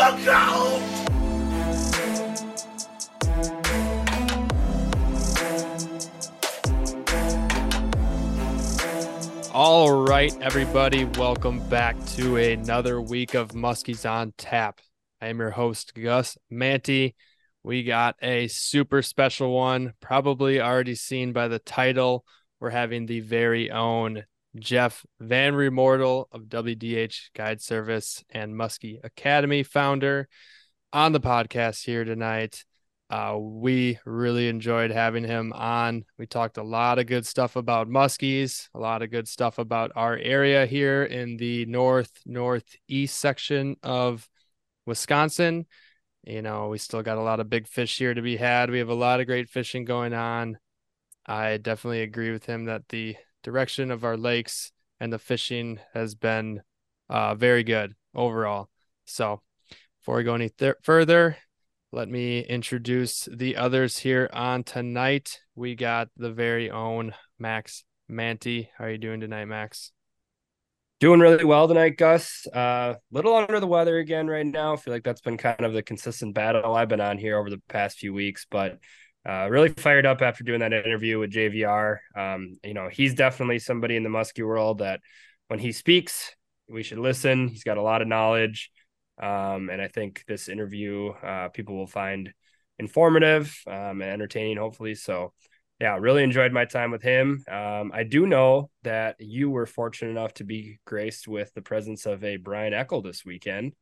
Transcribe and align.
The 0.00 0.16
GOAT. 0.24 0.80
All 9.52 9.92
right, 10.06 10.34
everybody, 10.40 11.04
welcome 11.04 11.60
back 11.68 12.02
to 12.14 12.38
another 12.38 13.02
week 13.02 13.34
of 13.34 13.50
Muskies 13.50 14.10
on 14.10 14.32
Tap. 14.38 14.80
I 15.20 15.26
am 15.26 15.38
your 15.38 15.50
host, 15.50 15.92
Gus 15.94 16.38
Manti. 16.48 17.14
We 17.62 17.84
got 17.84 18.16
a 18.22 18.48
super 18.48 19.02
special 19.02 19.52
one, 19.52 19.92
probably 20.00 20.62
already 20.62 20.94
seen 20.94 21.34
by 21.34 21.48
the 21.48 21.58
title. 21.58 22.24
We're 22.58 22.70
having 22.70 23.04
the 23.04 23.20
very 23.20 23.70
own 23.70 24.24
Jeff 24.58 25.04
Van 25.20 25.54
Remortel 25.54 26.26
of 26.32 26.42
WDH 26.42 27.30
Guide 27.34 27.60
Service 27.60 28.24
and 28.30 28.54
Muskie 28.54 28.98
Academy 29.04 29.62
founder 29.62 30.28
on 30.92 31.12
the 31.12 31.20
podcast 31.20 31.84
here 31.84 32.04
tonight. 32.04 32.64
Uh, 33.08 33.36
we 33.38 33.98
really 34.04 34.48
enjoyed 34.48 34.92
having 34.92 35.24
him 35.24 35.52
on. 35.52 36.04
We 36.16 36.26
talked 36.26 36.58
a 36.58 36.62
lot 36.62 37.00
of 37.00 37.06
good 37.06 37.26
stuff 37.26 37.56
about 37.56 37.88
muskies, 37.88 38.68
a 38.72 38.78
lot 38.78 39.02
of 39.02 39.10
good 39.10 39.26
stuff 39.26 39.58
about 39.58 39.90
our 39.96 40.16
area 40.16 40.64
here 40.66 41.02
in 41.02 41.36
the 41.36 41.66
north 41.66 42.12
northeast 42.24 43.18
section 43.18 43.76
of 43.82 44.28
Wisconsin. 44.86 45.66
You 46.22 46.42
know, 46.42 46.68
we 46.68 46.78
still 46.78 47.02
got 47.02 47.18
a 47.18 47.22
lot 47.22 47.40
of 47.40 47.50
big 47.50 47.66
fish 47.66 47.98
here 47.98 48.14
to 48.14 48.22
be 48.22 48.36
had. 48.36 48.70
We 48.70 48.78
have 48.78 48.90
a 48.90 48.94
lot 48.94 49.20
of 49.20 49.26
great 49.26 49.48
fishing 49.48 49.84
going 49.84 50.12
on. 50.12 50.58
I 51.26 51.56
definitely 51.56 52.02
agree 52.02 52.30
with 52.30 52.46
him 52.46 52.66
that 52.66 52.88
the 52.88 53.16
direction 53.42 53.90
of 53.90 54.04
our 54.04 54.16
lakes 54.16 54.72
and 55.00 55.12
the 55.12 55.18
fishing 55.18 55.80
has 55.94 56.14
been 56.14 56.62
uh, 57.08 57.34
very 57.34 57.64
good 57.64 57.94
overall. 58.14 58.68
So, 59.04 59.40
before 60.00 60.16
we 60.16 60.24
go 60.24 60.34
any 60.34 60.50
th- 60.50 60.74
further, 60.82 61.36
let 61.92 62.08
me 62.08 62.40
introduce 62.40 63.28
the 63.32 63.56
others 63.56 63.98
here 63.98 64.30
on 64.32 64.62
tonight. 64.62 65.40
We 65.54 65.74
got 65.74 66.08
the 66.16 66.30
very 66.30 66.70
own 66.70 67.14
Max 67.38 67.84
Manti. 68.08 68.70
How 68.76 68.84
are 68.84 68.90
you 68.90 68.98
doing 68.98 69.20
tonight, 69.20 69.46
Max? 69.46 69.92
Doing 71.00 71.20
really 71.20 71.44
well 71.44 71.66
tonight, 71.66 71.96
Gus. 71.96 72.46
A 72.52 72.56
uh, 72.56 72.94
little 73.10 73.34
under 73.34 73.58
the 73.58 73.66
weather 73.66 73.98
again 73.98 74.28
right 74.28 74.46
now. 74.46 74.74
I 74.74 74.76
feel 74.76 74.92
like 74.92 75.02
that's 75.02 75.22
been 75.22 75.38
kind 75.38 75.64
of 75.64 75.72
the 75.72 75.82
consistent 75.82 76.34
battle 76.34 76.74
I've 76.74 76.90
been 76.90 77.00
on 77.00 77.16
here 77.16 77.38
over 77.38 77.48
the 77.48 77.60
past 77.68 77.98
few 77.98 78.12
weeks, 78.12 78.46
but 78.50 78.78
uh, 79.28 79.48
really 79.50 79.68
fired 79.68 80.06
up 80.06 80.22
after 80.22 80.44
doing 80.44 80.60
that 80.60 80.72
interview 80.72 81.18
with 81.18 81.32
JVR. 81.32 81.98
Um, 82.16 82.56
you 82.64 82.74
know, 82.74 82.88
he's 82.88 83.14
definitely 83.14 83.58
somebody 83.58 83.96
in 83.96 84.02
the 84.02 84.08
muskie 84.08 84.46
world 84.46 84.78
that 84.78 85.00
when 85.48 85.58
he 85.58 85.72
speaks, 85.72 86.34
we 86.68 86.82
should 86.82 86.98
listen. 86.98 87.48
He's 87.48 87.64
got 87.64 87.76
a 87.76 87.82
lot 87.82 88.02
of 88.02 88.08
knowledge. 88.08 88.70
Um, 89.20 89.68
and 89.68 89.82
I 89.82 89.88
think 89.88 90.24
this 90.26 90.48
interview 90.48 91.10
uh, 91.10 91.48
people 91.48 91.76
will 91.76 91.86
find 91.86 92.32
informative 92.78 93.54
um, 93.66 94.00
and 94.00 94.10
entertaining, 94.10 94.56
hopefully. 94.56 94.94
So, 94.94 95.34
yeah, 95.78 95.98
really 95.98 96.22
enjoyed 96.22 96.52
my 96.52 96.64
time 96.64 96.90
with 96.90 97.02
him. 97.02 97.44
Um, 97.50 97.90
I 97.92 98.04
do 98.04 98.26
know 98.26 98.70
that 98.84 99.16
you 99.18 99.50
were 99.50 99.66
fortunate 99.66 100.12
enough 100.12 100.34
to 100.34 100.44
be 100.44 100.78
graced 100.86 101.28
with 101.28 101.52
the 101.54 101.62
presence 101.62 102.06
of 102.06 102.24
a 102.24 102.36
Brian 102.36 102.72
Eckel 102.72 103.02
this 103.02 103.24
weekend. 103.24 103.74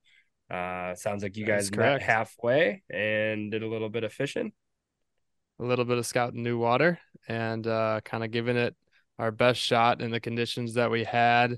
Uh, 0.51 0.95
sounds 0.95 1.23
like 1.23 1.37
you 1.37 1.45
guys 1.45 1.71
met 1.75 2.03
halfway 2.03 2.83
and 2.89 3.53
did 3.53 3.63
a 3.63 3.69
little 3.69 3.91
bit 3.91 4.03
of 4.03 4.13
fishing. 4.13 4.53
A 5.61 5.65
little 5.65 5.85
bit 5.85 5.99
of 5.99 6.07
scouting 6.07 6.43
new 6.43 6.59
water 6.59 6.99
and 7.27 7.67
uh, 7.67 8.01
kind 8.05 8.25
of 8.25 8.31
giving 8.31 8.57
it 8.57 8.77
our 9.19 9.33
best 9.33 9.61
shot 9.61 10.01
in 10.01 10.11
the 10.11 10.21
conditions 10.21 10.75
that 10.75 10.91
we 10.91 11.05
had. 11.05 11.53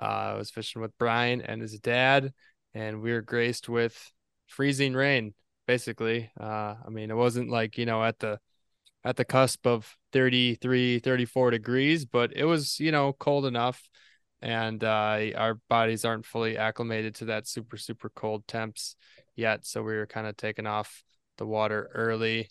Uh, 0.00 0.04
I 0.04 0.34
was 0.34 0.50
fishing 0.50 0.82
with 0.82 0.96
Brian 0.98 1.40
and 1.40 1.62
his 1.62 1.78
dad, 1.78 2.32
and 2.74 3.00
we 3.00 3.12
were 3.12 3.22
graced 3.22 3.68
with 3.68 4.12
freezing 4.46 4.94
rain 4.94 5.34
basically. 5.66 6.30
Uh 6.38 6.74
i 6.86 6.88
mean 6.88 7.10
it 7.10 7.16
wasn't 7.16 7.50
like 7.50 7.76
you 7.78 7.86
know 7.86 8.02
at 8.02 8.18
the 8.18 8.38
at 9.04 9.16
the 9.16 9.24
cusp 9.24 9.66
of 9.66 9.96
33 10.12 10.98
34 11.00 11.50
degrees 11.50 12.04
but 12.04 12.32
it 12.34 12.44
was 12.44 12.80
you 12.80 12.92
know 12.92 13.12
cold 13.12 13.46
enough. 13.46 13.88
And 14.42 14.82
uh 14.84 15.30
our 15.36 15.54
bodies 15.68 16.04
aren't 16.04 16.26
fully 16.26 16.56
acclimated 16.56 17.16
to 17.16 17.26
that 17.26 17.48
super 17.48 17.76
super 17.76 18.10
cold 18.10 18.46
temps 18.46 18.96
yet 19.34 19.66
so 19.66 19.82
we 19.82 19.96
were 19.96 20.06
kind 20.06 20.26
of 20.26 20.36
taking 20.36 20.66
off 20.66 21.02
the 21.38 21.46
water 21.46 21.90
early 21.94 22.48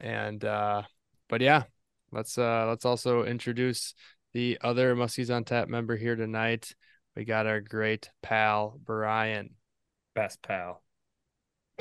and 0.00 0.44
uh 0.44 0.82
but 1.28 1.40
yeah 1.40 1.64
let's 2.12 2.38
uh 2.38 2.66
let's 2.68 2.84
also 2.84 3.24
introduce 3.24 3.94
the 4.32 4.58
other 4.62 4.94
muskies 4.94 5.34
on 5.34 5.44
tap 5.44 5.68
member 5.68 5.96
here 5.96 6.16
tonight 6.16 6.74
we 7.16 7.24
got 7.24 7.46
our 7.46 7.60
great 7.60 8.10
pal 8.22 8.78
brian 8.84 9.50
best 10.18 10.42
pal. 10.42 10.82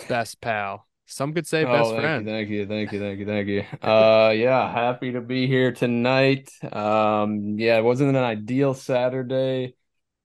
Best 0.08 0.40
pal. 0.42 0.86
Some 1.08 1.34
could 1.34 1.48
say 1.48 1.64
oh, 1.66 1.72
best 1.72 1.90
thank 1.90 2.02
friend. 2.02 2.28
You, 2.28 2.34
thank 2.34 2.50
you, 2.50 2.68
thank 2.68 2.92
you, 2.92 3.00
thank 3.00 3.20
you, 3.20 3.26
thank 3.26 3.48
you. 3.48 3.64
Uh, 3.82 4.32
yeah, 4.36 4.72
happy 4.72 5.14
to 5.14 5.22
be 5.22 5.48
here 5.48 5.72
tonight. 5.72 6.52
Um, 6.72 7.58
yeah, 7.58 7.78
it 7.80 7.84
wasn't 7.84 8.10
an 8.10 8.18
ideal 8.18 8.76
Saturday. 8.76 9.74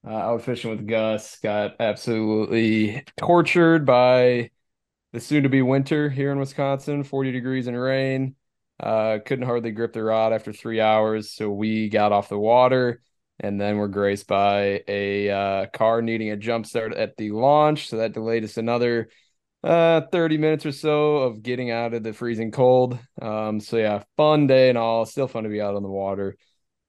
Uh, 0.07 0.11
out 0.11 0.43
fishing 0.43 0.71
with 0.71 0.87
Gus. 0.87 1.39
Got 1.43 1.77
absolutely 1.81 3.03
tortured 3.17 3.87
by 3.87 4.51
the 5.12 5.21
soon-to-be 5.21 5.62
winter 5.62 6.09
here 6.09 6.33
in 6.33 6.39
Wisconsin. 6.39 7.05
Forty 7.05 7.33
degrees 7.33 7.67
and 7.67 7.81
rain. 7.81 8.37
Uh, 8.81 9.19
couldn't 9.25 9.47
hardly 9.47 9.71
grip 9.71 9.93
the 9.93 10.03
rod 10.03 10.33
after 10.33 10.53
three 10.53 10.81
hours, 10.81 11.31
so 11.31 11.50
we 11.50 11.89
got 11.89 12.12
off 12.12 12.28
the 12.28 12.39
water 12.39 13.00
and 13.43 13.61
then 13.61 13.77
we're 13.77 13.89
graced 13.89 14.27
by 14.27 14.83
a 14.87 15.28
uh, 15.28 15.67
car 15.67 16.00
needing 16.00 16.31
a 16.31 16.37
jump 16.37 16.65
start 16.65 16.95
at 16.95 17.17
the 17.17 17.33
launch. 17.33 17.89
So 17.89 17.99
that 17.99 18.12
delayed 18.12 18.45
us 18.45 18.56
another 18.56 19.09
uh, 19.65 20.03
30 20.12 20.39
minutes 20.39 20.65
or 20.65 20.73
so 20.73 21.19
of 21.19 21.43
getting 21.43 21.71
out 21.71 21.93
of 21.93 22.03
the 22.03 22.12
freezing 22.12 22.53
cold. 22.53 22.99
Um, 23.21 23.61
so 23.61 23.77
yeah, 23.77 24.05
fun 24.17 24.47
day 24.47 24.69
and 24.69 24.79
all. 24.79 25.05
Still 25.06 25.29
fun 25.29 25.43
to 25.43 25.50
be 25.50 25.61
out 25.61 25.75
on 25.75 25.83
the 25.83 25.89
water. 25.89 26.37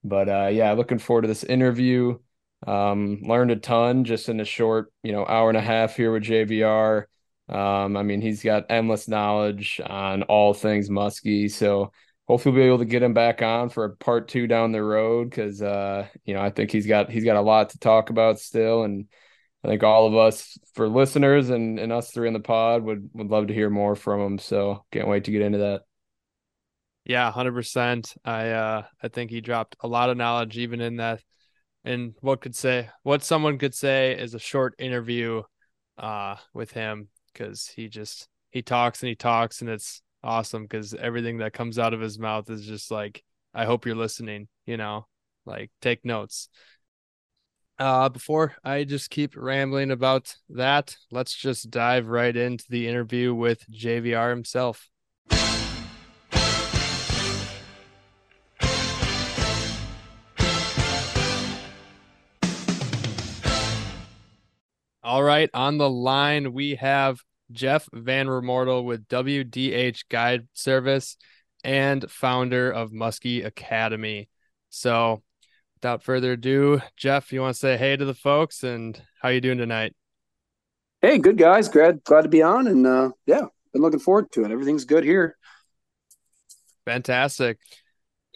But 0.03 0.29
uh, 0.29 0.49
yeah, 0.51 0.73
looking 0.73 0.99
forward 0.99 1.23
to 1.23 1.27
this 1.27 1.43
interview. 1.43 2.19
Um, 2.65 3.19
learned 3.23 3.51
a 3.51 3.57
ton 3.57 4.05
just 4.05 4.29
in 4.29 4.39
a 4.39 4.45
short, 4.45 4.91
you 5.01 5.11
know, 5.11 5.25
hour 5.25 5.49
and 5.49 5.57
a 5.57 5.61
half 5.61 5.95
here 5.95 6.13
with 6.13 6.23
JVR. 6.23 7.05
Um, 7.49 7.97
I 7.97 8.03
mean, 8.03 8.21
he's 8.21 8.41
got 8.41 8.65
endless 8.69 9.07
knowledge 9.07 9.81
on 9.85 10.23
all 10.23 10.53
things 10.53 10.89
muskie. 10.89 11.51
So 11.51 11.91
hopefully 12.27 12.53
we'll 12.53 12.63
be 12.63 12.67
able 12.67 12.77
to 12.79 12.85
get 12.85 13.03
him 13.03 13.13
back 13.13 13.41
on 13.41 13.69
for 13.69 13.85
a 13.85 13.95
part 13.95 14.27
two 14.27 14.47
down 14.47 14.71
the 14.71 14.83
road 14.83 15.29
because 15.29 15.61
uh 15.61 16.07
you 16.25 16.33
know 16.33 16.41
i 16.41 16.49
think 16.49 16.71
he's 16.71 16.87
got 16.87 17.09
he's 17.09 17.25
got 17.25 17.35
a 17.35 17.41
lot 17.41 17.69
to 17.69 17.79
talk 17.79 18.09
about 18.09 18.39
still 18.39 18.83
and 18.83 19.07
i 19.63 19.67
think 19.67 19.83
all 19.83 20.07
of 20.07 20.15
us 20.15 20.57
for 20.73 20.87
listeners 20.87 21.49
and 21.49 21.79
and 21.79 21.91
us 21.91 22.11
three 22.11 22.27
in 22.27 22.33
the 22.33 22.39
pod 22.39 22.83
would 22.83 23.09
would 23.13 23.29
love 23.29 23.47
to 23.47 23.53
hear 23.53 23.69
more 23.69 23.95
from 23.95 24.19
him 24.21 24.39
so 24.39 24.83
can't 24.91 25.07
wait 25.07 25.25
to 25.25 25.31
get 25.31 25.41
into 25.41 25.59
that 25.59 25.81
yeah 27.05 27.29
100% 27.29 28.15
i 28.23 28.49
uh 28.49 28.83
i 29.01 29.07
think 29.09 29.29
he 29.29 29.41
dropped 29.41 29.75
a 29.81 29.87
lot 29.87 30.09
of 30.09 30.17
knowledge 30.17 30.57
even 30.57 30.79
in 30.79 30.97
that 30.97 31.21
and 31.83 32.13
what 32.21 32.39
could 32.39 32.55
say 32.55 32.89
what 33.03 33.23
someone 33.23 33.57
could 33.57 33.75
say 33.75 34.17
is 34.17 34.33
a 34.33 34.39
short 34.39 34.73
interview 34.79 35.43
uh 35.97 36.35
with 36.53 36.71
him 36.71 37.09
because 37.33 37.67
he 37.67 37.87
just 37.87 38.27
he 38.51 38.61
talks 38.61 39.01
and 39.01 39.09
he 39.09 39.15
talks 39.15 39.61
and 39.61 39.69
it's 39.69 40.01
awesome 40.23 40.63
because 40.63 40.93
everything 40.93 41.39
that 41.39 41.53
comes 41.53 41.77
out 41.77 41.93
of 41.93 41.99
his 41.99 42.17
mouth 42.17 42.49
is 42.49 42.65
just 42.65 42.91
like, 42.91 43.23
I 43.53 43.65
hope 43.65 43.85
you're 43.85 43.95
listening, 43.95 44.47
you 44.65 44.77
know, 44.77 45.07
like 45.45 45.71
take 45.81 46.05
notes. 46.05 46.49
Uh, 47.79 48.07
before 48.07 48.53
I 48.63 48.83
just 48.83 49.09
keep 49.09 49.35
rambling 49.35 49.91
about 49.91 50.35
that, 50.49 50.95
let's 51.11 51.35
just 51.35 51.71
dive 51.71 52.07
right 52.07 52.35
into 52.35 52.65
the 52.69 52.87
interview 52.87 53.33
with 53.33 53.69
JVR 53.69 54.29
himself. 54.29 54.89
All 65.13 65.21
right, 65.21 65.47
on 65.53 65.77
the 65.77 65.87
line 65.87 66.53
we 66.53 66.73
have 66.73 67.21
Jeff 67.51 67.87
Van 67.93 68.25
Remortel 68.25 68.83
with 68.83 69.07
WDH 69.07 70.05
Guide 70.09 70.47
Service 70.53 71.17
and 71.63 72.09
founder 72.09 72.71
of 72.71 72.89
Muskie 72.89 73.45
Academy. 73.45 74.27
So, 74.71 75.21
without 75.75 76.01
further 76.01 76.31
ado, 76.31 76.81
Jeff, 76.97 77.31
you 77.31 77.41
want 77.41 77.53
to 77.53 77.59
say 77.59 77.77
hey 77.77 77.95
to 77.95 78.05
the 78.05 78.15
folks 78.15 78.63
and 78.63 78.99
how 79.21 79.29
you 79.29 79.39
doing 79.39 79.59
tonight? 79.59 79.93
Hey, 80.99 81.19
good 81.19 81.37
guys. 81.37 81.69
Glad 81.69 82.03
glad 82.03 82.23
to 82.23 82.29
be 82.29 82.41
on, 82.41 82.65
and 82.65 82.87
uh, 82.87 83.11
yeah, 83.27 83.41
been 83.71 83.83
looking 83.83 83.99
forward 83.99 84.31
to 84.31 84.45
it. 84.45 84.49
Everything's 84.49 84.85
good 84.85 85.03
here. 85.03 85.37
Fantastic. 86.85 87.59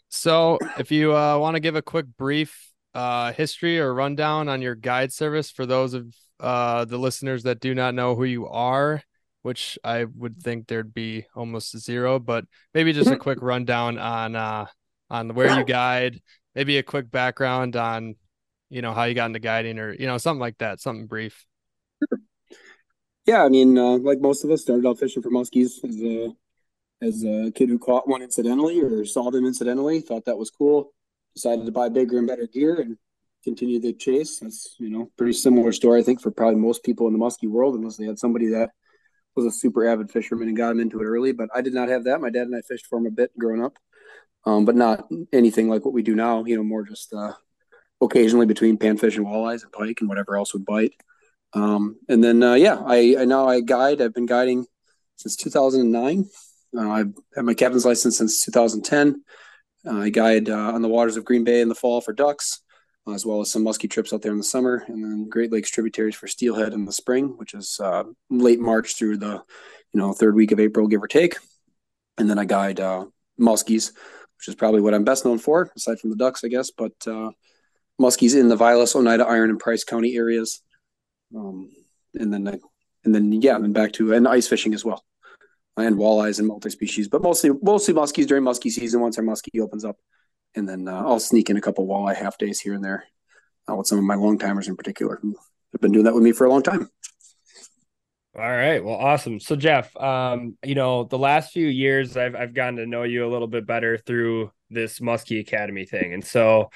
So, 0.09 0.59
if 0.77 0.91
you 0.91 1.15
uh, 1.15 1.39
want 1.39 1.55
to 1.55 1.59
give 1.59 1.75
a 1.75 1.81
quick 1.81 2.05
brief 2.19 2.71
uh, 2.93 3.33
history 3.33 3.79
or 3.79 3.91
rundown 3.95 4.47
on 4.47 4.61
your 4.61 4.75
guide 4.75 5.11
service 5.11 5.49
for 5.49 5.65
those 5.65 5.95
of 5.95 6.13
uh, 6.39 6.85
the 6.85 6.97
listeners 6.97 7.43
that 7.43 7.59
do 7.59 7.73
not 7.73 7.95
know 7.95 8.15
who 8.15 8.23
you 8.23 8.47
are, 8.47 9.01
which 9.41 9.77
I 9.83 10.05
would 10.05 10.41
think 10.41 10.67
there'd 10.67 10.93
be 10.93 11.25
almost 11.35 11.77
zero, 11.77 12.19
but 12.19 12.45
maybe 12.73 12.93
just 12.93 13.07
a 13.07 13.11
mm-hmm. 13.11 13.21
quick 13.21 13.39
rundown 13.41 13.97
on 13.97 14.35
uh, 14.35 14.65
on 15.09 15.33
where 15.33 15.57
you 15.57 15.63
guide, 15.65 16.21
maybe 16.55 16.77
a 16.77 16.83
quick 16.83 17.09
background 17.09 17.75
on 17.75 18.15
you 18.69 18.81
know, 18.81 18.93
how 18.93 19.03
you 19.03 19.13
got 19.13 19.27
into 19.27 19.39
guiding 19.39 19.79
or, 19.79 19.93
you 19.93 20.07
know, 20.07 20.17
something 20.17 20.39
like 20.39 20.57
that, 20.57 20.79
something 20.79 21.07
brief. 21.07 21.45
Yeah, 23.25 23.43
I 23.43 23.49
mean, 23.49 23.77
uh, 23.77 23.97
like 23.97 24.19
most 24.19 24.43
of 24.43 24.51
us, 24.51 24.61
started 24.61 24.87
out 24.87 24.99
fishing 24.99 25.21
for 25.21 25.29
muskies 25.29 25.83
as 25.83 26.01
a 26.01 26.33
as 27.01 27.23
a 27.23 27.51
kid 27.51 27.69
who 27.69 27.77
caught 27.77 28.07
one 28.07 28.21
incidentally 28.21 28.81
or 28.81 29.05
saw 29.05 29.29
them 29.29 29.45
incidentally, 29.45 29.99
thought 29.99 30.25
that 30.25 30.37
was 30.37 30.49
cool, 30.49 30.93
decided 31.35 31.65
to 31.65 31.71
buy 31.71 31.89
bigger 31.89 32.17
and 32.17 32.27
better 32.27 32.47
gear 32.47 32.79
and 32.79 32.97
continue 33.47 33.79
the 33.79 33.93
chase. 33.93 34.39
That's 34.39 34.75
you 34.77 34.89
know 34.89 35.09
pretty 35.17 35.33
similar 35.33 35.71
story 35.71 36.01
I 36.01 36.03
think 36.03 36.21
for 36.21 36.31
probably 36.31 36.59
most 36.59 36.83
people 36.83 37.07
in 37.07 37.13
the 37.13 37.19
muskie 37.19 37.49
world, 37.49 37.75
unless 37.75 37.95
they 37.95 38.05
had 38.05 38.19
somebody 38.19 38.47
that 38.47 38.71
was 39.35 39.45
a 39.45 39.51
super 39.51 39.87
avid 39.87 40.11
fisherman 40.11 40.49
and 40.49 40.57
got 40.57 40.71
him 40.71 40.81
into 40.81 40.99
it 40.99 41.05
early. 41.05 41.31
But 41.31 41.49
I 41.55 41.61
did 41.61 41.73
not 41.73 41.87
have 41.87 42.03
that. 42.03 42.19
My 42.19 42.29
dad 42.29 42.47
and 42.47 42.55
I 42.55 42.61
fished 42.61 42.87
for 42.87 42.97
him 42.97 43.05
a 43.05 43.11
bit 43.11 43.31
growing 43.39 43.63
up, 43.63 43.77
um, 44.45 44.65
but 44.65 44.75
not 44.75 45.07
anything 45.31 45.69
like 45.69 45.85
what 45.85 45.93
we 45.93 46.03
do 46.03 46.15
now. 46.15 46.43
You 46.43 46.57
know, 46.57 46.63
more 46.63 46.83
just 46.83 47.13
uh, 47.13 47.33
occasionally 48.01 48.45
between 48.45 48.77
panfish 48.77 49.15
and 49.15 49.25
walleyes 49.25 49.63
and 49.63 49.71
pike 49.71 50.01
and 50.01 50.09
whatever 50.09 50.35
else 50.35 50.53
would 50.53 50.65
bite. 50.65 50.93
Um, 51.53 51.97
and 52.09 52.21
then, 52.21 52.43
uh, 52.43 52.55
yeah, 52.55 52.81
I, 52.85 53.15
I 53.19 53.25
now 53.25 53.47
I 53.47 53.61
guide. 53.61 54.01
I've 54.01 54.13
been 54.13 54.25
guiding 54.25 54.65
since 55.15 55.37
2009. 55.37 56.29
Uh, 56.77 56.89
I've 56.89 57.13
had 57.33 57.45
my 57.45 57.53
captain's 57.53 57.85
license 57.85 58.17
since 58.17 58.43
2010. 58.43 59.23
Uh, 59.85 59.99
I 60.01 60.09
guide 60.09 60.49
uh, 60.49 60.73
on 60.73 60.81
the 60.81 60.89
waters 60.89 61.15
of 61.15 61.23
Green 61.23 61.45
Bay 61.45 61.61
in 61.61 61.69
the 61.69 61.75
fall 61.75 62.01
for 62.01 62.11
ducks, 62.11 62.61
as 63.13 63.25
well 63.25 63.41
as 63.41 63.51
some 63.51 63.63
muskie 63.63 63.89
trips 63.89 64.13
out 64.13 64.21
there 64.21 64.31
in 64.31 64.37
the 64.37 64.43
summer, 64.43 64.83
and 64.87 65.03
then 65.03 65.29
Great 65.29 65.51
Lakes 65.51 65.69
tributaries 65.69 66.15
for 66.15 66.27
steelhead 66.27 66.73
in 66.73 66.85
the 66.85 66.91
spring, 66.91 67.37
which 67.37 67.53
is 67.53 67.79
uh, 67.79 68.03
late 68.29 68.59
March 68.59 68.95
through 68.95 69.17
the, 69.17 69.41
you 69.93 69.99
know, 69.99 70.13
third 70.13 70.35
week 70.35 70.51
of 70.51 70.59
April, 70.59 70.87
give 70.87 71.03
or 71.03 71.07
take. 71.07 71.37
And 72.17 72.29
then 72.29 72.39
I 72.39 72.45
guide 72.45 72.79
uh, 72.79 73.05
muskies, 73.39 73.93
which 74.37 74.47
is 74.47 74.55
probably 74.55 74.81
what 74.81 74.93
I'm 74.93 75.03
best 75.03 75.25
known 75.25 75.37
for, 75.37 75.71
aside 75.75 75.99
from 75.99 76.09
the 76.09 76.15
ducks, 76.15 76.43
I 76.43 76.47
guess. 76.47 76.71
But 76.71 76.97
muskies 77.99 78.39
in 78.39 78.49
the 78.49 78.55
Vilas, 78.55 78.95
Oneida, 78.95 79.25
Iron, 79.25 79.49
and 79.49 79.59
Price 79.59 79.83
County 79.83 80.15
areas 80.15 80.61
um, 81.35 81.69
and 82.15 82.33
then 82.33 82.59
and 83.03 83.15
then 83.15 83.31
yeah, 83.41 83.55
and 83.55 83.73
back 83.73 83.93
to 83.93 84.13
and 84.13 84.27
ice 84.27 84.47
fishing 84.47 84.73
as 84.73 84.85
well, 84.85 85.03
and 85.75 85.97
walleyes 85.97 86.39
and 86.39 86.47
multi 86.47 86.69
species, 86.69 87.07
but 87.07 87.21
mostly 87.21 87.51
mostly 87.61 87.93
muskies 87.93 88.27
during 88.27 88.43
muskie 88.43 88.71
season 88.71 89.01
once 89.01 89.17
our 89.17 89.23
muskie 89.23 89.61
opens 89.61 89.85
up, 89.85 89.97
and 90.57 90.67
then 90.67 90.87
uh, 90.87 91.03
I'll 91.05 91.19
sneak 91.19 91.49
in 91.49 91.57
a 91.57 91.61
couple 91.61 91.87
walleye 91.87 92.15
half 92.15 92.37
days 92.37 92.59
here 92.59 92.73
and 92.73 92.83
there 92.83 93.05
uh, 93.69 93.75
with 93.75 93.87
some 93.87 93.99
of 93.99 94.03
my 94.03 94.15
long 94.15 94.37
timers 94.37 94.67
in 94.67 94.75
particular 94.75 95.19
who 95.21 95.35
have 95.71 95.81
been 95.81 95.91
doing 95.91 96.05
that 96.05 96.13
with 96.13 96.23
me 96.23 96.31
for 96.31 96.45
a 96.45 96.49
long 96.49 96.63
time. 96.63 96.89
All 98.35 98.43
right. 98.43 98.83
Well, 98.83 98.95
awesome. 98.95 99.39
So 99.39 99.55
Jeff, 99.55 99.95
um, 99.97 100.57
you 100.63 100.75
know, 100.75 101.05
the 101.05 101.17
last 101.17 101.51
few 101.51 101.65
years 101.65 102.17
I've 102.17 102.35
I've 102.35 102.53
gotten 102.53 102.75
to 102.75 102.85
know 102.85 103.01
you 103.01 103.25
a 103.25 103.31
little 103.31 103.47
bit 103.47 103.65
better 103.65 103.97
through 103.97 104.51
this 104.69 104.99
Muskie 104.99 105.39
Academy 105.39 105.85
thing. 105.85 106.13
And 106.13 106.23
so 106.23 106.69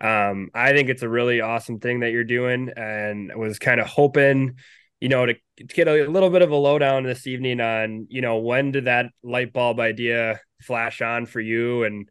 um, 0.00 0.50
I 0.54 0.72
think 0.72 0.88
it's 0.90 1.02
a 1.02 1.08
really 1.08 1.40
awesome 1.40 1.80
thing 1.80 2.00
that 2.00 2.12
you're 2.12 2.22
doing, 2.22 2.70
and 2.76 3.32
was 3.34 3.58
kind 3.58 3.80
of 3.80 3.88
hoping, 3.88 4.58
you 5.00 5.08
know, 5.08 5.26
to, 5.26 5.34
to 5.56 5.64
get 5.64 5.88
a 5.88 6.06
little 6.08 6.30
bit 6.30 6.42
of 6.42 6.52
a 6.52 6.56
lowdown 6.56 7.02
this 7.02 7.26
evening 7.26 7.60
on, 7.60 8.06
you 8.08 8.20
know, 8.20 8.38
when 8.38 8.70
did 8.70 8.84
that 8.84 9.06
light 9.24 9.52
bulb 9.52 9.80
idea 9.80 10.40
flash 10.62 11.02
on 11.02 11.26
for 11.26 11.40
you, 11.40 11.82
and 11.82 12.08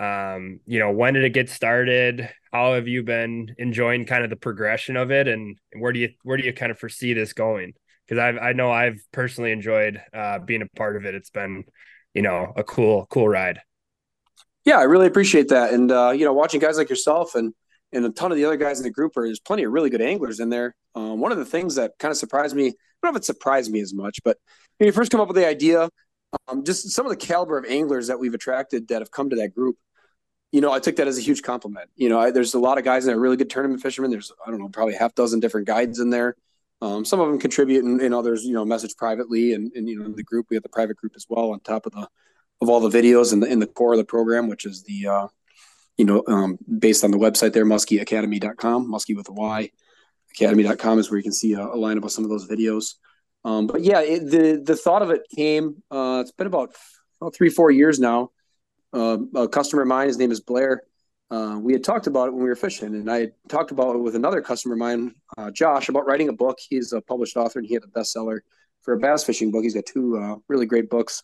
um, 0.00 0.60
you 0.66 0.78
know, 0.78 0.90
when 0.90 1.14
did 1.14 1.24
it 1.24 1.30
get 1.30 1.48
started? 1.48 2.28
How 2.52 2.74
have 2.74 2.88
you 2.88 3.02
been 3.02 3.54
enjoying 3.58 4.06
kind 4.06 4.24
of 4.24 4.30
the 4.30 4.36
progression 4.36 4.96
of 4.96 5.10
it, 5.10 5.28
and 5.28 5.56
where 5.78 5.92
do 5.92 6.00
you 6.00 6.10
where 6.22 6.36
do 6.36 6.44
you 6.44 6.52
kind 6.52 6.72
of 6.72 6.78
foresee 6.78 7.12
this 7.14 7.32
going? 7.32 7.74
Because 8.06 8.20
I 8.20 8.48
I 8.48 8.52
know 8.52 8.70
I've 8.70 9.00
personally 9.12 9.52
enjoyed 9.52 10.00
uh, 10.12 10.40
being 10.40 10.62
a 10.62 10.76
part 10.76 10.96
of 10.96 11.04
it. 11.04 11.14
It's 11.14 11.30
been, 11.30 11.64
you 12.12 12.22
know, 12.22 12.52
a 12.56 12.64
cool 12.64 13.06
cool 13.10 13.28
ride. 13.28 13.60
Yeah, 14.64 14.78
I 14.78 14.84
really 14.84 15.06
appreciate 15.06 15.48
that. 15.48 15.72
And 15.72 15.90
uh, 15.92 16.10
you 16.10 16.24
know, 16.24 16.32
watching 16.32 16.60
guys 16.60 16.76
like 16.76 16.90
yourself 16.90 17.34
and 17.34 17.54
and 17.92 18.04
a 18.04 18.10
ton 18.10 18.32
of 18.32 18.36
the 18.36 18.44
other 18.44 18.56
guys 18.56 18.80
in 18.80 18.84
the 18.84 18.90
group 18.90 19.16
are 19.16 19.24
there's 19.24 19.40
plenty 19.40 19.62
of 19.62 19.72
really 19.72 19.90
good 19.90 20.02
anglers 20.02 20.40
in 20.40 20.48
there. 20.48 20.74
Um, 20.94 21.20
one 21.20 21.32
of 21.32 21.38
the 21.38 21.44
things 21.44 21.76
that 21.76 21.92
kind 21.98 22.10
of 22.10 22.18
surprised 22.18 22.56
me, 22.56 22.66
I 22.66 22.70
don't 22.70 22.76
know 23.04 23.10
if 23.10 23.16
it 23.16 23.24
surprised 23.24 23.70
me 23.70 23.80
as 23.80 23.94
much, 23.94 24.18
but 24.24 24.36
when 24.78 24.86
you 24.86 24.92
first 24.92 25.12
come 25.12 25.20
up 25.20 25.28
with 25.28 25.36
the 25.36 25.46
idea, 25.46 25.88
um, 26.48 26.64
just 26.64 26.90
some 26.90 27.06
of 27.06 27.10
the 27.10 27.16
caliber 27.16 27.58
of 27.58 27.64
anglers 27.64 28.08
that 28.08 28.18
we've 28.18 28.34
attracted 28.34 28.88
that 28.88 29.00
have 29.00 29.10
come 29.10 29.30
to 29.30 29.36
that 29.36 29.54
group. 29.54 29.76
You 30.52 30.60
know, 30.60 30.72
I 30.72 30.78
took 30.78 30.96
that 30.96 31.08
as 31.08 31.18
a 31.18 31.20
huge 31.20 31.42
compliment. 31.42 31.90
You 31.96 32.08
know, 32.08 32.20
I, 32.20 32.30
there's 32.30 32.54
a 32.54 32.60
lot 32.60 32.78
of 32.78 32.84
guys 32.84 33.04
that 33.04 33.14
are 33.14 33.18
really 33.18 33.36
good 33.36 33.50
tournament 33.50 33.82
fishermen. 33.82 34.10
There's, 34.10 34.30
I 34.46 34.50
don't 34.50 34.60
know, 34.60 34.68
probably 34.68 34.94
half 34.94 35.14
dozen 35.14 35.40
different 35.40 35.66
guides 35.66 35.98
in 35.98 36.10
there. 36.10 36.36
Um, 36.80 37.04
some 37.04 37.20
of 37.20 37.28
them 37.28 37.38
contribute 37.38 37.84
and, 37.84 38.00
and, 38.00 38.14
others, 38.14 38.44
you 38.44 38.52
know, 38.52 38.64
message 38.64 38.94
privately 38.96 39.54
and, 39.54 39.72
and, 39.74 39.88
you 39.88 39.98
know, 39.98 40.12
the 40.12 40.22
group, 40.22 40.46
we 40.50 40.56
have 40.56 40.62
the 40.62 40.68
private 40.68 40.96
group 40.96 41.14
as 41.16 41.26
well 41.28 41.52
on 41.52 41.60
top 41.60 41.86
of 41.86 41.92
the, 41.92 42.06
of 42.60 42.68
all 42.68 42.80
the 42.80 42.96
videos 42.96 43.32
in 43.32 43.40
the 43.40 43.46
in 43.46 43.58
the 43.58 43.66
core 43.66 43.92
of 43.92 43.98
the 43.98 44.04
program, 44.04 44.48
which 44.48 44.64
is 44.64 44.82
the 44.82 45.06
uh, 45.06 45.28
you 45.96 46.04
know 46.04 46.24
um, 46.26 46.58
based 46.78 47.04
on 47.04 47.10
the 47.10 47.18
website 47.18 47.52
there, 47.52 47.64
muskieacademy.com, 47.64 48.90
muskie 48.90 49.16
with 49.16 49.28
a 49.28 49.32
Y, 49.32 49.70
academy.com 50.32 50.98
is 50.98 51.10
where 51.10 51.18
you 51.18 51.22
can 51.22 51.32
see 51.32 51.52
a, 51.52 51.60
a 51.60 51.76
lineup 51.76 52.04
of 52.04 52.12
some 52.12 52.24
of 52.24 52.30
those 52.30 52.48
videos. 52.48 52.94
Um, 53.44 53.66
but 53.66 53.82
yeah, 53.82 54.00
it, 54.00 54.30
the 54.30 54.62
the 54.64 54.76
thought 54.76 55.02
of 55.02 55.10
it 55.10 55.22
came. 55.34 55.82
Uh, 55.90 56.18
it's 56.22 56.32
been 56.32 56.46
about 56.46 56.74
three, 57.34 57.50
four 57.50 57.70
years 57.70 58.00
now. 58.00 58.30
Uh, 58.92 59.18
a 59.34 59.48
customer 59.48 59.82
of 59.82 59.88
mine, 59.88 60.06
his 60.06 60.18
name 60.18 60.30
is 60.30 60.40
Blair. 60.40 60.82
Uh, 61.30 61.58
we 61.60 61.72
had 61.72 61.82
talked 61.82 62.06
about 62.06 62.28
it 62.28 62.32
when 62.32 62.42
we 62.42 62.48
were 62.48 62.56
fishing, 62.56 62.94
and 62.94 63.10
I 63.10 63.32
talked 63.48 63.70
about 63.70 63.96
it 63.96 63.98
with 63.98 64.14
another 64.14 64.40
customer 64.40 64.74
of 64.74 64.78
mine, 64.78 65.14
uh, 65.36 65.50
Josh, 65.50 65.88
about 65.88 66.06
writing 66.06 66.28
a 66.28 66.32
book. 66.32 66.58
He's 66.60 66.92
a 66.92 67.00
published 67.00 67.36
author, 67.36 67.58
and 67.58 67.66
he 67.66 67.74
had 67.74 67.82
a 67.82 67.88
bestseller 67.88 68.40
for 68.82 68.94
a 68.94 68.98
bass 68.98 69.24
fishing 69.24 69.50
book. 69.50 69.64
He's 69.64 69.74
got 69.74 69.86
two 69.86 70.16
uh, 70.16 70.36
really 70.48 70.66
great 70.66 70.88
books 70.88 71.22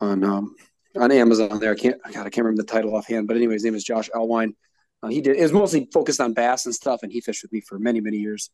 on 0.00 0.24
um, 0.24 0.54
on 0.96 1.12
Amazon. 1.12 1.58
There, 1.58 1.72
I 1.72 1.74
can't. 1.74 2.02
God, 2.02 2.26
I 2.26 2.30
can't 2.30 2.44
remember 2.44 2.62
the 2.62 2.68
title 2.68 2.96
offhand. 2.96 3.28
But 3.28 3.36
anyway, 3.36 3.54
his 3.54 3.64
name 3.64 3.74
is 3.74 3.84
Josh 3.84 4.08
Elwine. 4.14 4.54
Uh, 5.02 5.08
he 5.08 5.20
did. 5.20 5.36
It 5.36 5.42
was 5.42 5.52
mostly 5.52 5.88
focused 5.92 6.20
on 6.20 6.32
bass 6.32 6.64
and 6.64 6.74
stuff, 6.74 7.02
and 7.02 7.12
he 7.12 7.20
fished 7.20 7.42
with 7.42 7.52
me 7.52 7.60
for 7.60 7.78
many, 7.78 8.00
many 8.00 8.18
years. 8.18 8.50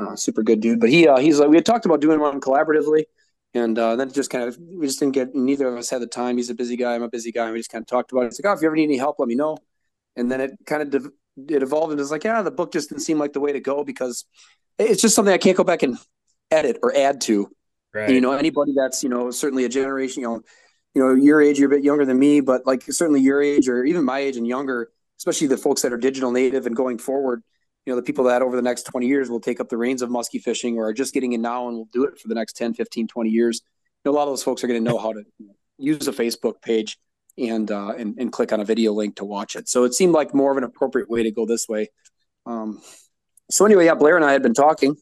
Uh, 0.00 0.16
super 0.16 0.42
good 0.42 0.60
dude. 0.60 0.80
But 0.80 0.90
he, 0.90 1.06
uh, 1.06 1.18
he's 1.18 1.38
like, 1.38 1.48
we 1.48 1.56
had 1.56 1.66
talked 1.66 1.84
about 1.84 2.00
doing 2.00 2.20
one 2.20 2.40
collaboratively, 2.40 3.04
and 3.54 3.78
uh, 3.78 3.96
then 3.96 4.12
just 4.12 4.30
kind 4.30 4.44
of 4.44 4.58
we 4.58 4.86
just 4.86 5.00
didn't 5.00 5.14
get. 5.14 5.34
Neither 5.34 5.68
of 5.68 5.76
us 5.76 5.90
had 5.90 6.02
the 6.02 6.06
time. 6.06 6.36
He's 6.36 6.50
a 6.50 6.54
busy 6.54 6.76
guy. 6.76 6.94
I'm 6.94 7.02
a 7.02 7.08
busy 7.08 7.32
guy. 7.32 7.44
And 7.44 7.52
we 7.52 7.58
just 7.58 7.70
kind 7.70 7.82
of 7.82 7.86
talked 7.86 8.12
about 8.12 8.22
it. 8.22 8.26
He's 8.26 8.42
like, 8.42 8.50
oh, 8.50 8.56
if 8.56 8.62
you 8.62 8.68
ever 8.68 8.76
need 8.76 8.84
any 8.84 8.96
help, 8.96 9.16
let 9.18 9.28
me 9.28 9.34
know. 9.34 9.58
And 10.16 10.30
then 10.30 10.40
it 10.40 10.52
kind 10.66 10.82
of 10.82 10.90
de- 10.90 11.54
it 11.54 11.62
evolved 11.62 11.92
and 11.92 12.00
it's 12.00 12.10
like, 12.10 12.24
yeah, 12.24 12.42
the 12.42 12.50
book 12.50 12.72
just 12.72 12.88
didn't 12.88 13.02
seem 13.02 13.18
like 13.18 13.32
the 13.32 13.40
way 13.40 13.52
to 13.52 13.60
go 13.60 13.84
because 13.84 14.24
it's 14.78 15.00
just 15.00 15.14
something 15.14 15.32
I 15.32 15.38
can't 15.38 15.56
go 15.56 15.64
back 15.64 15.82
and 15.82 15.98
edit 16.50 16.78
or 16.82 16.94
add 16.94 17.20
to. 17.22 17.50
Right. 17.94 18.06
And, 18.06 18.14
you 18.14 18.20
know, 18.20 18.32
anybody 18.32 18.72
that's 18.76 19.02
you 19.02 19.08
know 19.08 19.30
certainly 19.30 19.64
a 19.64 19.68
generation, 19.68 20.22
you 20.22 20.28
know 20.28 20.42
you 20.94 21.02
know, 21.02 21.14
your 21.14 21.40
age, 21.40 21.58
you're 21.58 21.72
a 21.72 21.76
bit 21.76 21.84
younger 21.84 22.04
than 22.04 22.18
me, 22.18 22.40
but 22.40 22.66
like 22.66 22.82
certainly 22.82 23.20
your 23.20 23.42
age 23.42 23.68
or 23.68 23.84
even 23.84 24.04
my 24.04 24.18
age 24.18 24.36
and 24.36 24.46
younger, 24.46 24.90
especially 25.18 25.46
the 25.46 25.56
folks 25.56 25.82
that 25.82 25.92
are 25.92 25.98
digital 25.98 26.32
native 26.32 26.66
and 26.66 26.74
going 26.74 26.98
forward, 26.98 27.42
you 27.86 27.92
know, 27.92 27.96
the 27.96 28.02
people 28.02 28.24
that 28.24 28.42
over 28.42 28.56
the 28.56 28.62
next 28.62 28.84
20 28.84 29.06
years 29.06 29.30
will 29.30 29.40
take 29.40 29.60
up 29.60 29.68
the 29.68 29.76
reins 29.76 30.02
of 30.02 30.10
musky 30.10 30.38
fishing 30.38 30.76
or 30.76 30.88
are 30.88 30.92
just 30.92 31.14
getting 31.14 31.32
in 31.32 31.40
now 31.40 31.68
and 31.68 31.76
will 31.76 31.88
do 31.92 32.04
it 32.04 32.18
for 32.18 32.28
the 32.28 32.34
next 32.34 32.56
10, 32.56 32.74
15, 32.74 33.08
20 33.08 33.30
years. 33.30 33.62
You 34.04 34.10
know, 34.10 34.16
a 34.16 34.18
lot 34.18 34.24
of 34.24 34.30
those 34.30 34.42
folks 34.42 34.62
are 34.62 34.66
going 34.66 34.82
to 34.82 34.90
know 34.90 34.98
how 34.98 35.12
to 35.12 35.24
use 35.78 36.06
a 36.06 36.12
Facebook 36.12 36.60
page 36.62 36.98
and, 37.38 37.70
uh, 37.70 37.94
and, 37.96 38.18
and 38.18 38.30
click 38.30 38.52
on 38.52 38.60
a 38.60 38.64
video 38.64 38.92
link 38.92 39.16
to 39.16 39.24
watch 39.24 39.56
it. 39.56 39.68
So 39.68 39.84
it 39.84 39.94
seemed 39.94 40.12
like 40.12 40.34
more 40.34 40.50
of 40.50 40.58
an 40.58 40.64
appropriate 40.64 41.08
way 41.08 41.22
to 41.22 41.30
go 41.30 41.46
this 41.46 41.68
way. 41.68 41.88
Um, 42.44 42.82
so 43.50 43.64
anyway, 43.64 43.86
yeah, 43.86 43.94
Blair 43.94 44.16
and 44.16 44.24
I 44.24 44.32
had 44.32 44.42
been 44.42 44.54
talking 44.54 44.96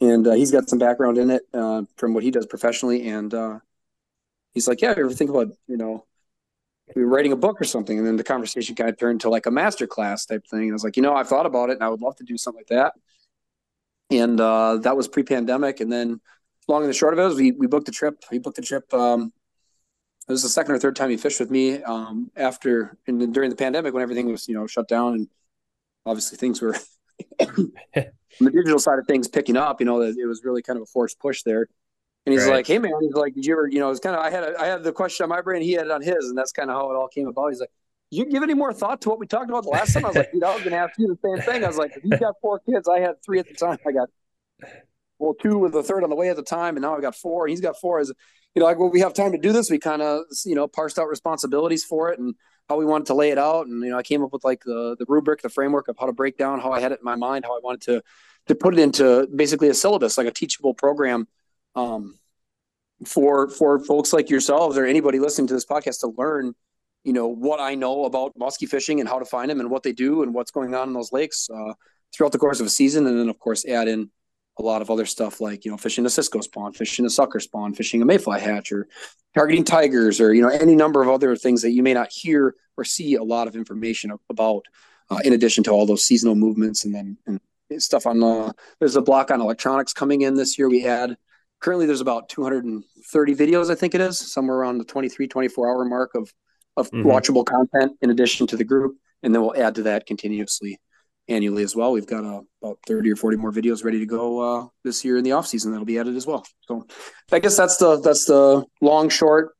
and 0.00 0.26
uh, 0.26 0.32
he's 0.32 0.50
got 0.50 0.68
some 0.68 0.78
background 0.78 1.16
in 1.18 1.30
it 1.30 1.42
uh, 1.54 1.82
from 1.96 2.12
what 2.12 2.22
he 2.22 2.30
does 2.30 2.46
professionally. 2.46 3.08
And, 3.08 3.32
uh, 3.32 3.58
he's 4.52 4.68
like, 4.68 4.82
yeah, 4.82 4.94
you 4.96 5.04
ever 5.04 5.12
think 5.12 5.30
about, 5.30 5.48
you 5.66 5.76
know, 5.76 6.04
writing 6.96 7.32
a 7.32 7.36
book 7.36 7.60
or 7.60 7.64
something? 7.64 7.98
And 7.98 8.06
then 8.06 8.16
the 8.16 8.24
conversation 8.24 8.74
kind 8.74 8.90
of 8.90 8.98
turned 8.98 9.20
to 9.22 9.30
like 9.30 9.46
a 9.46 9.50
master 9.50 9.86
class 9.86 10.26
type 10.26 10.46
thing. 10.46 10.62
And 10.62 10.70
I 10.70 10.74
was 10.74 10.84
like, 10.84 10.96
you 10.96 11.02
know, 11.02 11.14
I've 11.14 11.28
thought 11.28 11.46
about 11.46 11.70
it 11.70 11.74
and 11.74 11.82
I 11.82 11.88
would 11.88 12.00
love 12.00 12.16
to 12.16 12.24
do 12.24 12.36
something 12.36 12.60
like 12.60 12.66
that. 12.68 12.94
And 14.10 14.40
uh, 14.40 14.78
that 14.78 14.96
was 14.96 15.08
pre-pandemic. 15.08 15.80
And 15.80 15.90
then 15.90 16.20
long 16.68 16.82
and 16.82 16.90
the 16.90 16.94
short 16.94 17.12
of 17.12 17.18
it 17.18 17.24
was 17.24 17.36
we, 17.36 17.52
we 17.52 17.66
booked 17.66 17.88
a 17.88 17.92
trip. 17.92 18.22
We 18.30 18.38
booked 18.38 18.58
a 18.58 18.62
trip. 18.62 18.92
Um, 18.92 19.32
it 20.28 20.32
was 20.32 20.42
the 20.42 20.48
second 20.48 20.74
or 20.74 20.78
third 20.78 20.96
time 20.96 21.10
he 21.10 21.16
fished 21.16 21.40
with 21.40 21.50
me 21.50 21.82
um, 21.82 22.30
after 22.36 22.96
and 23.06 23.32
during 23.34 23.50
the 23.50 23.56
pandemic 23.56 23.92
when 23.92 24.02
everything 24.02 24.30
was, 24.30 24.48
you 24.48 24.54
know, 24.54 24.66
shut 24.66 24.86
down 24.86 25.14
and 25.14 25.28
obviously 26.06 26.38
things 26.38 26.60
were 26.60 26.74
on 27.40 27.72
the 27.94 28.50
digital 28.50 28.78
side 28.78 28.98
of 28.98 29.06
things 29.06 29.28
picking 29.28 29.56
up, 29.56 29.80
you 29.80 29.86
know, 29.86 30.00
it 30.02 30.26
was 30.26 30.42
really 30.44 30.62
kind 30.62 30.76
of 30.76 30.82
a 30.82 30.86
forced 30.86 31.18
push 31.18 31.42
there. 31.42 31.66
And 32.30 32.38
he's 32.38 32.48
right. 32.48 32.56
like, 32.56 32.66
"Hey 32.66 32.78
man," 32.78 32.92
he's 33.00 33.12
like, 33.12 33.34
"Did 33.34 33.44
you 33.44 33.54
ever?" 33.54 33.68
You 33.68 33.80
know, 33.80 33.90
it's 33.90 33.98
kind 33.98 34.14
of 34.14 34.22
I 34.22 34.30
had 34.30 34.44
a, 34.44 34.60
I 34.60 34.66
had 34.66 34.84
the 34.84 34.92
question 34.92 35.24
on 35.24 35.30
my 35.30 35.40
brain, 35.40 35.62
he 35.62 35.72
had 35.72 35.86
it 35.86 35.90
on 35.90 36.00
his, 36.00 36.28
and 36.28 36.38
that's 36.38 36.52
kind 36.52 36.70
of 36.70 36.76
how 36.76 36.90
it 36.90 36.94
all 36.94 37.08
came 37.08 37.26
about. 37.26 37.48
He's 37.48 37.60
like, 37.60 37.72
you 38.10 38.24
give 38.24 38.44
any 38.44 38.54
more 38.54 38.72
thought 38.72 39.00
to 39.02 39.08
what 39.08 39.18
we 39.18 39.26
talked 39.26 39.50
about 39.50 39.64
the 39.64 39.70
last 39.70 39.94
time?" 39.94 40.04
I 40.04 40.08
was 40.08 40.16
like, 40.16 40.32
"Dude, 40.32 40.44
I 40.44 40.54
was 40.54 40.62
going 40.62 40.72
to 40.72 40.78
ask 40.78 40.92
you 40.96 41.08
the 41.08 41.18
same 41.28 41.44
thing." 41.44 41.64
I 41.64 41.66
was 41.66 41.76
like, 41.76 41.92
"You 42.04 42.16
got 42.16 42.36
four 42.40 42.60
kids. 42.60 42.88
I 42.88 43.00
had 43.00 43.22
three 43.24 43.40
at 43.40 43.48
the 43.48 43.54
time. 43.54 43.78
I 43.84 43.90
got 43.90 44.08
well 45.18 45.34
two 45.34 45.58
with 45.58 45.72
the 45.72 45.82
third 45.82 46.04
on 46.04 46.10
the 46.10 46.16
way 46.16 46.30
at 46.30 46.36
the 46.36 46.42
time, 46.42 46.76
and 46.76 46.82
now 46.82 46.94
I've 46.94 47.02
got 47.02 47.16
four. 47.16 47.46
And 47.46 47.50
he's 47.50 47.60
got 47.60 47.80
four. 47.80 47.98
As 47.98 48.12
you 48.54 48.60
know, 48.60 48.66
like 48.66 48.78
when 48.78 48.90
we 48.90 49.00
have 49.00 49.12
time 49.12 49.32
to 49.32 49.38
do 49.38 49.52
this, 49.52 49.70
we 49.70 49.78
kind 49.78 50.02
of 50.02 50.22
you 50.44 50.54
know 50.54 50.68
parsed 50.68 50.98
out 50.98 51.08
responsibilities 51.08 51.84
for 51.84 52.10
it 52.10 52.20
and 52.20 52.34
how 52.68 52.76
we 52.76 52.84
wanted 52.84 53.06
to 53.06 53.14
lay 53.14 53.30
it 53.30 53.38
out. 53.38 53.66
And 53.66 53.82
you 53.82 53.90
know, 53.90 53.98
I 53.98 54.02
came 54.02 54.22
up 54.22 54.32
with 54.32 54.44
like 54.44 54.62
the 54.64 54.94
the 54.96 55.06
rubric, 55.08 55.42
the 55.42 55.48
framework 55.48 55.88
of 55.88 55.96
how 55.98 56.06
to 56.06 56.12
break 56.12 56.38
down 56.38 56.60
how 56.60 56.70
I 56.70 56.80
had 56.80 56.92
it 56.92 57.00
in 57.00 57.04
my 57.04 57.16
mind, 57.16 57.44
how 57.44 57.56
I 57.56 57.60
wanted 57.62 57.80
to 57.82 58.02
to 58.46 58.54
put 58.54 58.74
it 58.74 58.80
into 58.80 59.28
basically 59.34 59.68
a 59.68 59.74
syllabus, 59.74 60.18
like 60.18 60.26
a 60.26 60.32
teachable 60.32 60.74
program. 60.74 61.28
Um, 61.74 62.18
for 63.04 63.48
for 63.48 63.78
folks 63.78 64.12
like 64.12 64.28
yourselves 64.28 64.76
or 64.76 64.84
anybody 64.84 65.18
listening 65.18 65.46
to 65.46 65.54
this 65.54 65.64
podcast 65.64 66.00
to 66.00 66.12
learn 66.18 66.54
you 67.02 67.12
know 67.12 67.28
what 67.28 67.58
i 67.60 67.74
know 67.74 68.04
about 68.04 68.36
musky 68.36 68.66
fishing 68.66 69.00
and 69.00 69.08
how 69.08 69.18
to 69.18 69.24
find 69.24 69.50
them 69.50 69.58
and 69.58 69.70
what 69.70 69.82
they 69.82 69.92
do 69.92 70.22
and 70.22 70.34
what's 70.34 70.50
going 70.50 70.74
on 70.74 70.88
in 70.88 70.94
those 70.94 71.12
lakes 71.12 71.48
uh, 71.48 71.72
throughout 72.12 72.32
the 72.32 72.38
course 72.38 72.60
of 72.60 72.66
a 72.66 72.70
season, 72.70 73.06
and 73.06 73.18
then 73.18 73.28
of 73.28 73.38
course 73.38 73.64
add 73.66 73.88
in 73.88 74.10
a 74.58 74.62
lot 74.62 74.82
of 74.82 74.90
other 74.90 75.06
stuff 75.06 75.40
like 75.40 75.64
you 75.64 75.70
know 75.70 75.76
fishing 75.76 76.04
a 76.06 76.10
Cisco 76.10 76.40
spawn, 76.40 76.72
fishing 76.72 77.06
a 77.06 77.10
sucker 77.10 77.40
spawn, 77.40 77.74
fishing 77.74 78.02
a 78.02 78.04
mayfly 78.04 78.40
hatch, 78.40 78.72
or 78.72 78.88
targeting 79.34 79.64
tigers, 79.64 80.20
or 80.20 80.34
you 80.34 80.42
know 80.42 80.48
any 80.48 80.74
number 80.74 81.02
of 81.02 81.08
other 81.08 81.36
things 81.36 81.62
that 81.62 81.70
you 81.70 81.82
may 81.82 81.94
not 81.94 82.10
hear 82.10 82.54
or 82.76 82.84
see 82.84 83.14
a 83.14 83.22
lot 83.22 83.48
of 83.48 83.56
information 83.56 84.12
about. 84.28 84.64
Uh, 85.12 85.18
in 85.24 85.32
addition 85.32 85.64
to 85.64 85.72
all 85.72 85.86
those 85.86 86.04
seasonal 86.04 86.36
movements, 86.36 86.84
and 86.84 86.94
then 86.94 87.18
and 87.26 87.40
stuff 87.82 88.06
on 88.06 88.22
uh, 88.22 88.52
there's 88.78 88.94
a 88.94 89.02
block 89.02 89.32
on 89.32 89.40
electronics 89.40 89.92
coming 89.92 90.22
in 90.22 90.36
this 90.36 90.56
year. 90.56 90.68
We 90.68 90.82
had 90.82 91.16
currently 91.60 91.86
there's 91.86 92.00
about 92.00 92.28
230 92.28 93.34
videos, 93.34 93.70
I 93.70 93.74
think 93.74 93.94
it 93.94 94.00
is, 94.00 94.18
somewhere 94.18 94.56
around 94.56 94.78
the 94.78 94.84
23, 94.84 95.28
24 95.28 95.68
hour 95.68 95.84
mark 95.84 96.14
of 96.14 96.32
of 96.76 96.90
mm-hmm. 96.90 97.06
watchable 97.06 97.44
content 97.44 97.92
in 98.00 98.10
addition 98.10 98.46
to 98.46 98.56
the 98.56 98.64
group, 98.64 98.96
and 99.22 99.34
then 99.34 99.42
we'll 99.42 99.56
add 99.56 99.74
to 99.74 99.82
that 99.82 100.06
continuously 100.06 100.80
annually 101.28 101.62
as 101.62 101.76
well. 101.76 101.92
We've 101.92 102.06
got 102.06 102.24
uh, 102.24 102.42
about 102.62 102.78
30 102.86 103.12
or 103.12 103.16
40 103.16 103.36
more 103.36 103.52
videos 103.52 103.84
ready 103.84 103.98
to 103.98 104.06
go 104.06 104.40
uh, 104.40 104.66
this 104.84 105.04
year 105.04 105.16
in 105.16 105.24
the 105.24 105.32
off 105.32 105.46
season 105.46 105.70
that'll 105.70 105.84
be 105.84 105.98
added 105.98 106.16
as 106.16 106.26
well. 106.26 106.44
So 106.62 106.86
I 107.30 107.38
guess 107.38 107.56
that's 107.56 107.76
the 107.76 108.00
that's 108.00 108.24
the 108.24 108.64
long 108.80 109.08
short 109.08 109.54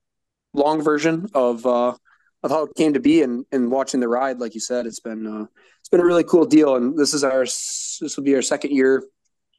long 0.53 0.83
version 0.83 1.29
of 1.35 1.65
uh, 1.67 1.95
of 2.43 2.51
how 2.51 2.65
it 2.65 2.75
came 2.77 2.95
to 2.95 3.01
be 3.01 3.23
and 3.23 3.45
and 3.53 3.71
watching 3.71 4.01
the 4.01 4.09
ride 4.09 4.39
like 4.39 4.55
you 4.55 4.61
said 4.61 4.87
it's 4.87 5.01
been 5.01 5.27
uh, 5.27 5.47
it's 5.81 5.89
been 5.89 6.01
a 6.01 6.05
really 6.05 6.25
cool 6.25 6.45
deal 6.45 6.77
and 6.77 6.99
this 6.99 7.15
is 7.15 7.23
our 7.23 7.45
this 7.45 8.15
will 8.17 8.25
be 8.25 8.35
our 8.35 8.43
second 8.43 8.73
year 8.73 9.05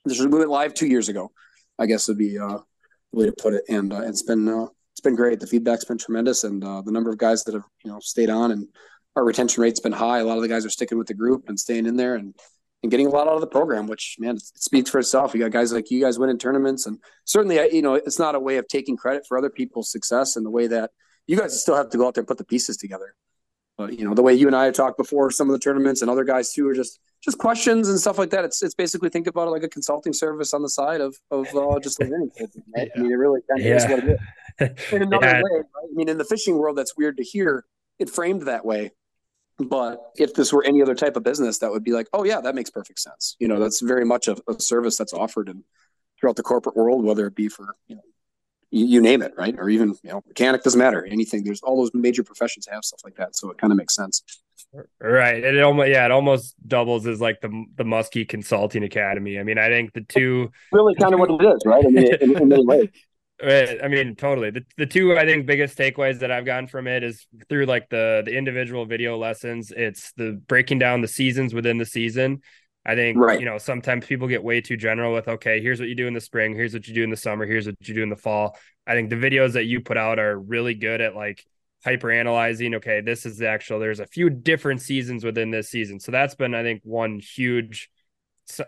this 0.05 0.19
was, 0.19 0.27
we 0.27 0.39
went 0.39 0.50
live 0.50 0.74
two 0.74 0.88
years 0.88 1.10
ago 1.10 1.31
I 1.81 1.85
guess 1.85 2.07
would 2.07 2.17
be 2.17 2.38
uh, 2.38 2.59
the 3.11 3.19
way 3.19 3.25
to 3.25 3.33
put 3.33 3.53
it 3.53 3.63
and 3.67 3.91
uh, 3.91 4.01
it's 4.01 4.23
been 4.23 4.47
uh, 4.47 4.67
it's 4.93 5.01
been 5.01 5.15
great 5.15 5.39
the 5.39 5.47
feedback's 5.47 5.85
been 5.85 5.97
tremendous 5.97 6.43
and 6.43 6.63
uh, 6.63 6.81
the 6.81 6.91
number 6.91 7.09
of 7.09 7.17
guys 7.17 7.43
that 7.45 7.53
have 7.53 7.65
you 7.83 7.91
know 7.91 8.00
stayed 8.00 8.29
on 8.29 8.51
and 8.51 8.67
our 9.15 9.23
retention 9.23 9.61
rate's 9.61 9.79
been 9.79 9.91
high. 9.91 10.19
A 10.19 10.25
lot 10.25 10.38
of 10.38 10.41
the 10.41 10.47
guys 10.47 10.65
are 10.65 10.69
sticking 10.69 10.97
with 10.97 11.07
the 11.07 11.13
group 11.13 11.50
and 11.50 11.59
staying 11.59 11.85
in 11.85 11.97
there 11.97 12.15
and 12.15 12.35
and 12.83 12.89
getting 12.89 13.05
a 13.05 13.09
lot 13.09 13.27
out 13.27 13.35
of 13.35 13.41
the 13.41 13.47
program, 13.47 13.85
which 13.85 14.15
man, 14.17 14.38
it 14.38 14.41
speaks 14.41 14.89
for 14.89 14.97
itself. 15.00 15.35
You 15.35 15.41
got 15.41 15.51
guys 15.51 15.71
like 15.71 15.91
you 15.91 16.01
guys 16.01 16.17
winning 16.17 16.39
tournaments, 16.39 16.88
and 16.88 16.97
certainly, 17.25 17.57
you 17.71 17.83
know, 17.83 17.93
it's 17.93 18.17
not 18.17 18.33
a 18.33 18.39
way 18.39 18.57
of 18.57 18.67
taking 18.67 18.97
credit 18.97 19.23
for 19.27 19.38
other 19.38 19.51
people's 19.51 19.91
success 19.91 20.35
in 20.35 20.43
the 20.43 20.50
way 20.50 20.65
that 20.67 20.89
you 21.27 21.38
guys 21.38 21.61
still 21.61 21.75
have 21.75 21.91
to 21.91 21.97
go 21.97 22.07
out 22.07 22.15
there 22.15 22.21
and 22.21 22.27
put 22.27 22.39
the 22.39 22.43
pieces 22.43 22.77
together. 22.77 23.13
But 23.77 24.00
you 24.00 24.05
know, 24.05 24.15
the 24.15 24.23
way 24.23 24.33
you 24.33 24.47
and 24.47 24.55
I 24.55 24.65
have 24.65 24.73
talked 24.73 24.97
before, 24.97 25.29
some 25.29 25.47
of 25.47 25.53
the 25.53 25.59
tournaments 25.59 26.01
and 26.01 26.09
other 26.09 26.23
guys 26.23 26.53
too 26.53 26.67
are 26.67 26.73
just 26.73 27.00
just 27.21 27.37
questions 27.37 27.89
and 27.89 27.99
stuff 27.99 28.17
like 28.17 28.31
that. 28.31 28.45
It's 28.45 28.61
it's 28.63 28.73
basically 28.73 29.09
think 29.09 29.27
about 29.27 29.47
it 29.47 29.51
like 29.51 29.63
a 29.63 29.69
consulting 29.69 30.13
service 30.13 30.53
on 30.53 30.61
the 30.61 30.69
side 30.69 31.01
of 31.01 31.17
of 31.29 31.47
uh, 31.55 31.79
just 31.79 31.99
learning 31.99 32.31
right? 32.39 32.49
yeah. 32.75 32.85
I 32.95 32.99
mean, 32.99 33.11
it 33.11 33.15
really 33.15 33.41
kind 33.49 33.59
of 33.59 33.65
yeah. 33.65 33.75
is 33.75 33.85
what 33.85 33.99
it 33.99 34.19
is. 34.59 34.83
In 34.93 35.03
another 35.03 35.25
yeah. 35.25 35.41
way, 35.41 35.49
right? 35.53 35.65
I 35.75 35.93
mean, 35.93 36.09
in 36.09 36.17
the 36.17 36.25
fishing 36.25 36.57
world, 36.57 36.77
that's 36.77 36.95
weird 36.97 37.17
to 37.17 37.23
hear 37.23 37.65
it 37.99 38.09
framed 38.09 38.43
that 38.43 38.65
way 38.65 38.91
but 39.67 40.11
if 40.17 40.33
this 40.33 40.51
were 40.51 40.63
any 40.63 40.81
other 40.81 40.95
type 40.95 41.15
of 41.15 41.23
business, 41.23 41.59
that 41.59 41.71
would 41.71 41.83
be 41.83 41.91
like, 41.91 42.07
oh 42.13 42.23
yeah, 42.23 42.41
that 42.41 42.55
makes 42.55 42.69
perfect 42.69 42.99
sense. 42.99 43.35
You 43.39 43.47
know, 43.47 43.59
that's 43.59 43.81
very 43.81 44.05
much 44.05 44.27
a, 44.27 44.35
a 44.47 44.59
service 44.59 44.97
that's 44.97 45.13
offered 45.13 45.49
and 45.49 45.63
throughout 46.19 46.35
the 46.35 46.43
corporate 46.43 46.75
world, 46.75 47.03
whether 47.03 47.27
it 47.27 47.35
be 47.35 47.47
for 47.47 47.75
you 47.87 47.95
know, 47.95 48.01
you, 48.69 48.85
you, 48.85 49.01
name 49.01 49.21
it, 49.21 49.33
right, 49.37 49.55
or 49.57 49.69
even 49.69 49.89
you 50.03 50.11
know, 50.11 50.21
mechanic 50.27 50.63
doesn't 50.63 50.79
matter. 50.79 51.05
Anything. 51.05 51.43
There's 51.43 51.61
all 51.61 51.77
those 51.77 51.91
major 51.93 52.23
professions 52.23 52.67
have 52.71 52.83
stuff 52.83 53.01
like 53.03 53.15
that, 53.15 53.35
so 53.35 53.49
it 53.51 53.57
kind 53.57 53.71
of 53.71 53.77
makes 53.77 53.95
sense. 53.95 54.23
Right. 55.00 55.44
It 55.44 55.62
almost 55.62 55.89
yeah, 55.89 56.06
it 56.06 56.12
almost 56.12 56.56
doubles 56.68 57.08
as 57.08 57.20
like 57.22 57.41
the 57.41 57.65
the 57.75 57.84
Muskie 57.84 58.27
Consulting 58.27 58.84
Academy. 58.84 59.39
I 59.39 59.44
mean, 59.44 59.58
I 59.58 59.68
think 59.68 59.94
the 59.94 60.01
two 60.01 60.51
really 60.72 60.96
kind 60.96 61.13
of 61.13 61.20
what 61.20 61.32
it 61.32 61.44
is, 61.44 61.62
right? 61.65 61.86
I 61.86 61.89
mean, 61.89 62.15
in, 62.22 62.38
in 62.38 62.50
many 62.50 62.65
ways. 62.65 62.89
I 63.44 63.88
mean, 63.88 64.15
totally. 64.15 64.51
The, 64.51 64.63
the 64.77 64.86
two 64.86 65.18
I 65.18 65.25
think 65.25 65.48
biggest 65.48 65.77
takeaways 65.77 66.20
that 66.20 66.32
I've 66.32 66.46
gotten 66.46 66.68
from 66.68 66.88
it 66.88 67.03
is 67.03 67.25
through 67.50 67.65
like 67.65 67.89
the 67.89 68.22
the 68.25 68.36
individual 68.38 68.86
video 68.86 69.18
lessons. 69.18 69.72
It's 69.75 70.12
the 70.13 70.39
breaking 70.48 70.80
down 70.80 71.01
the 71.01 71.08
seasons 71.08 71.53
within 71.53 71.77
the 71.77 71.86
season. 71.86 72.41
I 72.86 72.96
think 72.96 73.18
right. 73.18 73.39
you 73.39 73.46
know 73.46 73.58
sometimes 73.58 74.06
people 74.06 74.27
get 74.27 74.44
way 74.44 74.62
too 74.62 74.77
general 74.77 75.13
with 75.13 75.27
okay, 75.27 75.62
here's 75.62 75.80
what 75.80 75.89
you 75.89 75.96
do 75.96 76.08
in 76.08 76.13
the 76.13 76.22
spring, 76.22 76.56
here's 76.56 76.74
what 76.74 76.88
you 76.88 76.94
do 76.94 77.03
in 77.03 77.10
the 77.10 77.18
summer, 77.18 77.46
here's 77.46 77.65
what 77.65 77.75
you 77.88 77.94
do 77.94 78.03
in 78.03 78.10
the 78.10 78.15
fall. 78.15 78.58
I 78.86 78.94
think 78.94 79.10
the 79.10 79.15
videos 79.15 79.53
that 79.53 79.65
you 79.65 79.82
put 79.82 79.98
out 79.98 80.20
are 80.20 80.38
really 80.38 80.74
good 80.74 81.01
at 81.01 81.15
like 81.15 81.46
hyper 81.83 82.11
analyzing. 82.11 82.75
Okay, 82.75 83.01
this 83.01 83.25
is 83.25 83.38
the 83.38 83.47
actual. 83.47 83.79
There's 83.79 84.00
a 84.00 84.07
few 84.07 84.29
different 84.29 84.81
seasons 84.81 85.23
within 85.23 85.51
this 85.51 85.69
season, 85.69 86.00
so 86.00 86.11
that's 86.11 86.35
been 86.35 86.53
I 86.53 86.63
think 86.63 86.81
one 86.83 87.19
huge 87.19 87.89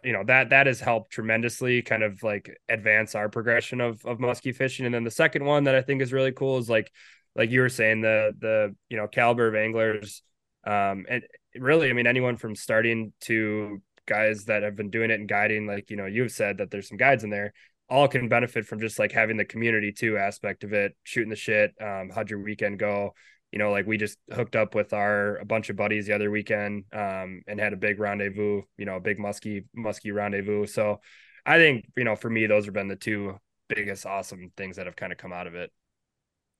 you 0.03 0.13
know 0.13 0.24
that 0.25 0.50
that 0.50 0.67
has 0.67 0.79
helped 0.79 1.12
tremendously 1.12 1.82
kind 1.82 2.03
of 2.03 2.22
like 2.24 2.58
advance 2.70 3.15
our 3.15 3.29
progression 3.29 3.82
of 3.82 4.05
of 4.05 4.17
muskie 4.17 4.55
fishing 4.55 4.86
and 4.86 4.93
then 4.93 5.03
the 5.03 5.12
second 5.12 5.43
one 5.43 5.65
that 5.65 5.75
i 5.75 5.82
think 5.82 6.01
is 6.01 6.13
really 6.13 6.32
cool 6.32 6.58
is 6.58 6.70
like 6.70 6.91
like 7.36 7.50
you 7.50 7.62
were 7.62 7.70
saying 7.70 8.01
the 8.01 8.34
the 8.39 8.75
you 8.89 8.98
know 8.98 9.08
caliber 9.08 9.48
of 9.48 9.55
anglers 9.55 10.22
um 10.65 11.05
and 11.10 11.24
really 11.55 11.89
i 11.89 11.93
mean 11.93 12.08
anyone 12.08 12.38
from 12.38 12.55
starting 12.55 13.12
to 13.20 13.82
guys 14.05 14.46
that 14.46 14.63
have 14.63 14.75
been 14.75 14.89
doing 14.89 15.12
it 15.12 15.20
and 15.20 15.29
guiding 15.29 15.65
like 15.65 15.89
you 15.89 15.98
know 15.98 16.05
you've 16.05 16.32
said 16.32 16.58
that 16.58 16.70
there's 16.72 16.88
some 16.88 16.98
guides 16.98 17.24
in 17.24 17.29
there 17.29 17.53
all 17.94 18.08
can 18.08 18.28
benefit 18.28 18.66
from 18.66 18.80
just 18.80 18.98
like 18.98 19.12
having 19.12 19.38
the 19.38 19.46
community 19.46 19.92
too 19.92 20.18
aspect 20.18 20.64
of 20.64 20.74
it 20.74 20.96
shooting 21.04 21.30
the 21.30 21.36
shit 21.36 21.74
um 21.82 22.10
how'd 22.14 22.30
your 22.30 22.42
weekend 22.42 22.80
go 22.80 23.14
you 23.54 23.60
know, 23.60 23.70
like 23.70 23.86
we 23.86 23.98
just 23.98 24.18
hooked 24.34 24.56
up 24.56 24.74
with 24.74 24.94
our 24.94 25.38
a 25.38 25.46
bunch 25.46 25.70
of 25.70 25.76
buddies 25.76 26.08
the 26.08 26.16
other 26.16 26.32
weekend 26.32 26.86
um, 26.92 27.44
and 27.46 27.60
had 27.60 27.72
a 27.72 27.78
big 27.78 28.00
rendezvous, 28.00 28.64
you 28.78 28.86
know, 28.86 28.96
a 28.96 29.00
big 29.00 29.20
musky 29.20 29.66
musky 29.76 30.10
rendezvous. 30.10 30.66
So 30.66 31.02
I 31.46 31.60
think, 31.60 31.86
you 31.96 32.04
know, 32.04 32.16
for 32.16 32.32
me, 32.32 32.48
those 32.48 32.66
have 32.66 32.74
been 32.74 32.88
the 32.88 32.96
two 32.96 33.38
biggest 33.70 34.08
awesome 34.08 34.52
things 34.58 34.78
that 34.78 34.88
have 34.88 34.96
kind 34.96 35.12
of 35.12 35.20
come 35.20 35.32
out 35.32 35.46
of 35.46 35.54
it. 35.54 35.72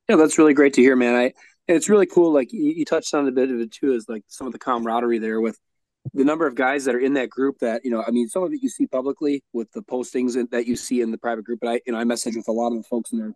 Yeah, 0.08 0.18
that's 0.18 0.38
really 0.38 0.54
great 0.54 0.75
to 0.75 0.82
hear, 0.82 0.96
man. 0.96 1.16
I 1.16 1.34
it's 1.68 1.90
really 1.90 2.06
cool. 2.06 2.32
Like 2.32 2.54
you, 2.54 2.62
you 2.62 2.86
touched 2.86 3.12
on 3.16 3.28
a 3.28 3.32
bit 3.32 3.50
of 3.50 3.60
it 3.60 3.72
too, 3.72 3.94
is 3.94 4.06
like 4.08 4.24
some 4.28 4.46
of 4.46 4.54
the 4.54 4.60
camaraderie 4.60 5.18
there 5.18 5.42
with 5.42 5.58
the 6.13 6.24
number 6.24 6.45
of 6.45 6.55
guys 6.55 6.86
that 6.86 6.95
are 6.95 7.00
in 7.00 7.13
that 7.13 7.29
group 7.29 7.57
that 7.60 7.83
you 7.83 7.91
know 7.91 8.03
i 8.05 8.12
mean 8.12 8.27
some 8.27 8.43
of 8.43 8.51
it 8.51 8.60
you 8.62 8.69
see 8.69 8.88
publicly 8.88 9.43
with 9.53 9.72
the 9.72 9.81
postings 9.81 10.36
that 10.51 10.67
you 10.67 10.75
see 10.75 11.01
in 11.01 11.12
the 11.12 11.17
private 11.17 11.45
group 11.45 11.60
but 11.62 11.69
i 11.69 11.81
you 11.86 11.93
know 11.93 12.00
i 12.00 12.03
message 12.03 12.36
with 12.36 12.48
a 12.48 12.51
lot 12.51 12.67
of 12.67 12.77
the 12.77 12.83
folks 12.83 13.12
in 13.12 13.19
there 13.19 13.33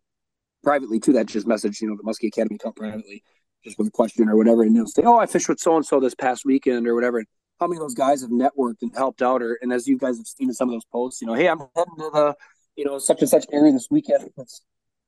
privately 0.63 0.99
too 0.99 1.13
that 1.13 1.25
just 1.25 1.47
message 1.47 1.81
you 1.81 1.87
know 1.89 1.95
the 1.95 2.03
muskie 2.03 2.27
academy 2.27 2.57
talk 2.57 2.75
privately 2.75 3.23
just 3.63 3.77
with 3.77 3.87
a 3.87 3.91
question 3.91 4.29
or 4.29 4.37
whatever, 4.37 4.63
and 4.63 4.75
they'll 4.75 4.87
say, 4.87 5.03
"Oh, 5.03 5.17
I 5.17 5.25
fished 5.25 5.49
with 5.49 5.59
so 5.59 5.75
and 5.75 5.85
so 5.85 5.99
this 5.99 6.15
past 6.15 6.45
weekend 6.45 6.87
or 6.87 6.95
whatever." 6.95 7.23
How 7.59 7.67
many 7.67 7.77
of 7.77 7.81
those 7.81 7.95
guys 7.95 8.21
have 8.21 8.29
networked 8.29 8.81
and 8.81 8.95
helped 8.95 9.21
out? 9.21 9.41
Or 9.41 9.57
and 9.61 9.73
as 9.73 9.87
you 9.87 9.97
guys 9.97 10.17
have 10.17 10.27
seen 10.27 10.49
in 10.49 10.53
some 10.53 10.69
of 10.69 10.73
those 10.73 10.85
posts, 10.85 11.21
you 11.21 11.27
know, 11.27 11.33
hey, 11.33 11.49
I'm 11.49 11.59
heading 11.75 11.95
to 11.97 12.09
the 12.13 12.35
you 12.75 12.85
know 12.85 12.99
such 12.99 13.21
and 13.21 13.29
such 13.29 13.45
area 13.51 13.71
this 13.71 13.87
weekend. 13.91 14.29
Has 14.37 14.61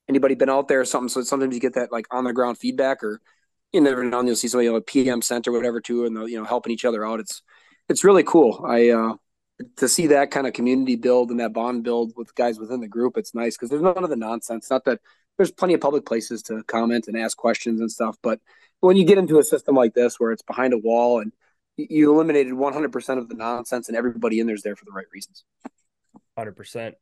anybody 0.07 0.35
been 0.35 0.49
out 0.49 0.67
there 0.67 0.81
or 0.81 0.85
something? 0.85 1.09
So 1.09 1.21
sometimes 1.21 1.53
you 1.53 1.61
get 1.61 1.75
that 1.75 1.91
like 1.91 2.05
on 2.11 2.23
the 2.23 2.33
ground 2.33 2.57
feedback, 2.57 3.03
or 3.03 3.21
you 3.71 3.81
never 3.81 4.03
know 4.03 4.21
you'll 4.21 4.35
see 4.35 4.47
somebody 4.47 4.67
on 4.67 4.73
you 4.73 4.79
know, 4.79 4.81
a 4.81 4.81
PM 4.81 5.21
center 5.21 5.51
or 5.51 5.57
whatever 5.57 5.81
too, 5.81 6.05
and 6.05 6.29
you 6.29 6.37
know 6.37 6.45
helping 6.45 6.71
each 6.71 6.85
other 6.85 7.05
out. 7.05 7.19
It's 7.19 7.41
it's 7.87 8.03
really 8.03 8.23
cool. 8.23 8.65
I 8.67 8.89
uh 8.89 9.15
to 9.77 9.89
see 9.89 10.07
that 10.07 10.31
kind 10.31 10.47
of 10.47 10.53
community 10.53 10.95
build 10.95 11.31
and 11.31 11.39
that 11.39 11.53
bond 11.53 11.83
build 11.83 12.13
with 12.15 12.33
guys 12.33 12.59
within 12.59 12.79
the 12.79 12.87
group, 12.87 13.17
it's 13.17 13.35
nice 13.35 13.57
because 13.57 13.69
there's 13.69 13.81
none 13.81 14.03
of 14.03 14.09
the 14.09 14.15
nonsense. 14.15 14.69
Not 14.69 14.85
that 14.85 14.99
there's 15.37 15.51
plenty 15.51 15.73
of 15.73 15.81
public 15.81 16.05
places 16.05 16.41
to 16.43 16.63
comment 16.63 17.07
and 17.07 17.17
ask 17.17 17.35
questions 17.37 17.81
and 17.81 17.91
stuff. 17.91 18.17
But 18.23 18.39
when 18.79 18.95
you 18.95 19.05
get 19.05 19.17
into 19.17 19.39
a 19.39 19.43
system 19.43 19.75
like 19.75 19.93
this 19.93 20.19
where 20.19 20.31
it's 20.31 20.43
behind 20.43 20.73
a 20.73 20.77
wall 20.77 21.19
and 21.19 21.33
you 21.75 22.13
eliminated 22.13 22.53
100% 22.53 23.17
of 23.17 23.29
the 23.29 23.35
nonsense 23.35 23.87
and 23.87 23.97
everybody 23.97 24.39
in 24.39 24.47
there's 24.47 24.63
there 24.63 24.75
for 24.75 24.85
the 24.85 24.91
right 24.91 25.05
reasons. 25.13 25.43
100%. 26.37 26.93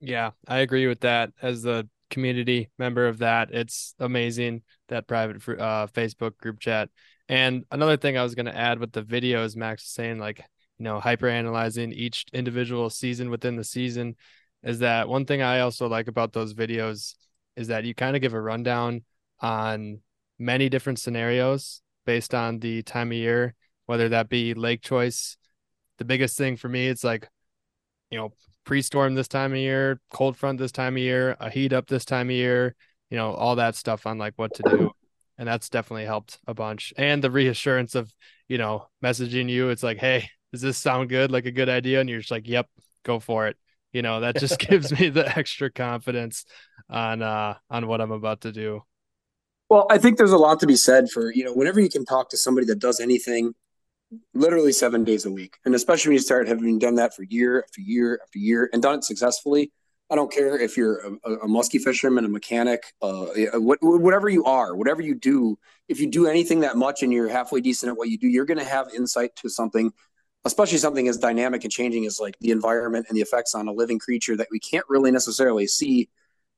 Yeah, 0.00 0.32
I 0.46 0.58
agree 0.58 0.86
with 0.86 1.00
that. 1.00 1.32
As 1.40 1.62
the 1.62 1.88
community 2.14 2.70
member 2.78 3.06
of 3.06 3.18
that, 3.18 3.50
it's 3.50 3.94
amazing 3.98 4.62
that 4.88 5.06
private 5.06 5.36
uh, 5.60 5.88
Facebook 5.88 6.38
group 6.38 6.60
chat. 6.60 6.88
And 7.28 7.64
another 7.70 7.96
thing 7.96 8.16
I 8.16 8.22
was 8.22 8.34
going 8.34 8.46
to 8.46 8.56
add 8.56 8.78
with 8.78 8.92
the 8.92 9.02
videos, 9.02 9.56
Max 9.56 9.82
was 9.82 9.90
saying, 9.90 10.18
like, 10.18 10.38
you 10.78 10.84
know, 10.84 11.00
hyper 11.00 11.28
analyzing 11.28 11.92
each 11.92 12.24
individual 12.32 12.88
season 12.88 13.30
within 13.30 13.56
the 13.56 13.64
season 13.64 14.16
is 14.62 14.78
that 14.78 15.08
one 15.08 15.26
thing 15.26 15.42
I 15.42 15.60
also 15.60 15.88
like 15.88 16.08
about 16.08 16.32
those 16.32 16.54
videos 16.54 17.14
is 17.56 17.68
that 17.68 17.84
you 17.84 17.94
kind 17.94 18.16
of 18.16 18.22
give 18.22 18.34
a 18.34 18.40
rundown 18.40 19.02
on 19.40 20.00
many 20.38 20.68
different 20.68 20.98
scenarios 20.98 21.82
based 22.06 22.34
on 22.34 22.60
the 22.60 22.82
time 22.82 23.10
of 23.10 23.16
year, 23.16 23.54
whether 23.86 24.08
that 24.10 24.28
be 24.28 24.54
lake 24.54 24.82
choice. 24.82 25.36
The 25.98 26.04
biggest 26.04 26.38
thing 26.38 26.56
for 26.56 26.68
me, 26.68 26.88
it's 26.88 27.04
like, 27.04 27.28
you 28.10 28.18
know, 28.18 28.32
pre-storm 28.64 29.14
this 29.14 29.28
time 29.28 29.52
of 29.52 29.58
year, 29.58 30.00
cold 30.10 30.36
front 30.36 30.58
this 30.58 30.72
time 30.72 30.94
of 30.94 31.02
year, 31.02 31.36
a 31.40 31.50
heat 31.50 31.72
up 31.72 31.86
this 31.86 32.04
time 32.04 32.28
of 32.28 32.34
year, 32.34 32.74
you 33.10 33.16
know, 33.16 33.32
all 33.32 33.56
that 33.56 33.76
stuff 33.76 34.06
on 34.06 34.18
like 34.18 34.34
what 34.36 34.54
to 34.54 34.62
do. 34.62 34.90
And 35.38 35.48
that's 35.48 35.68
definitely 35.68 36.06
helped 36.06 36.38
a 36.46 36.54
bunch. 36.54 36.92
And 36.96 37.22
the 37.22 37.30
reassurance 37.30 37.94
of, 37.94 38.12
you 38.48 38.58
know, 38.58 38.86
messaging 39.02 39.48
you, 39.48 39.70
it's 39.70 39.82
like, 39.82 39.98
hey, 39.98 40.30
does 40.52 40.62
this 40.62 40.78
sound 40.78 41.08
good? 41.08 41.30
Like 41.30 41.46
a 41.46 41.50
good 41.50 41.68
idea? 41.68 42.00
And 42.00 42.08
you're 42.08 42.20
just 42.20 42.30
like, 42.30 42.46
yep, 42.46 42.68
go 43.04 43.18
for 43.20 43.46
it 43.46 43.56
you 43.94 44.02
know 44.02 44.20
that 44.20 44.36
just 44.36 44.58
gives 44.68 44.92
me 44.92 45.08
the 45.08 45.26
extra 45.38 45.70
confidence 45.70 46.44
on 46.90 47.22
uh 47.22 47.54
on 47.70 47.86
what 47.86 48.02
i'm 48.02 48.10
about 48.10 48.42
to 48.42 48.52
do 48.52 48.82
well 49.70 49.86
i 49.88 49.96
think 49.96 50.18
there's 50.18 50.32
a 50.32 50.36
lot 50.36 50.60
to 50.60 50.66
be 50.66 50.76
said 50.76 51.08
for 51.08 51.32
you 51.32 51.44
know 51.44 51.54
whenever 51.54 51.80
you 51.80 51.88
can 51.88 52.04
talk 52.04 52.28
to 52.28 52.36
somebody 52.36 52.66
that 52.66 52.78
does 52.78 53.00
anything 53.00 53.54
literally 54.32 54.72
seven 54.72 55.04
days 55.04 55.24
a 55.24 55.30
week 55.30 55.58
and 55.64 55.74
especially 55.74 56.10
when 56.10 56.14
you 56.14 56.20
start 56.20 56.48
having 56.48 56.78
done 56.78 56.96
that 56.96 57.14
for 57.14 57.22
year 57.24 57.62
after 57.62 57.80
year 57.80 58.20
after 58.22 58.38
year 58.38 58.70
and 58.72 58.82
done 58.82 58.98
it 58.98 59.04
successfully 59.04 59.70
i 60.10 60.14
don't 60.14 60.32
care 60.32 60.58
if 60.58 60.76
you're 60.76 61.00
a, 61.24 61.30
a 61.42 61.48
musky 61.48 61.78
fisherman 61.78 62.24
a 62.24 62.28
mechanic 62.28 62.82
uh, 63.02 63.26
whatever 63.54 64.28
you 64.28 64.44
are 64.44 64.74
whatever 64.74 65.02
you 65.02 65.14
do 65.14 65.58
if 65.88 66.00
you 66.00 66.10
do 66.10 66.26
anything 66.26 66.60
that 66.60 66.76
much 66.76 67.02
and 67.02 67.12
you're 67.12 67.28
halfway 67.28 67.60
decent 67.60 67.90
at 67.90 67.96
what 67.96 68.08
you 68.08 68.18
do 68.18 68.28
you're 68.28 68.44
going 68.44 68.58
to 68.58 68.64
have 68.64 68.88
insight 68.94 69.34
to 69.36 69.48
something 69.48 69.92
especially 70.44 70.78
something 70.78 71.08
as 71.08 71.16
dynamic 71.16 71.64
and 71.64 71.72
changing 71.72 72.04
as 72.06 72.20
like 72.20 72.38
the 72.40 72.50
environment 72.50 73.06
and 73.08 73.16
the 73.16 73.22
effects 73.22 73.54
on 73.54 73.66
a 73.68 73.72
living 73.72 73.98
creature 73.98 74.36
that 74.36 74.48
we 74.50 74.58
can't 74.58 74.84
really 74.88 75.10
necessarily 75.10 75.66
see 75.66 76.08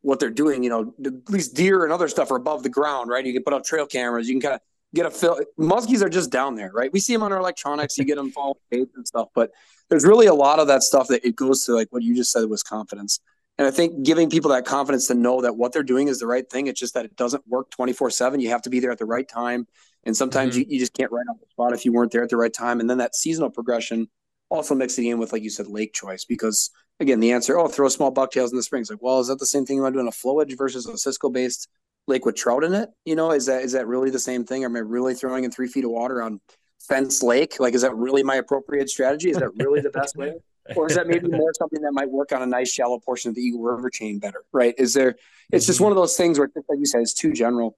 what 0.03 0.21
they're 0.21 0.31
doing. 0.31 0.63
You 0.63 0.71
know, 0.71 0.95
at 1.05 1.29
least 1.31 1.55
deer 1.55 1.85
and 1.85 1.93
other 1.93 2.09
stuff 2.09 2.31
are 2.31 2.37
above 2.37 2.63
the 2.63 2.69
ground, 2.69 3.11
right? 3.11 3.25
You 3.25 3.33
can 3.33 3.43
put 3.43 3.53
up 3.53 3.65
trail 3.65 3.87
cameras. 3.87 4.29
You 4.29 4.35
can 4.35 4.41
kind 4.41 4.55
of 4.55 4.61
get 4.95 5.07
a 5.07 5.11
feel. 5.11 5.39
Muskies 5.59 6.03
are 6.03 6.09
just 6.09 6.31
down 6.31 6.55
there, 6.55 6.71
right? 6.73 6.93
We 6.93 7.01
see 7.01 7.13
them 7.13 7.23
on 7.23 7.33
our 7.33 7.39
electronics. 7.39 7.99
You 7.99 8.05
get 8.05 8.17
them 8.17 8.31
following 8.31 8.59
and 8.71 9.07
stuff, 9.07 9.29
but 9.35 9.51
there's 9.89 10.05
really 10.05 10.27
a 10.27 10.35
lot 10.35 10.59
of 10.59 10.67
that 10.69 10.83
stuff 10.83 11.09
that 11.09 11.25
it 11.27 11.37
goes 11.37 11.65
to 11.65 11.75
like 11.75 11.89
what 11.91 12.03
you 12.03 12.15
just 12.15 12.33
said 12.33 12.45
was 12.49 12.63
confidence. 12.63 13.21
And 13.59 13.67
I 13.67 13.71
think 13.71 14.05
giving 14.05 14.29
people 14.29 14.51
that 14.51 14.67
confidence 14.67 15.07
to 15.07 15.15
know 15.15 15.41
that 15.41 15.57
what 15.57 15.73
they're 15.73 15.83
doing 15.83 16.09
is 16.09 16.19
the 16.19 16.27
right 16.27 16.49
thing. 16.49 16.67
It's 16.67 16.81
just 16.81 16.95
that 16.95 17.07
it 17.07 17.17
doesn't 17.17 17.47
work 17.49 17.71
24 17.71 18.11
seven. 18.11 18.41
You 18.41 18.51
have 18.51 18.63
to 18.63 18.71
be 18.71 18.81
there 18.81 18.91
at 18.91 18.99
the 18.99 19.07
right 19.07 19.27
time. 19.27 19.67
And 20.05 20.17
sometimes 20.17 20.55
mm-hmm. 20.55 20.71
you, 20.71 20.75
you 20.75 20.79
just 20.79 20.93
can't 20.93 21.11
write 21.11 21.27
on 21.29 21.37
the 21.41 21.47
spot 21.51 21.73
if 21.73 21.85
you 21.85 21.93
weren't 21.93 22.13
there 22.13 22.23
at 22.23 22.29
the 22.29 22.37
right 22.37 22.53
time. 22.53 22.81
And 22.81 22.89
then 22.89 22.99
that 22.99 23.17
seasonal 23.17 23.51
progression 23.51 24.09
also 24.51 24.75
mixing 24.75 25.07
in 25.07 25.19
with, 25.19 25.33
like 25.33 25.43
you 25.43 25.51
said, 25.51 25.67
lake 25.67 25.93
choice, 25.93 26.25
because 26.25 26.71
again, 27.01 27.21
the 27.21 27.33
answer, 27.33 27.59
oh, 27.59 27.69
throw 27.69 27.89
small 27.89 28.11
bucktails 28.11 28.53
in 28.53 28.57
the 28.57 28.63
springs. 28.63 28.91
Like, 28.91 29.03
well, 29.03 29.21
is 29.21 29.29
that 29.29 29.39
the 29.39 29.47
same 29.47 29.67
thing 29.67 29.79
about 29.79 29.95
doing 29.95 30.07
a 30.07 30.11
flowage 30.11 30.57
versus 30.57 30.87
a 30.87 30.97
Cisco 30.97 31.31
based 31.31 31.69
lake 32.07 32.25
with 32.25 32.37
trout 32.37 32.65
in 32.65 32.75
it? 32.75 32.91
You 33.05 33.17
know, 33.17 33.33
is 33.33 33.47
that, 33.47 33.63
is 33.63 33.73
that 33.73 33.87
really 33.87 34.11
the 34.11 34.19
same 34.19 34.45
thing? 34.45 34.65
Am 34.65 34.77
I 34.77 34.81
really 34.81 35.15
throwing 35.15 35.45
in 35.45 35.51
three 35.51 35.69
feet 35.69 35.85
of 35.85 35.91
water 35.91 36.23
on 36.23 36.41
fence 36.89 37.23
lake? 37.23 37.59
Like, 37.59 37.75
is 37.75 37.83
that 37.83 37.95
really 37.95 38.23
my 38.23 38.37
appropriate 38.37 38.89
strategy? 38.89 39.31
Is 39.31 39.39
that 39.39 39.51
really 39.57 39.81
the 39.81 39.91
best 39.91 40.17
way? 40.17 40.35
or 40.75 40.87
is 40.89 40.97
that 40.97 41.07
maybe 41.07 41.29
more 41.29 41.53
something 41.57 41.81
that 41.83 41.93
might 41.93 42.11
work 42.11 42.33
on 42.33 42.43
a 42.43 42.47
nice 42.47 42.73
shallow 42.73 42.99
portion 42.99 43.29
of 43.29 43.35
the 43.35 43.41
Eagle 43.41 43.63
River 43.63 43.91
chain 43.91 44.19
better? 44.19 44.43
Right? 44.53 44.75
Is 44.79 44.95
there? 44.95 45.17
It's 45.53 45.67
just 45.67 45.77
mm-hmm. 45.77 45.85
one 45.85 45.93
of 45.93 45.97
those 45.97 46.17
things 46.17 46.39
where, 46.39 46.51
like 46.69 46.79
you 46.79 46.87
said, 46.87 47.03
it's 47.03 47.15
too 47.15 47.33
general. 47.33 47.77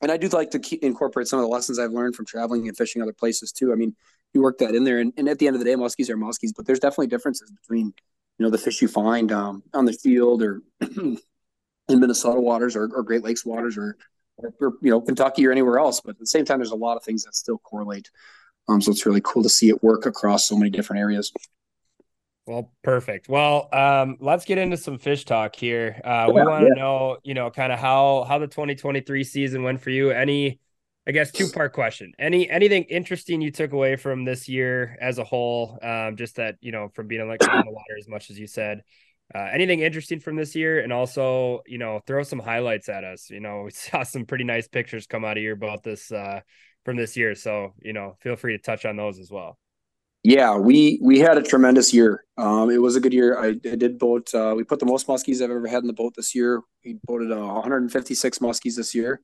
And 0.00 0.10
I 0.10 0.16
do 0.16 0.28
like 0.28 0.50
to 0.52 0.58
keep, 0.58 0.82
incorporate 0.82 1.28
some 1.28 1.38
of 1.38 1.44
the 1.44 1.48
lessons 1.48 1.78
I've 1.78 1.92
learned 1.92 2.16
from 2.16 2.26
traveling 2.26 2.66
and 2.66 2.76
fishing 2.76 3.02
other 3.02 3.12
places 3.12 3.52
too. 3.52 3.72
I 3.72 3.76
mean, 3.76 3.94
you 4.34 4.42
work 4.42 4.58
that 4.58 4.74
in 4.74 4.84
there, 4.84 4.98
and, 4.98 5.12
and 5.16 5.28
at 5.28 5.38
the 5.38 5.46
end 5.46 5.54
of 5.54 5.60
the 5.60 5.64
day, 5.64 5.74
muskies 5.74 6.08
are 6.08 6.16
muskies, 6.16 6.50
but 6.56 6.66
there's 6.66 6.80
definitely 6.80 7.08
differences 7.08 7.50
between 7.50 7.92
you 8.38 8.46
know 8.46 8.50
the 8.50 8.58
fish 8.58 8.80
you 8.82 8.88
find 8.88 9.30
um, 9.30 9.62
on 9.74 9.84
the 9.84 9.92
field 9.92 10.42
or 10.42 10.62
in 11.88 12.00
Minnesota 12.00 12.40
waters 12.40 12.76
or, 12.76 12.88
or 12.94 13.02
Great 13.02 13.22
Lakes 13.22 13.44
waters 13.44 13.76
or, 13.76 13.96
or, 14.36 14.74
you 14.80 14.90
know 14.90 15.00
Kentucky 15.00 15.46
or 15.46 15.52
anywhere 15.52 15.78
else. 15.78 16.00
But 16.00 16.16
at 16.16 16.18
the 16.18 16.26
same 16.26 16.44
time, 16.44 16.58
there's 16.58 16.70
a 16.70 16.76
lot 16.76 16.96
of 16.96 17.04
things 17.04 17.24
that 17.24 17.34
still 17.34 17.58
correlate. 17.58 18.10
Um, 18.68 18.80
so 18.80 18.90
it's 18.90 19.06
really 19.06 19.20
cool 19.22 19.42
to 19.42 19.48
see 19.48 19.68
it 19.68 19.82
work 19.82 20.06
across 20.06 20.46
so 20.46 20.56
many 20.56 20.70
different 20.70 21.00
areas. 21.00 21.32
Well, 22.46 22.72
perfect. 22.82 23.28
Well, 23.28 23.68
um, 23.72 24.16
let's 24.20 24.44
get 24.44 24.58
into 24.58 24.76
some 24.76 24.98
fish 24.98 25.24
talk 25.24 25.54
here. 25.54 26.00
Uh, 26.04 26.26
we 26.28 26.42
want 26.42 26.64
to 26.64 26.72
yeah. 26.74 26.82
know, 26.82 27.18
you 27.22 27.34
know, 27.34 27.50
kind 27.50 27.72
of 27.72 27.78
how 27.78 28.24
how 28.28 28.38
the 28.38 28.48
2023 28.48 29.22
season 29.22 29.62
went 29.62 29.80
for 29.80 29.90
you. 29.90 30.10
Any, 30.10 30.58
I 31.06 31.12
guess, 31.12 31.30
two 31.30 31.48
part 31.48 31.72
question. 31.72 32.12
Any 32.18 32.50
anything 32.50 32.84
interesting 32.84 33.40
you 33.40 33.52
took 33.52 33.72
away 33.72 33.94
from 33.94 34.24
this 34.24 34.48
year 34.48 34.96
as 35.00 35.18
a 35.18 35.24
whole? 35.24 35.78
Um, 35.82 36.16
just 36.16 36.36
that 36.36 36.56
you 36.60 36.72
know, 36.72 36.88
from 36.88 37.06
being 37.06 37.26
like 37.28 37.48
on 37.48 37.64
the 37.64 37.70
water 37.70 37.96
as 37.98 38.08
much 38.08 38.28
as 38.28 38.38
you 38.38 38.48
said. 38.48 38.82
Uh, 39.34 39.48
anything 39.52 39.80
interesting 39.80 40.20
from 40.20 40.36
this 40.36 40.54
year, 40.54 40.80
and 40.80 40.92
also, 40.92 41.62
you 41.66 41.78
know, 41.78 42.00
throw 42.06 42.22
some 42.22 42.38
highlights 42.38 42.88
at 42.88 43.04
us. 43.04 43.30
You 43.30 43.40
know, 43.40 43.62
we 43.64 43.70
saw 43.70 44.02
some 44.02 44.26
pretty 44.26 44.44
nice 44.44 44.68
pictures 44.68 45.06
come 45.06 45.24
out 45.24 45.36
of 45.36 45.42
your 45.42 45.56
boat 45.56 45.82
this 45.82 46.10
uh, 46.12 46.40
from 46.84 46.96
this 46.96 47.16
year, 47.16 47.34
so 47.34 47.74
you 47.80 47.92
know, 47.92 48.16
feel 48.20 48.36
free 48.36 48.56
to 48.56 48.62
touch 48.62 48.84
on 48.84 48.96
those 48.96 49.18
as 49.18 49.30
well. 49.30 49.58
Yeah, 50.24 50.56
we 50.56 51.00
we 51.02 51.18
had 51.18 51.36
a 51.36 51.42
tremendous 51.42 51.92
year. 51.92 52.24
Um, 52.38 52.70
it 52.70 52.80
was 52.80 52.94
a 52.94 53.00
good 53.00 53.12
year. 53.12 53.38
I, 53.38 53.48
I 53.48 53.74
did 53.76 53.98
boat. 53.98 54.32
Uh, 54.32 54.54
we 54.56 54.62
put 54.62 54.78
the 54.78 54.86
most 54.86 55.08
muskies 55.08 55.42
I've 55.42 55.50
ever 55.50 55.66
had 55.66 55.82
in 55.82 55.88
the 55.88 55.92
boat 55.92 56.14
this 56.14 56.34
year. 56.34 56.60
We 56.84 56.98
boated 57.04 57.32
uh, 57.32 57.40
156 57.40 58.38
muskies 58.38 58.76
this 58.76 58.94
year. 58.94 59.20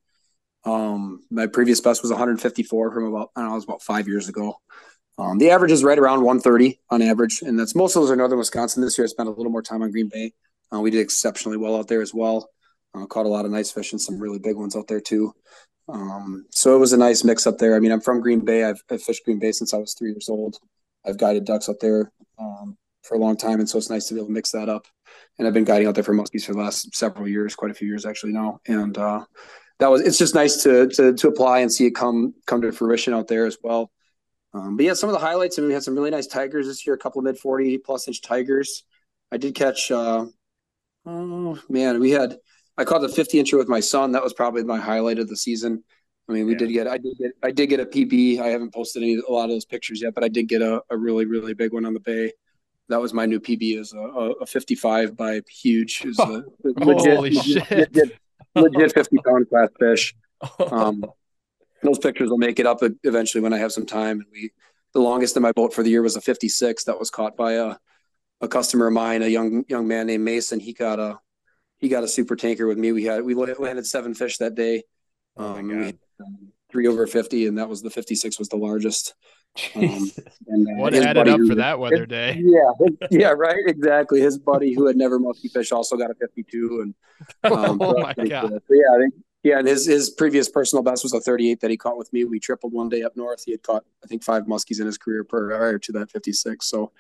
Um, 0.65 1.21
my 1.31 1.47
previous 1.47 1.81
best 1.81 2.03
was 2.03 2.11
154 2.11 2.93
from 2.93 3.05
about 3.05 3.31
I 3.37 3.41
don't 3.41 3.49
know, 3.49 3.53
it 3.53 3.57
was 3.57 3.65
about 3.65 3.83
five 3.83 4.09
years 4.09 4.29
ago. 4.29 4.57
Um, 5.19 5.39
the 5.39 5.51
average 5.51 5.73
is 5.73 5.83
right 5.83 5.99
around 5.99 6.23
130 6.23 6.81
on 6.91 7.03
average, 7.03 7.43
and 7.43 7.59
that's 7.59 7.75
most 7.75 7.97
of 7.97 8.03
those 8.03 8.11
are 8.11 8.17
northern 8.17 8.39
Wisconsin. 8.39 8.83
This 8.83 8.97
year, 8.97 9.05
I 9.05 9.09
spent 9.09 9.29
a 9.29 9.33
little 9.33 9.51
more 9.51 9.63
time 9.63 9.83
on 9.83 9.91
Green 9.91 10.09
Bay. 10.09 10.33
Uh, 10.73 10.81
we 10.81 10.91
did 10.91 11.01
exceptionally 11.01 11.59
well 11.59 11.77
out 11.77 11.89
there 11.89 12.03
as 12.03 12.15
well. 12.15 12.49
Uh, 12.95 13.05
caught 13.07 13.27
a 13.27 13.29
lot 13.29 13.45
of 13.45 13.51
nice 13.51 13.71
fish 13.71 13.93
and 13.93 14.01
some 14.01 14.19
really 14.19 14.39
big 14.39 14.57
ones 14.57 14.77
out 14.77 14.87
there 14.87 15.01
too. 15.01 15.35
Um, 15.89 16.47
so 16.51 16.77
it 16.77 16.79
was 16.79 16.93
a 16.93 16.97
nice 16.97 17.25
mix 17.25 17.47
up 17.47 17.59
there. 17.59 17.75
I 17.75 17.81
mean, 17.81 17.91
I'm 17.91 18.01
from 18.01 18.21
Green 18.21 18.45
Bay. 18.45 18.65
I've, 18.65 18.83
I've 18.91 19.03
fished 19.03 19.25
Green 19.25 19.39
Bay 19.39 19.53
since 19.53 19.75
I 19.75 19.79
was 19.79 19.95
three 19.95 20.11
years 20.11 20.29
old. 20.29 20.59
I've 21.05 21.19
guided 21.19 21.45
ducks 21.45 21.69
out 21.69 21.81
there 21.81 22.13
um, 22.39 22.77
for 23.03 23.17
a 23.17 23.19
long 23.19 23.37
time, 23.37 23.61
and 23.61 23.69
so 23.69 23.79
it's 23.79 23.91
nice 23.91 24.07
to 24.07 24.15
be 24.15 24.21
able 24.21 24.29
to 24.29 24.33
mix 24.33 24.53
that 24.53 24.69
up. 24.69 24.87
And 25.39 25.49
I've 25.49 25.55
been 25.55 25.65
guiding 25.65 25.89
out 25.89 25.95
there 25.95 26.05
for 26.05 26.15
muskies 26.15 26.45
for 26.45 26.53
the 26.53 26.59
last 26.59 26.95
several 26.95 27.27
years, 27.27 27.55
quite 27.55 27.71
a 27.71 27.75
few 27.75 27.89
years 27.89 28.05
actually 28.05 28.33
now. 28.33 28.61
And 28.67 28.97
uh, 28.99 29.25
that 29.79 29.91
was 29.91 30.03
it's 30.03 30.19
just 30.19 30.35
nice 30.35 30.63
to 30.65 30.89
to 30.89 31.15
to 31.15 31.29
apply 31.29 31.61
and 31.61 31.73
see 31.73 31.87
it 31.87 31.95
come 31.95 32.35
come 32.47 32.61
to 32.63 32.73
fruition 32.73 33.15
out 33.15 33.29
there 33.29 33.47
as 33.47 33.57
well. 33.63 33.91
Um, 34.55 34.77
but 34.77 34.87
yeah, 34.87 34.95
some 34.95 35.09
of 35.09 35.15
the 35.15 35.21
highlights. 35.25 35.59
I 35.59 35.63
mean, 35.63 35.69
we 35.69 35.75
had 35.75 35.83
some 35.83 35.95
really 35.95 36.11
nice 36.11 36.27
tigers 36.27 36.67
this 36.67 36.87
year. 36.87 36.95
A 36.95 36.99
couple 36.99 37.19
of 37.19 37.25
mid 37.25 37.39
forty 37.39 37.79
plus 37.79 38.09
inch 38.09 38.23
tigers. 38.23 38.85
I 39.31 39.37
did 39.37 39.55
catch. 39.55 39.91
Uh, 39.91 40.27
oh 41.07 41.59
man, 41.69 42.01
we 42.01 42.11
had. 42.11 42.37
I 42.77 42.85
caught 42.85 43.01
the 43.01 43.09
fifty 43.09 43.43
incher 43.43 43.59
with 43.59 43.69
my 43.69 43.81
son. 43.81 44.13
That 44.13 44.23
was 44.23 44.33
probably 44.33 44.65
my 44.65 44.79
highlight 44.79 45.19
of 45.19 45.29
the 45.29 45.37
season. 45.37 45.85
I 46.29 46.33
mean, 46.33 46.47
we 46.47 46.53
yeah. 46.53 46.59
did 46.59 46.73
get, 46.73 46.87
I 46.87 46.99
did 46.99 47.17
get, 47.19 47.33
I 47.43 47.51
did 47.51 47.67
get 47.69 47.81
a 47.81 47.87
PB. 47.87 48.41
I 48.41 48.49
haven't 48.49 48.75
posted 48.75 49.03
any, 49.03 49.17
a 49.17 49.33
lot 49.33 49.45
of 49.45 49.51
those 49.51 49.65
pictures 49.65 50.03
yet, 50.03 50.15
but 50.15 50.25
I 50.25 50.29
did 50.29 50.47
get 50.47 50.61
a, 50.61 50.83
a 50.91 50.97
really, 50.97 51.25
really 51.25 51.55
big 51.55 51.73
one 51.73 51.87
on 51.87 51.95
the 51.95 52.01
bay. 52.01 52.33
That 52.91 53.01
was 53.01 53.15
my 53.15 53.27
new 53.27 53.41
PB 53.41 53.79
is 53.79 53.95
a, 53.95 53.99
a 53.99 54.47
55 54.47 55.17
by 55.17 55.41
huge. 55.49 56.05
Is 56.05 56.19
a 56.19 56.45
legit, 56.65 57.17
Holy 57.17 57.35
shit. 57.35 57.71
Legit, 57.71 58.19
legit 58.55 58.93
50 58.95 59.17
pound 59.25 59.49
class 59.49 59.69
fish. 59.79 60.15
Um, 60.71 61.05
those 61.83 61.99
pictures 61.99 62.31
will 62.31 62.39
make 62.39 62.59
it 62.59 62.67
up 62.67 62.81
eventually 63.05 63.43
when 63.43 63.53
I 63.53 63.59
have 63.59 63.73
some 63.73 63.87
time. 63.87 64.21
And 64.21 64.27
we, 64.33 64.51
the 64.95 65.01
longest 65.01 65.37
in 65.37 65.43
my 65.43 65.53
boat 65.53 65.73
for 65.73 65.83
the 65.83 65.91
year 65.91 66.03
was 66.03 66.17
a 66.17 66.21
56 66.21 66.85
that 66.85 66.99
was 66.99 67.11
caught 67.11 67.37
by 67.37 67.53
a, 67.53 67.77
a 68.41 68.49
customer 68.49 68.87
of 68.89 68.93
mine, 68.93 69.23
a 69.23 69.29
young, 69.29 69.65
young 69.69 69.87
man 69.87 70.07
named 70.07 70.25
Mason. 70.25 70.61
He 70.61 70.73
got 70.73 70.99
a, 70.99 71.19
he 71.79 71.89
got 71.89 72.05
a 72.05 72.09
super 72.09 72.37
tanker 72.37 72.67
with 72.67 72.79
me. 72.79 72.93
We 72.93 73.05
had, 73.05 73.25
we 73.25 73.35
landed 73.35 73.87
seven 73.87 74.15
fish 74.15 74.39
that 74.39 74.55
day. 74.55 74.83
Oh 75.37 75.55
um, 75.55 75.69
we, 75.69 75.89
um, 76.21 76.53
three 76.71 76.87
over 76.87 77.07
50 77.07 77.47
and 77.47 77.59
that 77.59 77.69
was 77.69 77.83
the 77.83 77.91
56 77.91 78.39
was 78.39 78.49
the 78.49 78.57
largest 78.57 79.15
um, 79.75 80.11
and, 80.47 80.69
uh, 80.69 80.73
what 80.75 80.95
added 80.95 81.29
up 81.29 81.39
who, 81.39 81.49
for 81.49 81.55
that 81.55 81.79
weather 81.79 82.01
his, 82.01 82.09
day 82.09 82.41
yeah 82.41 82.89
yeah 83.11 83.29
right 83.31 83.57
exactly 83.67 84.21
his 84.21 84.39
buddy 84.39 84.75
who 84.75 84.87
had 84.87 84.97
never 84.97 85.19
musky 85.19 85.49
fish 85.49 85.73
also 85.73 85.97
got 85.97 86.11
a 86.11 86.15
52 86.15 86.81
and 86.83 86.95
um, 87.53 87.79
oh 87.81 87.99
my 87.99 88.13
god 88.15 88.51
so 88.51 88.75
yeah 88.75 88.95
I 88.95 88.99
think 89.01 89.15
yeah 89.43 89.59
and 89.59 89.69
his 89.69 89.87
his 89.87 90.11
previous 90.11 90.49
personal 90.49 90.83
best 90.83 91.03
was 91.03 91.13
a 91.13 91.21
38 91.21 91.61
that 91.61 91.71
he 91.71 91.77
caught 91.77 91.99
with 91.99 92.13
me 92.13 92.25
we 92.25 92.39
tripled 92.39 92.73
one 92.73 92.89
day 92.89 93.03
up 93.03 93.17
north 93.17 93.43
he 93.45 93.53
had 93.53 93.63
caught 93.63 93.85
i 94.05 94.07
think 94.07 94.23
five 94.23 94.45
muskies 94.45 94.81
in 94.81 94.87
his 94.87 94.99
career 94.99 95.25
prior 95.25 95.79
to 95.79 95.93
that 95.93 96.11
56 96.11 96.67
so 96.67 96.93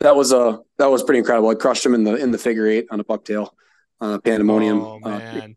that 0.00 0.16
was 0.16 0.32
a 0.32 0.60
that 0.78 0.90
was 0.90 1.02
pretty 1.02 1.18
incredible 1.18 1.48
i 1.48 1.54
crushed 1.54 1.84
him 1.84 1.94
in 1.94 2.04
the 2.04 2.14
in 2.16 2.30
the 2.30 2.38
figure 2.38 2.66
eight 2.66 2.86
on 2.90 3.00
a 3.00 3.04
bucktail 3.04 3.50
uh, 4.00 4.18
pandemonium 4.18 4.80
oh, 4.80 4.98
man. 4.98 5.50
Uh, 5.50 5.54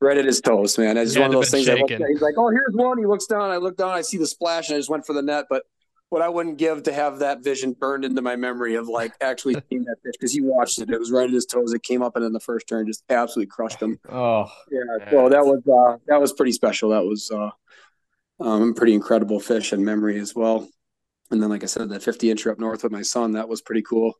right 0.00 0.18
at 0.18 0.24
his 0.24 0.40
toes, 0.40 0.76
man. 0.78 0.96
It's 0.96 1.16
one 1.16 1.26
of 1.26 1.32
those 1.32 1.50
things. 1.50 1.66
he's 1.66 2.20
like, 2.20 2.34
"Oh, 2.36 2.50
here's 2.50 2.74
one." 2.74 2.98
He 2.98 3.06
looks 3.06 3.26
down. 3.26 3.50
I 3.50 3.58
look 3.58 3.76
down. 3.76 3.90
I 3.90 4.00
see 4.00 4.16
the 4.16 4.26
splash, 4.26 4.68
and 4.68 4.76
I 4.76 4.78
just 4.78 4.90
went 4.90 5.06
for 5.06 5.12
the 5.12 5.22
net. 5.22 5.46
But 5.48 5.64
what 6.10 6.22
I 6.22 6.28
wouldn't 6.28 6.58
give 6.58 6.82
to 6.82 6.92
have 6.92 7.20
that 7.20 7.42
vision 7.42 7.72
burned 7.72 8.04
into 8.04 8.20
my 8.20 8.36
memory 8.36 8.74
of 8.74 8.88
like 8.88 9.12
actually 9.20 9.54
seeing 9.70 9.84
that 9.84 9.96
fish 10.04 10.14
because 10.18 10.32
he 10.32 10.42
watched 10.42 10.80
it. 10.80 10.90
It 10.90 10.98
was 10.98 11.10
right 11.10 11.26
at 11.26 11.32
his 11.32 11.46
toes. 11.46 11.72
It 11.72 11.82
came 11.82 12.02
up 12.02 12.16
and 12.16 12.24
in 12.24 12.32
the 12.32 12.40
first 12.40 12.68
turn 12.68 12.86
just 12.86 13.04
absolutely 13.08 13.50
crushed 13.50 13.80
him. 13.80 13.98
Oh, 14.10 14.50
yeah. 14.70 15.10
So 15.10 15.28
that 15.28 15.44
was 15.44 15.62
uh, 15.66 15.98
that 16.06 16.20
was 16.20 16.32
pretty 16.32 16.52
special. 16.52 16.90
That 16.90 17.04
was 17.04 17.30
uh, 17.30 17.50
um, 18.40 18.74
pretty 18.74 18.92
incredible 18.92 19.40
fish 19.40 19.72
and 19.72 19.84
memory 19.84 20.18
as 20.18 20.34
well. 20.34 20.68
And 21.30 21.40
then, 21.40 21.48
like 21.48 21.62
I 21.62 21.66
said, 21.66 21.88
that 21.90 22.02
50 22.02 22.26
incher 22.26 22.50
up 22.50 22.58
north 22.58 22.82
with 22.82 22.92
my 22.92 23.02
son, 23.02 23.32
that 23.32 23.48
was 23.48 23.62
pretty 23.62 23.82
cool. 23.82 24.14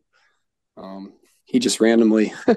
Um, 0.77 1.13
he 1.45 1.59
just 1.59 1.81
randomly 1.81 2.33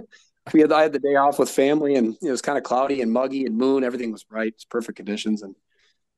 we 0.51 0.59
had 0.59 0.71
I 0.71 0.83
had 0.83 0.93
the 0.93 0.99
day 0.99 1.15
off 1.15 1.39
with 1.39 1.49
family, 1.49 1.95
and 1.95 2.15
it 2.21 2.31
was 2.31 2.41
kind 2.41 2.57
of 2.57 2.63
cloudy 2.63 3.01
and 3.01 3.11
muggy 3.11 3.45
and 3.45 3.57
moon. 3.57 3.83
Everything 3.83 4.11
was 4.11 4.23
bright, 4.23 4.53
it's 4.53 4.65
perfect 4.65 4.97
conditions. 4.97 5.41
And 5.41 5.55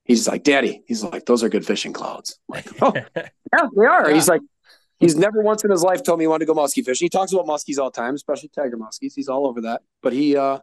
he's 0.06 0.28
like, 0.28 0.44
"Daddy," 0.44 0.84
he's 0.88 1.04
like, 1.04 1.26
"Those 1.26 1.44
are 1.44 1.50
good 1.50 1.66
fishing 1.66 1.92
clouds." 1.92 2.40
I'm 2.50 2.56
like, 2.56 2.82
oh, 2.82 2.94
yeah, 3.16 3.68
they 3.76 3.86
are. 3.86 4.10
Yeah. 4.10 4.14
He's 4.14 4.30
like, 4.30 4.42
he's 5.00 5.18
never 5.18 5.42
once 5.42 5.64
in 5.64 5.72
his 5.72 5.84
life 5.84 6.04
told 6.04 6.20
me 6.20 6.24
he 6.24 6.28
wanted 6.28 6.46
to 6.46 6.54
go 6.54 6.60
muskie 6.60 6.84
fishing. 6.86 7.06
He 7.06 7.10
talks 7.10 7.34
about 7.34 7.46
muskies 7.46 7.78
all 7.78 7.92
the 7.92 8.00
time, 8.00 8.16
especially 8.16 8.50
tiger 8.50 8.78
muskies. 8.78 9.14
He's 9.16 9.28
all 9.28 9.46
over 9.46 9.62
that. 9.62 9.82
But 10.02 10.14
he 10.14 10.38
uh 10.38 10.60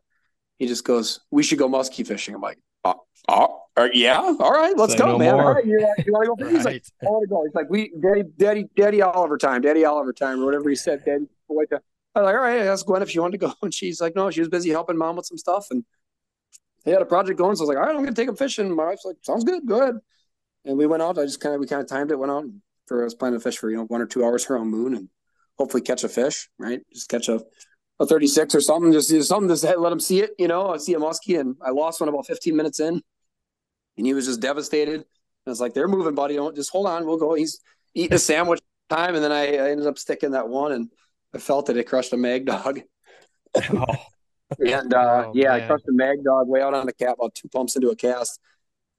he 0.58 0.66
just 0.66 0.84
goes, 0.84 1.20
"We 1.30 1.42
should 1.42 1.58
go 1.58 1.68
muskie 1.68 2.06
fishing." 2.06 2.34
I'm 2.34 2.40
like, 2.40 2.58
"Oh, 2.84 3.02
oh 3.28 3.58
uh, 3.76 3.88
yeah, 3.92 4.18
all 4.18 4.52
right, 4.52 4.76
let's 4.76 4.92
Say 4.92 4.98
go, 4.98 5.12
no 5.12 5.18
man. 5.18 5.34
All 5.34 5.54
right, 5.54 5.64
you, 5.64 5.78
you 6.06 6.12
want 6.12 6.24
to 6.24 6.44
go?" 6.44 6.44
right. 6.44 6.56
He's 6.56 6.64
like, 6.64 6.84
"I 7.02 7.06
want 7.06 7.22
to 7.22 7.28
go." 7.28 7.44
He's 7.44 7.54
like, 7.54 7.70
"We, 7.70 7.92
daddy, 8.00 8.24
daddy, 8.36 8.66
daddy 8.76 9.02
Oliver 9.02 9.38
time, 9.38 9.62
daddy 9.62 9.84
Oliver 9.84 10.12
time, 10.12 10.40
or 10.40 10.44
whatever 10.44 10.68
he 10.68 10.76
said, 10.76 11.04
daddy." 11.04 11.26
Wait, 11.48 11.68
I 12.14 12.20
was 12.20 12.26
like, 12.26 12.34
all 12.34 12.42
right, 12.42 12.60
I 12.60 12.66
asked 12.66 12.86
Gwen 12.86 13.02
if 13.02 13.10
she 13.10 13.18
wanted 13.18 13.40
to 13.40 13.46
go. 13.46 13.54
And 13.62 13.72
she's 13.72 14.00
like, 14.00 14.14
no, 14.14 14.30
she 14.30 14.40
was 14.40 14.48
busy 14.48 14.70
helping 14.70 14.98
mom 14.98 15.16
with 15.16 15.26
some 15.26 15.38
stuff. 15.38 15.66
And 15.70 15.84
they 16.84 16.92
had 16.92 17.02
a 17.02 17.06
project 17.06 17.38
going. 17.38 17.56
So 17.56 17.62
I 17.62 17.64
was 17.64 17.68
like, 17.68 17.78
all 17.78 17.84
right, 17.84 17.94
I'm 17.94 18.02
going 18.02 18.14
to 18.14 18.20
take 18.20 18.26
them 18.26 18.36
fishing. 18.36 18.74
My 18.74 18.86
wife's 18.86 19.04
like, 19.04 19.16
sounds 19.22 19.44
good. 19.44 19.66
Go 19.66 19.80
ahead. 19.80 19.96
And 20.64 20.76
we 20.76 20.86
went 20.86 21.02
out. 21.02 21.18
I 21.18 21.24
just 21.24 21.40
kind 21.40 21.54
of, 21.54 21.60
we 21.60 21.66
kind 21.66 21.82
of 21.82 21.88
timed 21.88 22.10
it, 22.10 22.18
went 22.18 22.32
out 22.32 22.44
for, 22.86 23.02
I 23.02 23.04
was 23.04 23.14
planning 23.14 23.38
to 23.38 23.42
fish 23.42 23.58
for, 23.58 23.70
you 23.70 23.76
know, 23.76 23.84
one 23.84 24.00
or 24.00 24.06
two 24.06 24.24
hours 24.24 24.48
around 24.48 24.68
moon 24.68 24.94
and 24.94 25.08
hopefully 25.58 25.82
catch 25.82 26.04
a 26.04 26.08
fish, 26.08 26.48
right? 26.58 26.80
Just 26.92 27.08
catch 27.08 27.28
a, 27.28 27.40
a 28.00 28.06
36 28.06 28.54
or 28.54 28.60
something, 28.60 28.92
just, 28.92 29.10
something 29.28 29.54
to 29.54 29.78
let 29.78 29.90
them 29.90 30.00
see 30.00 30.20
it, 30.20 30.30
you 30.38 30.48
know, 30.48 30.70
I 30.70 30.78
see 30.78 30.94
a 30.94 30.98
muskie 30.98 31.38
and 31.38 31.56
I 31.64 31.70
lost 31.70 32.00
one 32.00 32.08
about 32.08 32.26
15 32.26 32.56
minutes 32.56 32.80
in 32.80 33.02
and 33.96 34.06
he 34.06 34.14
was 34.14 34.26
just 34.26 34.40
devastated. 34.40 34.94
And 34.94 35.04
I 35.46 35.50
was 35.50 35.60
like, 35.60 35.74
they're 35.74 35.88
moving, 35.88 36.14
buddy. 36.14 36.36
Don't 36.36 36.56
just 36.56 36.70
hold 36.70 36.86
on. 36.86 37.06
We'll 37.06 37.18
go. 37.18 37.34
He's 37.34 37.60
eating 37.94 38.14
a 38.14 38.18
sandwich 38.18 38.60
time, 38.88 39.14
and 39.14 39.24
then 39.24 39.32
I, 39.32 39.56
I 39.56 39.70
ended 39.70 39.86
up 39.86 39.98
sticking 39.98 40.32
that 40.32 40.48
one, 40.48 40.72
and 40.72 40.88
I 41.34 41.38
felt 41.38 41.66
that 41.66 41.76
it 41.76 41.84
crushed 41.84 42.12
a 42.12 42.16
mag 42.16 42.46
dog. 42.46 42.80
Oh, 43.54 43.84
And 44.58 44.92
uh, 44.94 45.24
Oh, 45.26 45.32
yeah, 45.34 45.52
I 45.54 45.58
man. 45.58 45.68
crushed 45.68 45.88
a 45.88 45.92
mag 45.92 46.24
dog 46.24 46.48
way 46.48 46.60
out 46.62 46.74
on 46.74 46.86
the 46.86 46.92
cat, 46.92 47.16
about 47.18 47.34
two 47.34 47.48
pumps 47.48 47.76
into 47.76 47.90
a 47.90 47.96
cast, 47.96 48.40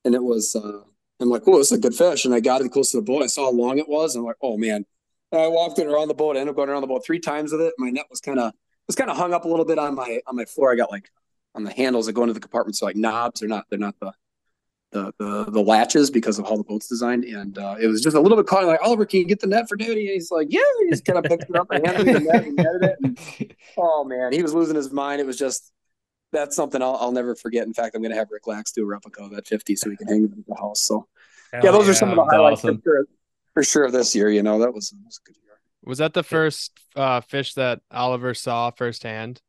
and 0.05 0.15
it 0.15 0.23
was. 0.23 0.55
Uh, 0.55 0.81
I'm 1.19 1.29
like, 1.29 1.43
oh, 1.47 1.57
this 1.57 1.71
is 1.71 1.77
a 1.77 1.81
good 1.81 1.95
fish, 1.95 2.25
and 2.25 2.33
I 2.33 2.39
got 2.39 2.61
it 2.61 2.69
close 2.71 2.91
to 2.91 2.97
the 2.97 3.03
boat. 3.03 3.23
I 3.23 3.27
saw 3.27 3.45
how 3.45 3.51
long 3.51 3.77
it 3.77 3.87
was, 3.87 4.15
and 4.15 4.21
I'm 4.23 4.25
like, 4.27 4.35
oh 4.41 4.57
man. 4.57 4.85
And 5.31 5.41
I 5.41 5.47
walked 5.47 5.79
it 5.79 5.87
around 5.87 6.09
the 6.09 6.13
boat. 6.13 6.35
I 6.35 6.39
ended 6.39 6.51
up 6.51 6.57
going 6.57 6.69
around 6.69 6.81
the 6.81 6.87
boat 6.87 7.03
three 7.05 7.19
times 7.19 7.51
with 7.51 7.61
it. 7.61 7.73
My 7.77 7.89
net 7.89 8.05
was 8.09 8.19
kind 8.19 8.39
of 8.39 8.53
was 8.87 8.95
kind 8.95 9.09
of 9.09 9.17
hung 9.17 9.33
up 9.33 9.45
a 9.45 9.47
little 9.47 9.65
bit 9.65 9.79
on 9.79 9.95
my 9.95 10.19
on 10.27 10.35
my 10.35 10.45
floor. 10.45 10.71
I 10.71 10.75
got 10.75 10.91
like 10.91 11.09
on 11.55 11.63
the 11.63 11.71
handles 11.71 12.07
that 12.07 12.13
go 12.13 12.23
into 12.23 12.33
the 12.33 12.39
compartments, 12.39 12.79
so 12.79 12.85
like 12.85 12.95
knobs. 12.95 13.39
They're 13.39 13.49
not 13.49 13.65
they're 13.69 13.79
not 13.79 13.95
the 13.99 14.11
the 14.93 15.13
the, 15.17 15.51
the 15.51 15.61
latches 15.61 16.09
because 16.09 16.39
of 16.39 16.47
how 16.47 16.55
the 16.55 16.63
boat's 16.63 16.87
designed, 16.87 17.25
and 17.25 17.57
uh, 17.57 17.75
it 17.79 17.87
was 17.87 18.01
just 18.01 18.15
a 18.15 18.19
little 18.19 18.37
bit 18.37 18.47
caught. 18.47 18.65
Like 18.65 18.79
Oliver, 18.81 19.05
can 19.05 19.19
you 19.19 19.25
get 19.25 19.39
the 19.39 19.47
net 19.47 19.67
for 19.67 19.75
duty? 19.75 20.01
And 20.07 20.13
he's 20.13 20.31
like, 20.31 20.47
yeah. 20.49 20.61
He 20.83 20.89
just 20.89 21.05
kind 21.05 21.19
of 21.19 21.25
picked 21.25 21.49
it 21.49 21.55
up 21.55 21.67
and 21.71 21.85
handed 21.85 22.05
me 22.05 22.13
the 22.13 22.19
net 22.19 22.45
and 22.45 22.55
netted 22.55 22.83
it. 22.83 22.97
And, 23.03 23.55
oh 23.77 24.03
man, 24.03 24.31
he 24.31 24.41
was 24.41 24.53
losing 24.53 24.75
his 24.75 24.91
mind. 24.91 25.19
It 25.19 25.27
was 25.27 25.37
just 25.37 25.71
that's 26.31 26.55
something 26.55 26.81
I'll, 26.81 26.95
I'll 26.95 27.11
never 27.11 27.35
forget. 27.35 27.67
In 27.67 27.73
fact, 27.73 27.95
I'm 27.95 28.01
going 28.01 28.11
to 28.11 28.17
have 28.17 28.29
Rick 28.31 28.47
Lax 28.47 28.71
do 28.71 28.83
a 28.83 28.85
replica 28.85 29.23
of 29.23 29.31
that 29.31 29.47
50 29.47 29.75
so 29.75 29.89
we 29.89 29.97
can 29.97 30.07
hang 30.07 30.25
it 30.25 30.31
at 30.31 30.45
the 30.47 30.55
house. 30.55 30.81
So 30.81 31.07
yeah, 31.53 31.71
those 31.71 31.87
are 31.87 31.93
some 31.93 32.09
of 32.09 32.15
the 32.15 32.23
That's 32.23 32.33
highlights 32.33 32.59
awesome. 32.61 32.77
for, 32.77 32.83
sure, 32.83 33.05
for 33.53 33.63
sure 33.63 33.83
of 33.85 33.91
this 33.91 34.15
year. 34.15 34.29
You 34.29 34.41
know, 34.41 34.59
that 34.59 34.73
was, 34.73 34.89
that 34.89 34.99
was 35.05 35.19
a 35.23 35.27
good 35.27 35.37
year. 35.43 35.59
Was 35.85 35.99
that 35.99 36.13
the 36.13 36.23
first 36.23 36.71
uh, 36.95 37.21
fish 37.21 37.53
that 37.53 37.81
Oliver 37.91 38.33
saw 38.33 38.71
firsthand? 38.71 39.41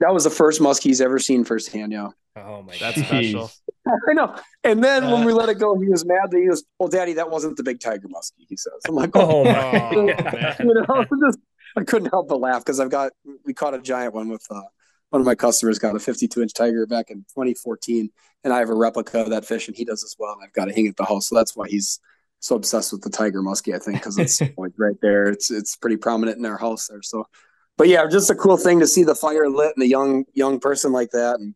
That 0.00 0.12
was 0.12 0.24
the 0.24 0.30
first 0.30 0.60
muskie 0.60 0.84
he's 0.84 1.00
ever 1.00 1.20
seen 1.20 1.44
firsthand. 1.44 1.92
Yeah, 1.92 2.08
Oh 2.36 2.62
my 2.62 2.76
That's 2.78 2.96
god. 2.96 3.06
special. 3.06 3.50
I 4.08 4.12
know. 4.14 4.34
And 4.62 4.82
then 4.82 5.10
when 5.10 5.22
Uh, 5.22 5.26
we 5.26 5.32
let 5.32 5.48
it 5.48 5.58
go, 5.58 5.78
he 5.78 5.88
was 5.88 6.04
mad 6.04 6.30
that 6.30 6.38
he 6.38 6.48
was, 6.48 6.64
well, 6.78 6.88
Daddy, 6.88 7.14
that 7.14 7.30
wasn't 7.30 7.56
the 7.56 7.62
big 7.62 7.80
tiger 7.80 8.08
muskie. 8.08 8.46
He 8.48 8.56
says, 8.56 8.72
I'm 8.88 8.94
like, 8.94 9.10
oh, 9.14 9.44
my 9.44 9.90
you 9.92 10.74
know, 10.74 11.04
just, 11.26 11.38
I 11.76 11.84
couldn't 11.84 12.10
help 12.10 12.28
but 12.28 12.40
laugh 12.40 12.64
because 12.64 12.80
I've 12.80 12.90
got 12.90 13.12
we 13.44 13.52
caught 13.52 13.74
a 13.74 13.80
giant 13.80 14.14
one 14.14 14.28
with 14.28 14.44
uh, 14.50 14.62
one 15.10 15.20
of 15.20 15.26
my 15.26 15.34
customers 15.34 15.78
got 15.78 15.94
a 15.94 15.98
52 15.98 16.40
inch 16.42 16.54
tiger 16.54 16.86
back 16.86 17.10
in 17.10 17.18
2014, 17.18 18.10
and 18.42 18.52
I 18.52 18.58
have 18.60 18.70
a 18.70 18.74
replica 18.74 19.20
of 19.20 19.30
that 19.30 19.44
fish, 19.44 19.68
and 19.68 19.76
he 19.76 19.84
does 19.84 20.02
as 20.02 20.16
well. 20.18 20.32
And 20.32 20.42
I've 20.44 20.52
got 20.52 20.66
to 20.66 20.72
hang 20.74 20.86
it 20.86 20.90
at 20.90 20.96
the 20.96 21.04
house, 21.04 21.28
so 21.28 21.34
that's 21.34 21.54
why 21.56 21.68
he's 21.68 21.98
so 22.40 22.56
obsessed 22.56 22.92
with 22.92 23.02
the 23.02 23.10
tiger 23.10 23.42
muskie. 23.42 23.74
I 23.74 23.78
think 23.78 23.98
because 23.98 24.18
it's 24.18 24.40
like 24.40 24.72
right 24.76 24.96
there, 25.02 25.26
it's 25.26 25.50
it's 25.50 25.76
pretty 25.76 25.96
prominent 25.96 26.38
in 26.38 26.46
our 26.46 26.58
house 26.58 26.88
there. 26.88 27.02
So, 27.02 27.26
but 27.76 27.88
yeah, 27.88 28.06
just 28.08 28.30
a 28.30 28.34
cool 28.34 28.56
thing 28.56 28.80
to 28.80 28.86
see 28.86 29.02
the 29.02 29.14
fire 29.14 29.48
lit 29.48 29.72
and 29.76 29.82
a 29.82 29.88
young 29.88 30.24
young 30.34 30.60
person 30.60 30.92
like 30.92 31.10
that, 31.10 31.40
and 31.40 31.54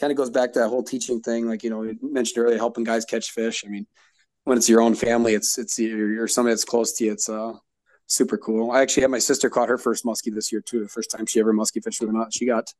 kind 0.00 0.10
of 0.10 0.16
goes 0.16 0.30
back 0.30 0.52
to 0.54 0.60
that 0.60 0.68
whole 0.68 0.82
teaching 0.82 1.20
thing. 1.20 1.46
Like 1.46 1.62
you 1.62 1.70
know, 1.70 1.82
you 1.82 1.98
mentioned 2.02 2.42
earlier, 2.42 2.56
helping 2.56 2.84
guys 2.84 3.04
catch 3.04 3.30
fish. 3.30 3.64
I 3.64 3.68
mean, 3.68 3.86
when 4.44 4.58
it's 4.58 4.68
your 4.68 4.80
own 4.80 4.94
family, 4.94 5.34
it's 5.34 5.58
it's 5.58 5.78
you're 5.78 6.26
somebody 6.28 6.52
that's 6.52 6.64
close 6.64 6.92
to 6.94 7.04
you. 7.04 7.12
It's 7.12 7.28
uh 7.28 7.52
super 8.06 8.38
cool. 8.38 8.70
I 8.72 8.80
actually 8.80 9.02
had 9.02 9.10
my 9.10 9.18
sister 9.18 9.50
caught 9.50 9.68
her 9.68 9.78
first 9.78 10.04
muskie 10.04 10.34
this 10.34 10.50
year 10.50 10.60
too. 10.60 10.82
The 10.82 10.88
first 10.88 11.10
time 11.10 11.26
she 11.26 11.40
ever 11.40 11.52
muskie 11.52 11.82
fished 11.82 12.02
a 12.02 12.10
knot. 12.10 12.32
She 12.32 12.46
got 12.46 12.72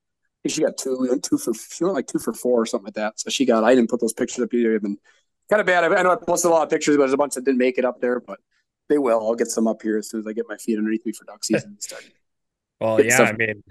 she 0.46 0.62
got 0.62 0.78
two. 0.78 0.98
We 0.98 1.18
two 1.20 1.38
for 1.38 1.52
she 1.54 1.84
went 1.84 1.94
like 1.94 2.06
two 2.06 2.18
for 2.18 2.32
four 2.32 2.62
or 2.62 2.66
something 2.66 2.86
like 2.86 2.94
that. 2.94 3.20
So 3.20 3.30
she 3.30 3.44
got 3.44 3.64
I 3.64 3.74
didn't 3.74 3.90
put 3.90 4.00
those 4.00 4.14
pictures 4.14 4.42
up 4.42 4.54
either. 4.54 4.78
Been 4.80 4.98
kind 5.48 5.60
of 5.60 5.66
bad. 5.66 5.84
I 5.84 6.02
know 6.02 6.12
I 6.12 6.16
posted 6.16 6.50
a 6.50 6.54
lot 6.54 6.62
of 6.62 6.70
pictures, 6.70 6.96
but 6.96 7.02
there's 7.02 7.12
a 7.12 7.18
bunch 7.18 7.34
that 7.34 7.44
didn't 7.44 7.58
make 7.58 7.78
it 7.78 7.84
up 7.84 8.00
there, 8.00 8.20
but 8.20 8.40
they 8.88 8.98
will. 8.98 9.20
I'll 9.20 9.34
get 9.34 9.48
some 9.48 9.66
up 9.66 9.82
here 9.82 9.98
as 9.98 10.08
soon 10.08 10.20
as 10.20 10.26
I 10.26 10.32
get 10.32 10.46
my 10.48 10.56
feet 10.56 10.78
underneath 10.78 11.04
me 11.04 11.12
for 11.12 11.24
duck 11.24 11.44
season. 11.44 11.76
Well, 12.80 13.02
yeah, 13.04 13.14
stuff- 13.14 13.28
I 13.28 13.32
mean, 13.32 13.62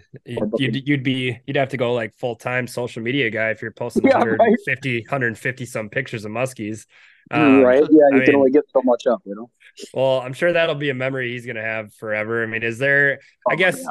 you'd, 0.58 0.88
you'd 0.88 1.04
be 1.04 1.40
you'd 1.48 1.58
have 1.58 1.70
to 1.70 1.78
go 1.78 1.94
like 1.94 2.14
full 2.16 2.36
time 2.36 2.68
social 2.68 3.02
media 3.02 3.30
guy 3.32 3.50
if 3.50 3.62
you're 3.62 3.72
posting 3.72 4.06
Yeah, 4.06 4.18
right. 4.18 4.38
150 4.40 5.00
150 5.02 5.66
some 5.66 5.90
pictures 5.90 6.26
of 6.26 6.32
muskies. 6.32 6.86
Um, 7.32 7.62
right? 7.62 7.82
Yeah, 7.82 7.88
you 7.90 8.08
I 8.08 8.10
can 8.12 8.20
mean- 8.28 8.36
only 8.36 8.52
get 8.52 8.64
so 8.74 8.82
much 8.84 9.08
up, 9.08 9.22
you 9.26 9.36
know. 9.36 9.50
Well, 9.94 10.20
I'm 10.22 10.34
sure 10.34 10.52
that'll 10.54 10.76
be 10.76 10.90
a 10.90 10.94
memory 10.94 11.32
he's 11.32 11.46
gonna 11.46 11.64
have 11.64 11.94
forever. 11.96 12.44
I 12.44 12.46
mean, 12.46 12.64
is 12.64 12.78
there? 12.78 13.20
I 13.50 13.54
Oh, 13.54 13.58
guess 13.58 13.82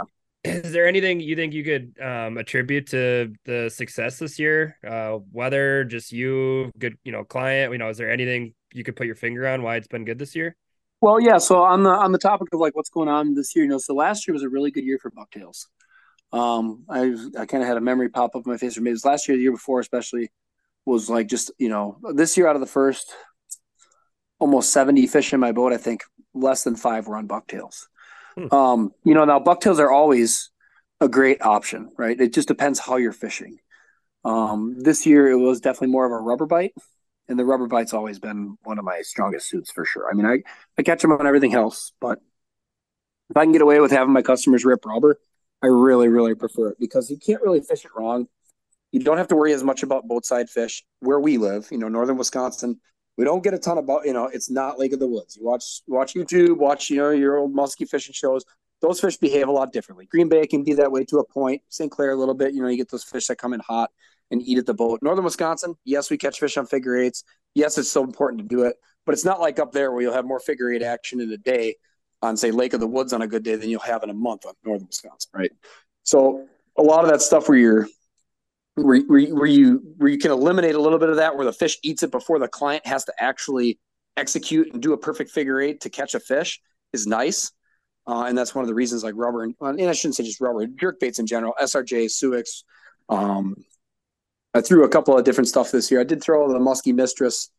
yeah. 0.44 0.52
is 0.52 0.72
there 0.72 0.86
anything 0.86 1.18
you 1.20 1.34
think 1.34 1.52
you 1.52 1.64
could 1.64 1.94
um, 2.00 2.38
attribute 2.38 2.86
to 2.88 3.32
the 3.44 3.70
success 3.70 4.18
this 4.18 4.38
year? 4.38 4.76
Uh, 4.86 5.18
whether 5.32 5.84
just 5.84 6.12
you, 6.12 6.70
good, 6.78 6.96
you 7.04 7.10
know, 7.12 7.24
client. 7.24 7.72
You 7.72 7.78
know, 7.78 7.88
is 7.88 7.96
there 7.98 8.10
anything 8.10 8.54
you 8.72 8.84
could 8.84 8.94
put 8.96 9.06
your 9.06 9.16
finger 9.16 9.48
on 9.48 9.62
why 9.62 9.76
it's 9.76 9.88
been 9.88 10.04
good 10.04 10.18
this 10.18 10.36
year? 10.36 10.54
Well, 11.00 11.20
yeah. 11.20 11.38
So 11.38 11.62
on 11.62 11.82
the 11.82 11.90
on 11.90 12.12
the 12.12 12.18
topic 12.18 12.48
of 12.52 12.60
like 12.60 12.74
what's 12.74 12.90
going 12.90 13.08
on 13.08 13.34
this 13.34 13.54
year, 13.54 13.64
you 13.64 13.70
know, 13.70 13.78
so 13.78 13.94
last 13.94 14.26
year 14.26 14.32
was 14.32 14.42
a 14.42 14.48
really 14.48 14.70
good 14.70 14.84
year 14.84 14.98
for 14.98 15.10
bucktails. 15.10 15.68
Um, 16.32 16.84
I 16.88 17.14
I 17.38 17.46
kind 17.46 17.62
of 17.62 17.68
had 17.68 17.76
a 17.76 17.80
memory 17.80 18.08
pop 18.08 18.34
up 18.34 18.44
in 18.44 18.52
my 18.52 18.58
face, 18.58 18.76
or 18.76 18.80
maybe 18.80 18.90
it 18.90 18.94
was 18.94 19.04
last 19.04 19.28
year, 19.28 19.36
the 19.36 19.42
year 19.42 19.52
before, 19.52 19.80
especially 19.80 20.30
was 20.84 21.08
like 21.08 21.28
just 21.28 21.50
you 21.58 21.68
know 21.68 21.98
this 22.14 22.36
year 22.36 22.48
out 22.48 22.56
of 22.56 22.60
the 22.60 22.66
first 22.66 23.12
almost 24.38 24.72
seventy 24.72 25.06
fish 25.06 25.32
in 25.32 25.40
my 25.40 25.52
boat, 25.52 25.72
I 25.72 25.76
think 25.76 26.02
less 26.34 26.64
than 26.64 26.76
five 26.76 27.06
were 27.06 27.16
on 27.16 27.26
bucktails. 27.26 27.88
Hmm. 28.36 28.54
Um, 28.54 28.92
you 29.04 29.14
know, 29.14 29.24
now 29.24 29.38
bucktails 29.40 29.78
are 29.80 29.90
always 29.90 30.50
a 31.00 31.08
great 31.08 31.42
option, 31.42 31.90
right? 31.96 32.20
It 32.20 32.32
just 32.32 32.48
depends 32.48 32.78
how 32.78 32.96
you're 32.96 33.12
fishing. 33.12 33.58
Um, 34.24 34.76
this 34.78 35.06
year 35.06 35.28
it 35.28 35.36
was 35.36 35.60
definitely 35.60 35.92
more 35.92 36.04
of 36.04 36.12
a 36.12 36.18
rubber 36.18 36.46
bite, 36.46 36.74
and 37.28 37.38
the 37.38 37.44
rubber 37.44 37.66
bite's 37.66 37.92
always 37.92 38.18
been 38.18 38.56
one 38.64 38.78
of 38.78 38.84
my 38.84 39.00
strongest 39.02 39.48
suits 39.48 39.70
for 39.70 39.84
sure. 39.84 40.10
I 40.10 40.14
mean, 40.14 40.26
I 40.26 40.42
I 40.78 40.82
catch 40.82 41.02
them 41.02 41.12
on 41.12 41.26
everything 41.26 41.54
else, 41.54 41.92
but 42.00 42.20
if 43.30 43.36
I 43.36 43.44
can 43.44 43.52
get 43.52 43.62
away 43.62 43.80
with 43.80 43.90
having 43.90 44.12
my 44.12 44.22
customers 44.22 44.64
rip 44.64 44.84
rubber, 44.86 45.18
I 45.62 45.66
really, 45.66 46.08
really 46.08 46.34
prefer 46.34 46.70
it 46.70 46.78
because 46.78 47.10
you 47.10 47.18
can't 47.18 47.42
really 47.42 47.60
fish 47.60 47.84
it 47.84 47.90
wrong. 47.96 48.26
You 48.92 49.00
don't 49.00 49.18
have 49.18 49.28
to 49.28 49.36
worry 49.36 49.52
as 49.52 49.62
much 49.62 49.82
about 49.82 50.08
boat 50.08 50.24
side 50.24 50.48
fish 50.48 50.84
where 51.00 51.20
we 51.20 51.36
live, 51.36 51.68
you 51.70 51.78
know, 51.78 51.88
northern 51.88 52.16
Wisconsin. 52.16 52.80
We 53.18 53.24
don't 53.24 53.42
get 53.42 53.52
a 53.52 53.58
ton 53.58 53.76
about, 53.76 54.06
you 54.06 54.12
know, 54.12 54.26
it's 54.26 54.48
not 54.48 54.78
Lake 54.78 54.92
of 54.92 55.00
the 55.00 55.08
Woods. 55.08 55.36
You 55.36 55.44
watch 55.44 55.82
watch 55.86 56.14
YouTube, 56.14 56.56
watch, 56.56 56.88
you 56.88 56.96
know, 56.96 57.10
your 57.10 57.36
old 57.36 57.54
musky 57.54 57.84
fishing 57.84 58.14
shows. 58.14 58.44
Those 58.80 59.00
fish 59.00 59.16
behave 59.16 59.48
a 59.48 59.52
lot 59.52 59.72
differently. 59.72 60.06
Green 60.06 60.28
Bay 60.28 60.46
can 60.46 60.62
be 60.62 60.74
that 60.74 60.92
way 60.92 61.04
to 61.06 61.18
a 61.18 61.24
point. 61.24 61.62
St. 61.68 61.90
Clair 61.90 62.12
a 62.12 62.16
little 62.16 62.34
bit. 62.34 62.54
You 62.54 62.62
know, 62.62 62.68
you 62.68 62.76
get 62.76 62.88
those 62.88 63.02
fish 63.02 63.26
that 63.26 63.36
come 63.36 63.52
in 63.52 63.60
hot 63.60 63.90
and 64.30 64.42
eat 64.42 64.58
at 64.58 64.66
the 64.66 64.74
boat. 64.74 65.00
Northern 65.02 65.24
Wisconsin, 65.24 65.74
yes, 65.84 66.10
we 66.10 66.18
catch 66.18 66.38
fish 66.38 66.56
on 66.56 66.66
figure 66.66 66.96
eights. 66.96 67.24
Yes, 67.54 67.78
it's 67.78 67.90
so 67.90 68.04
important 68.04 68.42
to 68.42 68.46
do 68.46 68.64
it, 68.64 68.76
but 69.06 69.12
it's 69.12 69.24
not 69.24 69.40
like 69.40 69.58
up 69.58 69.72
there 69.72 69.90
where 69.90 70.02
you'll 70.02 70.12
have 70.12 70.26
more 70.26 70.40
figure 70.40 70.70
eight 70.72 70.82
action 70.82 71.20
in 71.20 71.32
a 71.32 71.36
day 71.36 71.74
on 72.20 72.36
say 72.36 72.50
Lake 72.50 72.72
of 72.72 72.80
the 72.80 72.86
Woods 72.86 73.12
on 73.12 73.22
a 73.22 73.26
good 73.26 73.42
day 73.42 73.56
than 73.56 73.70
you'll 73.70 73.80
have 73.80 74.02
in 74.02 74.10
a 74.10 74.14
month 74.14 74.44
on 74.46 74.54
northern 74.64 74.86
Wisconsin, 74.86 75.30
right? 75.32 75.50
So 76.02 76.46
a 76.76 76.82
lot 76.82 77.04
of 77.04 77.10
that 77.10 77.22
stuff 77.22 77.48
where 77.48 77.58
you're 77.58 77.88
where, 78.74 79.00
where, 79.02 79.26
where 79.34 79.46
you 79.46 79.82
where 79.96 80.10
you 80.10 80.18
can 80.18 80.30
eliminate 80.30 80.74
a 80.74 80.80
little 80.80 80.98
bit 80.98 81.10
of 81.10 81.16
that 81.16 81.36
where 81.36 81.44
the 81.44 81.52
fish 81.52 81.78
eats 81.82 82.02
it 82.02 82.10
before 82.10 82.38
the 82.38 82.48
client 82.48 82.86
has 82.86 83.04
to 83.04 83.12
actually 83.18 83.78
execute 84.16 84.72
and 84.72 84.82
do 84.82 84.92
a 84.92 84.98
perfect 84.98 85.30
figure 85.30 85.60
eight 85.60 85.80
to 85.82 85.90
catch 85.90 86.14
a 86.14 86.20
fish 86.20 86.60
is 86.92 87.06
nice. 87.06 87.52
Uh, 88.06 88.24
and 88.24 88.38
that's 88.38 88.54
one 88.54 88.62
of 88.62 88.68
the 88.68 88.74
reasons 88.74 89.04
like 89.04 89.14
rubber 89.16 89.42
and, 89.42 89.54
and 89.60 89.82
I 89.82 89.92
shouldn't 89.92 90.16
say 90.16 90.24
just 90.24 90.40
rubber, 90.40 90.66
jerk 90.66 90.98
baits 90.98 91.18
in 91.18 91.26
general, 91.26 91.54
SRJ, 91.60 92.06
Suick. 92.06 92.46
Um, 93.08 93.54
I 94.58 94.60
threw 94.60 94.84
a 94.84 94.88
couple 94.88 95.16
of 95.16 95.24
different 95.24 95.48
stuff 95.48 95.70
this 95.70 95.90
year. 95.90 96.00
I 96.00 96.04
did 96.04 96.22
throw 96.22 96.52
the 96.52 96.58
Musky 96.58 96.92
Mistress, 96.92 97.50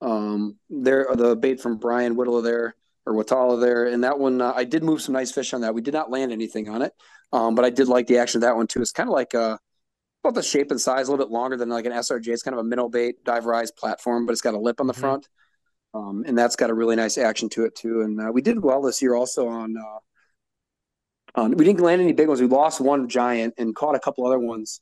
um, 0.00 0.56
there, 0.70 1.06
the 1.14 1.36
bait 1.36 1.60
from 1.60 1.76
Brian 1.76 2.16
Whittle 2.16 2.40
there 2.42 2.74
or 3.04 3.12
Watala 3.14 3.60
there. 3.60 3.86
And 3.86 4.04
that 4.04 4.18
one, 4.18 4.40
uh, 4.40 4.52
I 4.56 4.64
did 4.64 4.82
move 4.82 5.02
some 5.02 5.12
nice 5.12 5.30
fish 5.30 5.52
on 5.52 5.60
that. 5.60 5.74
We 5.74 5.82
did 5.82 5.94
not 5.94 6.10
land 6.10 6.32
anything 6.32 6.68
on 6.68 6.82
it. 6.82 6.92
Um, 7.32 7.54
but 7.54 7.64
I 7.64 7.70
did 7.70 7.88
like 7.88 8.06
the 8.06 8.18
action 8.18 8.38
of 8.38 8.42
that 8.42 8.56
one 8.56 8.66
too. 8.66 8.80
It's 8.80 8.92
kind 8.92 9.08
of 9.08 9.12
like 9.12 9.34
uh 9.34 9.58
about 10.24 10.34
the 10.34 10.42
shape 10.42 10.70
and 10.70 10.80
size, 10.80 11.06
a 11.06 11.10
little 11.10 11.24
bit 11.24 11.32
longer 11.32 11.56
than 11.56 11.68
like 11.68 11.84
an 11.86 11.92
SRJ. 11.92 12.28
It's 12.28 12.42
kind 12.42 12.54
of 12.54 12.60
a 12.60 12.64
minnow 12.64 12.88
bait, 12.88 13.22
diverized 13.24 13.76
platform, 13.76 14.26
but 14.26 14.32
it's 14.32 14.40
got 14.40 14.54
a 14.54 14.58
lip 14.58 14.80
on 14.80 14.86
the 14.86 14.92
Mhm. 14.92 14.96
front. 14.98 15.28
Um, 15.94 16.24
and 16.26 16.36
that's 16.36 16.56
got 16.56 16.70
a 16.70 16.74
really 16.74 16.96
nice 16.96 17.16
action 17.16 17.48
to 17.50 17.64
it 17.64 17.74
too. 17.74 18.02
And 18.02 18.20
uh, 18.20 18.30
we 18.32 18.42
did 18.42 18.62
well 18.62 18.82
this 18.82 19.00
year 19.02 19.14
also 19.14 19.48
on. 19.48 19.76
Uh, 19.76 19.98
on 21.40 21.52
we 21.52 21.64
didn't 21.64 21.80
land 21.80 22.00
any 22.00 22.12
big 22.12 22.28
ones. 22.28 22.40
We 22.40 22.48
lost 22.48 22.80
one 22.80 23.08
giant 23.08 23.54
and 23.58 23.74
caught 23.74 23.94
a 23.94 24.00
couple 24.00 24.26
other 24.26 24.38
ones. 24.38 24.80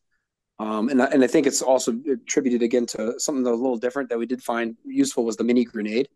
Um, 0.59 0.89
and 0.89 1.03
I- 1.03 1.07
and 1.07 1.25
I 1.25 1.27
think 1.27 1.47
it's 1.47 1.63
also 1.63 1.93
attributed 2.11 2.63
again 2.63 2.87
to 2.87 3.19
something 3.19 3.43
that 3.43 3.51
was 3.51 3.61
a 3.61 3.63
little 3.63 3.77
different 3.79 4.09
that 4.11 4.19
we 4.19 4.27
did 4.27 4.43
find 4.43 4.77
useful 4.85 5.25
was 5.25 5.37
the 5.37 5.45
mini 5.45 5.65
grenade. 5.65 6.09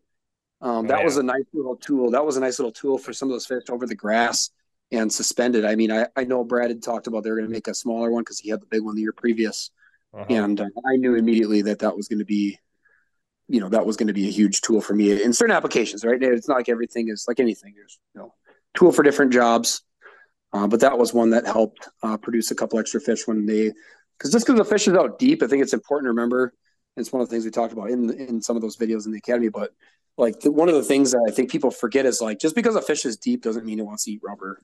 Um, 0.61 0.85
Oh, 0.85 0.87
that 0.89 1.03
was 1.03 1.17
a 1.17 1.23
nice 1.23 1.45
little 1.53 1.75
tool. 1.75 2.11
That 2.11 2.25
was 2.25 2.37
a 2.37 2.39
nice 2.39 2.59
little 2.59 2.71
tool 2.71 2.97
for 2.97 3.13
some 3.13 3.29
of 3.29 3.33
those 3.33 3.45
fish 3.45 3.63
over 3.69 3.85
the 3.85 3.95
grass 3.95 4.49
and 4.91 5.11
suspended. 5.11 5.65
I 5.65 5.75
mean, 5.75 5.91
I, 5.91 6.07
I 6.15 6.23
know 6.23 6.43
Brad 6.43 6.69
had 6.69 6.81
talked 6.81 7.07
about 7.07 7.23
they 7.23 7.29
were 7.29 7.37
going 7.37 7.47
to 7.49 7.53
make 7.53 7.67
a 7.67 7.73
smaller 7.75 8.11
one 8.11 8.21
because 8.23 8.39
he 8.39 8.49
had 8.49 8.61
the 8.61 8.65
big 8.65 8.81
one 8.81 8.95
the 8.95 9.01
year 9.01 9.13
previous, 9.13 9.71
Uh-huh. 10.13 10.25
and 10.29 10.59
uh, 10.61 10.65
I 10.85 10.95
knew 10.95 11.15
immediately 11.15 11.61
that 11.63 11.79
that 11.79 11.95
was 11.95 12.07
going 12.07 12.19
to 12.19 12.25
be, 12.25 12.57
you 13.47 13.59
know, 13.59 13.69
that 13.69 13.85
was 13.85 13.97
going 13.97 14.07
to 14.07 14.13
be 14.13 14.27
a 14.27 14.31
huge 14.31 14.61
tool 14.61 14.81
for 14.81 14.95
me 14.95 15.21
in 15.21 15.31
certain 15.33 15.55
applications. 15.55 16.03
Right? 16.03 16.21
It's 16.21 16.47
not 16.47 16.57
like 16.57 16.69
everything 16.69 17.09
is 17.09 17.25
like 17.27 17.39
anything. 17.39 17.73
There's 17.75 17.99
you 18.15 18.21
know, 18.21 18.33
tool 18.73 18.91
for 18.91 19.03
different 19.03 19.31
jobs, 19.31 19.81
uh, 20.53 20.67
but 20.67 20.79
that 20.81 20.97
was 20.97 21.13
one 21.13 21.29
that 21.31 21.45
helped 21.45 21.87
uh, 22.03 22.17
produce 22.17 22.51
a 22.51 22.55
couple 22.55 22.79
extra 22.79 22.99
fish 22.99 23.27
when 23.27 23.45
they, 23.45 23.71
because 24.19 24.31
just 24.31 24.45
because 24.45 24.59
the 24.59 24.65
fish 24.65 24.87
is 24.87 24.93
out 24.93 25.17
deep, 25.17 25.41
I 25.41 25.47
think 25.47 25.63
it's 25.63 25.73
important 25.73 26.05
to 26.05 26.09
remember. 26.09 26.53
It's 26.97 27.11
one 27.11 27.21
of 27.21 27.29
the 27.29 27.33
things 27.33 27.45
we 27.45 27.51
talked 27.51 27.73
about 27.73 27.89
in 27.89 28.09
in 28.11 28.41
some 28.41 28.55
of 28.55 28.61
those 28.61 28.77
videos 28.77 29.05
in 29.05 29.11
the 29.13 29.17
academy, 29.19 29.49
but 29.49 29.71
like 30.17 30.41
the, 30.41 30.51
one 30.51 30.67
of 30.67 30.75
the 30.75 30.83
things 30.83 31.11
that 31.11 31.25
I 31.27 31.31
think 31.31 31.49
people 31.49 31.71
forget 31.71 32.05
is 32.05 32.19
like 32.21 32.39
just 32.39 32.55
because 32.55 32.75
a 32.75 32.81
fish 32.81 33.05
is 33.05 33.17
deep 33.17 33.41
doesn't 33.41 33.65
mean 33.65 33.79
it 33.79 33.85
wants 33.85 34.03
to 34.03 34.11
eat 34.11 34.21
rubber. 34.23 34.61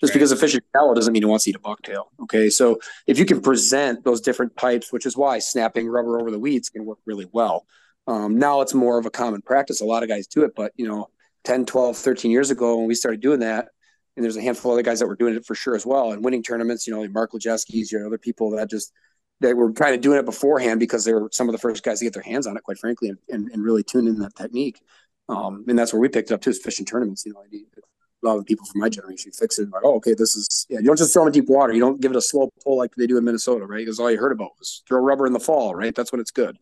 Just 0.00 0.12
Right. 0.12 0.14
because 0.14 0.32
a 0.32 0.36
fish 0.36 0.54
is 0.54 0.60
shallow 0.74 0.94
doesn't 0.94 1.12
mean 1.12 1.22
it 1.22 1.26
wants 1.26 1.44
to 1.44 1.50
eat 1.50 1.56
a 1.56 1.58
bucktail. 1.58 2.04
Okay, 2.22 2.48
so 2.50 2.78
if 3.06 3.18
you 3.18 3.24
can 3.24 3.40
present 3.40 4.04
those 4.04 4.20
different 4.20 4.56
types, 4.56 4.92
which 4.92 5.04
is 5.06 5.16
why 5.16 5.38
snapping 5.38 5.88
rubber 5.88 6.18
over 6.20 6.30
the 6.30 6.38
weeds 6.38 6.70
can 6.70 6.84
work 6.84 6.98
really 7.06 7.26
well. 7.32 7.66
Um, 8.06 8.38
now 8.38 8.60
it's 8.62 8.72
more 8.74 8.98
of 8.98 9.04
a 9.06 9.10
common 9.10 9.42
practice. 9.42 9.80
A 9.80 9.84
lot 9.84 10.02
of 10.02 10.08
guys 10.08 10.26
do 10.26 10.42
it, 10.44 10.52
but 10.56 10.72
you 10.76 10.88
know, 10.88 11.08
10, 11.44 11.66
12, 11.66 11.96
13 11.96 12.30
years 12.30 12.50
ago 12.50 12.78
when 12.78 12.86
we 12.86 12.94
started 12.94 13.20
doing 13.20 13.40
that. 13.40 13.68
And 14.16 14.24
there's 14.24 14.36
a 14.36 14.42
handful 14.42 14.72
of 14.72 14.74
other 14.74 14.82
guys 14.82 14.98
that 14.98 15.06
were 15.06 15.16
doing 15.16 15.34
it 15.34 15.46
for 15.46 15.54
sure 15.54 15.74
as 15.74 15.86
well 15.86 16.12
and 16.12 16.24
winning 16.24 16.42
tournaments, 16.42 16.86
you 16.86 16.94
know, 16.94 17.00
like 17.00 17.12
Mark 17.12 17.32
Lejeski's, 17.32 17.90
you 17.92 17.98
know, 17.98 18.06
other 18.06 18.18
people 18.18 18.50
that 18.50 18.68
just 18.68 18.92
that 19.40 19.56
were 19.56 19.72
kind 19.72 19.94
of 19.94 20.00
doing 20.00 20.18
it 20.18 20.26
beforehand 20.26 20.80
because 20.80 21.04
they 21.04 21.14
were 21.14 21.28
some 21.32 21.48
of 21.48 21.52
the 21.52 21.58
first 21.58 21.82
guys 21.82 21.98
to 21.98 22.04
get 22.04 22.12
their 22.12 22.22
hands 22.22 22.46
on 22.46 22.56
it, 22.56 22.62
quite 22.62 22.78
frankly, 22.78 23.08
and, 23.08 23.18
and, 23.30 23.50
and 23.52 23.64
really 23.64 23.82
tune 23.82 24.06
in 24.06 24.18
that 24.18 24.34
technique. 24.34 24.80
Um, 25.28 25.64
and 25.68 25.78
that's 25.78 25.92
where 25.92 26.00
we 26.00 26.08
picked 26.08 26.30
it 26.30 26.34
up 26.34 26.42
too, 26.42 26.50
is 26.50 26.58
fishing 26.58 26.84
tournaments. 26.84 27.24
You 27.24 27.32
know, 27.32 27.42
a 27.42 28.26
lot 28.26 28.38
of 28.38 28.44
people 28.44 28.66
from 28.66 28.80
my 28.80 28.88
generation 28.88 29.32
fix 29.32 29.58
it 29.58 29.70
like, 29.70 29.82
oh, 29.84 29.94
okay, 29.96 30.14
this 30.14 30.36
is 30.36 30.66
yeah. 30.68 30.78
You 30.78 30.86
don't 30.86 30.98
just 30.98 31.12
throw 31.12 31.22
them 31.22 31.28
in 31.28 31.40
deep 31.40 31.48
water. 31.48 31.72
You 31.72 31.80
don't 31.80 32.00
give 32.00 32.10
it 32.10 32.16
a 32.16 32.22
slow 32.22 32.50
pull 32.62 32.76
like 32.76 32.94
they 32.96 33.06
do 33.06 33.16
in 33.16 33.24
Minnesota, 33.24 33.64
right? 33.64 33.78
Because 33.78 33.98
all 33.98 34.10
you 34.10 34.18
heard 34.18 34.32
about 34.32 34.50
was 34.58 34.82
throw 34.86 35.00
rubber 35.00 35.26
in 35.26 35.32
the 35.32 35.40
fall, 35.40 35.74
right? 35.74 35.94
That's 35.94 36.12
when 36.12 36.20
it's 36.20 36.30
good. 36.30 36.58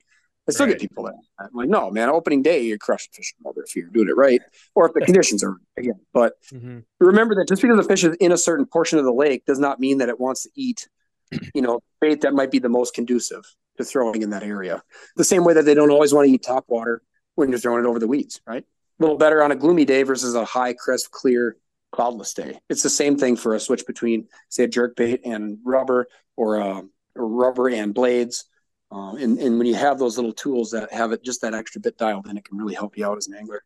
I 0.48 0.52
still 0.52 0.66
right. 0.66 0.72
get 0.72 0.80
people 0.80 1.04
that 1.04 1.14
I'm 1.38 1.50
like, 1.52 1.68
no, 1.68 1.90
man, 1.90 2.08
opening 2.08 2.42
day 2.42 2.62
you're 2.62 2.78
crushing 2.78 3.10
fishing 3.12 3.36
rubber 3.44 3.62
if 3.64 3.76
you're 3.76 3.88
doing 3.88 4.08
it 4.08 4.16
right, 4.16 4.40
or 4.74 4.86
if 4.86 4.94
the 4.94 5.00
conditions 5.04 5.44
are 5.44 5.56
again. 5.76 6.00
But 6.12 6.34
mm-hmm. 6.52 6.78
remember 7.00 7.34
that 7.36 7.48
just 7.48 7.62
because 7.62 7.76
the 7.76 7.84
fish 7.84 8.04
is 8.04 8.16
in 8.16 8.32
a 8.32 8.38
certain 8.38 8.66
portion 8.66 8.98
of 8.98 9.04
the 9.04 9.12
lake 9.12 9.44
does 9.44 9.58
not 9.58 9.78
mean 9.78 9.98
that 9.98 10.08
it 10.08 10.18
wants 10.18 10.44
to 10.44 10.50
eat 10.54 10.88
you 11.54 11.62
know, 11.62 11.80
bait 12.00 12.22
that 12.22 12.34
might 12.34 12.50
be 12.50 12.58
the 12.58 12.68
most 12.68 12.94
conducive 12.94 13.44
to 13.76 13.84
throwing 13.84 14.22
in 14.22 14.30
that 14.30 14.42
area. 14.42 14.82
The 15.16 15.24
same 15.24 15.44
way 15.44 15.54
that 15.54 15.64
they 15.64 15.74
don't 15.74 15.90
always 15.90 16.12
want 16.12 16.26
to 16.26 16.32
eat 16.32 16.42
top 16.42 16.64
water 16.68 17.02
when 17.34 17.50
you're 17.50 17.58
throwing 17.58 17.84
it 17.84 17.88
over 17.88 17.98
the 17.98 18.08
weeds, 18.08 18.40
right? 18.46 18.64
A 18.64 19.02
little 19.02 19.16
better 19.16 19.42
on 19.42 19.52
a 19.52 19.56
gloomy 19.56 19.84
day 19.84 20.02
versus 20.02 20.34
a 20.34 20.44
high, 20.44 20.72
crisp, 20.72 21.10
clear, 21.10 21.56
cloudless 21.92 22.34
day. 22.34 22.58
It's 22.68 22.82
the 22.82 22.90
same 22.90 23.16
thing 23.16 23.36
for 23.36 23.54
a 23.54 23.60
switch 23.60 23.86
between, 23.86 24.26
say, 24.48 24.64
a 24.64 24.68
jerk 24.68 24.96
bait 24.96 25.20
and 25.24 25.58
rubber 25.64 26.08
or, 26.36 26.60
uh, 26.60 26.82
or 27.14 27.28
rubber 27.28 27.68
and 27.68 27.94
blades. 27.94 28.44
Uh, 28.90 29.14
and, 29.16 29.38
and 29.38 29.58
when 29.58 29.66
you 29.66 29.74
have 29.74 29.98
those 29.98 30.16
little 30.16 30.32
tools 30.32 30.70
that 30.70 30.90
have 30.92 31.12
it 31.12 31.22
just 31.22 31.42
that 31.42 31.54
extra 31.54 31.80
bit 31.80 31.98
dialed 31.98 32.26
in, 32.26 32.36
it 32.36 32.44
can 32.44 32.56
really 32.56 32.74
help 32.74 32.96
you 32.96 33.06
out 33.06 33.18
as 33.18 33.28
an 33.28 33.34
angler. 33.34 33.62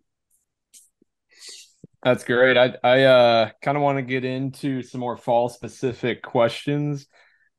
That's 2.02 2.24
great. 2.24 2.56
I 2.56 2.76
I 2.82 3.02
uh, 3.04 3.50
kind 3.62 3.76
of 3.76 3.82
want 3.82 3.98
to 3.98 4.02
get 4.02 4.24
into 4.24 4.82
some 4.82 5.00
more 5.00 5.16
fall 5.16 5.48
specific 5.48 6.22
questions 6.22 7.06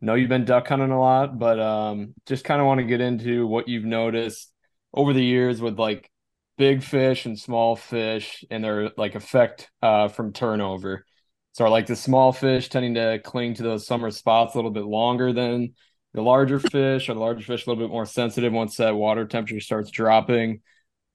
know 0.04 0.16
you've 0.16 0.30
been 0.30 0.46
duck 0.46 0.68
hunting 0.68 0.92
a 0.92 1.00
lot, 1.00 1.40
but 1.40 1.60
um, 1.60 2.14
just 2.26 2.44
kind 2.44 2.60
of 2.60 2.68
want 2.68 2.80
to 2.80 2.86
get 2.86 3.02
into 3.02 3.48
what 3.48 3.68
you've 3.68 3.86
noticed 3.86 4.52
over 4.94 5.14
the 5.14 5.24
years 5.24 5.62
with 5.62 5.80
like 5.80 6.10
big 6.58 6.84
fish 6.84 7.26
and 7.26 7.40
small 7.40 7.76
fish 7.76 8.44
and 8.52 8.64
their 8.64 8.92
like 8.98 9.16
effect 9.16 9.72
uh, 9.82 10.10
from 10.10 10.34
turnover. 10.34 11.06
So 11.54 11.70
like 11.70 11.88
the 11.88 11.96
small 11.96 12.34
fish 12.34 12.68
tending 12.68 12.96
to 12.96 13.20
cling 13.24 13.56
to 13.56 13.64
those 13.64 13.88
summer 13.88 14.12
spots 14.12 14.54
a 14.54 14.58
little 14.58 14.72
bit 14.72 14.84
longer 14.84 15.32
than 15.32 15.74
the 16.14 16.22
larger 16.22 16.60
fish, 16.60 17.10
are 17.10 17.14
the 17.14 17.20
larger 17.20 17.44
fish 17.44 17.66
a 17.66 17.70
little 17.70 17.84
bit 17.84 17.92
more 17.92 18.06
sensitive 18.06 18.54
once 18.54 18.78
that 18.78 18.96
water 18.96 19.26
temperature 19.26 19.60
starts 19.60 19.90
dropping? 19.90 20.62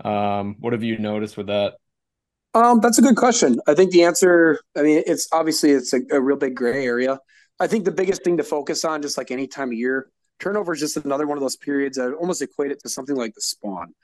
Um, 0.05 0.57
what 0.59 0.73
have 0.73 0.83
you 0.83 0.99
noticed 0.99 1.37
with 1.37 1.49
that? 1.49 1.75
Um, 2.55 2.81
that's 2.81 2.99
a 2.99 3.03
good 3.03 3.17
question. 3.17 3.61
I 3.67 3.75
think 3.75 3.93
the 3.93 4.05
answer, 4.05 4.59
I 4.77 4.83
mean, 4.83 5.03
it's 5.07 5.29
obviously 5.33 5.71
it's 5.71 5.93
a, 5.93 6.01
a 6.11 6.21
real 6.21 6.37
big 6.37 6.57
gray 6.57 6.85
area. 6.85 7.21
I 7.61 7.67
think 7.67 7.85
the 7.85 7.93
biggest 7.93 8.25
thing 8.25 8.37
to 8.39 8.45
focus 8.45 8.85
on, 8.85 9.03
just 9.03 9.19
like 9.19 9.31
any 9.31 9.47
time 9.47 9.69
of 9.69 9.75
year, 9.75 10.11
turnover 10.41 10.73
is 10.73 10.81
just 10.81 10.97
another 10.97 11.27
one 11.27 11.37
of 11.37 11.43
those 11.43 11.57
periods 11.57 11.97
that 11.99 12.13
almost 12.15 12.43
equate 12.43 12.71
it 12.71 12.81
to 12.83 12.89
something 12.89 13.17
like 13.17 13.35
the 13.35 13.41
spawn, 13.41 13.95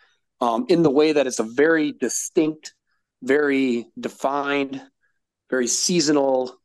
um, 0.40 0.66
in 0.68 0.82
the 0.82 0.90
way 0.90 1.12
that 1.12 1.26
it's 1.26 1.38
a 1.38 1.44
very 1.44 1.92
distinct, 1.92 2.74
very 3.22 3.86
defined, 3.98 4.82
very 5.50 5.66
seasonal, 5.66 6.56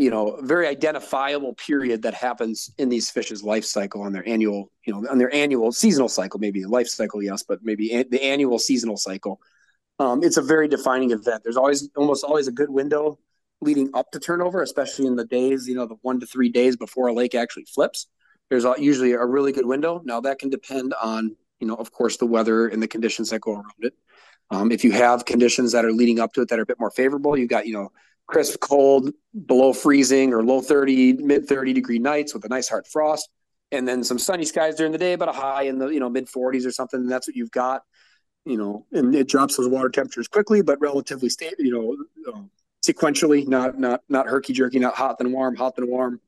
you 0.00 0.10
know, 0.10 0.38
very 0.42 0.66
identifiable 0.66 1.54
period 1.54 2.02
that 2.02 2.14
happens 2.14 2.72
in 2.78 2.88
these 2.88 3.10
fish's 3.10 3.42
life 3.42 3.64
cycle 3.64 4.02
on 4.02 4.12
their 4.12 4.26
annual, 4.26 4.72
you 4.86 4.92
know, 4.92 5.06
on 5.10 5.18
their 5.18 5.32
annual 5.34 5.72
seasonal 5.72 6.08
cycle, 6.08 6.40
maybe 6.40 6.64
life 6.64 6.88
cycle, 6.88 7.22
yes, 7.22 7.42
but 7.42 7.58
maybe 7.62 8.02
the 8.10 8.22
annual 8.22 8.58
seasonal 8.58 8.96
cycle. 8.96 9.40
Um, 9.98 10.24
it's 10.24 10.38
a 10.38 10.42
very 10.42 10.68
defining 10.68 11.10
event. 11.10 11.42
There's 11.44 11.58
always 11.58 11.90
almost 11.94 12.24
always 12.24 12.48
a 12.48 12.52
good 12.52 12.70
window 12.70 13.18
leading 13.60 13.90
up 13.92 14.10
to 14.12 14.18
turnover, 14.18 14.62
especially 14.62 15.06
in 15.06 15.16
the 15.16 15.26
days, 15.26 15.68
you 15.68 15.74
know, 15.74 15.84
the 15.84 15.96
one 16.00 16.18
to 16.20 16.26
three 16.26 16.48
days 16.48 16.76
before 16.76 17.08
a 17.08 17.12
lake 17.12 17.34
actually 17.34 17.66
flips. 17.66 18.06
There's 18.48 18.64
usually 18.78 19.12
a 19.12 19.24
really 19.24 19.52
good 19.52 19.66
window. 19.66 20.00
Now 20.02 20.20
that 20.22 20.38
can 20.38 20.48
depend 20.48 20.94
on, 21.00 21.36
you 21.60 21.66
know, 21.66 21.74
of 21.74 21.92
course, 21.92 22.16
the 22.16 22.26
weather 22.26 22.68
and 22.68 22.82
the 22.82 22.88
conditions 22.88 23.28
that 23.30 23.42
go 23.42 23.52
around 23.52 23.80
it. 23.80 23.92
Um, 24.50 24.72
if 24.72 24.82
you 24.82 24.92
have 24.92 25.26
conditions 25.26 25.72
that 25.72 25.84
are 25.84 25.92
leading 25.92 26.18
up 26.18 26.32
to 26.32 26.40
it 26.40 26.48
that 26.48 26.58
are 26.58 26.62
a 26.62 26.66
bit 26.66 26.80
more 26.80 26.90
favorable, 26.90 27.36
you've 27.36 27.50
got, 27.50 27.66
you 27.66 27.74
know, 27.74 27.92
crisp, 28.30 28.60
cold, 28.60 29.10
below 29.46 29.72
freezing 29.72 30.32
or 30.32 30.42
low 30.42 30.60
30, 30.60 31.14
mid 31.14 31.46
30 31.46 31.72
degree 31.72 31.98
nights 31.98 32.32
with 32.32 32.44
a 32.44 32.48
nice 32.48 32.68
hard 32.68 32.86
frost, 32.86 33.28
and 33.72 33.86
then 33.86 34.02
some 34.04 34.18
sunny 34.18 34.44
skies 34.44 34.76
during 34.76 34.92
the 34.92 34.98
day, 34.98 35.16
but 35.16 35.28
a 35.28 35.32
high 35.32 35.64
in 35.64 35.78
the, 35.78 35.88
you 35.88 36.00
know, 36.00 36.08
mid 36.08 36.26
40s 36.26 36.66
or 36.66 36.70
something. 36.70 37.00
And 37.00 37.10
that's 37.10 37.28
what 37.28 37.36
you've 37.36 37.50
got, 37.50 37.82
you 38.44 38.56
know, 38.56 38.86
and 38.92 39.14
it 39.14 39.28
drops 39.28 39.56
those 39.56 39.68
water 39.68 39.88
temperatures 39.88 40.28
quickly, 40.28 40.62
but 40.62 40.80
relatively 40.80 41.28
stable, 41.28 41.56
you 41.58 41.72
know, 41.72 42.32
um, 42.32 42.50
sequentially, 42.86 43.46
not 43.46 43.78
not 43.78 44.02
not 44.08 44.26
herky 44.26 44.52
jerky, 44.52 44.78
not 44.78 44.94
hot 44.94 45.18
then 45.18 45.32
warm, 45.32 45.56
hot 45.56 45.76
then 45.76 45.88
warm. 45.88 46.20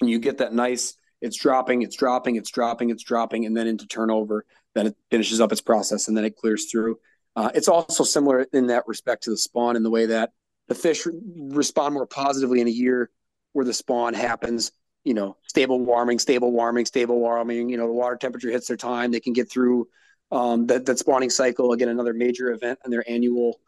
And 0.00 0.10
you 0.10 0.18
get 0.18 0.38
that 0.38 0.52
nice, 0.52 0.96
it's 1.20 1.36
dropping, 1.36 1.82
it's 1.82 1.96
dropping, 1.96 2.36
it's 2.36 2.50
dropping, 2.50 2.90
it's 2.90 3.04
dropping, 3.04 3.46
and 3.46 3.56
then 3.56 3.66
into 3.66 3.86
turnover. 3.86 4.44
Then 4.74 4.88
it 4.88 4.96
finishes 5.10 5.40
up 5.40 5.52
its 5.52 5.60
process 5.60 6.08
and 6.08 6.16
then 6.16 6.24
it 6.24 6.36
clears 6.36 6.70
through. 6.70 6.98
Uh, 7.36 7.50
it's 7.54 7.68
also 7.68 8.04
similar 8.04 8.46
in 8.52 8.68
that 8.68 8.84
respect 8.86 9.24
to 9.24 9.30
the 9.30 9.36
spawn 9.36 9.76
in 9.76 9.82
the 9.82 9.90
way 9.90 10.06
that 10.06 10.32
the 10.68 10.74
fish 10.74 11.06
respond 11.36 11.94
more 11.94 12.06
positively 12.06 12.60
in 12.60 12.68
a 12.68 12.70
year 12.70 13.10
where 13.52 13.64
the 13.64 13.72
spawn 13.72 14.14
happens. 14.14 14.72
You 15.04 15.14
know, 15.14 15.36
stable 15.46 15.78
warming, 15.80 16.18
stable 16.18 16.50
warming, 16.50 16.86
stable 16.86 17.20
warming. 17.20 17.68
You 17.68 17.76
know, 17.76 17.86
the 17.86 17.92
water 17.92 18.16
temperature 18.16 18.50
hits 18.50 18.68
their 18.68 18.76
time. 18.76 19.10
They 19.10 19.20
can 19.20 19.34
get 19.34 19.50
through 19.50 19.88
um, 20.32 20.66
that 20.68 20.86
that 20.86 20.98
spawning 20.98 21.30
cycle. 21.30 21.72
Again, 21.72 21.88
another 21.88 22.14
major 22.14 22.50
event 22.52 22.78
in 22.84 22.90
their 22.90 23.04
annual 23.06 23.60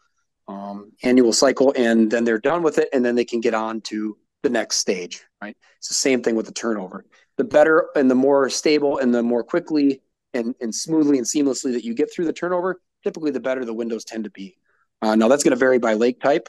um, 0.49 0.93
annual 1.03 1.33
cycle, 1.33 1.75
and 1.77 2.11
then 2.11 2.25
they're 2.25 2.39
done 2.39 2.63
with 2.63 2.79
it, 2.79 2.89
and 2.93 3.05
then 3.05 3.15
they 3.15 3.25
can 3.25 3.41
get 3.41 3.53
on 3.53 3.83
to 3.83 4.17
the 4.43 4.49
next 4.49 4.79
stage. 4.79 5.25
Right? 5.43 5.57
It's 5.79 5.89
the 5.89 5.95
same 5.95 6.23
thing 6.23 6.37
with 6.37 6.47
the 6.47 6.53
turnover. 6.53 7.05
The 7.37 7.45
better 7.45 7.89
and 7.95 8.11
the 8.11 8.15
more 8.15 8.49
stable 8.49 8.99
and 8.99 9.15
the 9.15 9.23
more 9.23 9.45
quickly 9.45 10.01
and, 10.33 10.55
and 10.61 10.75
smoothly 10.75 11.19
and 11.19 11.27
seamlessly 11.27 11.73
that 11.73 11.85
you 11.85 11.95
get 11.95 12.13
through 12.13 12.25
the 12.25 12.33
turnover, 12.33 12.81
typically 13.05 13.31
the 13.31 13.41
better 13.41 13.65
the 13.65 13.75
windows 13.75 14.05
tend 14.05 14.25
to 14.25 14.31
be. 14.31 14.57
Uh, 15.03 15.15
now 15.15 15.29
that's 15.29 15.45
going 15.45 15.53
to 15.53 15.59
vary 15.59 15.79
by 15.79 15.95
lake 15.95 16.21
type. 16.21 16.49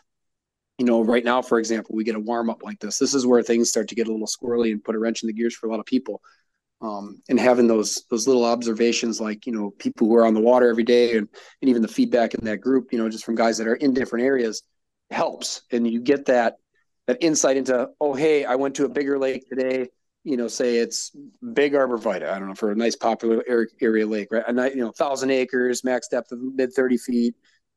You 0.78 0.86
know, 0.86 1.04
right 1.04 1.24
now, 1.24 1.42
for 1.42 1.58
example, 1.58 1.96
we 1.96 2.04
get 2.04 2.16
a 2.16 2.20
warm 2.20 2.50
up 2.50 2.64
like 2.64 2.80
this. 2.80 3.00
This 3.00 3.16
is 3.16 3.26
where 3.26 3.42
things 3.42 3.70
start 3.70 3.88
to 3.90 3.96
get 3.96 4.08
a 4.08 4.12
little 4.12 4.28
squirrely 4.28 4.72
and 4.72 4.84
put 4.84 4.96
a 4.96 5.00
wrench 5.00 5.24
in 5.24 5.28
the 5.28 5.34
gears 5.34 5.56
for 5.56 5.68
a 5.68 5.72
lot 5.72 5.80
of 5.80 5.86
people. 5.86 6.22
Um, 6.80 7.24
and 7.28 7.40
having 7.40 7.66
those 7.66 8.04
those 8.12 8.28
little 8.28 8.46
observations 8.46 9.20
like 9.20 9.48
you 9.48 9.52
know 9.52 9.72
people 9.80 10.08
who 10.08 10.16
are 10.16 10.28
on 10.28 10.36
the 10.36 10.40
water 10.40 10.70
every 10.70 10.84
day 10.84 11.18
and, 11.18 11.28
and 11.62 11.70
even 11.70 11.82
the 11.82 11.88
feedback 11.88 12.36
in 12.36 12.46
that 12.46 12.62
group 12.62 12.90
you 12.92 13.00
know 13.00 13.10
just 13.10 13.26
from 13.26 13.34
guys 13.34 13.58
that 13.58 13.68
are 13.68 13.76
in 13.76 13.96
different 13.96 14.26
areas 14.26 14.62
helps. 15.10 15.64
And 15.72 15.90
you 15.90 16.00
get 16.00 16.28
that 16.28 16.58
that 17.08 17.18
insight 17.22 17.58
into 17.58 17.90
oh 18.00 18.14
hey 18.14 18.46
i 18.46 18.56
went 18.56 18.76
to 18.76 18.86
a 18.86 18.90
bigger 18.90 19.18
lake 19.18 19.50
today. 19.50 19.88
You 20.24 20.38
know 20.38 20.48
say 20.48 20.76
it's 20.76 21.16
big 21.54 21.74
Arbor 21.74 21.98
arborvitae 21.98 22.30
i 22.30 22.38
don't 22.38 22.50
know 22.50 22.54
for 22.54 22.72
a 22.72 22.76
nice 22.76 22.96
popular 22.96 23.44
area 23.82 24.06
lake 24.06 24.28
right? 24.30 24.44
A 24.48 24.70
you 24.70 24.82
know 24.82 24.92
thousand 24.92 25.32
acres 25.32 25.84
max 25.84 26.10
depth 26.10 26.32
of 26.32 26.40
mid 26.40 26.74
30 26.74 26.98
feet. 26.98 27.36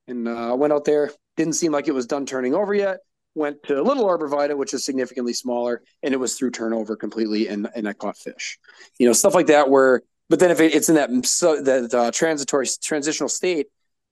And 0.09 0.29
uh, 0.29 0.51
i 0.51 0.53
went 0.53 0.75
out 0.75 0.85
there 0.85 1.11
didn't 1.41 1.55
seem 1.55 1.73
like 1.73 1.89
it 1.89 1.95
was 1.95 2.07
done 2.07 2.27
turning 2.27 2.55
over 2.55 2.75
yet 2.75 2.99
went 3.35 3.63
to 3.63 3.83
Little 3.83 4.07
Arbor 4.07 4.29
Vitae, 4.29 4.57
which 4.57 4.75
is 4.75 4.85
significantly 4.85 5.33
smaller, 5.33 5.83
and 6.03 6.13
it 6.13 6.19
was 6.19 6.37
through 6.37 6.51
turnover 6.51 6.97
completely, 6.97 7.49
and 7.49 7.69
and 7.75 7.89
I 7.89 7.93
caught 7.93 8.17
fish. 8.17 8.59
You 8.99 9.07
know, 9.07 9.13
stuff 9.13 9.35
like 9.35 9.47
that. 9.47 9.71
Where, 9.71 10.03
but 10.29 10.39
then 10.41 10.51
if 10.51 10.61
it, 10.61 10.75
it's 10.75 10.89
in 10.89 10.97
that 10.97 11.11
so 11.25 11.63
that 11.63 11.95
uh, 11.95 12.11
transitory 12.11 12.67
transitional 12.83 13.29
state 13.29 13.69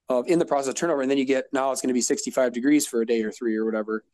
of 0.09 0.27
in 0.29 0.39
the 0.39 0.47
process 0.47 0.69
of 0.69 0.75
turnover, 0.77 1.03
and 1.03 1.11
then 1.11 1.19
you 1.19 1.25
get 1.25 1.47
now 1.53 1.71
it's 1.73 1.83
going 1.83 1.89
to 1.89 1.95
be 1.95 2.01
65 2.01 2.53
degrees 2.53 2.87
for 2.87 3.03
a 3.03 3.07
day 3.07 3.23
or 3.23 3.31
three 3.31 3.57
or 3.57 3.65
whatever. 3.65 4.05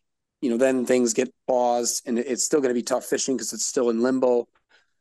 You 0.41 0.51
know, 0.51 0.57
then 0.57 0.85
things 0.85 1.15
get 1.15 1.33
paused, 1.47 2.03
and 2.07 2.19
it's 2.19 2.45
still 2.45 2.61
going 2.61 2.71
to 2.71 2.75
be 2.75 2.83
tough 2.83 3.05
fishing 3.05 3.37
because 3.37 3.53
it's 3.53 3.67
still 3.67 3.91
in 3.91 4.03
limbo. 4.03 4.49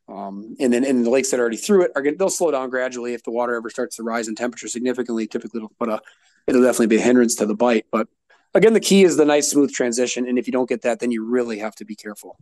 Um, 0.06 0.54
and 0.60 0.70
then 0.70 0.84
and 0.84 1.04
the 1.04 1.10
lakes 1.10 1.30
that 1.30 1.40
are 1.40 1.42
already 1.42 1.56
through 1.56 1.84
it 1.84 1.92
are 1.96 2.02
going 2.02 2.18
they'll 2.18 2.28
slow 2.28 2.50
down 2.50 2.68
gradually 2.68 3.14
if 3.14 3.22
the 3.22 3.30
water 3.30 3.54
ever 3.54 3.70
starts 3.70 3.96
to 3.96 4.02
rise 4.02 4.28
in 4.28 4.34
temperature 4.34 4.68
significantly. 4.68 5.26
Typically, 5.26 5.58
it'll 5.58 5.72
put 5.78 5.88
a 5.88 6.02
it'll 6.46 6.62
definitely 6.62 6.88
be 6.88 6.96
a 6.96 7.00
hindrance 7.00 7.34
to 7.36 7.46
the 7.46 7.54
bite, 7.54 7.86
but 7.90 8.08
again, 8.54 8.72
the 8.72 8.80
key 8.80 9.04
is 9.04 9.16
the 9.16 9.24
nice 9.24 9.50
smooth 9.50 9.72
transition. 9.72 10.26
And 10.26 10.38
if 10.38 10.46
you 10.46 10.52
don't 10.52 10.68
get 10.68 10.82
that, 10.82 11.00
then 11.00 11.10
you 11.10 11.24
really 11.24 11.58
have 11.58 11.74
to 11.76 11.84
be 11.84 11.96
careful. 11.96 12.38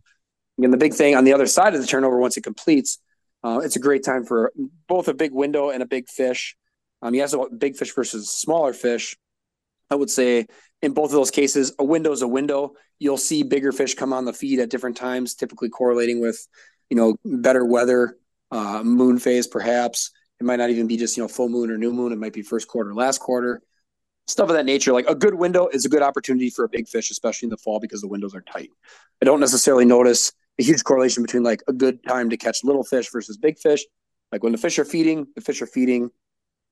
Again, 0.58 0.70
the 0.70 0.76
big 0.76 0.94
thing 0.94 1.16
on 1.16 1.24
the 1.24 1.32
other 1.32 1.46
side 1.46 1.74
of 1.74 1.80
the 1.80 1.86
turnover, 1.86 2.18
once 2.18 2.36
it 2.36 2.42
completes, 2.42 2.98
uh, 3.42 3.60
it's 3.64 3.76
a 3.76 3.80
great 3.80 4.04
time 4.04 4.24
for 4.24 4.52
both 4.86 5.08
a 5.08 5.14
big 5.14 5.32
window 5.32 5.70
and 5.70 5.82
a 5.82 5.86
big 5.86 6.08
fish. 6.08 6.56
Um, 7.00 7.14
you 7.14 7.22
asked 7.22 7.34
about 7.34 7.58
big 7.58 7.76
fish 7.76 7.92
versus 7.94 8.30
smaller 8.30 8.72
fish. 8.72 9.16
I 9.90 9.94
would 9.94 10.10
say 10.10 10.46
in 10.82 10.92
both 10.92 11.06
of 11.06 11.12
those 11.12 11.30
cases, 11.30 11.74
a 11.78 11.84
window 11.84 12.12
is 12.12 12.22
a 12.22 12.28
window. 12.28 12.74
You'll 12.98 13.16
see 13.16 13.42
bigger 13.42 13.72
fish 13.72 13.94
come 13.94 14.12
on 14.12 14.24
the 14.24 14.32
feed 14.32 14.60
at 14.60 14.70
different 14.70 14.96
times, 14.96 15.34
typically 15.34 15.70
correlating 15.70 16.20
with, 16.20 16.46
you 16.88 16.96
know, 16.96 17.16
better 17.24 17.64
weather, 17.64 18.16
uh, 18.52 18.82
moon 18.84 19.18
phase, 19.18 19.46
perhaps. 19.46 20.12
It 20.38 20.44
might 20.44 20.56
not 20.56 20.70
even 20.70 20.86
be 20.86 20.96
just, 20.96 21.16
you 21.16 21.22
know, 21.22 21.28
full 21.28 21.48
moon 21.48 21.70
or 21.70 21.78
new 21.78 21.92
moon. 21.92 22.12
It 22.12 22.18
might 22.18 22.32
be 22.32 22.42
first 22.42 22.68
quarter, 22.68 22.94
last 22.94 23.18
quarter 23.18 23.62
stuff 24.26 24.48
of 24.48 24.54
that 24.54 24.66
nature. 24.66 24.92
Like 24.92 25.08
a 25.08 25.14
good 25.14 25.34
window 25.34 25.68
is 25.68 25.84
a 25.84 25.88
good 25.88 26.02
opportunity 26.02 26.50
for 26.50 26.64
a 26.64 26.68
big 26.68 26.88
fish, 26.88 27.10
especially 27.10 27.46
in 27.46 27.50
the 27.50 27.56
fall 27.58 27.80
because 27.80 28.00
the 28.00 28.08
windows 28.08 28.34
are 28.34 28.42
tight. 28.42 28.70
I 29.20 29.24
don't 29.24 29.40
necessarily 29.40 29.84
notice 29.84 30.32
a 30.58 30.62
huge 30.62 30.84
correlation 30.84 31.22
between 31.22 31.42
like 31.42 31.62
a 31.68 31.72
good 31.72 32.02
time 32.06 32.30
to 32.30 32.36
catch 32.36 32.64
little 32.64 32.84
fish 32.84 33.10
versus 33.10 33.36
big 33.36 33.58
fish. 33.58 33.84
Like 34.30 34.42
when 34.42 34.52
the 34.52 34.58
fish 34.58 34.78
are 34.78 34.84
feeding, 34.84 35.26
the 35.34 35.40
fish 35.40 35.60
are 35.62 35.66
feeding 35.66 36.10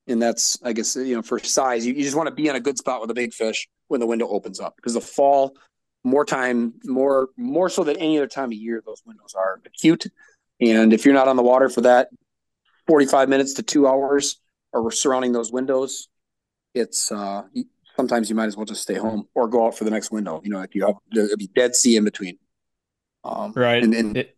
and 0.07 0.21
that's 0.21 0.59
I 0.63 0.73
guess 0.73 0.97
you 0.97 1.15
know 1.15 1.23
for 1.23 1.39
size, 1.39 1.87
you, 1.87 1.95
you 1.95 2.03
just 2.03 2.17
want 2.17 2.29
to 2.29 2.35
be 2.35 2.49
in 2.49 2.57
a 2.57 2.61
good 2.61 2.79
spot 2.79 3.01
with 3.01 3.11
a 3.11 3.15
big 3.15 3.33
fish 3.33 3.69
when 3.89 4.01
the 4.01 4.07
window 4.07 4.29
opens 4.29 4.61
up 4.61 4.77
because 4.77 4.95
the 4.95 5.01
fall, 5.01 5.57
more 6.05 6.25
time, 6.25 6.75
more 6.85 7.29
more 7.37 7.69
so 7.69 7.85
than 7.85 7.97
any 7.97 8.19
other 8.19 8.27
time 8.27 8.47
of 8.47 8.55
year, 8.55 8.83
those 8.85 9.03
windows 9.07 9.35
are 9.37 9.61
acute, 9.65 10.07
and 10.61 10.93
if 10.93 11.05
you're 11.05 11.15
not 11.15 11.29
on 11.29 11.37
the 11.37 11.43
water 11.43 11.69
for 11.69 11.83
that 11.83 12.09
45 12.87 13.29
minutes 13.29 13.55
to 13.55 13.63
two 13.63 13.87
hours 13.87 14.41
or 14.73 14.91
surrounding 14.91 15.33
those 15.33 15.53
windows, 15.53 16.09
it's 16.75 17.11
uh 17.11 17.43
sometimes 17.97 18.31
you 18.31 18.37
might 18.37 18.47
as 18.47 18.57
well 18.57 18.67
just 18.67 18.83
stay 18.83 18.95
home 18.95 19.27
or 19.35 19.49
go 19.49 19.67
out 19.67 19.77
for 19.77 19.85
the 19.85 19.91
next 19.91 20.11
window. 20.11 20.41
You 20.43 20.51
know, 20.51 20.61
if 20.61 20.75
you 20.75 20.87
have 20.87 20.97
it'd 21.13 21.39
be 21.39 21.49
dead 21.49 21.75
sea 21.75 21.97
in 21.97 22.05
between. 22.05 22.39
Um, 23.25 23.53
right, 23.55 23.83
and, 23.83 23.95
and 23.95 24.17
it, 24.17 24.37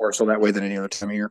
more 0.00 0.12
so 0.12 0.26
that 0.26 0.40
way 0.40 0.50
than 0.50 0.64
any 0.64 0.76
other 0.76 0.88
time 0.88 1.10
of 1.10 1.14
year. 1.14 1.30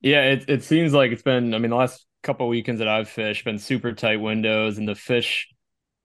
Yeah, 0.00 0.22
it 0.32 0.44
it 0.48 0.64
seems 0.64 0.92
like 0.92 1.12
it's 1.12 1.22
been. 1.22 1.54
I 1.54 1.58
mean, 1.58 1.70
the 1.70 1.76
last 1.76 2.04
couple 2.22 2.48
weekends 2.48 2.78
that 2.78 2.88
I've 2.88 3.08
fished 3.08 3.44
been 3.44 3.58
super 3.58 3.92
tight 3.92 4.20
windows, 4.20 4.78
and 4.78 4.88
the 4.88 4.94
fish. 4.94 5.48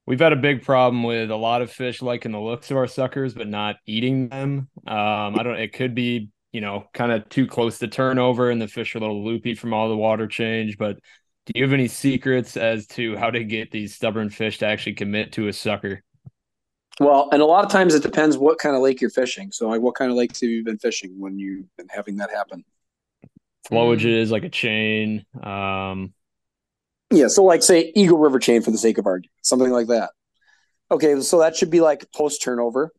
We've 0.05 0.19
had 0.19 0.33
a 0.33 0.37
big 0.37 0.63
problem 0.63 1.03
with 1.03 1.29
a 1.29 1.35
lot 1.35 1.61
of 1.61 1.71
fish 1.71 2.01
liking 2.01 2.31
the 2.31 2.39
looks 2.39 2.71
of 2.71 2.77
our 2.77 2.87
suckers, 2.87 3.35
but 3.35 3.47
not 3.47 3.75
eating 3.85 4.29
them. 4.29 4.67
Um, 4.87 5.39
I 5.39 5.43
don't. 5.43 5.59
It 5.59 5.73
could 5.73 5.93
be 5.93 6.29
you 6.51 6.61
know 6.61 6.85
kind 6.93 7.11
of 7.11 7.29
too 7.29 7.47
close 7.47 7.77
to 7.79 7.87
turnover, 7.87 8.49
and 8.49 8.61
the 8.61 8.67
fish 8.67 8.95
are 8.95 8.97
a 8.97 9.01
little 9.01 9.23
loopy 9.23 9.55
from 9.55 9.73
all 9.73 9.87
the 9.87 9.97
water 9.97 10.27
change. 10.27 10.77
But 10.77 10.97
do 11.49 11.59
you 11.59 11.65
have 11.65 11.73
any 11.73 11.87
secrets 11.87 12.57
as 12.57 12.85
to 12.85 13.17
how 13.17 13.31
to 13.31 13.43
get 13.43 13.71
these 13.71 13.95
stubborn 13.95 14.29
fish 14.29 14.59
to 14.59 14.67
actually 14.67 14.93
commit 14.93 15.31
to 15.31 15.47
a 15.47 15.53
sucker? 15.53 16.03
Well, 16.99 17.27
and 17.31 17.41
a 17.41 17.45
lot 17.45 17.65
of 17.65 17.71
times 17.71 17.95
it 17.95 18.03
depends 18.03 18.37
what 18.37 18.59
kind 18.59 18.75
of 18.75 18.83
lake 18.83 19.01
you're 19.01 19.09
fishing. 19.09 19.51
So, 19.51 19.67
like, 19.67 19.81
what 19.81 19.95
kind 19.95 20.11
of 20.11 20.17
lakes 20.17 20.41
have 20.41 20.49
you 20.49 20.63
been 20.63 20.77
fishing 20.77 21.15
when 21.17 21.39
you've 21.39 21.65
been 21.75 21.87
having 21.89 22.17
that 22.17 22.29
happen? 22.29 22.63
Flowages, 23.67 24.27
mm. 24.27 24.31
like 24.31 24.43
a 24.43 24.49
chain. 24.49 25.25
Um, 25.41 26.13
yeah, 27.09 27.29
so 27.29 27.43
like 27.43 27.63
say 27.63 27.91
Eagle 27.95 28.19
River 28.19 28.37
chain 28.37 28.61
for 28.61 28.69
the 28.69 28.77
sake 28.77 28.99
of 28.99 29.07
argument, 29.07 29.31
something 29.41 29.71
like 29.71 29.87
that. 29.87 30.11
Okay, 30.91 31.19
so 31.21 31.39
that 31.39 31.55
should 31.55 31.71
be 31.71 31.81
like 31.81 32.11
post 32.11 32.43
turnover. 32.43 32.91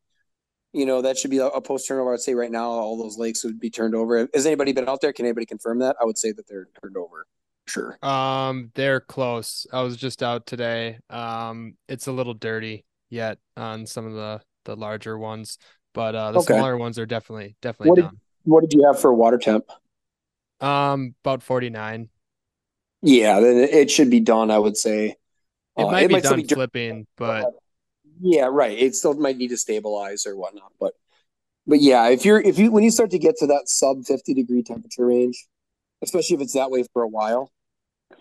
You 0.72 0.86
know, 0.86 1.02
that 1.02 1.18
should 1.18 1.30
be 1.30 1.38
a, 1.38 1.46
a 1.46 1.60
post 1.60 1.86
turnover. 1.86 2.14
I'd 2.14 2.20
say 2.20 2.34
right 2.34 2.50
now 2.50 2.64
all 2.64 2.98
those 2.98 3.16
lakes 3.16 3.44
would 3.44 3.60
be 3.60 3.70
turned 3.70 3.94
over. 3.94 4.28
Has 4.34 4.44
anybody 4.44 4.72
been 4.72 4.88
out 4.88 5.00
there? 5.00 5.12
Can 5.12 5.26
anybody 5.26 5.46
confirm 5.46 5.78
that? 5.80 5.94
I 6.00 6.04
would 6.04 6.18
say 6.18 6.32
that 6.32 6.48
they're 6.48 6.66
turned 6.82 6.96
over. 6.96 7.26
Sure. 7.66 7.98
Um, 8.02 8.72
they're 8.74 9.00
close. 9.00 9.66
I 9.72 9.82
was 9.82 9.96
just 9.96 10.22
out 10.22 10.46
today. 10.46 10.98
Um, 11.08 11.76
it's 11.88 12.06
a 12.06 12.12
little 12.12 12.34
dirty 12.34 12.84
yet 13.10 13.38
on 13.56 13.86
some 13.86 14.06
of 14.06 14.14
the 14.14 14.40
the 14.64 14.76
larger 14.76 15.16
ones, 15.16 15.58
but 15.94 16.14
uh, 16.14 16.32
the 16.32 16.38
okay. 16.40 16.54
smaller 16.54 16.76
ones 16.76 16.98
are 16.98 17.06
definitely 17.06 17.56
definitely 17.62 17.90
what 17.90 17.98
done. 17.98 18.10
Did, 18.10 18.20
what 18.44 18.60
did 18.62 18.72
you 18.72 18.86
have 18.86 19.00
for 19.00 19.12
water 19.14 19.38
temp? 19.38 19.64
Um, 20.60 21.14
about 21.24 21.42
forty 21.42 21.70
nine. 21.70 22.08
Yeah, 23.02 23.40
then 23.40 23.56
it 23.56 23.90
should 23.90 24.10
be 24.10 24.20
done. 24.20 24.50
I 24.50 24.58
would 24.58 24.76
say 24.76 25.16
it 25.76 25.82
uh, 25.82 25.90
might 25.90 26.04
it 26.04 26.08
be 26.08 26.14
might 26.14 26.22
done 26.24 26.42
be 26.42 26.46
flipping, 26.46 27.06
but 27.16 27.46
yeah, 28.20 28.48
right. 28.50 28.76
It 28.76 28.94
still 28.94 29.14
might 29.14 29.36
need 29.36 29.48
to 29.48 29.56
stabilize 29.56 30.26
or 30.26 30.36
whatnot, 30.36 30.72
but 30.78 30.94
but 31.66 31.80
yeah, 31.80 32.08
if 32.08 32.24
you're 32.24 32.40
if 32.40 32.58
you 32.58 32.70
when 32.70 32.84
you 32.84 32.90
start 32.90 33.10
to 33.12 33.18
get 33.18 33.36
to 33.38 33.46
that 33.46 33.68
sub 33.68 34.04
fifty 34.04 34.34
degree 34.34 34.62
temperature 34.62 35.06
range, 35.06 35.46
especially 36.02 36.36
if 36.36 36.42
it's 36.42 36.54
that 36.54 36.70
way 36.70 36.84
for 36.92 37.02
a 37.02 37.08
while, 37.08 37.52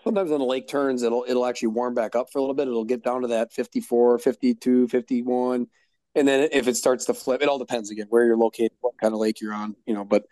sometimes 0.04 0.30
when 0.30 0.40
the 0.40 0.46
lake 0.46 0.68
turns, 0.68 1.02
it'll 1.02 1.24
it'll 1.28 1.46
actually 1.46 1.68
warm 1.68 1.94
back 1.94 2.14
up 2.14 2.28
for 2.32 2.38
a 2.38 2.42
little 2.42 2.54
bit. 2.54 2.68
It'll 2.68 2.84
get 2.84 3.02
down 3.02 3.22
to 3.22 3.28
that 3.28 3.52
54, 3.52 4.18
52, 4.18 4.88
51. 4.88 5.66
And 6.16 6.26
then 6.26 6.48
if 6.52 6.66
it 6.66 6.76
starts 6.76 7.04
to 7.06 7.14
flip, 7.14 7.42
it 7.42 7.48
all 7.48 7.58
depends 7.58 7.90
again 7.90 8.06
where 8.08 8.24
you're 8.24 8.36
located, 8.36 8.72
what 8.80 8.98
kind 9.00 9.14
of 9.14 9.20
lake 9.20 9.40
you're 9.40 9.54
on, 9.54 9.76
you 9.86 9.94
know. 9.94 10.04
But 10.04 10.24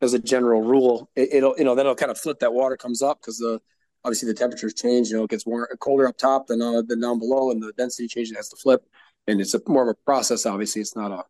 as 0.00 0.14
a 0.14 0.18
general 0.18 0.62
rule, 0.62 1.10
it, 1.14 1.42
will 1.42 1.54
you 1.58 1.64
know 1.64 1.74
then 1.74 1.86
it'll 1.86 1.94
kind 1.94 2.10
of 2.10 2.18
flip. 2.18 2.38
That 2.40 2.54
water 2.54 2.76
comes 2.76 3.02
up 3.02 3.20
because 3.20 3.38
the 3.38 3.60
obviously 4.04 4.28
the 4.28 4.34
temperatures 4.34 4.74
change. 4.74 5.08
You 5.08 5.18
know, 5.18 5.24
it 5.24 5.30
gets 5.30 5.46
more 5.46 5.68
colder 5.80 6.08
up 6.08 6.16
top 6.16 6.46
than 6.46 6.62
uh, 6.62 6.82
than 6.82 7.00
down 7.00 7.18
below, 7.18 7.50
and 7.50 7.62
the 7.62 7.72
density 7.76 8.08
change 8.08 8.32
has 8.34 8.48
to 8.50 8.56
flip. 8.56 8.84
And 9.26 9.40
it's 9.40 9.54
a 9.54 9.60
more 9.66 9.82
of 9.82 9.88
a 9.88 10.04
process. 10.04 10.46
Obviously, 10.46 10.80
it's 10.80 10.96
not 10.96 11.10
a 11.10 11.24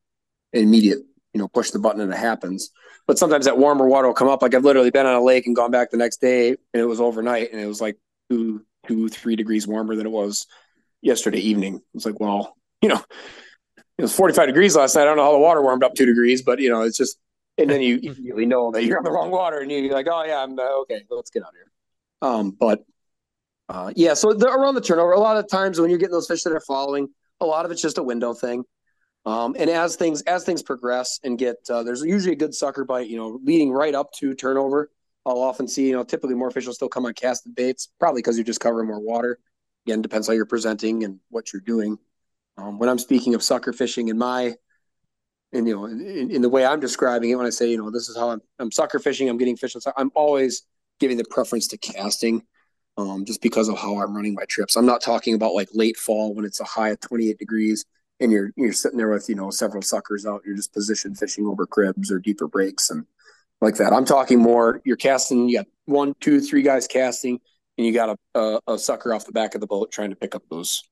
an 0.53 0.63
immediate 0.63 1.01
you 1.37 1.43
know 1.43 1.49
push 1.49 1.71
the 1.71 1.79
button 1.79 2.01
and 2.01 2.11
it 2.11 2.17
happens. 2.17 2.71
But 3.07 3.19
sometimes 3.19 3.45
that 3.45 3.59
warmer 3.59 3.87
water 3.87 4.07
will 4.07 4.15
come 4.15 4.29
up. 4.29 4.41
Like 4.41 4.55
I've 4.55 4.65
literally 4.65 4.91
been 4.91 5.05
on 5.05 5.15
a 5.15 5.21
lake 5.21 5.47
and 5.47 5.55
gone 5.55 5.71
back 5.71 5.91
the 5.91 5.99
next 5.99 6.19
day, 6.23 6.49
and 6.49 6.59
it 6.73 6.87
was 6.87 6.99
overnight, 6.99 7.53
and 7.53 7.61
it 7.61 7.67
was 7.67 7.79
like 7.79 7.99
two, 8.31 8.65
two, 8.89 9.11
three 9.11 9.37
degrees 9.37 9.67
warmer 9.67 9.95
than 9.95 10.07
it 10.07 10.11
was 10.11 10.47
yesterday 11.03 11.41
evening. 11.41 11.83
It's 11.93 12.07
like, 12.07 12.19
well, 12.19 12.57
you 12.81 12.89
know, 12.89 13.05
it 13.99 14.03
was 14.03 14.17
45 14.17 14.47
degrees 14.47 14.77
last 14.77 14.97
night. 14.97 15.03
I 15.03 15.05
don't 15.05 15.19
know 15.19 15.25
how 15.25 15.33
the 15.33 15.39
water 15.39 15.61
warmed 15.61 15.85
up 15.85 15.95
two 15.95 16.07
degrees, 16.07 16.41
but 16.41 16.59
you 16.59 16.71
know, 16.71 16.83
it's 16.83 16.97
just, 16.97 17.19
and 17.59 17.69
then 17.69 17.83
you 17.83 17.97
immediately 18.03 18.47
know 18.47 18.71
that 18.71 18.83
you're 18.85 18.97
on 18.97 19.05
the 19.05 19.13
wrong 19.13 19.31
water, 19.31 19.59
and 19.59 19.71
you're 19.71 19.93
like, 19.93 20.09
oh 20.11 20.25
yeah, 20.25 20.43
I'm 20.43 20.59
uh, 20.59 20.81
okay. 20.81 21.03
Let's 21.11 21.31
get 21.31 21.43
out 21.43 21.51
of 21.51 21.55
here. 21.55 21.71
Um, 22.23 22.51
but 22.51 22.83
uh, 23.69 23.93
yeah, 23.95 24.15
so 24.15 24.33
the, 24.33 24.49
around 24.49 24.75
the 24.75 24.81
turnover, 24.81 25.13
a 25.13 25.21
lot 25.21 25.37
of 25.37 25.51
times 25.51 25.79
when 25.79 25.91
you're 25.91 25.99
getting 25.99 26.13
those 26.13 26.29
fish 26.29 26.45
that 26.45 26.53
are 26.55 26.61
following, 26.61 27.09
a 27.43 27.45
lot 27.45 27.67
of 27.67 27.71
it's 27.71 27.83
just 27.83 27.99
a 27.99 28.03
window 28.03 28.33
thing. 28.33 28.65
Um, 29.27 29.57
and 29.59 29.69
as 29.69 29.97
things 29.97 30.23
as 30.23 30.45
things 30.45 30.63
progress 30.63 31.19
and 31.25 31.37
get 31.37 31.57
uh, 31.69 31.83
there's 31.83 32.03
usually 32.03 32.35
a 32.35 32.37
good 32.37 32.55
sucker 32.55 32.85
bite, 32.85 33.09
you 33.09 33.17
know, 33.17 33.41
leading 33.43 33.73
right 33.73 33.95
up 33.95 34.13
to 34.13 34.35
turnover. 34.35 34.91
I'll 35.27 35.41
often 35.41 35.67
see, 35.67 35.89
you 35.89 35.93
know, 35.93 36.05
typically 36.05 36.37
more 36.37 36.53
fish 36.53 36.67
will 36.67 36.73
still 36.73 36.89
come 36.89 37.05
on 37.05 37.13
casted 37.13 37.57
baits, 37.57 37.89
probably 37.99 38.21
because 38.21 38.37
you're 38.37 38.45
just 38.45 38.61
covering 38.61 38.87
more 38.87 39.01
water. 39.01 39.41
Again, 39.85 40.01
depends 40.01 40.29
how 40.29 40.33
you're 40.33 40.47
presenting 40.47 41.03
and 41.03 41.19
what 41.31 41.53
you're 41.53 41.61
doing. 41.61 41.99
Um, 42.57 42.79
when 42.79 42.89
I'm 42.89 43.01
speaking 43.01 43.35
of 43.35 43.43
sucker 43.43 43.73
fishing 43.73 44.09
in 44.09 44.17
my, 44.17 44.55
and 45.53 45.67
you 45.67 45.75
know, 45.75 45.87
in, 45.87 46.31
in, 46.31 46.43
the 46.43 46.49
way 46.49 46.65
I'm 46.65 46.79
describing 46.79 47.31
it, 47.31 47.35
when 47.35 47.47
I 47.47 47.51
say, 47.51 47.69
you 47.69 47.79
know, 47.79 47.91
this 47.91 48.09
is 48.09 48.17
how 48.17 48.31
I'm, 48.31 48.41
I'm 48.61 48.71
sucker 48.71 49.01
fishing, 49.01 49.29
I'm 49.29 49.39
getting 49.39 49.57
fish. 49.57 49.75
I'm 49.97 50.13
always 50.15 50.63
giving 51.01 51.17
the 51.17 51.25
preference 51.29 51.67
to 51.69 51.79
casting, 51.79 52.43
um, 52.97 53.25
just 53.25 53.43
because 53.43 53.69
of 53.69 53.77
how 53.77 54.01
I'm 54.01 54.15
running 54.15 54.35
my 54.35 54.45
trips. 54.45 54.77
I'm 54.77 54.87
not 54.87 55.01
talking 55.01 55.35
about 55.35 55.55
like 55.55 55.69
late 55.75 55.97
fall 55.97 56.33
when 56.33 56.45
it's 56.45 56.61
a 56.61 56.65
high 56.65 56.91
of 56.91 57.01
28 57.01 57.37
degrees 57.39 57.85
and 58.21 58.33
you're 58.33 58.53
you're 58.57 58.73
sitting 58.73 58.99
there 58.99 59.11
with 59.11 59.29
you 59.29 59.35
know 59.35 59.51
several 59.51 59.83
suckers 59.83 60.27
out. 60.27 60.43
You're 60.45 60.57
just 60.57 60.73
position 60.73 61.15
fishing 61.15 61.47
over 61.47 61.67
cribs 61.67 62.11
or 62.11 62.19
deeper 62.19 62.49
breaks 62.49 62.91
and 62.91 63.07
like 63.61 63.77
that. 63.77 63.93
I'm 63.93 64.05
talking 64.05 64.39
more. 64.39 64.81
You're 64.85 64.97
casting. 64.97 65.49
You 65.49 65.59
got 65.59 65.67
one, 65.87 66.15
two, 66.21 66.41
three 66.41 66.63
guys 66.63 66.87
casting, 66.87 67.41
and 67.79 67.87
you 67.87 67.93
got 67.93 68.19
a, 68.35 68.39
a, 68.39 68.61
a 68.75 68.79
sucker 68.79 69.15
off 69.15 69.27
the 69.27 69.33
back 69.33 69.55
of 69.55 69.61
the 69.61 69.67
boat 69.67 69.91
trying 69.91 70.11
to 70.11 70.17
pick 70.17 70.35
up 70.35 70.43
those 70.51 70.83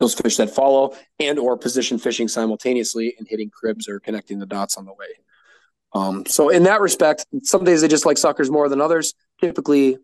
those 0.00 0.14
fish 0.14 0.36
that 0.36 0.50
follow 0.50 0.94
and 1.20 1.38
or 1.38 1.56
position 1.56 1.98
fishing 1.98 2.28
simultaneously 2.28 3.14
and 3.18 3.28
hitting 3.28 3.50
cribs 3.50 3.88
or 3.88 4.00
connecting 4.00 4.38
the 4.38 4.46
dots 4.46 4.76
on 4.76 4.84
the 4.84 4.92
way. 4.92 5.06
Um, 5.92 6.26
so 6.26 6.48
in 6.48 6.64
that 6.64 6.80
respect, 6.80 7.24
some 7.42 7.62
days 7.62 7.80
they 7.80 7.88
just 7.88 8.04
like 8.04 8.18
suckers 8.18 8.50
more 8.50 8.68
than 8.68 8.80
others. 8.80 9.14
Typically, 9.40 9.96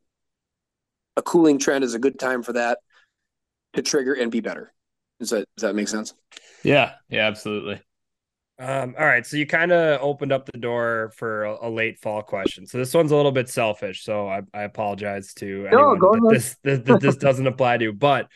a 1.17 1.23
cooling 1.23 1.59
trend 1.59 1.83
is 1.83 1.95
a 1.95 1.99
good 1.99 2.19
time 2.19 2.43
for 2.45 2.53
that 2.53 2.79
to 3.73 3.83
trigger 3.83 4.15
and 4.15 4.31
be 4.31 4.41
better. 4.41 4.73
Does 5.21 5.31
that 5.31 5.47
does 5.57 5.63
that 5.63 5.75
make 5.75 5.89
sense? 5.89 6.15
Yeah, 6.65 6.95
yeah, 7.09 7.27
absolutely. 7.27 7.81
Um, 8.59 8.95
all 8.99 9.07
right, 9.07 9.25
so 9.25 9.39
you 9.39 9.47
kind 9.47 9.73
of 9.73 10.03
opened 10.03 10.33
up 10.33 10.45
the 10.45 10.59
door 10.59 11.13
for 11.17 11.45
a, 11.45 11.69
a, 11.69 11.71
late 11.71 11.99
fall 11.99 12.21
question. 12.21 12.67
So 12.67 12.77
this 12.77 12.93
one's 12.93 13.11
a 13.11 13.17
little 13.17 13.33
bit 13.33 13.49
selfish, 13.49 14.05
so 14.05 14.29
I, 14.29 14.43
I 14.53 14.65
apologize 14.65 15.33
to 15.35 15.67
no, 15.73 15.93
anyone 15.93 16.21
that 16.25 16.57
this, 16.63 16.83
this, 16.83 17.01
this 17.01 17.17
doesn't 17.17 17.47
apply 17.47 17.79
to. 17.79 17.95
But 17.95 18.29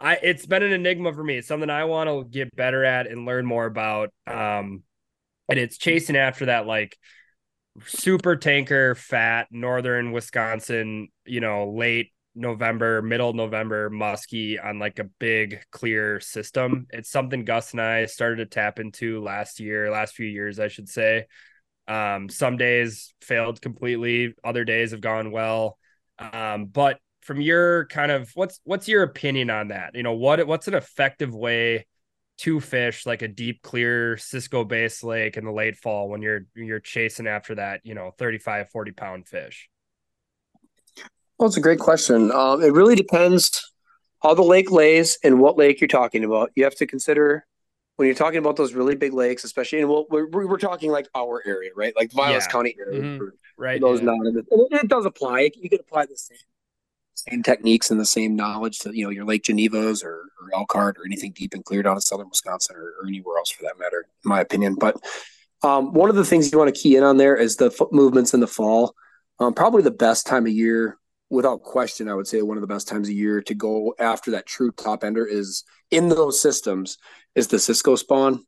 I, 0.00 0.18
it's 0.20 0.46
been 0.46 0.64
an 0.64 0.72
enigma 0.72 1.12
for 1.12 1.22
me. 1.22 1.36
It's 1.36 1.46
something 1.46 1.70
I 1.70 1.84
want 1.84 2.08
to 2.08 2.24
get 2.28 2.56
better 2.56 2.84
at 2.84 3.06
and 3.06 3.24
learn 3.24 3.46
more 3.46 3.66
about. 3.66 4.12
Um, 4.26 4.82
and 5.48 5.60
it's 5.60 5.78
chasing 5.78 6.16
after 6.16 6.46
that 6.46 6.66
like 6.66 6.98
super 7.86 8.34
tanker, 8.34 8.96
fat 8.96 9.46
northern 9.52 10.10
Wisconsin, 10.10 11.08
you 11.24 11.40
know, 11.40 11.70
late 11.70 12.10
November, 12.38 13.02
middle 13.02 13.32
November 13.32 13.90
musky 13.90 14.58
on 14.58 14.78
like 14.78 14.98
a 14.98 15.04
big 15.18 15.60
clear 15.70 16.20
system. 16.20 16.86
It's 16.90 17.10
something 17.10 17.44
Gus 17.44 17.72
and 17.72 17.80
I 17.80 18.06
started 18.06 18.36
to 18.36 18.46
tap 18.46 18.78
into 18.78 19.20
last 19.22 19.60
year, 19.60 19.90
last 19.90 20.14
few 20.14 20.26
years, 20.26 20.58
I 20.58 20.68
should 20.68 20.88
say. 20.88 21.26
Um, 21.88 22.28
some 22.28 22.56
days 22.56 23.12
failed 23.22 23.60
completely, 23.60 24.34
other 24.44 24.64
days 24.64 24.92
have 24.92 25.00
gone 25.00 25.30
well. 25.30 25.78
Um, 26.18 26.66
but 26.66 26.98
from 27.22 27.40
your 27.40 27.86
kind 27.86 28.10
of 28.10 28.30
what's 28.34 28.60
what's 28.64 28.88
your 28.88 29.02
opinion 29.02 29.50
on 29.50 29.68
that? 29.68 29.94
You 29.94 30.02
know, 30.02 30.14
what 30.14 30.46
what's 30.46 30.68
an 30.68 30.74
effective 30.74 31.34
way 31.34 31.86
to 32.38 32.60
fish 32.60 33.04
like 33.04 33.22
a 33.22 33.28
deep, 33.28 33.62
clear 33.62 34.16
Cisco 34.16 34.64
base 34.64 35.02
lake 35.02 35.36
in 35.36 35.44
the 35.44 35.52
late 35.52 35.76
fall 35.76 36.08
when 36.08 36.22
you're 36.22 36.46
you're 36.54 36.80
chasing 36.80 37.26
after 37.26 37.56
that, 37.56 37.80
you 37.84 37.94
know, 37.94 38.12
35, 38.18 38.70
40 38.70 38.92
pound 38.92 39.26
fish? 39.28 39.68
Well, 41.38 41.46
it's 41.46 41.56
a 41.56 41.60
great 41.60 41.78
question. 41.78 42.32
Um, 42.32 42.62
it 42.62 42.72
really 42.72 42.96
depends 42.96 43.72
how 44.22 44.34
the 44.34 44.42
lake 44.42 44.70
lays 44.70 45.18
and 45.22 45.40
what 45.40 45.56
lake 45.56 45.80
you're 45.80 45.88
talking 45.88 46.24
about. 46.24 46.50
You 46.56 46.64
have 46.64 46.74
to 46.76 46.86
consider 46.86 47.46
when 47.96 48.06
you're 48.06 48.16
talking 48.16 48.38
about 48.38 48.56
those 48.56 48.74
really 48.74 48.96
big 48.96 49.12
lakes, 49.12 49.44
especially, 49.44 49.80
and 49.80 49.88
we'll, 49.88 50.06
we're, 50.10 50.28
we're 50.28 50.58
talking 50.58 50.90
like 50.90 51.08
our 51.14 51.42
area, 51.46 51.70
right? 51.76 51.94
Like 51.96 52.12
Vilas 52.12 52.44
yeah. 52.44 52.52
County 52.52 52.76
area. 52.78 53.00
Mm-hmm. 53.00 53.18
For, 53.18 53.34
right. 53.56 53.80
For 53.80 53.88
those 53.88 54.00
yeah. 54.00 54.06
not, 54.06 54.26
it, 54.26 54.46
it, 54.50 54.88
does 54.88 55.06
apply. 55.06 55.50
You 55.56 55.70
can 55.70 55.80
apply 55.80 56.06
the 56.06 56.16
same 56.16 56.38
same 57.14 57.42
techniques 57.42 57.90
and 57.90 57.98
the 57.98 58.06
same 58.06 58.36
knowledge 58.36 58.78
to 58.78 58.96
you 58.96 59.04
know 59.04 59.10
your 59.10 59.24
Lake 59.24 59.42
Genevas 59.42 60.04
or, 60.04 60.30
or 60.40 60.54
Elkhart 60.54 60.96
or 60.98 61.04
anything 61.04 61.32
deep 61.32 61.52
and 61.52 61.64
clear 61.64 61.82
down 61.82 61.96
in 61.96 62.00
southern 62.00 62.28
Wisconsin 62.28 62.76
or, 62.76 62.94
or 63.00 63.08
anywhere 63.08 63.38
else 63.38 63.50
for 63.50 63.64
that 63.64 63.78
matter, 63.78 64.06
in 64.24 64.28
my 64.28 64.40
opinion. 64.40 64.76
But 64.76 64.96
um, 65.62 65.92
one 65.92 66.10
of 66.10 66.16
the 66.16 66.24
things 66.24 66.52
you 66.52 66.58
want 66.58 66.72
to 66.72 66.80
key 66.80 66.94
in 66.94 67.02
on 67.02 67.16
there 67.16 67.34
is 67.34 67.56
the 67.56 67.70
foot 67.70 67.92
movements 67.92 68.34
in 68.34 68.40
the 68.40 68.46
fall. 68.46 68.94
Um, 69.40 69.54
probably 69.54 69.82
the 69.82 69.90
best 69.90 70.26
time 70.26 70.46
of 70.46 70.52
year 70.52 70.98
without 71.30 71.62
question, 71.62 72.08
I 72.08 72.14
would 72.14 72.26
say 72.26 72.42
one 72.42 72.56
of 72.56 72.62
the 72.62 72.66
best 72.66 72.88
times 72.88 73.08
of 73.08 73.14
year 73.14 73.42
to 73.42 73.54
go 73.54 73.94
after 73.98 74.30
that 74.32 74.46
true 74.46 74.72
top 74.72 75.04
ender 75.04 75.26
is 75.26 75.64
in 75.90 76.08
those 76.08 76.40
systems 76.40 76.98
is 77.34 77.48
the 77.48 77.58
Cisco 77.58 77.96
spawn. 77.96 78.44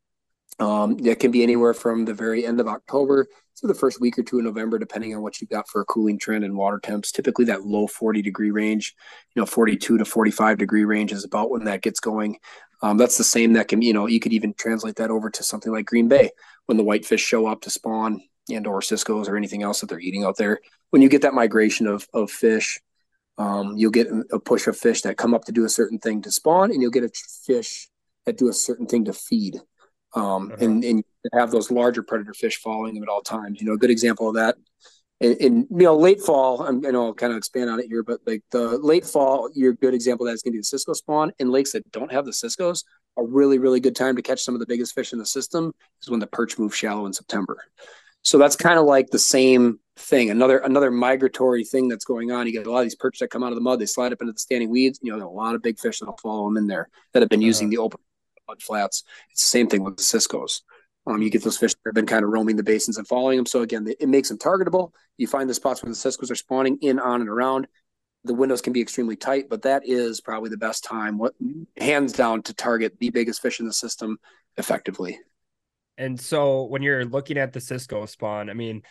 Um, 0.59 0.97
that 0.97 1.19
can 1.19 1.31
be 1.31 1.41
anywhere 1.41 1.73
from 1.73 2.05
the 2.05 2.13
very 2.13 2.45
end 2.45 2.59
of 2.59 2.67
October 2.67 3.27
to 3.55 3.67
the 3.67 3.73
first 3.73 3.99
week 3.99 4.19
or 4.19 4.23
two 4.23 4.37
in 4.37 4.45
November, 4.45 4.77
depending 4.77 5.15
on 5.15 5.21
what 5.21 5.39
you've 5.39 5.49
got 5.49 5.67
for 5.67 5.81
a 5.81 5.85
cooling 5.85 6.19
trend 6.19 6.43
and 6.43 6.55
water 6.55 6.79
temps. 6.79 7.11
Typically, 7.11 7.45
that 7.45 7.65
low 7.65 7.87
40 7.87 8.21
degree 8.21 8.51
range, 8.51 8.93
you 9.33 9.41
know, 9.41 9.45
42 9.45 9.97
to 9.97 10.05
45 10.05 10.57
degree 10.57 10.83
range 10.83 11.13
is 11.13 11.23
about 11.23 11.49
when 11.49 11.63
that 11.63 11.81
gets 11.81 11.99
going. 11.99 12.37
Um, 12.83 12.97
that's 12.97 13.17
the 13.17 13.23
same 13.23 13.53
that 13.53 13.69
can, 13.69 13.81
you 13.81 13.93
know, 13.93 14.07
you 14.07 14.19
could 14.19 14.33
even 14.33 14.53
translate 14.53 14.97
that 14.97 15.09
over 15.09 15.29
to 15.29 15.43
something 15.43 15.71
like 15.71 15.85
Green 15.85 16.07
Bay 16.07 16.31
when 16.65 16.77
the 16.77 16.83
whitefish 16.83 17.21
show 17.21 17.47
up 17.47 17.61
to 17.61 17.69
spawn 17.69 18.21
and 18.49 18.67
or 18.67 18.81
ciscos 18.81 19.27
or 19.27 19.37
anything 19.37 19.63
else 19.63 19.81
that 19.81 19.87
they're 19.87 19.99
eating 19.99 20.23
out 20.23 20.37
there. 20.37 20.59
When 20.89 21.01
you 21.01 21.09
get 21.09 21.21
that 21.23 21.33
migration 21.33 21.87
of 21.87 22.07
of 22.13 22.31
fish, 22.31 22.79
um, 23.37 23.77
you'll 23.77 23.91
get 23.91 24.07
a 24.31 24.39
push 24.39 24.67
of 24.67 24.77
fish 24.77 25.01
that 25.03 25.17
come 25.17 25.33
up 25.33 25.45
to 25.45 25.51
do 25.51 25.65
a 25.65 25.69
certain 25.69 25.99
thing 25.99 26.21
to 26.23 26.31
spawn, 26.31 26.71
and 26.71 26.81
you'll 26.81 26.91
get 26.91 27.03
a 27.03 27.11
fish 27.45 27.87
that 28.25 28.37
do 28.37 28.49
a 28.49 28.53
certain 28.53 28.85
thing 28.85 29.05
to 29.05 29.13
feed. 29.13 29.59
Um, 30.13 30.51
uh-huh. 30.51 30.65
and, 30.65 30.83
and 30.83 31.03
have 31.33 31.51
those 31.51 31.71
larger 31.71 32.03
predator 32.03 32.33
fish 32.33 32.57
following 32.57 32.93
them 32.93 33.03
at 33.03 33.07
all 33.07 33.21
times. 33.21 33.61
You 33.61 33.67
know, 33.67 33.73
a 33.73 33.77
good 33.77 33.89
example 33.89 34.27
of 34.27 34.35
that 34.35 34.57
in, 35.21 35.33
in 35.37 35.67
you 35.69 35.85
know 35.85 35.95
late 35.95 36.19
fall. 36.19 36.61
I'm, 36.63 36.85
I 36.85 36.89
know 36.89 37.05
I'll 37.05 37.13
kind 37.13 37.31
of 37.31 37.37
expand 37.37 37.69
on 37.69 37.79
it 37.79 37.85
here, 37.87 38.03
but 38.03 38.19
like 38.25 38.43
the 38.51 38.77
late 38.79 39.05
fall, 39.05 39.49
your 39.53 39.73
good 39.73 39.93
example 39.93 40.25
of 40.25 40.31
that 40.31 40.35
is 40.35 40.41
going 40.41 40.51
to 40.51 40.57
be 40.57 40.59
the 40.59 40.65
cisco 40.65 40.93
spawn 40.93 41.31
in 41.39 41.51
lakes 41.51 41.71
that 41.71 41.89
don't 41.91 42.11
have 42.11 42.25
the 42.25 42.31
ciscos. 42.31 42.83
A 43.17 43.23
really 43.23 43.59
really 43.59 43.79
good 43.79 43.95
time 43.95 44.15
to 44.15 44.21
catch 44.21 44.41
some 44.41 44.55
of 44.55 44.59
the 44.59 44.65
biggest 44.65 44.95
fish 44.95 45.13
in 45.13 45.19
the 45.19 45.25
system 45.25 45.73
is 46.01 46.09
when 46.09 46.19
the 46.19 46.27
perch 46.27 46.57
move 46.57 46.75
shallow 46.75 47.05
in 47.05 47.13
September. 47.13 47.57
So 48.23 48.37
that's 48.37 48.55
kind 48.55 48.77
of 48.77 48.85
like 48.85 49.09
the 49.09 49.19
same 49.19 49.79
thing. 49.97 50.29
Another 50.29 50.59
another 50.59 50.91
migratory 50.91 51.63
thing 51.63 51.87
that's 51.87 52.05
going 52.05 52.31
on. 52.31 52.47
You 52.47 52.53
get 52.53 52.67
a 52.67 52.71
lot 52.71 52.79
of 52.79 52.85
these 52.85 52.95
perch 52.95 53.19
that 53.19 53.29
come 53.29 53.43
out 53.43 53.51
of 53.51 53.55
the 53.55 53.61
mud. 53.61 53.79
They 53.79 53.85
slide 53.85 54.13
up 54.13 54.21
into 54.21 54.33
the 54.33 54.39
standing 54.39 54.69
weeds. 54.69 54.99
You 55.01 55.15
know, 55.17 55.27
a 55.27 55.29
lot 55.29 55.55
of 55.55 55.61
big 55.61 55.79
fish 55.79 55.99
that'll 55.99 56.17
follow 56.17 56.45
them 56.45 56.57
in 56.57 56.67
there 56.67 56.89
that 57.13 57.21
have 57.21 57.29
been 57.29 57.39
uh-huh. 57.39 57.47
using 57.47 57.69
the 57.69 57.77
open 57.77 57.99
mud 58.47 58.61
flats. 58.61 59.03
It's 59.31 59.45
the 59.45 59.49
same 59.49 59.67
thing 59.67 59.83
with 59.83 59.97
the 59.97 60.03
ciscos. 60.03 60.61
Um, 61.07 61.21
you 61.21 61.31
get 61.31 61.43
those 61.43 61.57
fish 61.57 61.73
that 61.73 61.89
have 61.89 61.95
been 61.95 62.05
kind 62.05 62.23
of 62.23 62.29
roaming 62.29 62.57
the 62.57 62.63
basins 62.63 62.97
and 62.97 63.07
following 63.07 63.37
them. 63.37 63.45
So 63.47 63.61
again, 63.61 63.87
it 63.99 64.07
makes 64.07 64.29
them 64.29 64.37
targetable. 64.37 64.91
You 65.17 65.27
find 65.27 65.49
the 65.49 65.53
spots 65.53 65.81
where 65.81 65.91
the 65.91 65.95
ciscos 65.95 66.29
are 66.29 66.35
spawning 66.35 66.77
in, 66.81 66.99
on, 66.99 67.21
and 67.21 67.29
around. 67.29 67.67
The 68.23 68.35
windows 68.35 68.61
can 68.61 68.71
be 68.71 68.81
extremely 68.81 69.15
tight, 69.15 69.49
but 69.49 69.63
that 69.63 69.81
is 69.83 70.21
probably 70.21 70.51
the 70.51 70.57
best 70.57 70.83
time, 70.83 71.17
what 71.17 71.33
hands 71.75 72.13
down, 72.13 72.43
to 72.43 72.53
target 72.53 72.99
the 72.99 73.09
biggest 73.09 73.41
fish 73.41 73.59
in 73.59 73.65
the 73.65 73.73
system 73.73 74.19
effectively. 74.57 75.19
And 76.01 76.19
so 76.19 76.63
when 76.63 76.81
you're 76.81 77.05
looking 77.05 77.37
at 77.37 77.53
the 77.53 77.61
Cisco 77.61 78.07
spawn, 78.07 78.49
I 78.49 78.53
mean, 78.53 78.81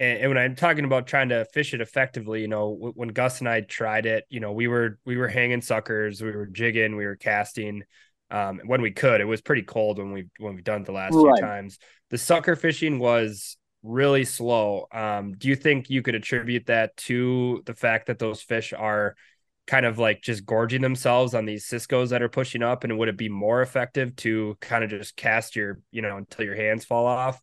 and, 0.00 0.18
and, 0.18 0.28
when 0.28 0.38
I'm 0.38 0.56
talking 0.56 0.84
about 0.84 1.06
trying 1.06 1.28
to 1.28 1.44
fish 1.44 1.72
it 1.72 1.80
effectively, 1.80 2.40
you 2.40 2.48
know, 2.48 2.92
when 2.94 3.10
Gus 3.10 3.38
and 3.38 3.48
I 3.48 3.60
tried 3.60 4.06
it, 4.06 4.24
you 4.28 4.40
know, 4.40 4.52
we 4.52 4.66
were 4.66 4.98
we 5.04 5.16
were 5.16 5.28
hanging 5.28 5.60
suckers, 5.60 6.20
we 6.20 6.32
were 6.32 6.46
jigging, 6.46 6.96
we 6.96 7.06
were 7.06 7.16
casting 7.16 7.84
um, 8.30 8.60
when 8.66 8.82
we 8.82 8.90
could. 8.90 9.20
It 9.20 9.24
was 9.24 9.40
pretty 9.40 9.62
cold 9.62 9.98
when 9.98 10.12
we 10.12 10.26
when 10.38 10.56
we've 10.56 10.64
done 10.64 10.82
it 10.82 10.86
the 10.86 10.92
last 10.92 11.14
right. 11.14 11.36
few 11.36 11.46
times. 11.46 11.78
The 12.10 12.18
sucker 12.18 12.56
fishing 12.56 12.98
was 12.98 13.56
really 13.84 14.24
slow. 14.24 14.86
Um, 14.92 15.34
do 15.38 15.48
you 15.48 15.54
think 15.54 15.90
you 15.90 16.02
could 16.02 16.16
attribute 16.16 16.66
that 16.66 16.96
to 16.96 17.62
the 17.66 17.74
fact 17.74 18.06
that 18.06 18.18
those 18.18 18.42
fish 18.42 18.72
are 18.72 19.14
kind 19.68 19.84
of 19.84 19.98
like 19.98 20.22
just 20.22 20.46
gorging 20.46 20.80
themselves 20.80 21.34
on 21.34 21.44
these 21.44 21.68
ciscos 21.68 22.08
that 22.08 22.22
are 22.22 22.28
pushing 22.28 22.62
up 22.62 22.84
and 22.84 22.98
would 22.98 23.08
it 23.08 23.18
be 23.18 23.28
more 23.28 23.60
effective 23.60 24.16
to 24.16 24.56
kind 24.62 24.82
of 24.82 24.88
just 24.88 25.14
cast 25.14 25.54
your 25.54 25.78
you 25.92 26.00
know 26.00 26.16
until 26.16 26.46
your 26.46 26.56
hands 26.56 26.86
fall 26.86 27.06
off 27.06 27.40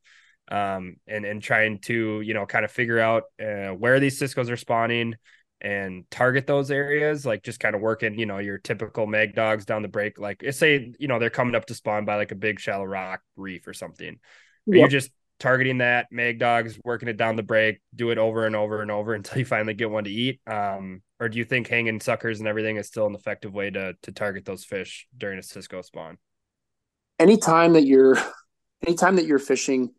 um 0.50 0.96
and 1.08 1.24
and 1.24 1.44
trying 1.44 1.80
to 1.80 2.22
you 2.22 2.34
know 2.34 2.46
kind 2.48 2.66
of 2.66 2.72
figure 2.72 3.00
out 3.00 3.26
uh, 3.40 3.70
where 3.70 4.00
these 4.00 4.20
ciscos 4.20 4.50
are 4.50 4.58
spawning 4.58 5.14
and 5.62 6.04
target 6.10 6.48
those 6.48 6.72
areas 6.72 7.28
like 7.28 7.44
just 7.44 7.60
kind 7.60 7.76
of 7.76 7.82
working 7.82 8.18
you 8.18 8.26
know 8.26 8.40
your 8.40 8.58
typical 8.58 9.06
mag 9.06 9.36
dogs 9.36 9.64
down 9.64 9.84
the 9.84 9.88
break 9.88 10.20
like 10.20 10.44
say 10.50 10.94
you 11.00 11.08
know 11.08 11.20
they're 11.20 11.30
coming 11.30 11.56
up 11.56 11.66
to 11.66 11.76
spawn 11.76 12.06
by 12.06 12.16
like 12.16 12.32
a 12.32 12.36
big 12.36 12.60
shallow 12.60 12.84
rock 12.84 13.22
reef 13.36 13.68
or 13.68 13.74
something 13.74 14.20
yep. 14.66 14.80
you're 14.80 14.88
just 14.88 15.12
targeting 15.40 15.80
that 15.80 16.08
mag 16.12 16.40
dogs 16.40 16.80
working 16.84 17.10
it 17.10 17.18
down 17.18 17.36
the 17.36 17.44
break 17.44 17.80
do 17.94 18.10
it 18.10 18.18
over 18.18 18.46
and 18.46 18.56
over 18.56 18.82
and 18.82 18.90
over 18.90 19.14
until 19.14 19.38
you 19.38 19.46
finally 19.46 19.74
get 19.74 19.90
one 19.90 20.04
to 20.06 20.10
eat. 20.10 20.40
Um 20.48 21.02
or 21.20 21.30
do 21.30 21.38
you 21.38 21.46
think 21.46 21.68
hanging 21.68 22.00
suckers 22.00 22.40
and 22.40 22.48
everything 22.48 22.78
is 22.78 22.88
still 22.88 23.06
an 23.06 23.16
effective 23.16 23.54
way 23.54 23.70
to 23.70 23.94
to 24.02 24.12
target 24.12 24.46
those 24.46 24.66
fish 24.66 25.08
during 25.18 25.40
a 25.40 25.44
cisco 25.44 25.82
spawn? 25.82 26.18
Anytime 27.20 27.74
that 27.74 27.86
you're 27.86 28.18
anytime 28.86 29.16
that 29.18 29.26
you're 29.26 29.40
fishing 29.40 29.92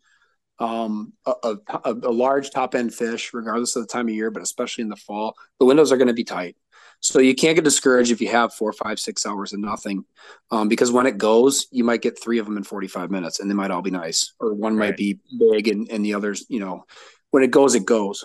um, 0.59 1.13
a, 1.27 1.35
a, 1.43 1.57
a, 1.85 2.11
large 2.11 2.51
top 2.51 2.75
end 2.75 2.95
fish 2.95 3.35
regardless 3.35 3.77
of 3.77 3.83
the 3.83 3.93
time 3.93 4.09
of 4.09 4.15
year 4.15 4.31
but 4.31 4.43
especially 4.43 4.83
in 4.83 4.89
the 4.89 4.97
fall 4.97 5.37
the 5.61 5.67
windows 5.67 5.93
are 5.93 5.99
going 5.99 6.09
to 6.09 6.15
be 6.15 6.25
tight 6.25 6.57
so 7.01 7.19
you 7.19 7.35
can't 7.35 7.55
get 7.57 7.65
discouraged 7.65 8.11
if 8.11 8.21
you 8.21 8.29
have 8.29 8.53
four 8.55 8.73
five 8.73 8.99
six 8.99 9.27
hours 9.27 9.53
of 9.53 9.61
nothing 9.61 10.05
um, 10.51 10.69
because 10.69 10.91
when 10.91 11.07
it 11.07 11.19
goes 11.19 11.67
you 11.71 11.85
might 11.85 12.03
get 12.03 12.21
three 12.21 12.39
of 12.39 12.47
them 12.47 12.57
in 12.57 12.63
45 12.63 13.11
minutes 13.11 13.41
and 13.41 13.51
they 13.51 13.55
might 13.55 13.71
all 13.71 13.83
be 13.83 13.91
nice 13.91 14.33
or 14.41 14.55
one 14.55 14.77
right. 14.77 14.91
might 14.91 14.97
be 14.97 15.19
big 15.39 15.69
and, 15.69 15.91
and 15.91 16.05
the 16.05 16.15
others 16.15 16.45
you 16.49 16.61
know 16.61 16.85
when 17.31 17.43
it 17.43 17.51
goes 17.51 17.75
it 17.75 17.85
goes 17.85 18.25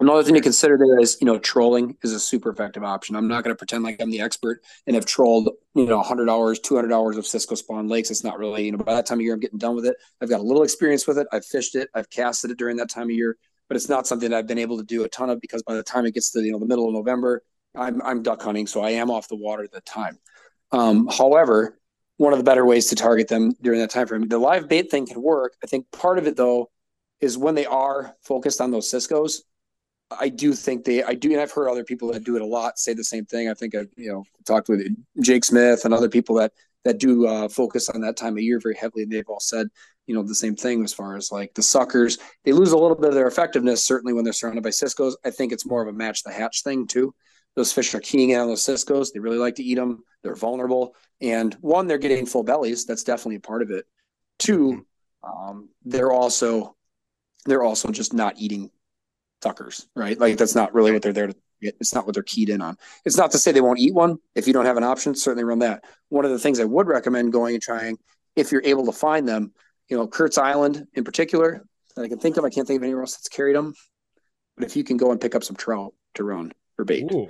Another 0.00 0.22
thing 0.22 0.34
to 0.34 0.40
consider 0.40 0.78
there 0.78 1.00
is, 1.00 1.18
you 1.20 1.26
know, 1.26 1.40
trolling 1.40 1.96
is 2.04 2.12
a 2.12 2.20
super 2.20 2.50
effective 2.50 2.84
option. 2.84 3.16
I'm 3.16 3.26
not 3.26 3.42
going 3.42 3.52
to 3.52 3.58
pretend 3.58 3.82
like 3.82 4.00
I'm 4.00 4.10
the 4.10 4.20
expert 4.20 4.62
and 4.86 4.94
have 4.94 5.06
trolled, 5.06 5.50
you 5.74 5.86
know, 5.86 5.96
100 5.96 6.30
hours, 6.30 6.60
200 6.60 6.92
hours 6.92 7.16
of 7.16 7.26
Cisco 7.26 7.56
spawn 7.56 7.88
lakes. 7.88 8.08
It's 8.08 8.22
not 8.22 8.38
really, 8.38 8.66
you 8.66 8.72
know, 8.72 8.78
by 8.78 8.94
that 8.94 9.06
time 9.06 9.18
of 9.18 9.22
year, 9.22 9.34
I'm 9.34 9.40
getting 9.40 9.58
done 9.58 9.74
with 9.74 9.86
it. 9.86 9.96
I've 10.20 10.28
got 10.28 10.38
a 10.38 10.44
little 10.44 10.62
experience 10.62 11.08
with 11.08 11.18
it. 11.18 11.26
I've 11.32 11.44
fished 11.44 11.74
it. 11.74 11.88
I've 11.94 12.08
casted 12.10 12.52
it 12.52 12.58
during 12.58 12.76
that 12.76 12.90
time 12.90 13.04
of 13.04 13.10
year, 13.10 13.36
but 13.66 13.76
it's 13.76 13.88
not 13.88 14.06
something 14.06 14.32
I've 14.32 14.46
been 14.46 14.58
able 14.58 14.76
to 14.78 14.84
do 14.84 15.02
a 15.02 15.08
ton 15.08 15.30
of 15.30 15.40
because 15.40 15.64
by 15.64 15.74
the 15.74 15.82
time 15.82 16.06
it 16.06 16.14
gets 16.14 16.30
to, 16.30 16.42
you 16.42 16.52
know, 16.52 16.60
the 16.60 16.66
middle 16.66 16.86
of 16.86 16.94
November, 16.94 17.42
I'm, 17.78 18.02
I'm 18.02 18.22
duck 18.22 18.42
hunting. 18.42 18.66
So 18.66 18.82
I 18.82 18.90
am 18.90 19.10
off 19.10 19.28
the 19.28 19.36
water 19.36 19.64
at 19.64 19.72
that 19.72 19.86
time. 19.86 20.18
Um, 20.72 21.06
however, 21.06 21.78
one 22.18 22.32
of 22.32 22.38
the 22.38 22.44
better 22.44 22.66
ways 22.66 22.88
to 22.88 22.96
target 22.96 23.28
them 23.28 23.52
during 23.62 23.80
that 23.80 23.90
time 23.90 24.06
frame, 24.06 24.28
the 24.28 24.38
live 24.38 24.68
bait 24.68 24.90
thing 24.90 25.06
can 25.06 25.22
work. 25.22 25.54
I 25.62 25.66
think 25.66 25.90
part 25.92 26.18
of 26.18 26.26
it 26.26 26.36
though, 26.36 26.70
is 27.20 27.36
when 27.36 27.54
they 27.54 27.66
are 27.66 28.14
focused 28.22 28.60
on 28.60 28.70
those 28.70 28.90
Ciscos, 28.90 29.38
I 30.10 30.28
do 30.28 30.54
think 30.54 30.84
they, 30.84 31.02
I 31.02 31.14
do, 31.14 31.32
and 31.32 31.40
I've 31.40 31.52
heard 31.52 31.68
other 31.68 31.84
people 31.84 32.12
that 32.12 32.24
do 32.24 32.36
it 32.36 32.42
a 32.42 32.46
lot 32.46 32.78
say 32.78 32.94
the 32.94 33.04
same 33.04 33.26
thing. 33.26 33.48
I 33.48 33.54
think 33.54 33.74
I've, 33.74 33.88
you 33.96 34.10
know, 34.10 34.24
talked 34.46 34.68
with 34.68 34.86
Jake 35.20 35.44
Smith 35.44 35.84
and 35.84 35.92
other 35.92 36.08
people 36.08 36.36
that, 36.36 36.52
that 36.84 36.98
do 36.98 37.26
uh, 37.26 37.48
focus 37.48 37.88
on 37.88 38.00
that 38.02 38.16
time 38.16 38.34
of 38.34 38.42
year 38.42 38.60
very 38.60 38.76
heavily. 38.76 39.04
They've 39.04 39.28
all 39.28 39.40
said, 39.40 39.66
you 40.06 40.14
know, 40.14 40.22
the 40.22 40.34
same 40.34 40.56
thing 40.56 40.82
as 40.84 40.94
far 40.94 41.16
as 41.16 41.30
like 41.30 41.52
the 41.54 41.62
suckers, 41.62 42.18
they 42.44 42.52
lose 42.52 42.72
a 42.72 42.78
little 42.78 42.96
bit 42.96 43.08
of 43.08 43.14
their 43.14 43.26
effectiveness, 43.26 43.84
certainly 43.84 44.12
when 44.12 44.24
they're 44.24 44.32
surrounded 44.32 44.62
by 44.62 44.70
Ciscos. 44.70 45.14
I 45.24 45.30
think 45.30 45.52
it's 45.52 45.66
more 45.66 45.82
of 45.82 45.88
a 45.88 45.92
match 45.92 46.22
the 46.22 46.32
hatch 46.32 46.62
thing 46.62 46.86
too. 46.86 47.14
Those 47.58 47.72
fish 47.72 47.92
are 47.92 48.00
keying 48.00 48.30
in 48.30 48.38
on 48.38 48.46
those 48.46 48.62
Ciscos. 48.62 49.12
They 49.12 49.18
really 49.18 49.36
like 49.36 49.56
to 49.56 49.64
eat 49.64 49.74
them. 49.74 50.04
They're 50.22 50.36
vulnerable. 50.36 50.94
And 51.20 51.54
one, 51.54 51.88
they're 51.88 51.98
getting 51.98 52.24
full 52.24 52.44
bellies. 52.44 52.84
That's 52.84 53.02
definitely 53.02 53.34
a 53.34 53.40
part 53.40 53.62
of 53.62 53.72
it. 53.72 53.84
Two, 54.38 54.86
um, 55.24 55.68
they're 55.84 56.12
also, 56.12 56.76
they're 57.46 57.64
also 57.64 57.90
just 57.90 58.14
not 58.14 58.38
eating 58.38 58.70
suckers, 59.42 59.88
right? 59.96 60.16
Like 60.16 60.36
that's 60.36 60.54
not 60.54 60.72
really 60.72 60.92
what 60.92 61.02
they're 61.02 61.12
there 61.12 61.26
to 61.26 61.34
get. 61.60 61.74
It's 61.80 61.92
not 61.92 62.06
what 62.06 62.14
they're 62.14 62.22
keyed 62.22 62.48
in 62.48 62.62
on. 62.62 62.76
It's 63.04 63.16
not 63.16 63.32
to 63.32 63.38
say 63.38 63.50
they 63.50 63.60
won't 63.60 63.80
eat 63.80 63.92
one. 63.92 64.18
If 64.36 64.46
you 64.46 64.52
don't 64.52 64.66
have 64.66 64.76
an 64.76 64.84
option, 64.84 65.16
certainly 65.16 65.42
run 65.42 65.58
that. 65.58 65.82
One 66.10 66.24
of 66.24 66.30
the 66.30 66.38
things 66.38 66.60
I 66.60 66.64
would 66.64 66.86
recommend 66.86 67.32
going 67.32 67.54
and 67.54 67.62
trying, 67.62 67.98
if 68.36 68.52
you're 68.52 68.62
able 68.64 68.86
to 68.86 68.92
find 68.92 69.26
them, 69.26 69.52
you 69.88 69.96
know, 69.96 70.06
Kurt's 70.06 70.38
Island 70.38 70.86
in 70.94 71.02
particular, 71.02 71.66
that 71.96 72.02
I 72.02 72.08
can 72.08 72.20
think 72.20 72.36
of. 72.36 72.44
I 72.44 72.50
can't 72.50 72.68
think 72.68 72.78
of 72.78 72.84
anywhere 72.84 73.02
else 73.02 73.16
that's 73.16 73.28
carried 73.28 73.56
them. 73.56 73.74
But 74.56 74.64
if 74.64 74.76
you 74.76 74.84
can 74.84 74.96
go 74.96 75.10
and 75.10 75.20
pick 75.20 75.34
up 75.34 75.42
some 75.42 75.56
trout 75.56 75.92
to 76.14 76.22
run 76.22 76.52
for 76.78 76.84
bait, 76.84 77.04
um, 77.12 77.28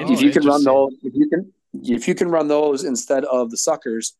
oh, 0.00 0.12
if 0.12 0.22
you 0.22 0.30
can 0.30 0.46
run 0.46 0.64
those, 0.64 0.94
if 1.02 1.14
you 1.14 1.28
can, 1.28 1.52
if 1.74 2.08
you 2.08 2.14
can 2.14 2.30
run 2.30 2.48
those 2.48 2.84
instead 2.84 3.24
of 3.26 3.50
the 3.50 3.58
suckers 3.58 4.16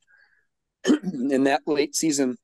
in 0.84 1.44
that 1.44 1.62
late 1.66 1.96
season, 1.96 2.36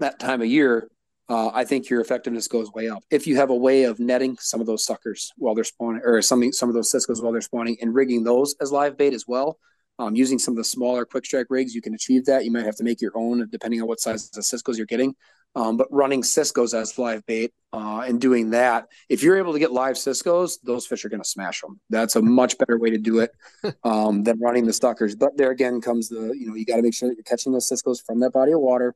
that 0.00 0.18
time 0.18 0.42
of 0.42 0.48
year, 0.48 0.90
uh, 1.28 1.50
I 1.54 1.64
think 1.64 1.88
your 1.88 2.00
effectiveness 2.00 2.48
goes 2.48 2.72
way 2.72 2.88
up. 2.88 3.04
If 3.08 3.28
you 3.28 3.36
have 3.36 3.50
a 3.50 3.54
way 3.54 3.84
of 3.84 4.00
netting 4.00 4.36
some 4.40 4.60
of 4.60 4.66
those 4.66 4.84
suckers 4.84 5.32
while 5.36 5.54
they're 5.54 5.62
spawning, 5.62 6.02
or 6.04 6.20
some 6.22 6.52
some 6.52 6.68
of 6.68 6.74
those 6.74 6.92
ciscos 6.92 7.22
while 7.22 7.30
they're 7.30 7.40
spawning, 7.40 7.76
and 7.80 7.94
rigging 7.94 8.24
those 8.24 8.56
as 8.60 8.72
live 8.72 8.98
bait 8.98 9.14
as 9.14 9.26
well, 9.28 9.56
um, 10.00 10.16
using 10.16 10.40
some 10.40 10.52
of 10.52 10.56
the 10.56 10.64
smaller 10.64 11.04
quick 11.04 11.24
strike 11.24 11.46
rigs, 11.50 11.72
you 11.72 11.82
can 11.82 11.94
achieve 11.94 12.24
that. 12.24 12.44
You 12.44 12.50
might 12.50 12.64
have 12.64 12.76
to 12.76 12.84
make 12.84 13.00
your 13.00 13.12
own 13.14 13.48
depending 13.48 13.80
on 13.80 13.86
what 13.86 14.00
size 14.00 14.28
of 14.36 14.42
ciscos 14.42 14.76
you're 14.76 14.86
getting. 14.86 15.14
Um, 15.56 15.76
but 15.76 15.88
running 15.90 16.22
ciscos 16.22 16.80
as 16.80 16.96
live 16.96 17.26
bait 17.26 17.52
uh, 17.72 18.04
and 18.06 18.20
doing 18.20 18.50
that, 18.50 18.86
if 19.08 19.22
you're 19.22 19.36
able 19.36 19.52
to 19.52 19.58
get 19.58 19.72
live 19.72 19.96
ciscos, 19.96 20.58
those 20.62 20.86
fish 20.86 21.04
are 21.04 21.08
going 21.08 21.22
to 21.22 21.28
smash 21.28 21.60
them. 21.60 21.80
That's 21.90 22.14
a 22.14 22.22
much 22.22 22.56
better 22.56 22.78
way 22.78 22.90
to 22.90 22.98
do 22.98 23.18
it 23.18 23.32
um, 23.84 24.22
than 24.22 24.38
running 24.38 24.66
the 24.66 24.72
suckers. 24.72 25.16
But 25.16 25.36
there 25.36 25.50
again 25.50 25.80
comes 25.80 26.08
the 26.08 26.32
you 26.38 26.46
know 26.46 26.54
you 26.54 26.64
got 26.64 26.76
to 26.76 26.82
make 26.82 26.94
sure 26.94 27.08
that 27.08 27.16
you're 27.16 27.24
catching 27.24 27.52
those 27.52 27.68
ciscos 27.68 28.04
from 28.04 28.20
that 28.20 28.32
body 28.32 28.52
of 28.52 28.60
water 28.60 28.94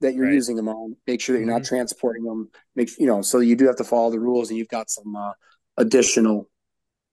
that 0.00 0.14
you're 0.14 0.26
right. 0.26 0.34
using 0.34 0.56
them 0.56 0.68
on. 0.68 0.96
Make 1.06 1.20
sure 1.20 1.34
that 1.34 1.40
you're 1.40 1.48
mm-hmm. 1.48 1.58
not 1.58 1.66
transporting 1.66 2.24
them. 2.24 2.50
Make 2.76 2.98
you 2.98 3.06
know 3.06 3.22
so 3.22 3.40
you 3.40 3.56
do 3.56 3.66
have 3.66 3.76
to 3.76 3.84
follow 3.84 4.10
the 4.10 4.20
rules, 4.20 4.50
and 4.50 4.58
you've 4.58 4.68
got 4.68 4.90
some 4.90 5.16
uh, 5.16 5.32
additional 5.78 6.50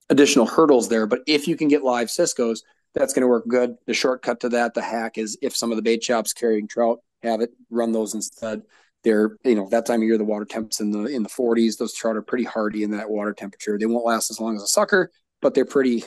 additional 0.10 0.46
hurdles 0.46 0.90
there. 0.90 1.08
But 1.08 1.22
if 1.28 1.48
you 1.48 1.56
can 1.56 1.70
get 1.70 1.84
live 1.84 2.10
ciscos, 2.10 2.60
that's 2.94 3.14
going 3.14 3.22
to 3.22 3.28
work 3.28 3.48
good. 3.48 3.78
The 3.88 3.94
shortcut 3.94 4.42
to 4.42 4.50
that, 4.50 4.74
the 4.74 4.82
hack 4.82 5.18
is 5.18 5.38
if 5.42 5.56
some 5.56 5.72
of 5.72 5.78
the 5.78 5.82
bait 5.82 6.04
shops 6.04 6.34
carrying 6.34 6.68
trout 6.68 7.00
have 7.24 7.42
it, 7.42 7.52
run 7.70 7.92
those 7.92 8.14
instead. 8.14 8.64
they're 9.04 9.38
you 9.44 9.56
know 9.56 9.68
that 9.70 9.86
time 9.86 10.02
of 10.02 10.08
year 10.08 10.18
the 10.18 10.24
water 10.24 10.46
temps 10.46 10.80
in 10.80 10.92
the 10.92 11.06
in 11.06 11.24
the 11.24 11.30
40s. 11.30 11.78
Those 11.78 11.94
trout 11.94 12.16
are 12.16 12.22
pretty 12.22 12.44
hardy 12.44 12.84
in 12.84 12.92
that 12.92 13.10
water 13.10 13.34
temperature. 13.34 13.78
They 13.78 13.86
won't 13.86 14.06
last 14.06 14.32
as 14.32 14.40
long 14.40 14.56
as 14.56 14.64
a 14.64 14.68
sucker, 14.68 15.12
but 15.42 15.54
they're 15.54 15.66
pretty 15.66 16.04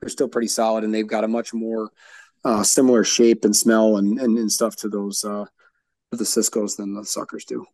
they're 0.00 0.08
still 0.08 0.28
pretty 0.28 0.48
solid, 0.48 0.84
and 0.84 0.94
they've 0.94 1.06
got 1.06 1.24
a 1.24 1.28
much 1.28 1.52
more 1.54 1.90
uh, 2.44 2.62
similar 2.62 3.02
shape 3.02 3.44
and 3.44 3.56
smell 3.56 3.96
and, 3.96 4.20
and, 4.20 4.38
and 4.38 4.52
stuff 4.52 4.76
to 4.76 4.88
those 4.88 5.24
uh, 5.24 5.44
to 6.10 6.16
the 6.16 6.24
Cisco's 6.24 6.76
than 6.76 6.94
the 6.94 7.04
suckers 7.04 7.44
do. 7.44 7.66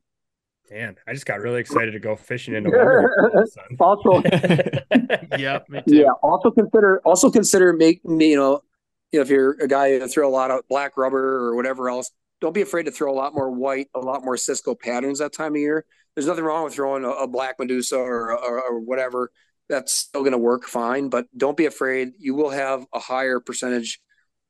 Man, 0.70 0.96
I 1.06 1.12
just 1.12 1.26
got 1.26 1.40
really 1.40 1.60
excited 1.60 1.90
to 1.90 1.98
go 1.98 2.16
fishing 2.16 2.54
in 2.54 2.62
November. 2.64 3.46
also, 3.78 4.22
yep, 5.38 5.66
yeah. 5.86 6.12
Also 6.22 6.50
consider 6.50 7.02
also 7.04 7.30
consider 7.30 7.74
make 7.74 8.00
you 8.04 8.36
know, 8.36 8.62
you 9.10 9.18
know 9.18 9.22
if 9.22 9.28
you're 9.28 9.52
a 9.62 9.68
guy 9.68 9.98
that 9.98 10.08
throw 10.08 10.26
a 10.26 10.30
lot 10.30 10.50
of 10.50 10.66
black 10.68 10.96
rubber 10.96 11.48
or 11.48 11.56
whatever 11.56 11.90
else, 11.90 12.10
don't 12.42 12.52
be 12.52 12.60
afraid 12.60 12.82
to 12.84 12.90
throw 12.90 13.10
a 13.10 13.16
lot 13.16 13.34
more 13.34 13.50
white, 13.50 13.88
a 13.94 14.00
lot 14.00 14.22
more 14.22 14.36
Cisco 14.36 14.74
patterns 14.74 15.20
that 15.20 15.32
time 15.32 15.54
of 15.54 15.60
year. 15.60 15.86
There's 16.14 16.26
nothing 16.26 16.44
wrong 16.44 16.64
with 16.64 16.74
throwing 16.74 17.04
a, 17.04 17.10
a 17.10 17.26
black 17.26 17.56
Medusa 17.58 17.96
or, 17.96 18.32
or, 18.32 18.60
or 18.60 18.80
whatever. 18.80 19.30
That's 19.70 19.94
still 19.94 20.20
going 20.20 20.32
to 20.32 20.38
work 20.38 20.64
fine, 20.64 21.08
but 21.08 21.26
don't 21.34 21.56
be 21.56 21.64
afraid. 21.64 22.10
You 22.18 22.34
will 22.34 22.50
have 22.50 22.84
a 22.92 22.98
higher 22.98 23.40
percentage 23.40 24.00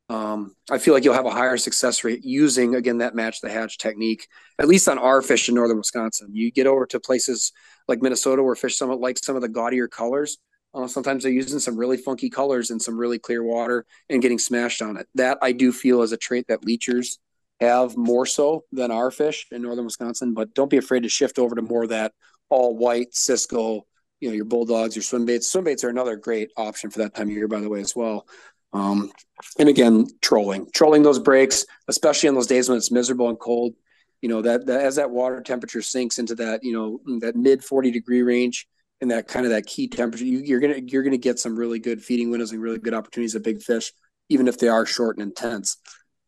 um, 0.09 0.55
I 0.69 0.79
feel 0.79 0.93
like 0.93 1.03
you'll 1.03 1.13
have 1.13 1.25
a 1.25 1.31
higher 1.31 1.57
success 1.57 2.03
rate 2.03 2.23
using 2.23 2.75
again 2.75 2.97
that 2.99 3.15
match 3.15 3.41
the 3.41 3.49
hatch 3.49 3.77
technique. 3.77 4.27
At 4.59 4.67
least 4.67 4.87
on 4.87 4.99
our 4.99 5.21
fish 5.21 5.47
in 5.47 5.55
northern 5.55 5.77
Wisconsin, 5.77 6.29
you 6.33 6.51
get 6.51 6.67
over 6.67 6.85
to 6.87 6.99
places 6.99 7.51
like 7.87 8.01
Minnesota 8.01 8.43
where 8.43 8.55
fish 8.55 8.77
somewhat 8.77 8.99
like 8.99 9.17
some 9.17 9.35
of 9.35 9.41
the 9.41 9.49
gaudier 9.49 9.87
colors. 9.87 10.37
Uh, 10.73 10.87
sometimes 10.87 11.23
they're 11.23 11.31
using 11.31 11.59
some 11.59 11.77
really 11.77 11.97
funky 11.97 12.29
colors 12.29 12.71
in 12.71 12.79
some 12.79 12.97
really 12.97 13.19
clear 13.19 13.43
water 13.43 13.85
and 14.09 14.21
getting 14.21 14.39
smashed 14.39 14.81
on 14.81 14.97
it. 14.97 15.07
That 15.15 15.37
I 15.41 15.51
do 15.51 15.71
feel 15.71 16.01
is 16.01 16.11
a 16.11 16.17
trait 16.17 16.47
that 16.47 16.61
leechers 16.63 17.17
have 17.63 17.97
more 17.97 18.25
so 18.25 18.65
than 18.71 18.91
our 18.91 19.11
fish 19.11 19.47
in 19.51 19.61
northern 19.61 19.85
Wisconsin. 19.85 20.33
But 20.33 20.53
don't 20.53 20.69
be 20.69 20.77
afraid 20.77 21.03
to 21.03 21.09
shift 21.09 21.39
over 21.39 21.55
to 21.55 21.61
more 21.61 21.83
of 21.83 21.89
that 21.89 22.13
all 22.49 22.75
white 22.77 23.13
Cisco. 23.13 23.85
You 24.19 24.29
know 24.29 24.35
your 24.35 24.45
bulldogs, 24.45 24.95
your 24.95 25.03
swim 25.03 25.25
baits. 25.25 25.49
Swim 25.49 25.65
baits 25.65 25.83
are 25.83 25.89
another 25.89 26.15
great 26.15 26.51
option 26.55 26.89
for 26.89 26.99
that 26.99 27.13
time 27.13 27.27
of 27.27 27.33
year, 27.33 27.47
by 27.47 27.59
the 27.59 27.69
way, 27.69 27.81
as 27.81 27.95
well. 27.95 28.25
Um, 28.71 29.11
and 29.59 29.69
again, 29.69 30.07
trolling, 30.21 30.67
trolling 30.73 31.03
those 31.03 31.19
breaks, 31.19 31.65
especially 31.87 32.29
on 32.29 32.35
those 32.35 32.47
days 32.47 32.69
when 32.69 32.77
it's 32.77 32.91
miserable 32.91 33.29
and 33.29 33.39
cold. 33.39 33.73
You 34.21 34.29
know 34.29 34.41
that, 34.41 34.65
that 34.67 34.81
as 34.81 34.95
that 34.95 35.11
water 35.11 35.41
temperature 35.41 35.81
sinks 35.81 36.17
into 36.17 36.35
that 36.35 36.63
you 36.63 36.71
know 36.73 37.19
that 37.19 37.35
mid 37.35 37.63
forty 37.63 37.91
degree 37.91 38.21
range 38.21 38.67
and 39.01 39.11
that 39.11 39.27
kind 39.27 39.45
of 39.45 39.51
that 39.51 39.65
key 39.65 39.89
temperature, 39.89 40.23
you, 40.23 40.55
are 40.55 40.61
gonna 40.61 40.79
you're 40.85 41.03
gonna 41.03 41.17
get 41.17 41.39
some 41.39 41.57
really 41.57 41.77
good 41.77 42.01
feeding 42.01 42.31
windows 42.31 42.53
and 42.53 42.61
really 42.61 42.79
good 42.79 42.93
opportunities 42.93 43.35
of 43.35 43.43
big 43.43 43.61
fish, 43.61 43.91
even 44.29 44.47
if 44.47 44.57
they 44.57 44.69
are 44.69 44.85
short 44.85 45.17
and 45.17 45.27
intense. 45.27 45.77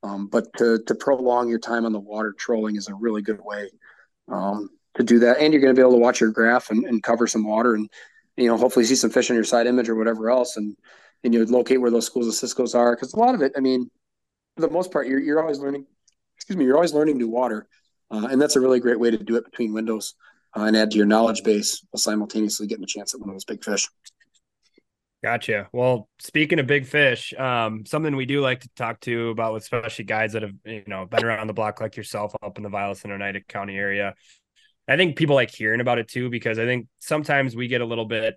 Um, 0.05 0.27
but 0.27 0.53
to 0.57 0.79
to 0.85 0.95
prolong 0.95 1.49
your 1.49 1.59
time 1.59 1.85
on 1.85 1.91
the 1.91 1.99
water, 1.99 2.33
trolling 2.37 2.75
is 2.75 2.87
a 2.87 2.93
really 2.93 3.23
good 3.23 3.41
way 3.43 3.69
um, 4.27 4.69
to 4.95 5.03
do 5.03 5.17
that, 5.19 5.39
and 5.39 5.51
you're 5.51 5.61
going 5.61 5.73
to 5.73 5.79
be 5.79 5.81
able 5.81 5.93
to 5.93 5.97
watch 5.97 6.21
your 6.21 6.29
graph 6.29 6.69
and, 6.69 6.85
and 6.85 7.01
cover 7.01 7.25
some 7.25 7.43
water, 7.43 7.73
and 7.73 7.89
you 8.37 8.47
know 8.47 8.55
hopefully 8.55 8.85
see 8.85 8.95
some 8.95 9.09
fish 9.09 9.31
on 9.31 9.35
your 9.35 9.43
side 9.43 9.65
image 9.65 9.89
or 9.89 9.95
whatever 9.95 10.29
else, 10.29 10.57
and 10.57 10.77
and 11.23 11.33
you 11.33 11.43
locate 11.45 11.81
where 11.81 11.89
those 11.89 12.05
schools 12.05 12.27
of 12.27 12.35
Cisco's 12.35 12.75
are. 12.75 12.95
Because 12.95 13.13
a 13.13 13.19
lot 13.19 13.33
of 13.33 13.41
it, 13.41 13.53
I 13.57 13.61
mean, 13.61 13.89
for 14.55 14.61
the 14.61 14.69
most 14.69 14.91
part, 14.91 15.07
you're 15.07 15.19
you're 15.19 15.41
always 15.41 15.59
learning. 15.59 15.87
Excuse 16.37 16.57
me, 16.57 16.65
you're 16.65 16.75
always 16.75 16.93
learning 16.93 17.17
new 17.17 17.29
water, 17.29 17.67
uh, 18.11 18.27
and 18.29 18.39
that's 18.39 18.55
a 18.55 18.59
really 18.59 18.79
great 18.79 18.99
way 18.99 19.09
to 19.09 19.17
do 19.17 19.37
it 19.37 19.45
between 19.45 19.73
windows 19.73 20.13
uh, 20.55 20.65
and 20.65 20.77
add 20.77 20.91
to 20.91 20.97
your 20.97 21.07
knowledge 21.07 21.43
base 21.43 21.83
while 21.89 21.99
simultaneously 21.99 22.67
getting 22.67 22.83
a 22.83 22.87
chance 22.87 23.15
at 23.15 23.19
one 23.19 23.29
of 23.29 23.35
those 23.35 23.45
big 23.45 23.63
fish. 23.63 23.89
Gotcha. 25.25 25.67
Well, 25.73 26.07
speaking 26.19 26.59
of 26.59 26.67
big 26.67 26.85
fish, 26.85 27.33
um, 27.33 27.83
something 27.87 28.15
we 28.15 28.27
do 28.27 28.41
like 28.41 28.59
to 28.59 28.69
talk 28.75 28.99
to 29.01 29.29
about, 29.29 29.55
especially 29.55 30.05
guys 30.05 30.33
that 30.33 30.43
have 30.43 30.53
you 30.63 30.83
know 30.85 31.07
been 31.07 31.25
around 31.25 31.47
the 31.47 31.53
block 31.53 31.81
like 31.81 31.97
yourself 31.97 32.35
up 32.43 32.57
in 32.57 32.63
the 32.63 32.69
Vilas 32.69 33.03
and 33.03 33.11
Oneida 33.11 33.41
County 33.41 33.75
area. 33.75 34.13
I 34.87 34.97
think 34.97 35.15
people 35.15 35.33
like 35.33 35.49
hearing 35.49 35.81
about 35.81 35.97
it 35.97 36.09
too 36.09 36.29
because 36.29 36.59
I 36.59 36.65
think 36.65 36.89
sometimes 36.99 37.55
we 37.55 37.67
get 37.67 37.81
a 37.81 37.85
little 37.85 38.05
bit 38.05 38.35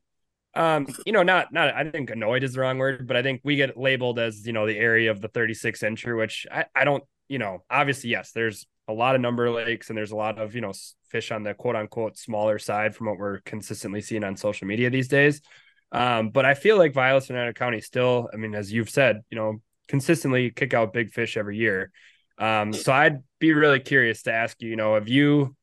um, 0.55 0.87
you 1.05 1.13
know, 1.13 1.23
not 1.23 1.53
not 1.53 1.75
I 1.75 1.91
think 1.91 2.09
annoyed 2.09 2.43
is 2.43 2.55
the 2.55 2.61
wrong 2.61 2.79
word, 2.79 3.07
but 3.07 3.19
I 3.19 3.23
think 3.23 3.43
we 3.45 3.57
get 3.57 3.77
labeled 3.77 4.19
as 4.19 4.47
you 4.47 4.55
know 4.55 4.67
the 4.67 4.79
area 4.79 5.11
of 5.11 5.21
the 5.21 5.29
36 5.29 5.81
incher, 5.83 6.17
which 6.17 6.47
I, 6.51 6.65
I 6.75 6.85
don't, 6.85 7.05
you 7.29 7.39
know, 7.39 7.65
obviously 7.69 8.09
yes, 8.09 8.33
there's 8.33 8.67
a 8.89 8.95
lot 8.95 9.15
of 9.15 9.21
number 9.21 9.51
lakes 9.51 9.91
and 9.91 9.99
there's 9.99 10.13
a 10.13 10.17
lot 10.17 10.39
of 10.39 10.55
you 10.55 10.63
know 10.63 10.73
fish 11.11 11.33
on 11.33 11.43
the 11.43 11.53
quote 11.53 11.77
unquote 11.77 12.17
smaller 12.17 12.59
side 12.59 12.97
from 12.97 13.09
what 13.09 13.19
we're 13.19 13.41
consistently 13.41 14.01
seeing 14.01 14.25
on 14.25 14.39
social 14.39 14.67
media 14.67 14.89
these 14.89 15.09
days. 15.09 15.43
Um, 15.91 16.31
but 16.31 16.45
I 16.45 16.55
feel 16.55 16.77
like 16.77 16.93
Vilas 16.93 17.31
and 17.31 17.55
County 17.55 17.81
still, 17.81 18.29
I 18.33 18.37
mean, 18.37 18.55
as 18.55 18.73
you've 18.73 18.91
said, 18.91 19.23
you 19.31 19.37
know, 19.37 19.63
consistently 19.89 20.51
kick 20.51 20.75
out 20.75 20.93
big 20.93 21.11
fish 21.11 21.37
every 21.37 21.57
year. 21.57 21.91
Um, 22.39 22.73
so 22.73 22.93
I'd 22.93 23.23
be 23.39 23.53
really 23.53 23.81
curious 23.81 24.23
to 24.25 24.33
ask 24.33 24.61
you, 24.61 24.69
you 24.69 24.77
know, 24.77 24.95
have 24.95 25.09
you 25.09 25.57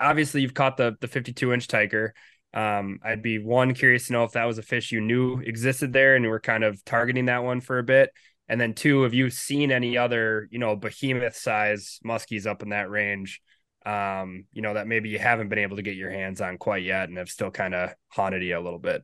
obviously 0.00 0.42
you've 0.42 0.54
caught 0.54 0.76
the 0.76 0.96
the 1.00 1.08
52 1.08 1.52
inch 1.52 1.68
tiger. 1.68 2.14
Um, 2.52 3.00
I'd 3.02 3.22
be 3.22 3.38
one 3.38 3.74
curious 3.74 4.06
to 4.06 4.12
know 4.12 4.24
if 4.24 4.32
that 4.32 4.44
was 4.44 4.58
a 4.58 4.62
fish 4.62 4.92
you 4.92 5.00
knew 5.00 5.40
existed 5.40 5.92
there 5.92 6.14
and 6.14 6.24
you 6.24 6.30
were 6.30 6.40
kind 6.40 6.62
of 6.62 6.84
targeting 6.84 7.24
that 7.26 7.42
one 7.42 7.60
for 7.60 7.78
a 7.78 7.82
bit. 7.82 8.10
And 8.48 8.60
then 8.60 8.74
two, 8.74 9.02
have 9.02 9.14
you 9.14 9.30
seen 9.30 9.72
any 9.72 9.96
other, 9.96 10.48
you 10.50 10.58
know, 10.58 10.76
behemoth 10.76 11.36
size 11.36 11.98
muskies 12.04 12.46
up 12.46 12.62
in 12.62 12.68
that 12.68 12.90
range? 12.90 13.40
Um, 13.84 14.44
you 14.52 14.62
know, 14.62 14.74
that 14.74 14.86
maybe 14.86 15.08
you 15.08 15.18
haven't 15.18 15.48
been 15.48 15.58
able 15.58 15.76
to 15.76 15.82
get 15.82 15.96
your 15.96 16.10
hands 16.10 16.40
on 16.40 16.58
quite 16.58 16.84
yet 16.84 17.08
and 17.08 17.18
have 17.18 17.28
still 17.28 17.50
kind 17.50 17.74
of 17.74 17.92
haunted 18.08 18.42
you 18.42 18.56
a 18.56 18.60
little 18.60 18.78
bit. 18.78 19.02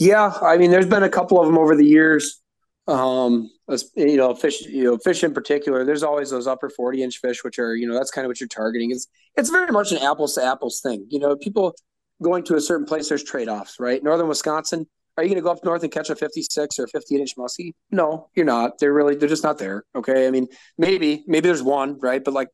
Yeah, 0.00 0.32
I 0.40 0.56
mean, 0.56 0.70
there's 0.70 0.86
been 0.86 1.02
a 1.02 1.10
couple 1.10 1.38
of 1.38 1.46
them 1.46 1.58
over 1.58 1.76
the 1.76 1.84
years. 1.84 2.40
Um, 2.88 3.50
you 3.94 4.16
know, 4.16 4.34
fish, 4.34 4.62
you 4.62 4.84
know, 4.84 4.98
fish 4.98 5.22
in 5.22 5.34
particular. 5.34 5.84
There's 5.84 6.02
always 6.02 6.30
those 6.30 6.46
upper 6.46 6.70
40 6.70 7.02
inch 7.02 7.18
fish, 7.18 7.44
which 7.44 7.58
are, 7.58 7.76
you 7.76 7.86
know, 7.86 7.94
that's 7.94 8.10
kind 8.10 8.24
of 8.24 8.30
what 8.30 8.40
you're 8.40 8.48
targeting. 8.48 8.90
It's 8.90 9.06
it's 9.36 9.50
very 9.50 9.70
much 9.70 9.92
an 9.92 9.98
apples 9.98 10.34
to 10.34 10.44
apples 10.44 10.80
thing. 10.80 11.06
You 11.10 11.20
know, 11.20 11.36
people 11.36 11.76
going 12.22 12.42
to 12.44 12.56
a 12.56 12.60
certain 12.60 12.86
place, 12.86 13.10
there's 13.10 13.22
trade 13.22 13.48
offs, 13.48 13.78
right? 13.78 14.02
Northern 14.02 14.26
Wisconsin, 14.26 14.86
are 15.16 15.22
you 15.22 15.28
going 15.28 15.36
to 15.36 15.42
go 15.42 15.50
up 15.50 15.62
north 15.64 15.82
and 15.82 15.92
catch 15.92 16.08
a 16.08 16.16
56 16.16 16.78
or 16.78 16.86
58 16.86 17.20
inch 17.20 17.36
muskie? 17.36 17.74
No, 17.90 18.30
you're 18.34 18.46
not. 18.46 18.78
They're 18.78 18.92
really, 18.92 19.16
they're 19.16 19.28
just 19.28 19.44
not 19.44 19.58
there. 19.58 19.84
Okay. 19.94 20.26
I 20.26 20.30
mean, 20.30 20.48
maybe, 20.78 21.24
maybe 21.26 21.46
there's 21.46 21.62
one, 21.62 21.98
right? 22.00 22.24
But 22.24 22.32
like, 22.32 22.48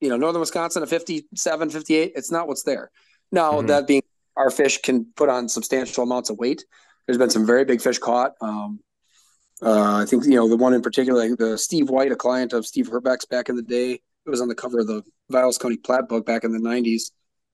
you 0.00 0.08
know, 0.08 0.16
Northern 0.16 0.40
Wisconsin, 0.40 0.84
a 0.84 0.86
57, 0.86 1.70
58, 1.70 2.12
it's 2.14 2.30
not 2.30 2.46
what's 2.46 2.62
there. 2.62 2.90
Now, 3.32 3.54
mm-hmm. 3.54 3.66
that 3.66 3.86
being 3.86 4.02
our 4.36 4.50
fish 4.50 4.78
can 4.82 5.06
put 5.16 5.28
on 5.28 5.48
substantial 5.48 6.04
amounts 6.04 6.30
of 6.30 6.38
weight. 6.38 6.64
There's 7.06 7.18
been 7.18 7.30
some 7.30 7.46
very 7.46 7.64
big 7.64 7.80
fish 7.80 7.98
caught. 7.98 8.32
Um, 8.40 8.80
uh, 9.62 10.02
I 10.02 10.04
think, 10.04 10.24
you 10.24 10.34
know, 10.34 10.48
the 10.48 10.56
one 10.56 10.74
in 10.74 10.82
particular, 10.82 11.28
like 11.28 11.38
the 11.38 11.56
Steve 11.56 11.88
White, 11.88 12.12
a 12.12 12.16
client 12.16 12.52
of 12.52 12.66
Steve 12.66 12.88
Herbeck's 12.88 13.24
back 13.24 13.48
in 13.48 13.56
the 13.56 13.62
day, 13.62 13.92
it 13.92 14.30
was 14.30 14.40
on 14.40 14.48
the 14.48 14.54
cover 14.54 14.80
of 14.80 14.86
the 14.86 15.02
Vilas 15.30 15.56
County 15.56 15.76
Plat 15.76 16.08
book 16.08 16.26
back 16.26 16.44
in 16.44 16.52
the 16.52 16.58
90s 16.58 17.10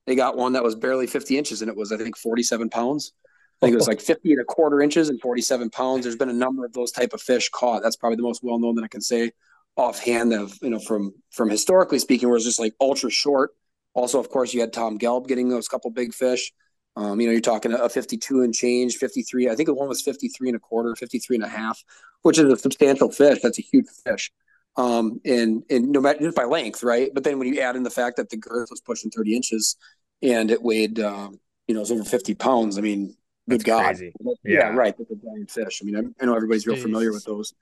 they 0.06 0.14
got 0.14 0.36
one 0.36 0.54
that 0.54 0.64
was 0.64 0.74
barely 0.74 1.06
50 1.06 1.38
inches 1.38 1.62
and 1.62 1.70
it 1.70 1.76
was, 1.76 1.92
I 1.92 1.96
think, 1.96 2.16
47 2.16 2.68
pounds. 2.70 3.12
I 3.60 3.66
think 3.66 3.74
it 3.74 3.78
was 3.78 3.86
like 3.86 4.00
50 4.00 4.32
and 4.32 4.40
a 4.40 4.44
quarter 4.44 4.82
inches 4.82 5.08
and 5.08 5.20
47 5.20 5.70
pounds. 5.70 6.02
There's 6.02 6.16
been 6.16 6.28
a 6.28 6.34
number 6.34 6.64
of 6.64 6.72
those 6.72 6.90
type 6.90 7.12
of 7.12 7.22
fish 7.22 7.48
caught. 7.50 7.82
That's 7.82 7.94
probably 7.94 8.16
the 8.16 8.22
most 8.22 8.42
well 8.42 8.58
known 8.58 8.74
that 8.74 8.84
I 8.84 8.88
can 8.88 9.00
say 9.00 9.30
offhand 9.76 10.32
of, 10.32 10.52
you 10.60 10.70
know, 10.70 10.80
from 10.80 11.14
from 11.30 11.48
historically 11.48 12.00
speaking, 12.00 12.28
where 12.28 12.36
it's 12.36 12.44
just 12.44 12.58
like 12.58 12.74
ultra 12.80 13.08
short. 13.08 13.52
Also, 13.94 14.18
of 14.18 14.28
course, 14.30 14.52
you 14.52 14.60
had 14.60 14.72
Tom 14.72 14.98
Gelb 14.98 15.28
getting 15.28 15.48
those 15.48 15.68
couple 15.68 15.90
big 15.92 16.12
fish. 16.12 16.52
Um, 16.94 17.20
you 17.20 17.26
know, 17.26 17.32
you're 17.32 17.40
talking 17.40 17.72
a 17.72 17.88
52 17.88 18.42
and 18.42 18.54
change, 18.54 18.96
53. 18.96 19.48
I 19.48 19.56
think 19.56 19.66
the 19.66 19.74
one 19.74 19.88
was 19.88 20.02
53 20.02 20.50
and 20.50 20.56
a 20.56 20.60
quarter, 20.60 20.94
53 20.94 21.36
and 21.36 21.44
a 21.44 21.48
half, 21.48 21.82
which 22.22 22.38
is 22.38 22.52
a 22.52 22.56
substantial 22.56 23.10
fish. 23.10 23.38
That's 23.42 23.58
a 23.58 23.62
huge 23.62 23.86
fish. 24.04 24.30
Um, 24.76 25.20
and 25.24 25.62
and 25.68 25.90
no 25.90 26.00
matter 26.00 26.20
just 26.20 26.36
by 26.36 26.44
length, 26.44 26.82
right? 26.82 27.10
But 27.12 27.24
then 27.24 27.38
when 27.38 27.52
you 27.52 27.60
add 27.60 27.76
in 27.76 27.82
the 27.82 27.90
fact 27.90 28.16
that 28.16 28.30
the 28.30 28.36
girth 28.36 28.68
was 28.70 28.80
pushing 28.80 29.10
30 29.10 29.36
inches 29.36 29.76
and 30.22 30.50
it 30.50 30.62
weighed, 30.62 30.98
um, 31.00 31.38
you 31.66 31.74
know, 31.74 31.80
it 31.80 31.82
was 31.82 31.92
over 31.92 32.04
50 32.04 32.34
pounds. 32.34 32.78
I 32.78 32.80
mean, 32.80 33.16
good 33.48 33.64
God. 33.64 33.98
Yeah. 34.00 34.34
yeah, 34.44 34.68
right. 34.68 34.94
That's 34.96 35.10
a 35.10 35.16
giant 35.16 35.50
fish. 35.50 35.80
I 35.82 35.84
mean, 35.84 35.96
I, 35.96 36.22
I 36.22 36.26
know 36.26 36.34
everybody's 36.34 36.66
real 36.66 36.76
Jeez. 36.76 36.82
familiar 36.82 37.12
with 37.12 37.24
those. 37.24 37.54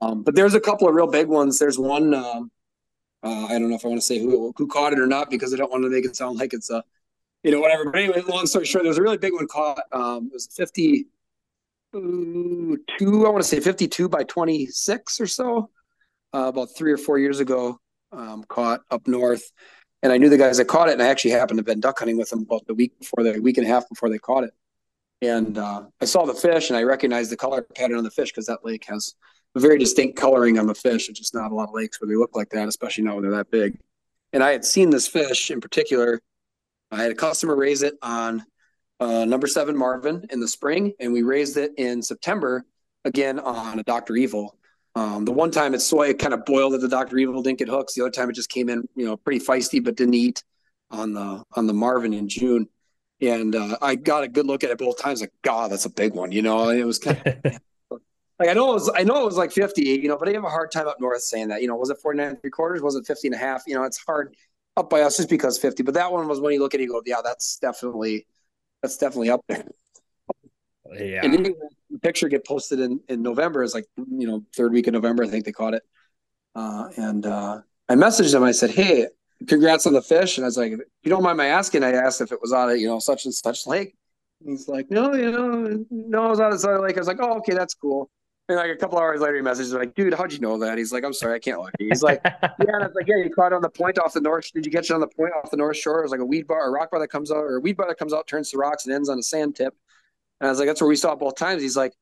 Um, 0.00 0.22
but 0.22 0.34
there's 0.34 0.54
a 0.54 0.60
couple 0.60 0.88
of 0.88 0.94
real 0.94 1.06
big 1.06 1.26
ones. 1.26 1.58
There's 1.58 1.78
one, 1.78 2.14
um, 2.14 2.50
uh, 3.22 3.46
I 3.46 3.58
don't 3.58 3.68
know 3.68 3.76
if 3.76 3.84
I 3.84 3.88
want 3.88 4.00
to 4.00 4.06
say 4.06 4.18
who 4.18 4.54
who 4.56 4.68
caught 4.68 4.92
it 4.92 5.00
or 5.00 5.06
not 5.06 5.28
because 5.28 5.52
I 5.52 5.56
don't 5.56 5.72
want 5.72 5.82
to 5.82 5.90
make 5.90 6.04
it 6.04 6.14
sound 6.14 6.38
like 6.38 6.52
it's 6.52 6.70
a, 6.70 6.84
you 7.42 7.50
know, 7.50 7.60
whatever. 7.60 7.90
But 7.90 8.00
anyway, 8.00 8.22
long 8.22 8.46
story 8.46 8.64
short, 8.64 8.84
there 8.84 8.90
was 8.90 8.98
a 8.98 9.02
really 9.02 9.18
big 9.18 9.32
one 9.32 9.46
caught. 9.46 9.80
Um, 9.92 10.26
it 10.26 10.34
was 10.34 10.48
52, 10.54 11.06
I 11.94 13.28
want 13.28 13.42
to 13.42 13.48
say 13.48 13.60
52 13.60 14.08
by 14.08 14.24
26 14.24 15.20
or 15.20 15.26
so 15.26 15.70
uh, 16.34 16.48
about 16.48 16.68
three 16.76 16.92
or 16.92 16.98
four 16.98 17.18
years 17.18 17.40
ago, 17.40 17.80
um, 18.12 18.44
caught 18.48 18.80
up 18.90 19.06
north. 19.06 19.50
And 20.02 20.12
I 20.12 20.18
knew 20.18 20.28
the 20.28 20.38
guys 20.38 20.58
that 20.58 20.66
caught 20.66 20.88
it, 20.88 20.92
and 20.92 21.02
I 21.02 21.08
actually 21.08 21.32
happened 21.32 21.58
to 21.58 21.60
have 21.60 21.66
been 21.66 21.80
duck 21.80 21.98
hunting 21.98 22.16
with 22.16 22.30
them 22.30 22.42
about 22.42 22.66
the 22.66 22.74
week 22.74 22.98
before 22.98 23.24
the 23.24 23.40
week 23.40 23.58
and 23.58 23.66
a 23.66 23.70
half 23.70 23.88
before 23.88 24.08
they 24.08 24.18
caught 24.18 24.44
it. 24.44 24.54
And 25.20 25.58
uh, 25.58 25.82
I 26.00 26.04
saw 26.04 26.24
the 26.24 26.34
fish, 26.34 26.70
and 26.70 26.76
I 26.76 26.84
recognized 26.84 27.32
the 27.32 27.36
color 27.36 27.66
pattern 27.74 27.98
on 27.98 28.04
the 28.04 28.10
fish 28.10 28.30
because 28.30 28.46
that 28.46 28.64
lake 28.64 28.84
has 28.86 29.14
a 29.56 29.60
very 29.60 29.76
distinct 29.76 30.16
coloring 30.16 30.58
on 30.58 30.66
the 30.66 30.74
fish. 30.74 31.08
It's 31.08 31.18
just 31.18 31.34
not 31.34 31.50
a 31.50 31.54
lot 31.54 31.68
of 31.68 31.74
lakes 31.74 32.00
where 32.00 32.08
they 32.08 32.14
look 32.14 32.36
like 32.36 32.50
that, 32.50 32.68
especially 32.68 33.04
now 33.04 33.14
when 33.14 33.22
they're 33.22 33.32
that 33.32 33.50
big. 33.50 33.76
And 34.32 34.44
I 34.44 34.52
had 34.52 34.64
seen 34.64 34.90
this 34.90 35.08
fish 35.08 35.50
in 35.50 35.60
particular. 35.60 36.20
I 36.90 37.02
had 37.02 37.10
a 37.10 37.14
customer 37.14 37.54
raise 37.56 37.82
it 37.82 37.94
on 38.02 38.44
uh, 39.00 39.24
number 39.24 39.46
seven 39.46 39.76
Marvin 39.76 40.26
in 40.30 40.40
the 40.40 40.48
spring, 40.48 40.92
and 41.00 41.12
we 41.12 41.22
raised 41.22 41.56
it 41.56 41.72
in 41.76 42.02
September 42.02 42.64
again 43.04 43.38
on 43.38 43.78
a 43.78 43.82
Dr. 43.84 44.16
Evil 44.16 44.56
Um, 44.94 45.24
the 45.24 45.32
one 45.32 45.50
time 45.50 45.74
it's 45.74 45.84
soy, 45.86 46.08
it 46.08 46.18
kind 46.18 46.34
of 46.34 46.44
boiled 46.44 46.74
at 46.74 46.80
the 46.80 46.88
Dr. 46.88 47.18
Evil, 47.18 47.42
didn't 47.42 47.58
get 47.58 47.68
hooks. 47.68 47.94
The 47.94 48.02
other 48.02 48.10
time 48.10 48.30
it 48.30 48.34
just 48.34 48.48
came 48.48 48.68
in, 48.68 48.88
you 48.96 49.06
know, 49.06 49.16
pretty 49.16 49.44
feisty, 49.44 49.82
but 49.82 49.96
didn't 49.96 50.14
eat 50.14 50.42
on 50.90 51.12
the 51.12 51.44
on 51.52 51.66
the 51.66 51.74
Marvin 51.74 52.12
in 52.14 52.28
June. 52.28 52.68
And 53.20 53.54
uh, 53.54 53.76
I 53.82 53.96
got 53.96 54.24
a 54.24 54.28
good 54.28 54.46
look 54.46 54.64
at 54.64 54.70
it 54.70 54.78
both 54.78 54.98
times. 54.98 55.20
Like, 55.20 55.32
God, 55.42 55.70
that's 55.72 55.84
a 55.86 55.90
big 55.90 56.14
one. 56.14 56.32
You 56.32 56.42
know, 56.42 56.68
it 56.70 56.84
was 56.84 56.98
kind 56.98 57.20
of 57.24 57.36
like 58.38 58.48
I 58.48 58.52
know 58.52 58.70
it 58.70 58.74
was 58.74 58.90
I 58.96 59.04
know 59.04 59.22
it 59.22 59.24
was 59.24 59.36
like 59.36 59.52
50, 59.52 59.82
you 59.82 60.08
know, 60.08 60.16
but 60.16 60.28
I 60.28 60.32
have 60.32 60.44
a 60.44 60.48
hard 60.50 60.70
time 60.72 60.88
up 60.88 61.00
north 61.00 61.22
saying 61.22 61.48
that. 61.48 61.62
You 61.62 61.68
know, 61.68 61.76
was 61.76 61.90
it 61.90 61.98
49 62.02 62.36
three 62.36 62.50
quarters? 62.50 62.82
Was 62.82 62.96
it 62.96 63.06
50 63.06 63.28
and 63.28 63.34
a 63.34 63.38
half? 63.38 63.62
You 63.66 63.74
know, 63.74 63.84
it's 63.84 63.98
hard 63.98 64.34
up 64.78 64.88
by 64.88 65.02
us 65.02 65.16
just 65.16 65.28
because 65.28 65.58
50. 65.58 65.82
But 65.82 65.94
that 65.94 66.12
one 66.12 66.28
was 66.28 66.40
when 66.40 66.52
you 66.52 66.60
look 66.60 66.74
at 66.74 66.80
it, 66.80 66.84
you 66.84 66.90
go, 66.90 67.02
yeah, 67.04 67.20
that's 67.22 67.58
definitely 67.58 68.26
that's 68.82 68.96
definitely 68.96 69.30
up 69.30 69.44
there. 69.48 69.64
Yeah. 70.92 71.20
And 71.22 71.34
then 71.34 71.54
the 71.90 71.98
picture 71.98 72.28
get 72.28 72.46
posted 72.46 72.80
in, 72.80 73.00
in 73.08 73.22
November 73.22 73.62
is 73.62 73.74
like, 73.74 73.86
you 73.96 74.26
know, 74.26 74.44
third 74.54 74.72
week 74.72 74.86
of 74.86 74.94
November, 74.94 75.24
I 75.24 75.28
think 75.28 75.44
they 75.44 75.52
caught 75.52 75.74
it. 75.74 75.82
Uh, 76.54 76.88
and 76.96 77.26
uh, 77.26 77.60
I 77.88 77.94
messaged 77.94 78.32
them. 78.32 78.42
I 78.42 78.52
said, 78.52 78.70
Hey, 78.70 79.08
congrats 79.46 79.86
on 79.86 79.92
the 79.92 80.02
fish. 80.02 80.38
And 80.38 80.44
I 80.44 80.48
was 80.48 80.56
like, 80.56 80.72
if 80.72 80.80
you 81.02 81.10
don't 81.10 81.22
mind 81.22 81.36
my 81.36 81.46
asking, 81.46 81.84
I 81.84 81.92
asked 81.92 82.20
if 82.20 82.32
it 82.32 82.40
was 82.40 82.52
on 82.52 82.70
of, 82.70 82.78
you 82.78 82.86
know, 82.86 82.98
such 82.98 83.24
and 83.24 83.34
such 83.34 83.66
lake. 83.66 83.94
And 84.40 84.50
he's 84.50 84.68
like, 84.68 84.90
no, 84.90 85.14
you 85.14 85.32
know, 85.32 85.84
no, 85.90 86.26
it 86.26 86.30
was 86.30 86.40
out 86.40 86.52
of 86.52 86.60
such 86.60 86.80
lake. 86.80 86.96
I 86.96 87.00
was 87.00 87.08
like, 87.08 87.20
oh, 87.20 87.38
okay, 87.38 87.54
that's 87.54 87.74
cool. 87.74 88.10
And 88.48 88.56
like 88.56 88.70
a 88.70 88.76
couple 88.76 88.98
hours 88.98 89.20
later, 89.20 89.36
he 89.36 89.42
messages 89.42 89.74
like, 89.74 89.94
dude, 89.94 90.14
how'd 90.14 90.32
you 90.32 90.38
know 90.38 90.58
that? 90.58 90.78
He's 90.78 90.90
like, 90.90 91.04
I'm 91.04 91.12
sorry, 91.12 91.34
I 91.34 91.38
can't 91.38 91.60
look. 91.60 91.72
He's 91.78 92.02
like, 92.02 92.20
yeah. 92.24 92.50
And 92.58 92.82
I 92.82 92.86
was 92.86 92.94
like, 92.94 93.06
yeah, 93.06 93.16
you 93.16 93.28
caught 93.28 93.52
it 93.52 93.56
on 93.56 93.60
the 93.60 93.68
point 93.68 93.98
off 93.98 94.14
the 94.14 94.22
north. 94.22 94.50
Did 94.54 94.64
you 94.64 94.72
catch 94.72 94.88
it 94.90 94.94
on 94.94 95.00
the 95.00 95.08
point 95.08 95.32
off 95.34 95.50
the 95.50 95.58
north 95.58 95.76
shore? 95.76 95.98
It 96.00 96.02
was 96.04 96.12
like 96.12 96.20
a 96.20 96.24
weed 96.24 96.46
bar, 96.46 96.66
a 96.66 96.70
rock 96.70 96.90
bar 96.90 97.00
that 97.00 97.08
comes 97.08 97.30
out, 97.30 97.38
or 97.38 97.56
a 97.56 97.60
weed 97.60 97.76
bar 97.76 97.86
that 97.88 97.98
comes 97.98 98.14
out, 98.14 98.26
turns 98.26 98.50
to 98.50 98.56
rocks 98.56 98.86
and 98.86 98.94
ends 98.94 99.10
on 99.10 99.18
a 99.18 99.22
sand 99.22 99.56
tip. 99.56 99.74
And 100.40 100.48
I 100.48 100.50
was 100.50 100.58
like, 100.58 100.66
that's 100.66 100.80
where 100.80 100.88
we 100.88 100.96
saw 100.96 101.12
it 101.12 101.18
both 101.18 101.36
times. 101.36 101.60
He's 101.60 101.76
like, 101.76 101.92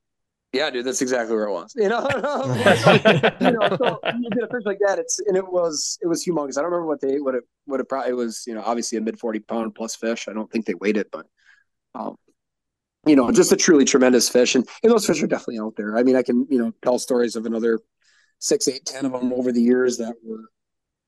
yeah, 0.52 0.70
dude, 0.70 0.86
that's 0.86 1.02
exactly 1.02 1.34
where 1.34 1.46
it 1.46 1.52
was. 1.52 1.72
You 1.74 1.88
know, 1.88 2.06
you 3.40 3.50
know, 3.50 3.76
so 3.76 4.00
you 4.18 4.30
get 4.30 4.44
a 4.44 4.48
fish 4.48 4.62
like 4.64 4.78
that. 4.86 4.98
It's 4.98 5.18
and 5.18 5.36
it 5.36 5.46
was 5.46 5.98
it 6.00 6.06
was 6.06 6.24
humongous. 6.24 6.56
I 6.58 6.62
don't 6.62 6.70
remember 6.70 6.86
what 6.86 7.00
they 7.00 7.18
what 7.18 7.34
it 7.34 7.44
what 7.64 7.80
it 7.80 7.88
probably 7.88 8.10
it 8.10 8.14
was. 8.14 8.44
You 8.46 8.54
know, 8.54 8.62
obviously 8.64 8.98
a 8.98 9.00
mid 9.00 9.18
forty 9.18 9.40
pound 9.40 9.74
plus 9.74 9.96
fish. 9.96 10.28
I 10.28 10.32
don't 10.32 10.50
think 10.50 10.66
they 10.66 10.74
weighed 10.74 10.96
it, 10.96 11.08
but 11.10 11.26
um, 11.94 12.16
you 13.06 13.16
know, 13.16 13.30
just 13.30 13.52
a 13.52 13.56
truly 13.56 13.84
tremendous 13.84 14.28
fish. 14.28 14.54
And 14.54 14.68
and 14.82 14.92
those 14.92 15.06
fish 15.06 15.22
are 15.22 15.26
definitely 15.26 15.60
out 15.60 15.76
there. 15.76 15.96
I 15.96 16.02
mean, 16.02 16.16
I 16.16 16.22
can 16.22 16.46
you 16.50 16.58
know 16.58 16.72
tell 16.82 16.98
stories 16.98 17.36
of 17.36 17.46
another 17.46 17.80
six, 18.38 18.68
eight, 18.68 18.84
ten 18.84 19.06
of 19.06 19.12
them 19.12 19.32
over 19.32 19.52
the 19.52 19.62
years 19.62 19.98
that 19.98 20.14
were 20.22 20.50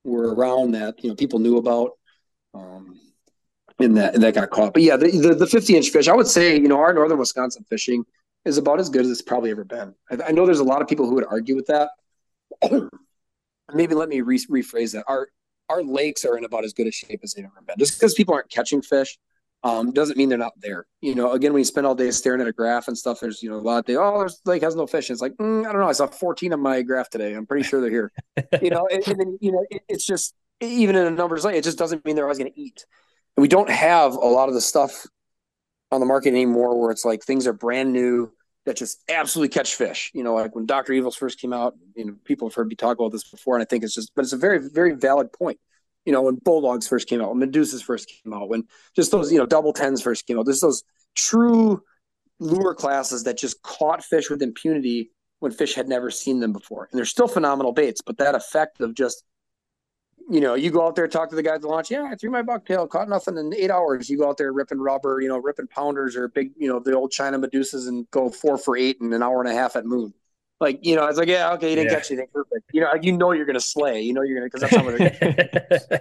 were 0.05 0.35
around 0.35 0.73
that 0.73 1.03
you 1.03 1.11
know 1.11 1.17
people 1.17 1.39
knew 1.39 1.59
about. 1.59 1.93
Um, 2.55 2.99
and 3.81 3.97
that 3.97 4.15
and 4.15 4.23
that 4.23 4.35
got 4.35 4.51
caught. 4.51 4.75
But 4.75 4.83
yeah, 4.83 4.97
the, 4.97 5.11
the, 5.11 5.35
the 5.35 5.47
50 5.47 5.77
inch 5.77 5.91
fish, 5.91 6.09
I 6.09 6.15
would 6.15 6.27
say, 6.27 6.55
you 6.55 6.69
know, 6.69 6.79
our 6.81 6.93
northern 6.93 7.19
Wisconsin 7.19 7.65
fishing 7.69 8.05
is 8.45 8.59
about 8.59 8.81
as 8.81 8.89
good 8.89 9.03
as 9.05 9.11
it's 9.11 9.23
probably 9.23 9.51
ever 9.51 9.65
been. 9.65 9.95
I, 10.11 10.29
I 10.29 10.31
know 10.33 10.47
there's 10.47 10.61
a 10.61 10.65
lot 10.65 10.83
of 10.83 10.89
people 10.89 11.07
who 11.07 11.15
would 11.15 11.27
argue 11.29 11.55
with 11.55 11.67
that. 11.67 11.91
Maybe 13.75 13.95
let 13.95 14.09
me 14.09 14.21
re- 14.23 14.39
rephrase 14.51 14.93
that. 14.93 15.05
Our 15.07 15.29
our 15.69 15.83
lakes 15.83 16.25
are 16.25 16.37
in 16.39 16.45
about 16.45 16.65
as 16.65 16.73
good 16.73 16.87
a 16.87 16.91
shape 16.91 17.21
as 17.23 17.35
they've 17.35 17.45
ever 17.45 17.63
been. 17.67 17.77
Just 17.79 18.01
because 18.01 18.15
people 18.15 18.35
aren't 18.35 18.51
catching 18.51 18.81
fish 18.81 19.19
um, 19.65 19.93
doesn't 19.93 20.17
mean 20.17 20.29
they're 20.29 20.39
not 20.39 20.53
there. 20.57 20.87
You 21.01 21.15
know, 21.15 21.33
again, 21.33 21.53
when 21.53 21.61
you 21.61 21.65
spend 21.65 21.87
all 21.87 21.95
day 21.95 22.11
staring 22.11 22.41
at 22.41 22.47
a 22.47 22.53
graph 22.53 22.89
and 22.89 22.97
stuff, 22.97 23.21
there's 23.21 23.43
you 23.43 23.51
know 23.51 23.57
a 23.57 23.59
lot. 23.59 23.79
of 23.79 23.85
They 23.87 23.97
oh, 23.97 24.19
there's 24.19 24.41
lake 24.45 24.63
has 24.63 24.77
no 24.77 24.87
fish. 24.87 25.09
And 25.09 25.15
it's 25.15 25.23
like 25.23 25.35
mm, 25.35 25.67
I 25.67 25.73
don't 25.73 25.81
know. 25.81 25.89
I 25.89 25.93
saw 25.93 26.07
14 26.07 26.53
on 26.53 26.61
my 26.61 26.83
graph 26.83 27.11
today. 27.11 27.35
I'm 27.35 27.47
pretty 27.47 27.65
sure 27.65 27.81
they're 27.81 27.91
here. 27.91 28.13
you 28.63 28.71
know, 28.71 28.87
and, 28.91 29.07
and, 29.07 29.19
then 29.19 29.39
you 29.41 29.53
know 29.53 29.65
it, 29.71 29.83
it's 29.89 30.07
just 30.07 30.35
even 30.61 30.97
in 30.97 31.07
a 31.07 31.11
numbers 31.11 31.45
like 31.45 31.55
it 31.55 31.65
just 31.65 31.79
doesn't 31.79 32.05
mean 32.05 32.15
they're 32.15 32.25
always 32.25 32.39
going 32.39 32.53
to 32.53 32.61
eat. 32.61 32.85
And 33.37 33.43
we 33.43 33.49
don't 33.49 33.71
have 33.71 34.15
a 34.15 34.27
lot 34.27 34.49
of 34.49 34.55
the 34.55 34.61
stuff 34.61 35.07
on 35.91 36.01
the 36.01 36.07
market 36.07 36.31
anymore 36.31 36.79
where 36.79 36.91
it's 36.91 37.05
like 37.05 37.23
things 37.23 37.47
are 37.47 37.53
brand 37.53 37.93
new 37.93 38.33
that 38.69 38.77
just 38.77 39.03
absolutely 39.09 39.49
catch 39.49 39.75
fish. 39.75 40.11
You 40.15 40.23
know, 40.23 40.35
like 40.35 40.55
when 40.55 40.67
Dr. 40.67 40.93
Evils 40.93 41.17
first 41.17 41.41
came 41.41 41.53
out, 41.53 41.75
you 41.97 42.05
know, 42.05 42.15
people 42.25 42.49
have 42.49 42.55
heard 42.55 42.69
me 42.69 42.75
talk 42.75 42.99
about 42.99 43.13
this 43.13 43.29
before, 43.29 43.57
and 43.57 43.63
I 43.63 43.65
think 43.65 43.83
it's 43.83 43.95
just, 43.95 44.13
but 44.15 44.23
it's 44.23 44.35
a 44.35 44.39
very, 44.39 44.59
very 44.59 44.95
valid 44.95 45.33
point. 45.33 45.59
You 46.09 46.13
know, 46.13 46.23
when 46.23 46.37
Bulldogs 46.37 46.89
first 46.89 47.07
came 47.07 47.21
out, 47.21 47.37
when 47.37 47.53
Medusas 47.53 47.83
first 47.83 48.09
came 48.09 48.33
out, 48.33 48.49
when 48.49 48.65
just 48.97 49.13
those, 49.13 49.31
you 49.31 49.37
know, 49.37 49.45
double 49.45 49.75
tens 49.75 50.01
first 50.01 50.27
came 50.27 50.39
out, 50.39 50.47
there's 50.47 50.63
those 50.63 50.83
true 51.15 51.83
lure 52.41 52.75
classes 52.75 53.25
that 53.25 53.37
just 53.37 53.61
caught 53.61 54.03
fish 54.03 54.31
with 54.31 54.41
impunity 54.41 55.11
when 55.41 55.53
fish 55.53 55.75
had 55.75 55.87
never 55.87 56.11
seen 56.11 56.41
them 56.41 56.55
before. 56.55 56.89
And 56.91 56.97
they're 56.97 57.05
still 57.05 57.29
phenomenal 57.29 57.73
baits, 57.73 58.01
but 58.01 58.17
that 58.17 58.35
effect 58.35 58.81
of 58.81 58.95
just 58.95 59.23
you 60.31 60.41
know, 60.41 60.55
you 60.55 60.71
go 60.71 60.87
out 60.87 60.97
there, 60.97 61.09
talk 61.09 61.29
to 61.29 61.37
the 61.37 61.43
guys 61.43 61.57
at 61.57 61.61
the 61.61 61.69
launch. 61.69 61.91
Yeah, 61.91 62.09
I 62.11 62.15
threw 62.15 62.31
my 62.31 62.43
bucktail, 62.43 62.89
caught 62.89 63.11
nothing 63.11 63.37
in 63.37 63.55
eight 63.55 63.71
hours. 63.71 64.09
You 64.09 64.17
go 64.17 64.31
out 64.31 64.39
there 64.39 64.51
ripping 64.51 64.79
rubber, 64.79 65.21
you 65.21 65.29
know, 65.29 65.39
ripping 65.39 65.67
pounders 65.67 66.17
or 66.17 66.29
big, 66.29 66.53
you 66.57 66.69
know, 66.69 66.81
the 66.81 66.95
old 66.95 67.13
China 67.13 67.39
Medusas 67.39 67.87
and 67.87 68.11
go 68.11 68.31
four 68.31 68.57
for 68.57 68.79
eight 68.79 68.97
in 69.03 69.13
an 69.13 69.23
hour 69.23 69.43
and 69.43 69.51
a 69.51 69.55
half 69.55 69.77
at 69.77 69.85
moon. 69.85 70.15
Like, 70.61 70.81
you 70.83 70.97
know, 70.97 71.07
it's 71.07 71.19
like, 71.19 71.29
yeah, 71.29 71.53
okay, 71.53 71.71
you 71.71 71.77
didn't 71.77 71.93
yeah. 71.93 71.99
catch 71.99 72.11
anything 72.11 72.29
perfect. 72.33 72.69
You 72.73 72.81
know, 72.81 72.93
you 73.01 73.13
know, 73.13 73.31
you're 73.31 73.47
going 73.47 73.55
to 73.55 73.61
slay, 73.61 74.01
you 74.01 74.13
know, 74.13 74.23
you're 74.23 74.41
going 74.41 74.51
to, 74.51 74.59
because 74.59 74.69
that's 74.69 74.77
how 74.77 74.91
they're 74.91 76.01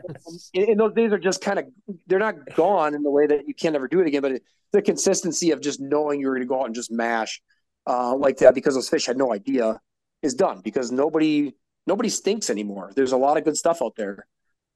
and, 0.55 0.69
and 0.69 0.79
those 0.79 0.93
days 0.93 1.11
are 1.11 1.19
just 1.19 1.41
kind 1.41 1.59
of, 1.59 1.65
they're 2.07 2.17
not 2.17 2.35
gone 2.55 2.95
in 2.95 3.03
the 3.03 3.11
way 3.11 3.27
that 3.27 3.47
you 3.47 3.53
can't 3.53 3.75
ever 3.75 3.87
do 3.87 3.99
it 3.99 4.07
again, 4.07 4.23
but 4.23 4.31
it, 4.31 4.43
the 4.73 4.81
consistency 4.81 5.51
of 5.51 5.61
just 5.61 5.79
knowing 5.79 6.19
you're 6.19 6.33
going 6.33 6.41
to 6.41 6.47
go 6.47 6.61
out 6.61 6.65
and 6.65 6.75
just 6.75 6.91
mash 6.91 7.39
uh, 7.85 8.15
like 8.15 8.37
that 8.37 8.55
because 8.55 8.73
those 8.73 8.89
fish 8.89 9.05
had 9.05 9.17
no 9.17 9.31
idea 9.31 9.79
is 10.23 10.33
done 10.33 10.61
because 10.63 10.91
nobody, 10.91 11.53
nobody 11.85 12.09
stinks 12.09 12.49
anymore. 12.49 12.91
There's 12.95 13.11
a 13.11 13.17
lot 13.17 13.37
of 13.37 13.43
good 13.43 13.57
stuff 13.57 13.81
out 13.83 13.93
there. 13.95 14.25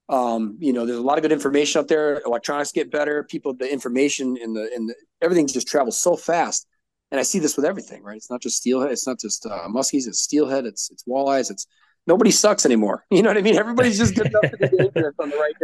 Um, 0.08 0.58
you 0.60 0.72
know, 0.72 0.86
there's 0.86 0.98
a 0.98 1.02
lot 1.02 1.18
of 1.18 1.22
good 1.22 1.32
information 1.32 1.80
out 1.80 1.88
there. 1.88 2.20
Electronics 2.24 2.72
get 2.72 2.90
better. 2.90 3.24
People, 3.24 3.54
the 3.54 3.70
information 3.70 4.36
and 4.40 4.54
the 4.54 4.70
and 4.74 4.88
the, 4.88 4.94
everything 5.20 5.46
just 5.46 5.68
travels 5.68 6.00
so 6.00 6.16
fast. 6.16 6.66
And 7.12 7.20
I 7.20 7.24
see 7.24 7.38
this 7.38 7.56
with 7.56 7.66
everything, 7.66 8.02
right? 8.02 8.16
It's 8.16 8.30
not 8.30 8.40
just 8.40 8.56
steelhead. 8.56 8.90
It's 8.90 9.06
not 9.06 9.20
just 9.20 9.44
uh, 9.44 9.68
muskies. 9.68 10.08
It's 10.08 10.18
steelhead. 10.18 10.64
It's 10.64 10.90
it's 10.90 11.04
walleyes. 11.04 11.50
It's 11.50 11.66
nobody 12.06 12.30
sucks 12.30 12.64
anymore. 12.66 13.04
You 13.10 13.22
know 13.22 13.28
what 13.28 13.36
I 13.36 13.42
mean? 13.42 13.56
Everybody's 13.56 13.98
just 13.98 14.16
good 14.16 14.28
enough 14.28 14.50
to 14.50 14.56
get 14.56 14.76
dangerous 14.76 15.14
on 15.18 15.28
the 15.30 15.36
right 15.36 15.54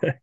day. 0.00 0.14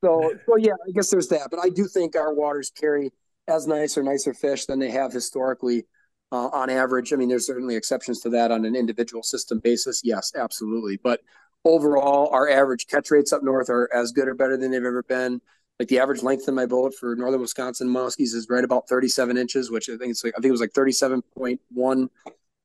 so, 0.02 0.32
so 0.46 0.56
yeah, 0.56 0.72
I 0.72 0.90
guess 0.92 1.10
there's 1.10 1.28
that. 1.28 1.48
But 1.50 1.60
I 1.62 1.68
do 1.68 1.86
think 1.86 2.16
our 2.16 2.34
waters 2.34 2.70
carry 2.70 3.10
as 3.46 3.66
nice 3.66 3.98
or 3.98 4.02
nicer 4.02 4.32
fish 4.32 4.64
than 4.64 4.78
they 4.78 4.90
have 4.90 5.12
historically 5.12 5.84
uh, 6.32 6.48
on 6.48 6.70
average. 6.70 7.12
I 7.12 7.16
mean, 7.16 7.28
there's 7.28 7.46
certainly 7.46 7.76
exceptions 7.76 8.20
to 8.20 8.30
that 8.30 8.50
on 8.50 8.64
an 8.64 8.74
individual 8.74 9.22
system 9.22 9.58
basis. 9.58 10.00
Yes, 10.02 10.32
absolutely. 10.34 10.96
But 10.96 11.20
overall, 11.66 12.30
our 12.32 12.48
average 12.48 12.86
catch 12.86 13.10
rates 13.10 13.32
up 13.32 13.42
north 13.42 13.68
are 13.68 13.90
as 13.94 14.12
good 14.12 14.28
or 14.28 14.34
better 14.34 14.56
than 14.56 14.70
they've 14.70 14.84
ever 14.84 15.02
been. 15.02 15.40
Like 15.78 15.88
the 15.88 16.00
average 16.00 16.22
length 16.22 16.48
in 16.48 16.54
my 16.54 16.66
boat 16.66 16.94
for 16.94 17.14
northern 17.14 17.40
Wisconsin 17.40 17.88
muskies 17.88 18.34
is 18.34 18.48
right 18.50 18.64
about 18.64 18.88
37 18.88 19.36
inches, 19.36 19.70
which 19.70 19.88
I 19.88 19.96
think 19.96 20.10
it's 20.10 20.24
like 20.24 20.34
I 20.36 20.40
think 20.40 20.46
it 20.46 20.52
was 20.52 20.60
like 20.60 20.72
37.1 20.72 22.08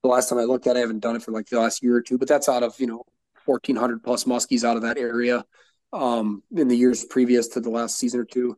the 0.01 0.09
last 0.09 0.29
time 0.29 0.39
I 0.39 0.43
looked 0.43 0.67
at. 0.67 0.75
it. 0.75 0.79
I 0.79 0.81
haven't 0.81 0.99
done 0.99 1.15
it 1.15 1.21
for 1.21 1.31
like 1.31 1.47
the 1.47 1.59
last 1.59 1.83
year 1.83 1.95
or 1.95 2.01
two, 2.01 2.17
but 2.17 2.27
that's 2.27 2.49
out 2.49 2.63
of 2.63 2.79
you 2.79 2.87
know 2.87 3.05
1,400 3.45 4.03
plus 4.03 4.23
muskies 4.23 4.63
out 4.63 4.77
of 4.77 4.83
that 4.83 4.97
area 4.97 5.45
um, 5.91 6.43
in 6.55 6.67
the 6.67 6.77
years 6.77 7.05
previous 7.05 7.47
to 7.49 7.59
the 7.59 7.69
last 7.69 7.97
season 7.97 8.19
or 8.19 8.25
two. 8.25 8.57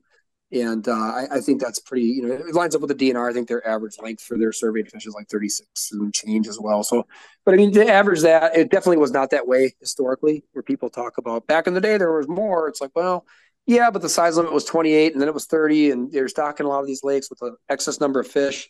And 0.51 0.87
uh, 0.87 0.93
I, 0.93 1.25
I, 1.31 1.39
think 1.41 1.59
that's 1.59 1.79
pretty, 1.79 2.05
you 2.05 2.21
know, 2.21 2.33
it 2.33 2.53
lines 2.53 2.75
up 2.75 2.81
with 2.81 2.95
the 2.95 3.11
DNR. 3.11 3.29
I 3.29 3.33
think 3.33 3.47
their 3.47 3.67
average 3.67 3.95
length 3.99 4.23
for 4.23 4.37
their 4.37 4.53
surveyed 4.53 4.89
fish 4.89 5.07
is 5.07 5.15
like 5.15 5.27
36 5.27 5.91
and 5.91 6.13
change 6.13 6.47
as 6.47 6.59
well. 6.59 6.83
So, 6.83 7.07
but 7.43 7.55
I 7.55 7.57
mean, 7.57 7.73
to 7.73 7.91
average 7.91 8.21
that, 8.21 8.55
it 8.55 8.69
definitely 8.69 8.97
was 8.97 9.11
not 9.11 9.31
that 9.31 9.47
way 9.47 9.75
historically, 9.79 10.43
where 10.53 10.61
people 10.61 10.89
talk 10.89 11.17
about 11.17 11.47
back 11.47 11.65
in 11.65 11.73
the 11.73 11.81
day, 11.81 11.97
there 11.97 12.15
was 12.15 12.27
more. 12.27 12.67
It's 12.67 12.79
like, 12.79 12.91
well, 12.95 13.25
yeah, 13.65 13.89
but 13.91 14.01
the 14.01 14.09
size 14.09 14.37
limit 14.37 14.53
was 14.53 14.65
28 14.65 15.13
and 15.13 15.21
then 15.21 15.27
it 15.27 15.33
was 15.33 15.45
30. 15.45 15.91
And 15.91 16.11
they're 16.11 16.27
stocking 16.27 16.65
a 16.65 16.69
lot 16.69 16.81
of 16.81 16.87
these 16.87 17.03
lakes 17.03 17.29
with 17.29 17.41
an 17.41 17.55
excess 17.69 17.99
number 17.99 18.19
of 18.19 18.27
fish 18.27 18.69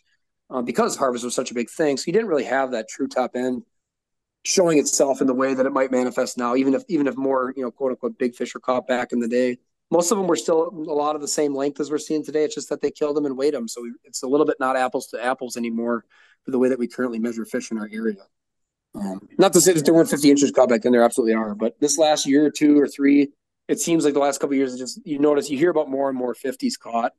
uh, 0.50 0.62
because 0.62 0.96
harvest 0.96 1.24
was 1.24 1.34
such 1.34 1.50
a 1.50 1.54
big 1.54 1.70
thing. 1.70 1.96
So 1.96 2.04
you 2.06 2.12
didn't 2.12 2.28
really 2.28 2.44
have 2.44 2.72
that 2.72 2.88
true 2.88 3.08
top 3.08 3.32
end 3.34 3.62
showing 4.44 4.78
itself 4.78 5.20
in 5.20 5.26
the 5.26 5.34
way 5.34 5.54
that 5.54 5.66
it 5.66 5.72
might 5.72 5.90
manifest 5.90 6.38
now, 6.38 6.54
even 6.54 6.74
if, 6.74 6.82
even 6.88 7.06
if 7.06 7.16
more, 7.16 7.52
you 7.56 7.62
know, 7.62 7.70
quote 7.70 7.90
unquote, 7.90 8.18
big 8.18 8.34
fish 8.34 8.54
were 8.54 8.60
caught 8.60 8.86
back 8.86 9.12
in 9.12 9.20
the 9.20 9.28
day 9.28 9.58
most 9.90 10.10
of 10.10 10.18
them 10.18 10.26
were 10.26 10.36
still 10.36 10.68
a 10.68 10.94
lot 10.94 11.14
of 11.14 11.20
the 11.20 11.28
same 11.28 11.54
length 11.54 11.78
as 11.80 11.90
we're 11.90 11.98
seeing 11.98 12.24
today. 12.24 12.44
It's 12.44 12.54
just 12.54 12.68
that 12.70 12.80
they 12.80 12.90
killed 12.90 13.16
them 13.16 13.26
and 13.26 13.36
weighed 13.36 13.54
them. 13.54 13.68
So 13.68 13.82
we, 13.82 13.92
it's 14.04 14.22
a 14.22 14.26
little 14.26 14.46
bit 14.46 14.56
not 14.58 14.76
apples 14.76 15.08
to 15.08 15.24
apples 15.24 15.56
anymore 15.56 16.04
for 16.44 16.50
the 16.50 16.58
way 16.58 16.68
that 16.68 16.78
we 16.78 16.88
currently 16.88 17.18
measure 17.18 17.44
fish 17.44 17.70
in 17.70 17.78
our 17.78 17.88
area. 17.92 18.22
Um, 18.94 19.28
not 19.38 19.52
to 19.52 19.60
say 19.60 19.72
that 19.72 19.84
there 19.84 19.94
weren't 19.94 20.10
50 20.10 20.30
inches 20.30 20.50
caught 20.50 20.68
back 20.68 20.82
then, 20.82 20.92
there 20.92 21.02
absolutely 21.02 21.34
are. 21.34 21.54
But 21.54 21.78
this 21.80 21.98
last 21.98 22.26
year 22.26 22.46
or 22.46 22.50
two 22.50 22.80
or 22.80 22.88
three, 22.88 23.32
it 23.68 23.80
seems 23.80 24.04
like 24.04 24.14
the 24.14 24.20
last 24.20 24.38
couple 24.40 24.56
years, 24.56 24.76
just 24.76 25.00
you 25.04 25.18
notice 25.18 25.50
you 25.50 25.58
hear 25.58 25.70
about 25.70 25.88
more 25.88 26.08
and 26.08 26.16
more 26.16 26.34
50s 26.34 26.78
caught 26.78 27.12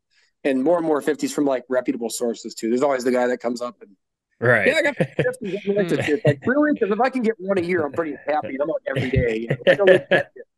and 0.43 0.63
more 0.63 0.77
and 0.77 0.85
more 0.85 1.01
50s 1.01 1.31
from 1.31 1.45
like 1.45 1.63
reputable 1.69 2.09
sources 2.09 2.53
too. 2.53 2.69
There's 2.69 2.83
always 2.83 3.03
the 3.03 3.11
guy 3.11 3.27
that 3.27 3.39
comes 3.39 3.61
up 3.61 3.81
and 3.81 3.91
Right. 4.39 4.67
Yeah, 4.67 4.75
I 4.75 4.81
got 4.83 4.97
50s. 4.97 5.37
it's 5.41 6.25
like, 6.25 6.39
really? 6.45 6.73
Because 6.73 6.91
if 6.91 7.01
I 7.01 7.09
can 7.09 7.23
get 7.23 7.33
one 7.39 7.57
a 7.57 7.61
year, 7.61 7.83
I'm 7.83 7.91
pretty 7.91 8.15
happy. 8.27 8.55
I'm 8.61 8.67
like 8.67 8.83
every 8.87 9.09
day. 9.09 9.47
You 9.67 9.75
know? 9.75 9.99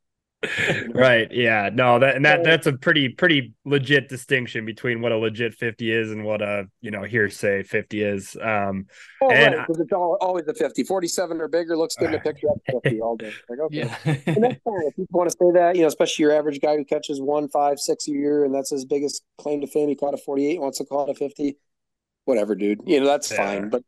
right 0.93 1.33
yeah 1.33 1.69
no 1.73 1.99
that 1.99 2.15
and 2.15 2.23
that 2.23 2.45
that's 2.45 2.65
a 2.65 2.71
pretty 2.71 3.09
pretty 3.09 3.53
legit 3.65 4.07
distinction 4.07 4.65
between 4.65 5.01
what 5.01 5.11
a 5.11 5.17
legit 5.17 5.53
50 5.53 5.91
is 5.91 6.11
and 6.11 6.23
what 6.23 6.41
a 6.41 6.65
you 6.79 6.91
know 6.91 7.03
hearsay 7.03 7.61
50 7.61 8.01
is 8.01 8.37
um 8.41 8.85
oh, 9.21 9.29
and 9.31 9.55
right, 9.55 9.67
because 9.67 9.81
it's 9.81 9.91
all, 9.91 10.17
always 10.21 10.47
a 10.47 10.53
50 10.53 10.83
47 10.83 11.41
or 11.41 11.49
bigger 11.49 11.75
looks 11.75 11.95
good 11.97 12.09
in 12.09 12.15
a 12.15 12.19
picture. 12.19 12.49
Up 12.49 12.57
50 12.83 13.01
all 13.01 13.17
day. 13.17 13.33
Like 13.49 13.59
okay. 13.59 13.77
Yeah. 13.79 13.97
and 14.05 14.43
that's 14.43 14.61
fine. 14.63 14.81
If 14.87 14.95
people 14.95 15.19
want 15.19 15.29
to 15.29 15.37
say 15.37 15.51
that 15.53 15.75
you 15.75 15.81
know 15.81 15.87
especially 15.87 16.23
your 16.23 16.31
average 16.31 16.61
guy 16.61 16.77
who 16.77 16.85
catches 16.85 17.19
one 17.19 17.49
five 17.49 17.77
six 17.79 18.07
a 18.07 18.11
year 18.11 18.45
and 18.45 18.55
that's 18.55 18.69
his 18.69 18.85
biggest 18.85 19.23
claim 19.39 19.59
to 19.59 19.67
fame 19.67 19.89
he 19.89 19.95
caught 19.95 20.13
a 20.13 20.17
48 20.17 20.61
wants 20.61 20.77
to 20.77 20.85
call 20.85 21.05
it 21.05 21.11
a 21.11 21.15
50 21.15 21.57
whatever 22.23 22.55
dude. 22.55 22.79
You 22.85 23.01
know 23.01 23.07
that's 23.07 23.29
yeah. 23.29 23.37
fine 23.37 23.69
but 23.69 23.83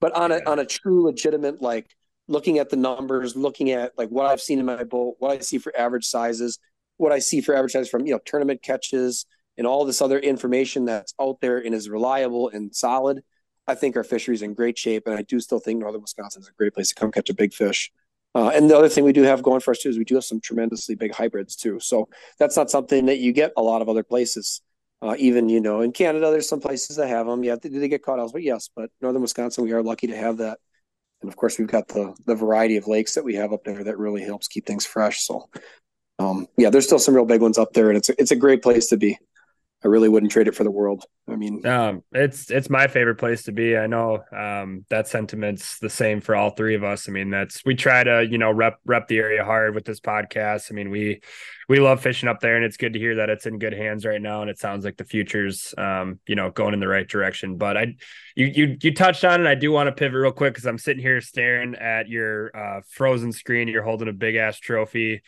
But 0.00 0.12
on 0.12 0.32
a 0.32 0.40
on 0.46 0.58
a 0.58 0.64
true 0.64 1.04
legitimate 1.04 1.60
like 1.60 1.94
looking 2.30 2.58
at 2.58 2.70
the 2.70 2.76
numbers, 2.76 3.36
looking 3.36 3.72
at 3.72 3.92
like 3.98 4.08
what 4.08 4.26
I've 4.26 4.40
seen 4.40 4.58
in 4.60 4.64
my 4.64 4.84
boat, 4.84 5.16
what 5.18 5.32
I 5.32 5.40
see 5.40 5.58
for 5.58 5.76
average 5.76 6.06
sizes, 6.06 6.58
what 6.96 7.12
I 7.12 7.18
see 7.18 7.40
for 7.40 7.54
average 7.54 7.72
sizes 7.72 7.90
from 7.90 8.06
you 8.06 8.12
know 8.12 8.20
tournament 8.24 8.62
catches 8.62 9.26
and 9.58 9.66
all 9.66 9.84
this 9.84 10.00
other 10.00 10.18
information 10.18 10.86
that's 10.86 11.12
out 11.20 11.40
there 11.40 11.58
and 11.58 11.74
is 11.74 11.90
reliable 11.90 12.48
and 12.48 12.74
solid. 12.74 13.22
I 13.66 13.74
think 13.74 13.96
our 13.96 14.04
fishery's 14.04 14.42
in 14.42 14.54
great 14.54 14.78
shape, 14.78 15.06
and 15.06 15.16
I 15.16 15.22
do 15.22 15.38
still 15.40 15.58
think 15.58 15.80
northern 15.80 16.00
Wisconsin 16.00 16.42
is 16.42 16.48
a 16.48 16.52
great 16.52 16.72
place 16.72 16.88
to 16.88 16.94
come 16.94 17.12
catch 17.12 17.28
a 17.28 17.34
big 17.34 17.52
fish. 17.52 17.92
Uh, 18.34 18.50
and 18.54 18.70
the 18.70 18.76
other 18.76 18.88
thing 18.88 19.04
we 19.04 19.12
do 19.12 19.22
have 19.22 19.42
going 19.42 19.60
for 19.60 19.72
us 19.72 19.80
too 19.80 19.88
is 19.88 19.98
we 19.98 20.04
do 20.04 20.14
have 20.14 20.24
some 20.24 20.40
tremendously 20.40 20.94
big 20.94 21.12
hybrids 21.12 21.56
too. 21.56 21.80
So 21.80 22.08
that's 22.38 22.56
not 22.56 22.70
something 22.70 23.06
that 23.06 23.18
you 23.18 23.32
get 23.32 23.52
a 23.56 23.62
lot 23.62 23.82
of 23.82 23.88
other 23.88 24.04
places. 24.04 24.62
Uh, 25.02 25.16
even 25.18 25.48
you 25.48 25.60
know 25.60 25.80
in 25.80 25.92
Canada, 25.92 26.30
there's 26.30 26.48
some 26.48 26.60
places 26.60 26.96
that 26.96 27.08
have 27.08 27.26
them. 27.26 27.42
Yeah, 27.42 27.56
do 27.60 27.68
they 27.68 27.88
get 27.88 28.04
caught 28.04 28.20
elsewhere? 28.20 28.42
Yes, 28.42 28.70
but 28.74 28.90
northern 29.00 29.22
Wisconsin, 29.22 29.64
we 29.64 29.72
are 29.72 29.82
lucky 29.82 30.06
to 30.08 30.16
have 30.16 30.36
that. 30.36 30.58
And 31.22 31.30
of 31.30 31.36
course, 31.36 31.58
we've 31.58 31.68
got 31.68 31.88
the 31.88 32.14
the 32.26 32.34
variety 32.34 32.76
of 32.76 32.86
lakes 32.86 33.14
that 33.14 33.24
we 33.24 33.34
have 33.34 33.52
up 33.52 33.64
there 33.64 33.84
that 33.84 33.98
really 33.98 34.22
helps 34.22 34.48
keep 34.48 34.66
things 34.66 34.86
fresh. 34.86 35.22
So, 35.22 35.48
um, 36.18 36.46
yeah, 36.56 36.70
there's 36.70 36.86
still 36.86 36.98
some 36.98 37.14
real 37.14 37.26
big 37.26 37.42
ones 37.42 37.58
up 37.58 37.72
there, 37.72 37.88
and 37.88 37.96
it's 37.98 38.08
a, 38.08 38.20
it's 38.20 38.30
a 38.30 38.36
great 38.36 38.62
place 38.62 38.88
to 38.88 38.96
be. 38.96 39.18
I 39.82 39.88
really 39.88 40.10
wouldn't 40.10 40.30
trade 40.30 40.46
it 40.46 40.54
for 40.54 40.62
the 40.62 40.70
world. 40.70 41.04
I 41.26 41.36
mean, 41.36 41.64
um, 41.66 42.02
it's 42.12 42.50
it's 42.50 42.68
my 42.68 42.86
favorite 42.86 43.16
place 43.16 43.44
to 43.44 43.52
be. 43.52 43.78
I 43.78 43.86
know 43.86 44.22
um, 44.30 44.84
that 44.90 45.08
sentiment's 45.08 45.78
the 45.78 45.88
same 45.88 46.20
for 46.20 46.36
all 46.36 46.50
three 46.50 46.74
of 46.74 46.84
us. 46.84 47.08
I 47.08 47.12
mean, 47.12 47.30
that's 47.30 47.64
we 47.64 47.74
try 47.74 48.04
to 48.04 48.26
you 48.28 48.36
know 48.36 48.50
rep 48.50 48.78
rep 48.84 49.08
the 49.08 49.16
area 49.18 49.42
hard 49.42 49.74
with 49.74 49.86
this 49.86 50.00
podcast. 50.00 50.70
I 50.70 50.74
mean, 50.74 50.90
we 50.90 51.22
we 51.68 51.80
love 51.80 52.02
fishing 52.02 52.28
up 52.28 52.40
there, 52.40 52.56
and 52.56 52.64
it's 52.64 52.76
good 52.76 52.92
to 52.92 52.98
hear 52.98 53.16
that 53.16 53.30
it's 53.30 53.46
in 53.46 53.58
good 53.58 53.72
hands 53.72 54.04
right 54.04 54.20
now, 54.20 54.42
and 54.42 54.50
it 54.50 54.58
sounds 54.58 54.84
like 54.84 54.98
the 54.98 55.04
future's 55.04 55.74
um, 55.78 56.20
you 56.26 56.34
know 56.34 56.50
going 56.50 56.74
in 56.74 56.80
the 56.80 56.88
right 56.88 57.08
direction. 57.08 57.56
But 57.56 57.78
I 57.78 57.94
you 58.34 58.46
you 58.46 58.76
you 58.82 58.94
touched 58.94 59.24
on 59.24 59.40
it. 59.40 59.46
I 59.46 59.54
do 59.54 59.72
want 59.72 59.86
to 59.86 59.92
pivot 59.92 60.20
real 60.20 60.32
quick 60.32 60.52
because 60.52 60.66
I'm 60.66 60.78
sitting 60.78 61.02
here 61.02 61.22
staring 61.22 61.74
at 61.74 62.06
your 62.06 62.54
uh, 62.54 62.80
frozen 62.86 63.32
screen. 63.32 63.66
You're 63.68 63.82
holding 63.82 64.08
a 64.08 64.12
big 64.12 64.36
ass 64.36 64.58
trophy 64.58 65.22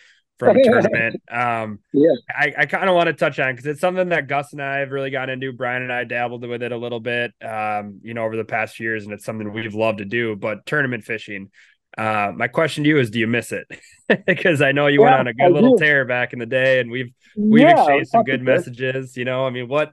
from 0.44 0.56
a 0.58 0.62
tournament. 0.64 1.22
Um, 1.30 1.78
yeah, 1.92 2.14
I, 2.28 2.54
I 2.58 2.66
kind 2.66 2.88
of 2.88 2.94
want 2.94 3.08
to 3.08 3.12
touch 3.12 3.38
on 3.38 3.52
because 3.52 3.66
it's 3.66 3.80
something 3.80 4.08
that 4.10 4.26
Gus 4.26 4.52
and 4.52 4.62
I 4.62 4.78
have 4.78 4.90
really 4.90 5.10
got 5.10 5.30
into. 5.30 5.52
Brian 5.52 5.82
and 5.82 5.92
I 5.92 6.04
dabbled 6.04 6.46
with 6.46 6.62
it 6.62 6.72
a 6.72 6.76
little 6.76 7.00
bit, 7.00 7.32
um, 7.42 8.00
you 8.02 8.14
know, 8.14 8.24
over 8.24 8.36
the 8.36 8.44
past 8.44 8.80
years, 8.80 9.04
and 9.04 9.12
it's 9.12 9.24
something 9.24 9.52
we've 9.52 9.74
loved 9.74 9.98
to 9.98 10.04
do. 10.04 10.36
But 10.36 10.66
tournament 10.66 11.04
fishing, 11.04 11.50
uh, 11.96 12.32
my 12.34 12.48
question 12.48 12.84
to 12.84 12.88
you 12.88 12.98
is, 12.98 13.10
do 13.10 13.18
you 13.18 13.26
miss 13.26 13.52
it? 13.52 13.66
because 14.26 14.62
I 14.62 14.72
know 14.72 14.86
you 14.86 15.00
yeah, 15.00 15.10
went 15.10 15.20
on 15.20 15.26
a 15.28 15.34
good 15.34 15.44
I 15.44 15.48
little 15.48 15.76
do. 15.76 15.84
tear 15.84 16.04
back 16.04 16.32
in 16.32 16.38
the 16.38 16.46
day, 16.46 16.80
and 16.80 16.90
we've 16.90 17.12
we've 17.36 17.62
yeah, 17.62 17.80
exchanged 17.80 18.10
some 18.10 18.24
good 18.24 18.42
messages. 18.42 19.16
You 19.16 19.24
know, 19.24 19.46
I 19.46 19.50
mean, 19.50 19.68
what 19.68 19.92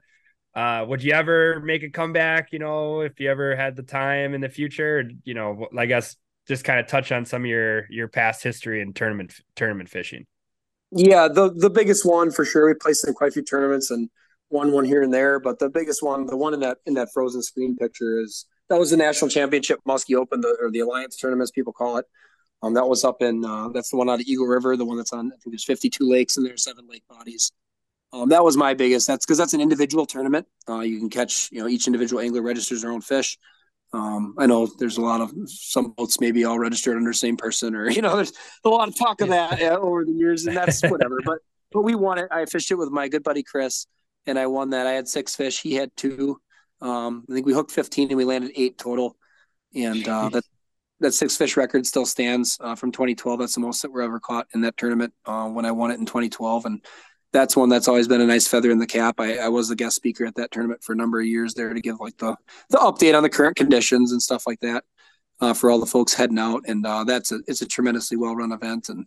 uh, 0.54 0.84
would 0.88 1.02
you 1.02 1.12
ever 1.12 1.60
make 1.60 1.82
a 1.82 1.90
comeback? 1.90 2.52
You 2.52 2.58
know, 2.58 3.00
if 3.00 3.20
you 3.20 3.30
ever 3.30 3.54
had 3.54 3.76
the 3.76 3.82
time 3.82 4.34
in 4.34 4.40
the 4.40 4.48
future, 4.48 5.08
you 5.24 5.34
know, 5.34 5.68
I 5.76 5.86
guess 5.86 6.16
just 6.48 6.64
kind 6.64 6.80
of 6.80 6.86
touch 6.86 7.12
on 7.12 7.24
some 7.24 7.42
of 7.42 7.46
your 7.46 7.86
your 7.90 8.08
past 8.08 8.42
history 8.42 8.80
in 8.80 8.92
tournament 8.92 9.34
tournament 9.54 9.88
fishing. 9.88 10.26
Yeah, 10.92 11.28
the 11.28 11.52
the 11.54 11.70
biggest 11.70 12.04
one 12.04 12.30
for 12.30 12.44
sure. 12.44 12.66
We 12.66 12.74
placed 12.74 13.06
in 13.06 13.14
quite 13.14 13.28
a 13.28 13.32
few 13.32 13.42
tournaments 13.42 13.90
and 13.90 14.10
won 14.50 14.72
one 14.72 14.84
here 14.84 15.02
and 15.02 15.14
there, 15.14 15.38
but 15.38 15.58
the 15.58 15.70
biggest 15.70 16.02
one, 16.02 16.26
the 16.26 16.36
one 16.36 16.54
in 16.54 16.60
that 16.60 16.78
in 16.86 16.94
that 16.94 17.08
frozen 17.14 17.42
screen 17.42 17.76
picture, 17.76 18.20
is 18.20 18.46
that 18.68 18.78
was 18.78 18.90
the 18.90 18.96
national 18.96 19.30
championship 19.30 19.80
Muskie 19.86 20.16
Open, 20.16 20.40
the, 20.40 20.56
or 20.60 20.70
the 20.70 20.80
Alliance 20.80 21.16
tournament, 21.16 21.44
as 21.44 21.50
people 21.52 21.72
call 21.72 21.98
it. 21.98 22.06
Um, 22.62 22.74
that 22.74 22.86
was 22.86 23.04
up 23.04 23.22
in 23.22 23.44
uh, 23.44 23.68
that's 23.68 23.90
the 23.90 23.96
one 23.96 24.10
out 24.10 24.20
of 24.20 24.26
Eagle 24.26 24.46
River, 24.46 24.76
the 24.76 24.84
one 24.84 24.96
that's 24.96 25.12
on. 25.12 25.26
I 25.26 25.36
think 25.42 25.52
there's 25.52 25.64
52 25.64 26.08
lakes 26.08 26.36
and 26.36 26.44
there's 26.44 26.64
seven 26.64 26.86
lake 26.88 27.04
bodies. 27.08 27.52
Um, 28.12 28.28
that 28.30 28.42
was 28.42 28.56
my 28.56 28.74
biggest. 28.74 29.06
That's 29.06 29.24
because 29.24 29.38
that's 29.38 29.54
an 29.54 29.60
individual 29.60 30.04
tournament. 30.04 30.46
Uh, 30.68 30.80
you 30.80 30.98
can 30.98 31.08
catch, 31.08 31.48
you 31.52 31.60
know, 31.60 31.68
each 31.68 31.86
individual 31.86 32.20
angler 32.20 32.42
registers 32.42 32.82
their 32.82 32.90
own 32.90 33.00
fish. 33.00 33.38
Um, 33.92 34.34
I 34.38 34.46
know 34.46 34.68
there's 34.78 34.98
a 34.98 35.02
lot 35.02 35.20
of 35.20 35.32
some 35.46 35.92
boats 35.92 36.20
maybe 36.20 36.44
all 36.44 36.58
registered 36.58 36.96
under 36.96 37.10
the 37.10 37.14
same 37.14 37.36
person, 37.36 37.74
or 37.74 37.90
you 37.90 38.02
know, 38.02 38.16
there's 38.16 38.32
a 38.64 38.68
lot 38.68 38.88
of 38.88 38.96
talk 38.96 39.20
of 39.20 39.28
that 39.28 39.60
over 39.62 40.04
the 40.04 40.12
years, 40.12 40.46
and 40.46 40.56
that's 40.56 40.82
whatever. 40.88 41.18
but 41.24 41.38
but 41.72 41.82
we 41.82 41.94
won 41.94 42.18
it. 42.18 42.28
I 42.30 42.46
fished 42.46 42.70
it 42.70 42.76
with 42.76 42.90
my 42.90 43.08
good 43.08 43.22
buddy 43.22 43.42
Chris, 43.42 43.86
and 44.26 44.38
I 44.38 44.46
won 44.46 44.70
that. 44.70 44.86
I 44.86 44.92
had 44.92 45.08
six 45.08 45.34
fish, 45.36 45.60
he 45.60 45.74
had 45.74 45.90
two. 45.96 46.40
Um, 46.80 47.24
I 47.28 47.34
think 47.34 47.46
we 47.46 47.52
hooked 47.52 47.72
15 47.72 48.08
and 48.08 48.16
we 48.16 48.24
landed 48.24 48.52
eight 48.56 48.78
total, 48.78 49.16
and 49.74 50.06
uh, 50.08 50.28
that 50.30 50.44
that 51.00 51.12
six 51.12 51.36
fish 51.36 51.56
record 51.56 51.86
still 51.86 52.06
stands 52.06 52.58
uh, 52.60 52.74
from 52.74 52.92
2012. 52.92 53.40
That's 53.40 53.54
the 53.54 53.60
most 53.60 53.82
that 53.82 53.90
were 53.90 54.02
ever 54.02 54.20
caught 54.20 54.46
in 54.54 54.60
that 54.62 54.76
tournament 54.76 55.12
uh, 55.24 55.48
when 55.48 55.64
I 55.64 55.72
won 55.72 55.90
it 55.90 55.98
in 55.98 56.06
2012, 56.06 56.66
and 56.66 56.84
that's 57.32 57.56
one 57.56 57.68
that's 57.68 57.88
always 57.88 58.08
been 58.08 58.20
a 58.20 58.26
nice 58.26 58.48
feather 58.48 58.70
in 58.70 58.78
the 58.78 58.86
cap. 58.86 59.20
I, 59.20 59.38
I, 59.38 59.48
was 59.48 59.68
the 59.68 59.76
guest 59.76 59.96
speaker 59.96 60.24
at 60.24 60.34
that 60.34 60.50
tournament 60.50 60.82
for 60.82 60.92
a 60.92 60.96
number 60.96 61.20
of 61.20 61.26
years 61.26 61.54
there 61.54 61.72
to 61.72 61.80
give 61.80 62.00
like 62.00 62.16
the 62.18 62.36
the 62.70 62.78
update 62.78 63.16
on 63.16 63.22
the 63.22 63.28
current 63.28 63.56
conditions 63.56 64.12
and 64.12 64.20
stuff 64.20 64.46
like 64.46 64.60
that 64.60 64.84
uh, 65.40 65.54
for 65.54 65.70
all 65.70 65.78
the 65.78 65.86
folks 65.86 66.14
heading 66.14 66.38
out. 66.38 66.62
And 66.66 66.84
uh, 66.84 67.04
that's 67.04 67.32
a 67.32 67.40
it's 67.46 67.62
a 67.62 67.66
tremendously 67.66 68.16
well 68.16 68.34
run 68.34 68.52
event 68.52 68.88
and 68.88 69.06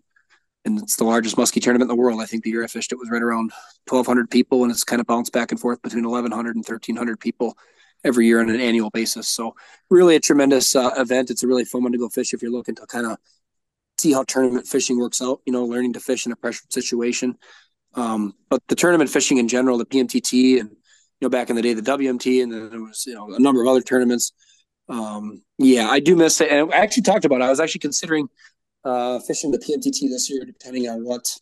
and 0.65 0.79
it's 0.79 0.95
the 0.95 1.03
largest 1.03 1.35
muskie 1.35 1.61
tournament 1.61 1.91
in 1.91 1.95
the 1.97 2.01
world. 2.01 2.21
I 2.21 2.25
think 2.25 2.43
the 2.43 2.49
year 2.49 2.63
I 2.63 2.67
fished 2.67 2.91
it 2.91 2.97
was 2.97 3.09
right 3.09 3.21
around 3.21 3.51
1,200 3.89 4.29
people, 4.29 4.63
and 4.63 4.71
it's 4.71 4.83
kind 4.83 5.01
of 5.01 5.07
bounced 5.07 5.33
back 5.33 5.51
and 5.51 5.59
forth 5.59 5.81
between 5.81 6.07
1,100 6.07 6.55
and 6.55 6.63
1,300 6.63 7.19
people 7.19 7.57
every 8.03 8.27
year 8.27 8.39
on 8.39 8.49
an 8.49 8.59
annual 8.59 8.89
basis. 8.89 9.27
So 9.27 9.55
really 9.89 10.15
a 10.15 10.19
tremendous 10.19 10.75
uh, 10.75 10.91
event. 10.97 11.31
It's 11.31 11.43
a 11.43 11.47
really 11.47 11.65
fun 11.65 11.83
one 11.83 11.91
to 11.91 11.97
go 11.97 12.09
fish 12.09 12.33
if 12.33 12.41
you're 12.41 12.51
looking 12.51 12.75
to 12.75 12.85
kind 12.85 13.07
of 13.07 13.17
see 13.97 14.13
how 14.13 14.23
tournament 14.23 14.67
fishing 14.67 14.99
works 14.99 15.21
out. 15.21 15.41
You 15.45 15.53
know, 15.53 15.65
learning 15.65 15.93
to 15.93 15.99
fish 15.99 16.25
in 16.25 16.31
a 16.31 16.35
pressured 16.35 16.71
situation. 16.71 17.37
Um, 17.95 18.33
but 18.49 18.61
the 18.67 18.75
tournament 18.75 19.09
fishing 19.09 19.37
in 19.37 19.47
general, 19.47 19.77
the 19.77 19.85
PMTT 19.85 20.59
and 20.59 20.69
you 20.69 20.77
know 21.21 21.29
back 21.29 21.49
in 21.49 21.55
the 21.55 21.61
day 21.61 21.73
the 21.73 21.81
WMT, 21.81 22.43
and 22.43 22.51
then 22.51 22.69
there 22.69 22.81
was 22.81 23.05
you 23.05 23.13
know 23.13 23.33
a 23.33 23.39
number 23.39 23.61
of 23.61 23.67
other 23.67 23.81
tournaments. 23.81 24.33
Um, 24.89 25.43
yeah, 25.57 25.89
I 25.89 25.99
do 25.99 26.15
miss 26.15 26.41
it, 26.41 26.51
and 26.51 26.73
I 26.73 26.77
actually 26.77 27.03
talked 27.03 27.25
about. 27.25 27.41
it. 27.41 27.45
I 27.45 27.49
was 27.49 27.59
actually 27.59 27.79
considering 27.79 28.27
uh, 28.83 29.19
fishing 29.19 29.51
the 29.51 29.59
PMTT 29.59 30.09
this 30.09 30.29
year, 30.29 30.43
depending 30.45 30.89
on 30.89 31.05
what 31.05 31.37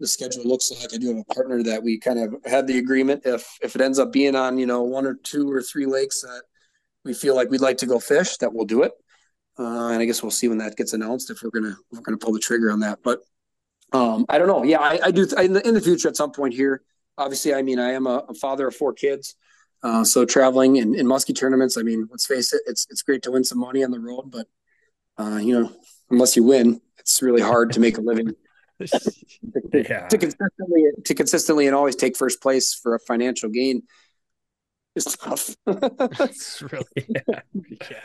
the 0.00 0.06
schedule 0.06 0.44
looks 0.44 0.70
like. 0.70 0.92
I 0.92 0.98
do 0.98 1.08
have 1.08 1.24
a 1.28 1.34
partner 1.34 1.62
that 1.62 1.82
we 1.82 1.98
kind 1.98 2.18
of 2.18 2.34
had 2.44 2.66
the 2.66 2.78
agreement 2.78 3.22
if 3.24 3.46
if 3.62 3.74
it 3.74 3.80
ends 3.80 3.98
up 3.98 4.12
being 4.12 4.34
on 4.34 4.58
you 4.58 4.66
know 4.66 4.82
one 4.82 5.06
or 5.06 5.14
two 5.14 5.50
or 5.50 5.62
three 5.62 5.86
lakes 5.86 6.22
that 6.22 6.42
we 7.04 7.14
feel 7.14 7.34
like 7.34 7.50
we'd 7.50 7.60
like 7.60 7.78
to 7.78 7.86
go 7.86 7.98
fish, 7.98 8.36
that 8.38 8.52
we'll 8.52 8.66
do 8.66 8.82
it. 8.82 8.92
Uh, 9.58 9.88
and 9.88 10.00
I 10.00 10.04
guess 10.04 10.22
we'll 10.22 10.30
see 10.30 10.48
when 10.48 10.58
that 10.58 10.76
gets 10.76 10.92
announced 10.92 11.30
if 11.30 11.42
we're 11.42 11.50
gonna 11.50 11.76
if 11.90 11.98
we're 11.98 12.02
gonna 12.02 12.18
pull 12.18 12.32
the 12.32 12.40
trigger 12.40 12.70
on 12.70 12.80
that. 12.80 12.98
But 13.02 13.20
um, 13.92 14.24
I 14.28 14.38
don't 14.38 14.48
know. 14.48 14.62
Yeah, 14.62 14.78
I, 14.78 14.98
I 15.04 15.10
do 15.10 15.26
th- 15.26 15.40
in, 15.40 15.52
the, 15.52 15.66
in 15.66 15.74
the 15.74 15.80
future 15.80 16.08
at 16.08 16.16
some 16.16 16.32
point 16.32 16.54
here. 16.54 16.82
Obviously, 17.18 17.54
I 17.54 17.62
mean, 17.62 17.78
I 17.78 17.92
am 17.92 18.06
a, 18.06 18.24
a 18.28 18.34
father 18.34 18.68
of 18.68 18.74
four 18.74 18.92
kids, 18.92 19.34
uh, 19.82 20.02
so 20.02 20.24
traveling 20.24 20.76
in, 20.76 20.94
in 20.94 21.06
muskie 21.06 21.36
tournaments. 21.36 21.76
I 21.76 21.82
mean, 21.82 22.08
let's 22.10 22.26
face 22.26 22.52
it, 22.52 22.62
it's 22.66 22.86
it's 22.90 23.02
great 23.02 23.22
to 23.24 23.30
win 23.30 23.44
some 23.44 23.58
money 23.58 23.84
on 23.84 23.90
the 23.90 24.00
road, 24.00 24.30
but 24.30 24.46
uh, 25.18 25.36
you 25.36 25.58
know, 25.58 25.70
unless 26.10 26.36
you 26.36 26.44
win, 26.44 26.80
it's 26.98 27.20
really 27.20 27.42
hard 27.42 27.72
to 27.72 27.80
make 27.80 27.98
a 27.98 28.00
living. 28.00 28.32
yeah. 28.80 30.08
to 30.08 30.18
consistently 30.18 30.84
to 31.04 31.14
consistently 31.14 31.66
and 31.66 31.76
always 31.76 31.94
take 31.94 32.16
first 32.16 32.40
place 32.42 32.74
for 32.74 32.94
a 32.94 32.98
financial 32.98 33.50
gain 33.50 33.82
is 34.96 35.04
tough. 35.04 35.54
it's 35.66 36.62
really 36.62 36.84
yeah. 36.96 37.40
yeah. 37.90 38.00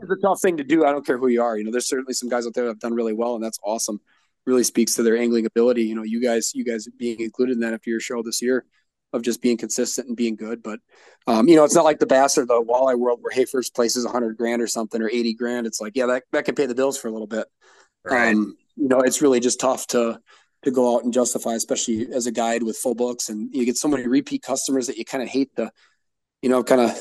It's 0.00 0.10
a 0.12 0.16
tough 0.20 0.40
thing 0.40 0.58
to 0.58 0.64
do. 0.64 0.84
I 0.84 0.92
don't 0.92 1.06
care 1.06 1.18
who 1.18 1.28
you 1.28 1.42
are. 1.42 1.56
You 1.56 1.64
know, 1.64 1.70
there's 1.70 1.88
certainly 1.88 2.12
some 2.12 2.28
guys 2.28 2.46
out 2.46 2.54
there 2.54 2.64
that 2.64 2.70
have 2.70 2.80
done 2.80 2.94
really 2.94 3.14
well, 3.14 3.36
and 3.36 3.42
that's 3.42 3.58
awesome 3.64 4.00
really 4.48 4.64
speaks 4.64 4.94
to 4.94 5.02
their 5.02 5.16
angling 5.16 5.46
ability. 5.46 5.84
You 5.84 5.94
know, 5.94 6.02
you 6.02 6.20
guys, 6.20 6.52
you 6.54 6.64
guys 6.64 6.88
being 6.98 7.20
included 7.20 7.52
in 7.52 7.60
that 7.60 7.74
after 7.74 7.90
your 7.90 8.00
show 8.00 8.22
this 8.22 8.40
year 8.40 8.64
of 9.12 9.22
just 9.22 9.40
being 9.40 9.56
consistent 9.56 10.08
and 10.08 10.16
being 10.16 10.36
good. 10.36 10.62
But 10.62 10.80
um, 11.26 11.48
you 11.48 11.54
know, 11.54 11.64
it's 11.64 11.74
not 11.74 11.84
like 11.84 11.98
the 11.98 12.06
bass 12.06 12.38
or 12.38 12.46
the 12.46 12.62
walleye 12.62 12.98
world 12.98 13.20
where 13.20 13.30
hey, 13.30 13.44
first 13.44 13.74
place 13.74 13.94
is 13.94 14.04
a 14.04 14.08
hundred 14.08 14.36
grand 14.38 14.62
or 14.62 14.66
something 14.66 15.00
or 15.00 15.08
eighty 15.08 15.34
grand. 15.34 15.66
It's 15.66 15.80
like 15.80 15.92
yeah, 15.94 16.06
that 16.06 16.24
that 16.32 16.46
can 16.46 16.54
pay 16.54 16.66
the 16.66 16.74
bills 16.74 16.98
for 16.98 17.08
a 17.08 17.12
little 17.12 17.26
bit. 17.26 17.46
Right. 18.04 18.34
Um, 18.34 18.56
you 18.76 18.88
know, 18.88 19.00
it's 19.00 19.22
really 19.22 19.38
just 19.38 19.60
tough 19.60 19.86
to 19.88 20.18
to 20.62 20.70
go 20.70 20.96
out 20.96 21.04
and 21.04 21.12
justify, 21.12 21.52
especially 21.52 22.08
as 22.12 22.26
a 22.26 22.32
guide 22.32 22.62
with 22.62 22.76
full 22.76 22.94
books, 22.94 23.28
and 23.28 23.54
you 23.54 23.64
get 23.64 23.76
so 23.76 23.88
many 23.88 24.06
repeat 24.06 24.42
customers 24.42 24.86
that 24.86 24.96
you 24.96 25.04
kind 25.04 25.22
of 25.22 25.28
hate 25.28 25.54
the, 25.54 25.70
you 26.42 26.48
know, 26.48 26.64
kind 26.64 26.80
of. 26.80 26.98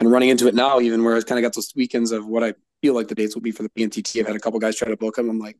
And 0.00 0.10
running 0.10 0.28
into 0.28 0.48
it 0.48 0.56
now, 0.56 0.80
even 0.80 1.04
where 1.04 1.16
I've 1.16 1.24
kind 1.24 1.38
of 1.38 1.44
got 1.44 1.54
those 1.54 1.72
weekends 1.76 2.10
of 2.10 2.26
what 2.26 2.42
I 2.42 2.54
feel 2.82 2.94
like 2.94 3.06
the 3.06 3.14
dates 3.14 3.36
will 3.36 3.42
be 3.42 3.52
for 3.52 3.62
the 3.62 3.68
PMTT. 3.70 4.20
I've 4.20 4.26
had 4.26 4.34
a 4.34 4.40
couple 4.40 4.58
guys 4.58 4.76
try 4.76 4.88
to 4.88 4.96
book 4.96 5.14
them. 5.14 5.30
I'm 5.30 5.38
like, 5.38 5.56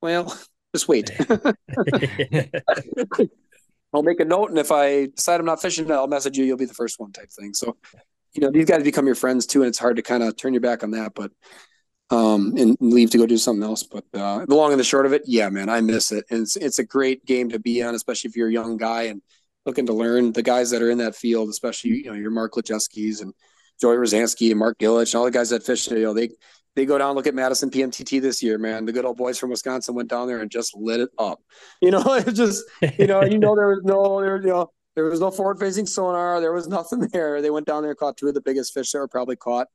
well, 0.00 0.34
just 0.74 0.88
wait. 0.88 1.10
I'll 3.94 4.02
make 4.02 4.20
a 4.20 4.24
note, 4.24 4.50
and 4.50 4.58
if 4.58 4.70
I 4.70 5.06
decide 5.06 5.40
I'm 5.40 5.46
not 5.46 5.62
fishing, 5.62 5.90
I'll 5.90 6.06
message 6.06 6.36
you. 6.36 6.44
You'll 6.44 6.58
be 6.58 6.66
the 6.66 6.74
first 6.74 7.00
one, 7.00 7.12
type 7.12 7.30
thing. 7.30 7.54
So, 7.54 7.78
you 8.34 8.42
know, 8.42 8.50
these 8.50 8.66
guys 8.66 8.82
become 8.82 9.06
your 9.06 9.14
friends 9.14 9.46
too, 9.46 9.62
and 9.62 9.68
it's 9.68 9.78
hard 9.78 9.96
to 9.96 10.02
kind 10.02 10.22
of 10.22 10.36
turn 10.36 10.52
your 10.52 10.60
back 10.60 10.82
on 10.82 10.90
that, 10.90 11.14
but 11.14 11.32
um, 12.10 12.54
and 12.56 12.76
leave 12.80 13.10
to 13.10 13.18
go 13.18 13.26
do 13.26 13.38
something 13.38 13.62
else. 13.62 13.82
But 13.82 14.04
uh, 14.12 14.44
the 14.46 14.54
long 14.54 14.72
and 14.72 14.80
the 14.80 14.84
short 14.84 15.06
of 15.06 15.14
it, 15.14 15.22
yeah, 15.24 15.48
man, 15.48 15.70
I 15.70 15.80
miss 15.80 16.12
it, 16.12 16.26
and 16.30 16.42
it's 16.42 16.56
it's 16.56 16.78
a 16.78 16.84
great 16.84 17.24
game 17.24 17.48
to 17.50 17.58
be 17.58 17.82
on, 17.82 17.94
especially 17.94 18.28
if 18.28 18.36
you're 18.36 18.48
a 18.48 18.52
young 18.52 18.76
guy 18.76 19.04
and 19.04 19.22
looking 19.64 19.86
to 19.86 19.94
learn. 19.94 20.32
The 20.32 20.42
guys 20.42 20.70
that 20.70 20.82
are 20.82 20.90
in 20.90 20.98
that 20.98 21.16
field, 21.16 21.48
especially 21.48 21.90
you 21.90 22.10
know 22.10 22.14
your 22.14 22.30
Mark 22.30 22.54
Lejeski's 22.54 23.22
and 23.22 23.32
Joey 23.80 23.96
Rosansky 23.96 24.50
and 24.50 24.58
Mark 24.58 24.78
Gillich 24.78 25.14
and 25.14 25.18
all 25.18 25.24
the 25.24 25.30
guys 25.30 25.50
that 25.50 25.64
fish, 25.64 25.90
you 25.90 26.02
know, 26.02 26.14
they 26.14 26.30
they 26.78 26.86
go 26.86 26.96
down 26.96 27.16
look 27.16 27.26
at 27.26 27.34
Madison 27.34 27.70
PMTT 27.70 28.22
this 28.22 28.40
year, 28.40 28.56
man. 28.56 28.84
The 28.84 28.92
good 28.92 29.04
old 29.04 29.16
boys 29.16 29.36
from 29.36 29.50
Wisconsin 29.50 29.96
went 29.96 30.08
down 30.08 30.28
there 30.28 30.38
and 30.40 30.48
just 30.48 30.76
lit 30.76 31.00
it 31.00 31.10
up. 31.18 31.40
You 31.82 31.90
know, 31.90 32.02
it 32.14 32.32
just 32.32 32.64
you 32.98 33.06
know, 33.08 33.22
you 33.24 33.38
know 33.38 33.56
there 33.56 33.68
was 33.68 33.80
no 33.82 34.20
there 34.20 34.40
you 34.40 34.48
know 34.48 34.70
there 34.94 35.04
was 35.04 35.20
no 35.20 35.30
forward 35.30 35.58
facing 35.58 35.86
sonar, 35.86 36.40
there 36.40 36.52
was 36.52 36.68
nothing 36.78 37.00
there. 37.12 37.42
They 37.42 37.50
went 37.50 37.66
down 37.66 37.82
there 37.82 37.94
caught 37.94 38.16
two 38.16 38.28
of 38.28 38.34
the 38.34 38.40
biggest 38.40 38.72
fish 38.74 38.92
that 38.92 38.98
were 38.98 39.08
probably 39.08 39.36
caught. 39.36 39.66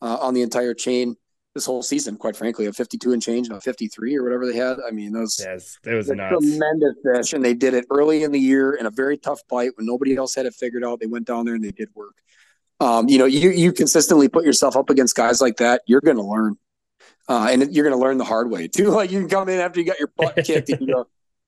uh, 0.00 0.18
on 0.20 0.34
the 0.34 0.42
entire 0.42 0.74
chain 0.74 1.16
this 1.54 1.66
whole 1.66 1.82
season, 1.82 2.16
quite 2.16 2.36
frankly, 2.36 2.66
a 2.66 2.72
52 2.72 3.12
and 3.12 3.22
change 3.22 3.48
and 3.48 3.56
a 3.56 3.60
53 3.60 4.16
or 4.16 4.24
whatever 4.24 4.46
they 4.46 4.56
had. 4.56 4.76
I 4.86 4.90
mean, 4.90 5.12
those 5.12 5.40
yes, 5.44 5.78
it 5.84 5.94
was 5.94 6.10
a 6.10 6.14
nuts. 6.14 6.44
tremendous 6.44 6.94
fish, 7.04 7.32
and 7.32 7.44
they 7.44 7.54
did 7.54 7.74
it 7.74 7.86
early 7.90 8.22
in 8.24 8.32
the 8.32 8.40
year 8.40 8.74
in 8.74 8.86
a 8.86 8.90
very 8.90 9.16
tough 9.16 9.40
bite 9.48 9.70
when 9.76 9.86
nobody 9.86 10.16
else 10.16 10.34
had 10.34 10.46
it 10.46 10.54
figured 10.54 10.84
out. 10.84 11.00
They 11.00 11.06
went 11.06 11.26
down 11.26 11.46
there 11.46 11.54
and 11.54 11.64
they 11.64 11.70
did 11.70 11.88
work. 11.94 12.16
Um, 12.80 13.08
you 13.08 13.18
know, 13.18 13.24
you 13.24 13.50
you 13.50 13.72
consistently 13.72 14.28
put 14.28 14.44
yourself 14.44 14.76
up 14.76 14.90
against 14.90 15.14
guys 15.14 15.40
like 15.40 15.56
that, 15.58 15.82
you're 15.86 16.00
going 16.00 16.16
to 16.16 16.22
learn, 16.22 16.56
uh, 17.28 17.48
and 17.50 17.74
you're 17.74 17.84
going 17.84 17.96
to 17.96 18.02
learn 18.02 18.18
the 18.18 18.24
hard 18.24 18.50
way 18.50 18.68
too. 18.68 18.90
Like 18.94 19.10
you 19.10 19.20
can 19.20 19.28
come 19.28 19.48
in 19.48 19.60
after 19.60 19.80
you 19.80 19.86
got 19.86 19.98
your 19.98 20.12
butt 20.16 20.36
kicked 20.44 20.70
and 20.70 20.80
you 20.80 20.94
go, 20.94 21.06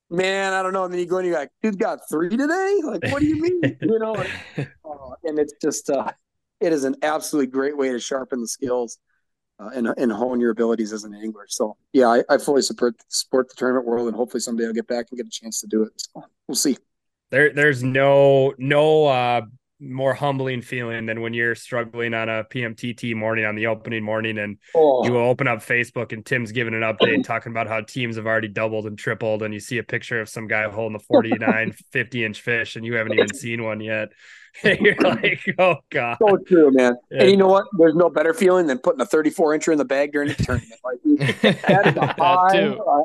"Man, 0.08 0.52
I 0.52 0.62
don't 0.62 0.72
know," 0.72 0.84
and 0.84 0.92
then 0.92 1.00
you 1.00 1.06
go 1.06 1.18
and 1.18 1.26
you're 1.26 1.36
like, 1.36 1.50
"Dude, 1.62 1.78
got 1.78 2.08
three 2.08 2.30
today? 2.30 2.80
Like, 2.84 3.04
what 3.12 3.20
do 3.20 3.26
you 3.26 3.40
mean?" 3.40 3.76
you 3.80 3.98
know, 3.98 4.12
like, 4.12 4.30
uh, 4.58 5.14
and 5.24 5.38
it's 5.38 5.54
just 5.60 5.90
uh, 5.90 6.10
it 6.60 6.72
is 6.72 6.84
an 6.84 6.96
absolutely 7.02 7.50
great 7.50 7.76
way 7.76 7.90
to 7.90 7.98
sharpen 7.98 8.40
the 8.40 8.48
skills 8.48 8.98
uh, 9.58 9.70
and 9.74 9.88
and 9.96 10.12
hone 10.12 10.40
your 10.40 10.50
abilities 10.50 10.92
as 10.92 11.04
an 11.04 11.14
angler. 11.14 11.46
So 11.48 11.76
yeah, 11.92 12.08
I, 12.08 12.24
I 12.28 12.38
fully 12.38 12.62
support 12.62 12.94
support 13.08 13.48
the 13.48 13.54
tournament 13.56 13.86
world, 13.86 14.08
and 14.08 14.16
hopefully 14.16 14.40
someday 14.40 14.66
I'll 14.66 14.72
get 14.72 14.86
back 14.86 15.06
and 15.10 15.18
get 15.18 15.26
a 15.26 15.30
chance 15.30 15.60
to 15.60 15.66
do 15.66 15.82
it. 15.82 15.92
So 15.96 16.24
we'll 16.46 16.54
see. 16.54 16.76
There, 17.30 17.52
there's 17.52 17.82
no 17.82 18.54
no 18.58 19.06
uh, 19.06 19.42
more 19.80 20.14
humbling 20.14 20.62
feeling 20.62 21.06
than 21.06 21.20
when 21.20 21.34
you're 21.34 21.54
struggling 21.54 22.14
on 22.14 22.28
a 22.28 22.44
PMTT 22.44 23.14
morning 23.14 23.44
on 23.44 23.54
the 23.54 23.66
opening 23.66 24.02
morning, 24.02 24.38
and 24.38 24.58
oh. 24.74 25.04
you 25.04 25.16
open 25.18 25.46
up 25.46 25.58
Facebook 25.58 26.12
and 26.12 26.24
Tim's 26.24 26.52
giving 26.52 26.74
an 26.74 26.80
update 26.80 27.24
talking 27.24 27.52
about 27.52 27.66
how 27.66 27.80
teams 27.82 28.16
have 28.16 28.26
already 28.26 28.48
doubled 28.48 28.86
and 28.86 28.98
tripled, 28.98 29.42
and 29.42 29.52
you 29.52 29.60
see 29.60 29.78
a 29.78 29.82
picture 29.82 30.20
of 30.20 30.28
some 30.28 30.46
guy 30.46 30.68
holding 30.68 30.96
a 30.96 31.00
49, 31.00 31.72
50 31.92 32.24
inch 32.24 32.40
fish, 32.40 32.76
and 32.76 32.84
you 32.84 32.94
haven't 32.94 33.14
even 33.14 33.34
seen 33.34 33.62
one 33.62 33.80
yet. 33.80 34.08
You're 34.64 34.96
like, 34.96 35.44
oh 35.58 35.76
god, 35.90 36.16
so 36.18 36.38
true, 36.46 36.70
man. 36.70 36.94
Yeah. 37.10 37.22
And 37.22 37.30
you 37.30 37.36
know 37.36 37.48
what? 37.48 37.66
There's 37.78 37.94
no 37.94 38.08
better 38.08 38.32
feeling 38.32 38.66
than 38.66 38.78
putting 38.78 39.02
a 39.02 39.06
34 39.06 39.58
incher 39.58 39.72
in 39.72 39.78
the 39.78 39.84
bag 39.84 40.12
during 40.12 40.28
the 40.28 40.34
tournament. 40.34 40.80
Like 40.82 41.40
that 41.62 41.86
is 41.88 41.96
a 41.96 42.14
high. 42.18 43.04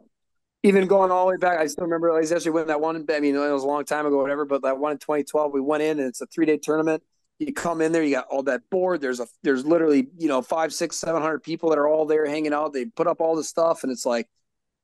Even 0.64 0.86
going 0.86 1.10
all 1.10 1.26
the 1.26 1.32
way 1.32 1.38
back, 1.38 1.60
I 1.60 1.66
still 1.66 1.86
remember 1.86 2.14
like, 2.14 2.32
actually 2.32 2.52
when 2.52 2.68
that 2.68 2.80
one. 2.80 2.96
I 3.10 3.20
mean, 3.20 3.36
it 3.36 3.40
was 3.40 3.64
a 3.64 3.68
long 3.68 3.84
time 3.84 4.06
ago, 4.06 4.22
whatever. 4.22 4.46
But 4.46 4.62
that 4.62 4.78
one 4.78 4.92
in 4.92 4.98
2012, 5.00 5.52
we 5.52 5.62
went 5.62 5.82
in 5.82 6.00
and 6.00 6.08
it's 6.08 6.22
a 6.22 6.28
three 6.28 6.46
day 6.46 6.58
tournament. 6.58 7.04
You 7.40 7.52
come 7.52 7.82
in 7.82 7.92
there, 7.92 8.04
you 8.04 8.14
got 8.16 8.28
all 8.30 8.44
that 8.44 8.70
board. 8.70 9.02
There's 9.02 9.20
a 9.20 9.28
there's 9.42 9.66
literally 9.66 10.08
you 10.18 10.28
know 10.28 10.44
five, 10.44 10.72
six, 10.72 10.98
seven 10.98 11.22
hundred 11.22 11.42
people 11.42 11.70
that 11.70 11.80
are 11.80 11.88
all 11.88 12.06
there 12.06 12.28
hanging 12.28 12.54
out. 12.54 12.74
They 12.74 12.86
put 12.86 13.08
up 13.08 13.22
all 13.22 13.36
the 13.36 13.44
stuff, 13.44 13.82
and 13.84 13.92
it's 13.92 14.06
like 14.06 14.28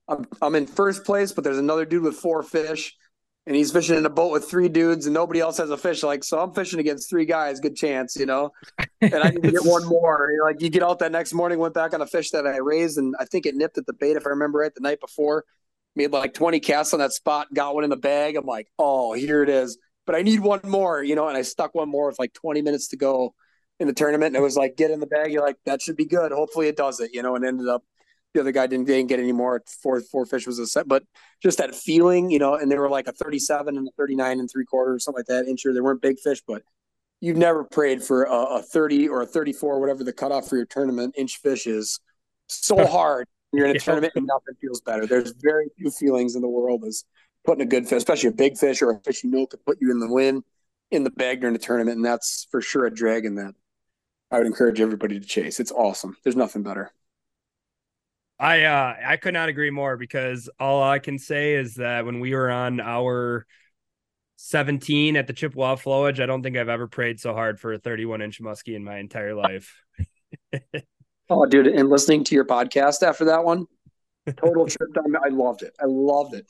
I'm 0.07 0.25
I'm 0.41 0.55
in 0.55 0.65
first 0.65 1.05
place, 1.05 1.31
but 1.31 1.43
there's 1.43 1.59
another 1.59 1.85
dude 1.85 2.03
with 2.03 2.15
four 2.15 2.41
fish 2.41 2.95
and 3.47 3.55
he's 3.55 3.71
fishing 3.71 3.95
in 3.95 4.05
a 4.05 4.09
boat 4.09 4.33
with 4.33 4.49
three 4.49 4.67
dudes 4.67 5.05
and 5.05 5.13
nobody 5.13 5.39
else 5.39 5.57
has 5.57 5.69
a 5.69 5.77
fish. 5.77 6.03
Like, 6.03 6.25
so 6.25 6.37
I'm 6.37 6.53
fishing 6.53 6.81
against 6.81 7.09
three 7.09 7.25
guys, 7.25 7.61
good 7.61 7.77
chance, 7.77 8.17
you 8.17 8.25
know. 8.25 8.51
And 8.99 9.15
I 9.15 9.29
need 9.29 9.41
to 9.41 9.51
get 9.51 9.63
one 9.63 9.85
more. 9.87 10.29
Like, 10.43 10.61
you 10.61 10.69
get 10.69 10.83
out 10.83 10.99
that 10.99 11.13
next 11.13 11.33
morning, 11.33 11.57
went 11.57 11.73
back 11.73 11.93
on 11.93 12.01
a 12.01 12.05
fish 12.05 12.31
that 12.31 12.45
I 12.45 12.57
raised, 12.57 12.97
and 12.97 13.15
I 13.21 13.23
think 13.23 13.45
it 13.45 13.55
nipped 13.55 13.77
at 13.77 13.85
the 13.85 13.93
bait, 13.93 14.17
if 14.17 14.27
I 14.27 14.31
remember 14.31 14.59
right, 14.59 14.75
the 14.75 14.81
night 14.81 14.99
before. 14.99 15.45
Made 15.97 16.11
like 16.11 16.35
20 16.35 16.59
casts 16.59 16.93
on 16.93 16.99
that 16.99 17.11
spot, 17.11 17.47
got 17.53 17.73
one 17.73 17.83
in 17.83 17.89
the 17.89 17.97
bag. 17.97 18.35
I'm 18.35 18.45
like, 18.45 18.67
oh, 18.77 19.13
here 19.13 19.41
it 19.41 19.49
is. 19.49 19.79
But 20.05 20.15
I 20.15 20.21
need 20.21 20.39
one 20.39 20.61
more, 20.63 21.03
you 21.03 21.15
know, 21.15 21.27
and 21.27 21.35
I 21.35 21.41
stuck 21.41 21.73
one 21.73 21.89
more 21.89 22.07
with 22.07 22.19
like 22.19 22.33
20 22.33 22.61
minutes 22.61 22.89
to 22.89 22.97
go 22.97 23.33
in 23.79 23.87
the 23.87 23.93
tournament. 23.93 24.27
And 24.27 24.35
it 24.35 24.43
was 24.43 24.55
like, 24.55 24.77
get 24.77 24.91
in 24.91 24.99
the 24.99 25.07
bag. 25.07 25.33
You're 25.33 25.45
like, 25.45 25.57
that 25.65 25.81
should 25.81 25.97
be 25.97 26.05
good. 26.05 26.31
Hopefully 26.31 26.67
it 26.67 26.77
does 26.77 26.99
it, 26.99 27.15
you 27.15 27.23
know, 27.23 27.35
and 27.35 27.43
ended 27.43 27.67
up 27.67 27.83
the 28.35 28.41
other 28.41 28.51
guy 28.51 28.67
didn't, 28.67 28.85
didn't 28.85 29.07
get 29.07 29.19
any 29.19 29.31
more. 29.31 29.63
Four 29.81 29.99
four 30.01 30.27
fish 30.27 30.45
was 30.45 30.59
a 30.59 30.67
set, 30.67 30.87
but 30.87 31.03
just 31.41 31.57
that 31.57 31.73
feeling, 31.73 32.29
you 32.29 32.37
know. 32.37 32.53
And 32.53 32.71
they 32.71 32.77
were 32.77 32.89
like 32.89 33.07
a 33.07 33.11
37 33.11 33.75
and 33.75 33.87
a 33.87 33.91
39 33.97 34.39
and 34.39 34.49
three 34.51 34.65
quarters, 34.65 35.03
something 35.03 35.19
like 35.19 35.25
that. 35.25 35.49
Inch. 35.49 35.63
They 35.63 35.81
weren't 35.81 36.01
big 36.01 36.19
fish, 36.19 36.43
but 36.47 36.61
you've 37.19 37.37
never 37.37 37.63
prayed 37.63 38.03
for 38.03 38.25
a, 38.25 38.57
a 38.57 38.61
30 38.61 39.09
or 39.09 39.21
a 39.23 39.25
34, 39.25 39.79
whatever 39.79 40.03
the 40.03 40.13
cutoff 40.13 40.47
for 40.47 40.57
your 40.57 40.67
tournament 40.67 41.15
inch 41.17 41.37
fish 41.37 41.65
is, 41.65 41.99
so 42.47 42.85
hard. 42.85 43.27
You're 43.53 43.65
in 43.65 43.71
a 43.71 43.73
yeah. 43.75 43.79
tournament 43.79 44.13
and 44.15 44.27
nothing 44.27 44.55
feels 44.61 44.81
better. 44.81 45.05
There's 45.05 45.33
very 45.39 45.67
few 45.77 45.89
feelings 45.91 46.35
in 46.35 46.41
the 46.41 46.49
world 46.49 46.83
as 46.85 47.05
putting 47.45 47.61
a 47.61 47.69
good 47.69 47.87
fish, 47.87 47.97
especially 47.97 48.29
a 48.29 48.33
big 48.33 48.57
fish 48.57 48.81
or 48.81 48.91
a 48.91 48.99
fish 48.99 49.23
you 49.23 49.31
know 49.31 49.45
could 49.45 49.65
put 49.65 49.77
you 49.81 49.91
in 49.91 49.99
the 49.99 50.11
win 50.11 50.43
in 50.91 51.03
the 51.03 51.09
bag 51.09 51.41
during 51.41 51.55
a 51.55 51.59
tournament. 51.59 51.97
And 51.97 52.05
that's 52.05 52.47
for 52.51 52.61
sure 52.61 52.85
a 52.85 52.93
dragon 52.93 53.35
that 53.35 53.53
I 54.31 54.37
would 54.37 54.47
encourage 54.47 54.81
everybody 54.81 55.19
to 55.19 55.25
chase. 55.25 55.59
It's 55.59 55.71
awesome. 55.71 56.17
There's 56.23 56.35
nothing 56.35 56.63
better. 56.63 56.91
I 58.39 58.63
uh 58.65 58.95
I 59.03 59.17
could 59.17 59.33
not 59.33 59.49
agree 59.49 59.71
more 59.71 59.97
because 59.97 60.47
all 60.59 60.83
I 60.83 60.99
can 60.99 61.17
say 61.17 61.55
is 61.55 61.75
that 61.75 62.05
when 62.05 62.19
we 62.19 62.35
were 62.35 62.51
on 62.51 62.79
our 62.79 63.47
17 64.35 65.17
at 65.17 65.25
the 65.25 65.33
Chippewa 65.33 65.75
flowage, 65.75 66.21
I 66.21 66.27
don't 66.27 66.43
think 66.43 66.55
I've 66.55 66.69
ever 66.69 66.87
prayed 66.87 67.19
so 67.19 67.33
hard 67.33 67.59
for 67.59 67.73
a 67.73 67.79
31 67.79 68.21
inch 68.21 68.39
muskie 68.39 68.75
in 68.75 68.83
my 68.83 68.99
entire 68.99 69.33
life. 69.33 69.73
oh, 71.29 71.45
dude, 71.45 71.67
and 71.67 71.89
listening 71.89 72.23
to 72.25 72.35
your 72.35 72.45
podcast 72.45 73.03
after 73.03 73.25
that 73.25 73.43
one, 73.43 73.65
total 74.37 74.65
trip 74.67 74.93
down. 74.93 75.15
I 75.23 75.29
loved 75.29 75.63
it. 75.63 75.75
I 75.79 75.85
loved 75.85 76.33
it. 76.33 76.45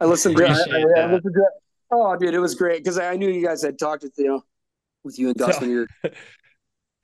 I 0.00 0.06
listened 0.06 0.36
to, 0.36 0.44
I, 0.44 0.48
I, 0.48 1.02
I 1.02 1.12
listened 1.12 1.34
to 1.34 1.40
it. 1.40 1.62
Oh, 1.90 2.16
dude, 2.16 2.34
it 2.34 2.38
was 2.38 2.54
great 2.54 2.82
because 2.82 2.98
I 2.98 3.16
knew 3.16 3.28
you 3.28 3.44
guys 3.44 3.62
had 3.62 3.78
talked 3.78 4.02
with 4.02 4.14
you 4.16 4.26
know 4.26 4.42
with 5.04 5.18
you 5.18 5.28
and 5.28 5.36
Gus 5.36 5.60
when 5.60 5.70
you're. 5.70 5.86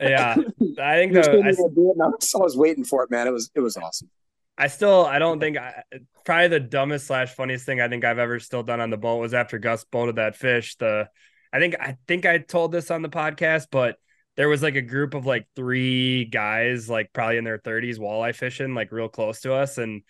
yeah, 0.01 0.35
I 0.81 0.97
think 0.97 1.13
the, 1.13 1.43
I, 1.45 1.51
I 1.51 2.41
was 2.41 2.57
waiting 2.57 2.85
for 2.85 3.05
it, 3.05 3.11
man. 3.11 3.27
It 3.27 3.33
was 3.33 3.51
it 3.55 3.61
was 3.61 3.77
awesome. 3.77 4.09
I 4.57 4.67
still 4.67 5.05
I 5.05 5.19
don't 5.19 5.39
think 5.39 5.57
I, 5.57 5.85
probably 6.25 6.49
the 6.49 6.61
dumbest 6.61 7.07
slash 7.07 7.35
funniest 7.35 7.67
thing 7.67 7.81
I 7.81 7.89
think 7.89 8.05
I've 8.05 8.19
ever 8.19 8.41
still 8.41 8.63
done 8.63 8.81
on 8.81 8.91
the 8.91 8.97
boat 8.97 9.19
was 9.19 9.35
after 9.35 9.59
Gus 9.59 9.85
boated 9.85 10.17
that 10.17 10.35
fish. 10.35 10.77
The 10.77 11.09
I 11.53 11.59
think 11.59 11.77
I 11.79 11.97
think 12.09 12.27
I 12.27 12.39
told 12.39 12.73
this 12.73 12.91
on 12.91 13.03
the 13.03 13.09
podcast, 13.09 13.69
but 13.71 13.97
there 14.39 14.49
was 14.49 14.63
like 14.63 14.77
a 14.77 14.83
group 14.83 15.15
of 15.15 15.27
like 15.27 15.49
three 15.57 16.25
guys, 16.25 16.89
like 16.89 17.13
probably 17.13 17.39
in 17.39 17.45
their 17.45 17.59
30s, 17.59 17.99
walleye 17.99 18.33
fishing, 18.33 18.73
like 18.73 18.93
real 18.93 19.09
close 19.09 19.41
to 19.41 19.53
us. 19.53 19.79
And 19.79 20.03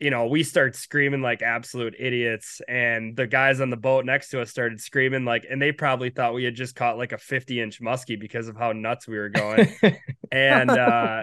you 0.00 0.10
know, 0.10 0.26
we 0.26 0.42
start 0.42 0.74
screaming 0.74 1.22
like 1.22 1.40
absolute 1.40 1.94
idiots. 1.96 2.60
And 2.66 3.14
the 3.14 3.28
guys 3.28 3.60
on 3.60 3.70
the 3.70 3.76
boat 3.76 4.04
next 4.04 4.30
to 4.30 4.40
us 4.40 4.50
started 4.50 4.80
screaming 4.80 5.24
like, 5.24 5.46
and 5.48 5.62
they 5.62 5.70
probably 5.70 6.10
thought 6.10 6.34
we 6.34 6.42
had 6.42 6.56
just 6.56 6.74
caught 6.74 6.98
like 6.98 7.12
a 7.12 7.18
50 7.18 7.60
inch 7.60 7.80
muskie 7.80 8.18
because 8.18 8.48
of 8.48 8.56
how 8.56 8.72
nuts 8.72 9.06
we 9.06 9.16
were 9.16 9.28
going. 9.28 9.72
and 10.32 10.70
uh 10.70 11.22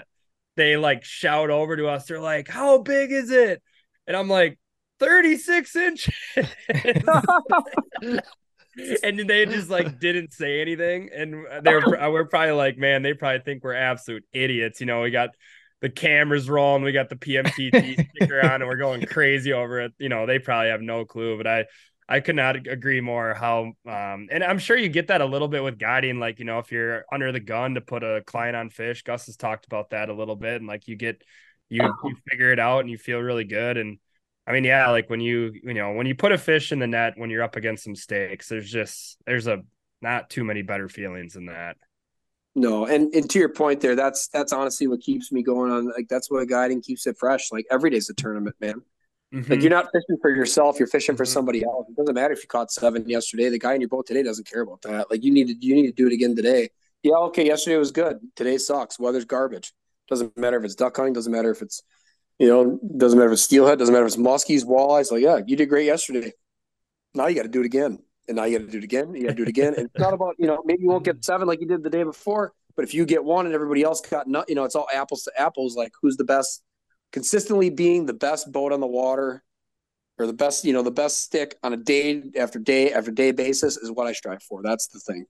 they 0.55 0.77
like 0.77 1.03
shout 1.03 1.49
over 1.49 1.75
to 1.75 1.89
us. 1.89 2.05
They're 2.05 2.21
like, 2.21 2.47
"How 2.47 2.77
big 2.79 3.11
is 3.11 3.29
it?" 3.29 3.61
And 4.07 4.15
I'm 4.15 4.29
like, 4.29 4.57
"36 4.99 5.75
inches." 5.75 6.15
and 9.03 9.19
they 9.19 9.45
just 9.45 9.69
like 9.69 9.99
didn't 9.99 10.33
say 10.33 10.61
anything, 10.61 11.09
and 11.13 11.45
they 11.63 11.73
were 11.73 12.11
we're 12.11 12.25
probably 12.25 12.51
like, 12.53 12.77
"Man, 12.77 13.01
they 13.01 13.13
probably 13.13 13.39
think 13.39 13.63
we're 13.63 13.73
absolute 13.73 14.23
idiots." 14.33 14.79
You 14.79 14.85
know, 14.85 15.01
we 15.01 15.11
got 15.11 15.31
the 15.81 15.89
cameras 15.89 16.49
rolling, 16.49 16.83
we 16.83 16.91
got 16.91 17.09
the 17.09 17.15
PMTT 17.15 18.07
sticker 18.15 18.41
on, 18.41 18.61
and 18.61 18.67
we're 18.67 18.77
going 18.77 19.05
crazy 19.05 19.53
over 19.53 19.81
it. 19.81 19.93
You 19.99 20.09
know, 20.09 20.25
they 20.25 20.39
probably 20.39 20.69
have 20.69 20.81
no 20.81 21.05
clue, 21.05 21.37
but 21.37 21.47
I 21.47 21.65
I 22.09 22.19
could 22.19 22.35
not 22.35 22.67
agree 22.67 23.01
more 23.01 23.33
how 23.33 23.73
um 23.85 24.27
and 24.31 24.43
I'm 24.43 24.59
sure 24.59 24.77
you 24.77 24.87
get 24.89 25.07
that 25.07 25.21
a 25.21 25.25
little 25.25 25.47
bit 25.49 25.63
with 25.63 25.77
guiding 25.77 26.19
like 26.19 26.39
you 26.39 26.45
know 26.45 26.59
if 26.59 26.71
you're 26.71 27.03
under 27.11 27.31
the 27.31 27.39
gun 27.41 27.73
to 27.75 27.81
put 27.81 28.03
a 28.03 28.23
client 28.25 28.55
on 28.55 28.69
fish 28.69 29.03
Gus 29.03 29.25
has 29.25 29.35
talked 29.35 29.65
about 29.65 29.89
that 29.89 30.07
a 30.07 30.13
little 30.13 30.37
bit 30.37 30.55
and 30.55 30.67
like 30.67 30.87
you 30.87 30.95
get 30.95 31.21
you 31.69 31.81
you 32.05 32.15
figure 32.29 32.53
it 32.53 32.59
out 32.59 32.79
and 32.79 32.89
you 32.89 32.97
feel 32.97 33.19
really 33.19 33.43
good 33.43 33.75
and 33.75 33.97
I 34.47 34.53
mean 34.53 34.63
yeah 34.63 34.89
like 34.89 35.09
when 35.09 35.19
you 35.19 35.53
you 35.63 35.73
know 35.73 35.91
when 35.91 36.07
you 36.07 36.15
put 36.15 36.31
a 36.31 36.37
fish 36.37 36.71
in 36.71 36.79
the 36.79 36.87
net 36.87 37.13
when 37.17 37.29
you're 37.29 37.43
up 37.43 37.55
against 37.55 37.83
some 37.83 37.95
stakes 37.95 38.47
there's 38.47 38.71
just 38.71 39.17
there's 39.25 39.47
a 39.47 39.61
not 40.01 40.29
too 40.29 40.43
many 40.43 40.61
better 40.61 40.87
feelings 40.87 41.33
than 41.33 41.47
that 41.47 41.75
no 42.55 42.85
and 42.85 43.13
and 43.13 43.29
to 43.29 43.39
your 43.39 43.49
point 43.49 43.81
there 43.81 43.95
that's 43.95 44.29
that's 44.29 44.53
honestly 44.53 44.87
what 44.87 45.01
keeps 45.01 45.31
me 45.31 45.43
going 45.43 45.71
on 45.71 45.87
like 45.89 46.07
that's 46.09 46.31
what 46.31 46.47
guiding 46.47 46.81
keeps 46.81 47.05
it 47.05 47.17
fresh 47.19 47.51
like 47.51 47.65
every 47.69 47.89
day's 47.89 48.09
a 48.09 48.13
tournament 48.13 48.55
man 48.61 48.81
Mm-hmm. 49.33 49.51
Like 49.51 49.61
you're 49.61 49.69
not 49.69 49.89
fishing 49.91 50.17
for 50.21 50.29
yourself, 50.29 50.79
you're 50.79 50.87
fishing 50.87 51.17
for 51.17 51.23
mm-hmm. 51.23 51.33
somebody 51.33 51.63
else. 51.63 51.87
It 51.89 51.97
doesn't 51.97 52.15
matter 52.15 52.33
if 52.33 52.41
you 52.41 52.47
caught 52.47 52.71
seven 52.71 53.07
yesterday. 53.09 53.49
The 53.49 53.59
guy 53.59 53.73
in 53.73 53.81
your 53.81 53.89
boat 53.89 54.07
today 54.07 54.23
doesn't 54.23 54.47
care 54.49 54.61
about 54.61 54.81
that. 54.83 55.11
Like 55.11 55.23
you 55.23 55.31
need 55.31 55.47
to 55.47 55.53
you 55.53 55.75
need 55.75 55.87
to 55.87 55.91
do 55.91 56.07
it 56.07 56.13
again 56.13 56.35
today. 56.35 56.69
Yeah, 57.03 57.15
okay, 57.15 57.45
yesterday 57.45 57.77
was 57.77 57.91
good. 57.91 58.19
Today 58.35 58.57
sucks. 58.57 58.97
Weather's 58.97 59.25
garbage. 59.25 59.73
Doesn't 60.07 60.37
matter 60.37 60.57
if 60.57 60.63
it's 60.63 60.75
duck 60.75 60.95
hunting, 60.95 61.13
doesn't 61.13 61.31
matter 61.31 61.51
if 61.51 61.61
it's 61.61 61.83
you 62.39 62.47
know, 62.47 62.79
doesn't 62.97 63.17
matter 63.17 63.29
if 63.29 63.33
it's 63.33 63.41
steelhead, 63.43 63.79
doesn't 63.79 63.93
matter 63.93 64.05
if 64.05 64.13
it's 64.13 64.21
muskies, 64.21 64.63
walleyes. 64.63 65.11
Like, 65.11 65.21
yeah, 65.21 65.39
you 65.45 65.55
did 65.55 65.69
great 65.69 65.85
yesterday. 65.85 66.33
Now 67.13 67.27
you 67.27 67.35
got 67.35 67.43
to 67.43 67.49
do 67.49 67.61
it 67.61 67.65
again. 67.65 67.99
And 68.27 68.37
now 68.37 68.43
you 68.43 68.59
got 68.59 68.65
to 68.65 68.71
do 68.71 68.77
it 68.77 68.83
again. 68.83 69.15
You 69.15 69.23
got 69.23 69.29
to 69.29 69.35
do 69.35 69.43
it 69.43 69.49
again. 69.49 69.73
And 69.75 69.85
it's 69.85 69.99
not 69.99 70.13
about, 70.13 70.35
you 70.37 70.47
know, 70.47 70.61
maybe 70.65 70.83
you 70.83 70.89
won't 70.89 71.05
get 71.05 71.23
seven 71.23 71.47
like 71.47 71.61
you 71.61 71.67
did 71.67 71.81
the 71.81 71.89
day 71.89 72.03
before, 72.03 72.53
but 72.75 72.83
if 72.83 72.93
you 72.93 73.05
get 73.05 73.23
one 73.23 73.45
and 73.45 73.55
everybody 73.55 73.83
else 73.83 74.01
got, 74.01 74.27
not, 74.27 74.49
you 74.49 74.55
know, 74.55 74.65
it's 74.65 74.75
all 74.75 74.87
apples 74.93 75.23
to 75.23 75.31
apples. 75.37 75.75
Like, 75.75 75.93
who's 76.01 76.17
the 76.17 76.25
best, 76.25 76.61
consistently 77.11 77.69
being 77.69 78.05
the 78.05 78.13
best 78.13 78.51
boat 78.51 78.73
on 78.73 78.81
the 78.81 78.87
water 78.87 79.43
or 80.19 80.27
the 80.27 80.33
best, 80.33 80.65
you 80.65 80.73
know, 80.73 80.81
the 80.81 80.91
best 80.91 81.23
stick 81.23 81.57
on 81.63 81.73
a 81.73 81.77
day 81.77 82.21
after 82.37 82.59
day 82.59 82.91
after 82.91 83.11
day 83.11 83.31
basis 83.31 83.77
is 83.77 83.89
what 83.89 84.07
I 84.07 84.13
strive 84.13 84.43
for. 84.43 84.61
That's 84.61 84.87
the 84.87 84.99
thing. 84.99 85.25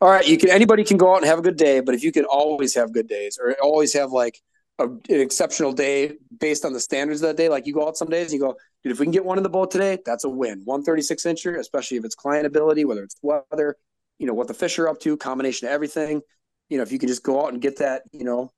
All 0.00 0.10
right, 0.10 0.26
you 0.26 0.36
can 0.36 0.50
anybody 0.50 0.84
can 0.84 0.98
go 0.98 1.12
out 1.14 1.18
and 1.18 1.26
have 1.26 1.38
a 1.38 1.42
good 1.42 1.56
day, 1.56 1.80
but 1.80 1.94
if 1.94 2.04
you 2.04 2.12
can 2.12 2.26
always 2.26 2.74
have 2.74 2.92
good 2.92 3.08
days 3.08 3.38
or 3.42 3.56
always 3.62 3.94
have 3.94 4.10
like 4.10 4.38
a, 4.78 4.84
an 4.84 5.00
exceptional 5.08 5.72
day 5.72 6.12
based 6.40 6.64
on 6.64 6.72
the 6.72 6.80
standards 6.80 7.22
of 7.22 7.28
that 7.28 7.36
day, 7.36 7.48
like 7.48 7.66
you 7.66 7.74
go 7.74 7.86
out 7.86 7.96
some 7.96 8.08
days 8.08 8.32
and 8.32 8.34
you 8.34 8.40
go, 8.40 8.56
dude, 8.82 8.92
if 8.92 8.98
we 8.98 9.06
can 9.06 9.12
get 9.12 9.24
one 9.24 9.38
in 9.38 9.44
the 9.44 9.50
boat 9.50 9.70
today, 9.70 9.98
that's 10.04 10.24
a 10.24 10.28
win. 10.28 10.62
136 10.64 11.22
incher, 11.24 11.58
especially 11.58 11.96
if 11.96 12.04
it's 12.04 12.14
client 12.14 12.46
ability, 12.46 12.84
whether 12.84 13.02
it's 13.02 13.16
weather, 13.22 13.76
you 14.18 14.26
know, 14.26 14.34
what 14.34 14.48
the 14.48 14.54
fish 14.54 14.78
are 14.78 14.88
up 14.88 15.00
to, 15.00 15.16
combination 15.16 15.68
of 15.68 15.72
everything. 15.74 16.20
You 16.68 16.78
know, 16.78 16.82
if 16.82 16.92
you 16.92 16.98
can 16.98 17.08
just 17.08 17.22
go 17.22 17.44
out 17.44 17.52
and 17.52 17.62
get 17.62 17.78
that, 17.78 18.02
you 18.12 18.24
know, 18.24 18.50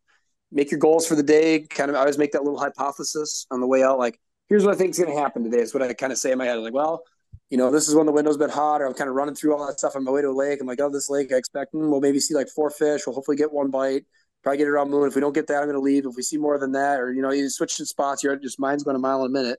make 0.53 0.71
your 0.71 0.81
goals 0.81 1.07
for 1.07 1.17
the 1.17 1.23
day. 1.23 1.61
Kind 1.61 1.91
of, 1.91 1.97
I 1.97 2.01
always 2.01 2.19
make 2.19 2.33
that 2.33 2.45
little 2.45 2.59
hypothesis 2.59 3.47
on 3.51 3.61
the 3.61 3.67
way 3.67 3.83
out. 3.83 3.99
Like, 3.99 4.19
here's 4.49 4.65
what 4.65 4.75
I 4.75 4.79
think 4.79 4.91
is 4.91 4.99
going 4.99 5.15
to 5.15 5.21
happen 5.21 5.45
today. 5.45 5.59
Is 5.59 5.75
what 5.75 5.83
I 5.83 5.93
kind 5.93 6.13
of 6.13 6.19
say 6.19 6.33
in 6.33 6.39
my 6.39 6.47
head. 6.47 6.59
Like, 6.61 6.73
well, 6.73 7.03
you 7.51 7.59
know, 7.59 7.71
this 7.71 7.89
is 7.89 7.95
when 7.95 8.07
the 8.07 8.13
window's 8.13 8.37
been 8.37 8.51
hot, 8.51 8.81
or 8.81 8.87
I'm 8.87 8.95
kind 8.95 9.09
of 9.09 9.17
running 9.17 9.35
through 9.35 9.57
all 9.57 9.67
that 9.67 9.79
stuff 9.79 9.97
on 9.97 10.05
my 10.05 10.11
way 10.11 10.23
to 10.23 10.29
a 10.29 10.31
lake. 10.31 10.61
I'm 10.61 10.67
like, 10.67 10.81
oh, 10.81 10.91
this 10.91 11.11
lake, 11.11 11.33
I 11.33 11.37
expect 11.37 11.75
mm, 11.75 11.91
we'll 11.91 12.01
maybe 12.01 12.21
see 12.21 12.35
like 12.35 12.49
four 12.49 12.71
fish. 12.71 13.03
We'll 13.07 13.15
hopefully 13.15 13.37
get 13.37 13.53
one 13.53 13.71
bite. 13.71 14.05
Probably 14.47 14.59
get 14.59 14.69
it 14.69 14.71
around 14.71 14.93
moon. 14.93 15.09
If 15.09 15.17
we 15.17 15.21
don't 15.21 15.33
get 15.33 15.49
that, 15.49 15.57
I'm 15.57 15.65
going 15.65 15.75
to 15.75 15.81
leave. 15.81 16.07
If 16.07 16.15
we 16.15 16.23
see 16.23 16.39
more 16.39 16.57
than 16.57 16.71
that, 16.71 17.01
or 17.01 17.13
you 17.13 17.21
know, 17.21 17.33
you 17.33 17.51
switch 17.51 17.79
to 17.79 17.85
spots, 17.85 18.23
your 18.23 18.37
just 18.37 18.61
mind's 18.61 18.85
going 18.85 18.95
a 18.95 18.99
mile 19.01 19.25
a 19.25 19.29
minute, 19.29 19.59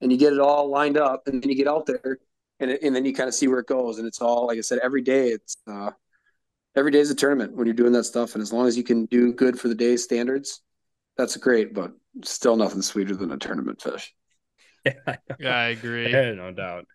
and 0.00 0.10
you 0.10 0.18
get 0.18 0.32
it 0.32 0.40
all 0.40 0.68
lined 0.68 0.98
up, 0.98 1.28
and 1.28 1.40
then 1.40 1.48
you 1.48 1.54
get 1.54 1.68
out 1.68 1.86
there, 1.86 2.18
and 2.58 2.72
it, 2.72 2.82
and 2.82 2.96
then 2.96 3.04
you 3.04 3.14
kind 3.14 3.28
of 3.28 3.34
see 3.36 3.46
where 3.46 3.60
it 3.60 3.68
goes, 3.68 3.98
and 3.98 4.08
it's 4.08 4.20
all 4.20 4.48
like 4.48 4.58
I 4.58 4.62
said, 4.62 4.80
every 4.82 5.02
day 5.02 5.28
it's 5.28 5.58
uh, 5.68 5.92
every 6.74 6.90
day 6.90 6.98
is 6.98 7.12
a 7.12 7.14
tournament 7.14 7.54
when 7.54 7.68
you're 7.68 7.74
doing 7.74 7.92
that 7.92 8.06
stuff, 8.06 8.34
and 8.34 8.42
as 8.42 8.52
long 8.52 8.66
as 8.66 8.76
you 8.76 8.82
can 8.82 9.06
do 9.06 9.32
good 9.32 9.56
for 9.56 9.68
the 9.68 9.74
day's 9.76 10.02
standards, 10.02 10.62
that's 11.16 11.36
great. 11.36 11.72
But 11.72 11.92
still, 12.24 12.56
nothing 12.56 12.82
sweeter 12.82 13.14
than 13.14 13.30
a 13.30 13.38
tournament 13.38 13.82
fish. 13.82 14.12
Yeah, 14.84 15.16
yeah 15.38 15.56
I 15.56 15.66
agree. 15.68 16.10
no 16.12 16.50
doubt. 16.50 16.86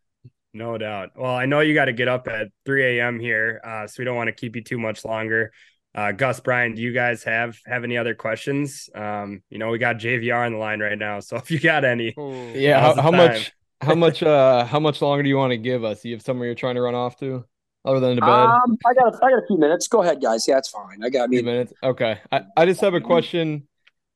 No 0.54 0.78
doubt. 0.78 1.12
Well, 1.16 1.34
I 1.34 1.46
know 1.46 1.62
you 1.62 1.74
got 1.74 1.86
to 1.86 1.94
get 1.94 2.10
up 2.10 2.28
at 2.28 2.50
3 2.66 3.00
a.m. 3.00 3.18
here, 3.18 3.62
uh, 3.64 3.88
so 3.88 3.96
we 3.98 4.06
don't 4.06 4.18
want 4.18 4.28
to 4.28 4.34
keep 4.34 4.56
you 4.58 4.64
too 4.64 4.78
much 4.78 5.06
longer. 5.06 5.54
Uh, 6.00 6.14
Gus, 6.14 6.40
Brian, 6.40 6.76
do 6.76 6.82
you 6.82 6.94
guys 6.94 7.24
have 7.24 7.60
have 7.66 7.84
any 7.84 7.98
other 7.98 8.16
questions? 8.16 8.90
Um, 8.96 9.44
you 9.50 9.58
know, 9.58 9.70
we 9.70 9.80
got 9.80 9.98
JVR 9.98 10.46
on 10.46 10.54
the 10.54 10.58
line 10.58 10.80
right 10.80 10.98
now, 10.98 11.20
so 11.20 11.36
if 11.36 11.52
you 11.52 11.60
got 11.60 11.84
any, 11.84 12.14
yeah, 12.56 12.80
how, 12.80 13.02
how 13.02 13.12
much, 13.12 13.52
how 13.82 13.96
much, 13.96 14.24
uh, 14.24 14.64
how 14.64 14.80
much 14.80 15.02
longer 15.02 15.24
do 15.24 15.28
you 15.30 15.36
want 15.36 15.52
to 15.52 15.58
give 15.58 15.84
us? 15.84 16.02
Do 16.02 16.08
you 16.08 16.16
have 16.16 16.22
somewhere 16.22 16.46
you're 16.46 16.56
trying 16.56 16.76
to 16.76 16.82
run 16.82 16.96
off 16.96 17.18
to, 17.18 17.44
other 17.84 18.00
than 18.00 18.16
the 18.16 18.22
bed? 18.22 18.30
Um, 18.30 18.78
I 18.86 18.94
got, 18.94 19.14
a, 19.14 19.18
I 19.26 19.30
got 19.30 19.44
a 19.44 19.48
few 19.48 19.58
minutes. 19.58 19.90
Go 19.90 20.02
ahead, 20.02 20.22
guys. 20.22 20.48
Yeah, 20.48 20.60
it's 20.60 20.70
fine. 20.70 21.04
I 21.04 21.10
got 21.10 21.26
a 21.26 21.28
few 21.28 21.44
minutes. 21.44 21.74
Okay, 21.84 22.22
I, 22.32 22.44
I 22.56 22.66
just 22.66 22.80
have 22.80 22.94
a 22.94 23.02
question, 23.02 23.68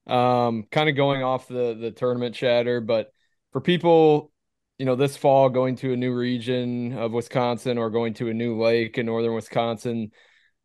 um, 0.08 0.64
kind 0.72 0.88
of 0.88 0.96
going 0.96 1.22
off 1.22 1.50
the 1.50 1.78
the 1.78 1.92
tournament 1.92 2.34
chatter, 2.34 2.80
but 2.80 3.12
for 3.52 3.60
people 3.60 4.32
you 4.80 4.86
know, 4.86 4.96
this 4.96 5.16
fall 5.16 5.50
going 5.50 5.76
to 5.76 5.94
a 5.94 5.98
new 5.98 6.14
region 6.14 6.98
of 6.98 7.12
Wisconsin 7.12 7.78
or 7.78 7.90
going 7.90 8.16
to 8.16 8.30
a 8.30 8.34
new 8.34 8.60
lake 8.60 8.98
in 8.98 9.06
northern 9.06 9.36
Wisconsin. 9.36 10.12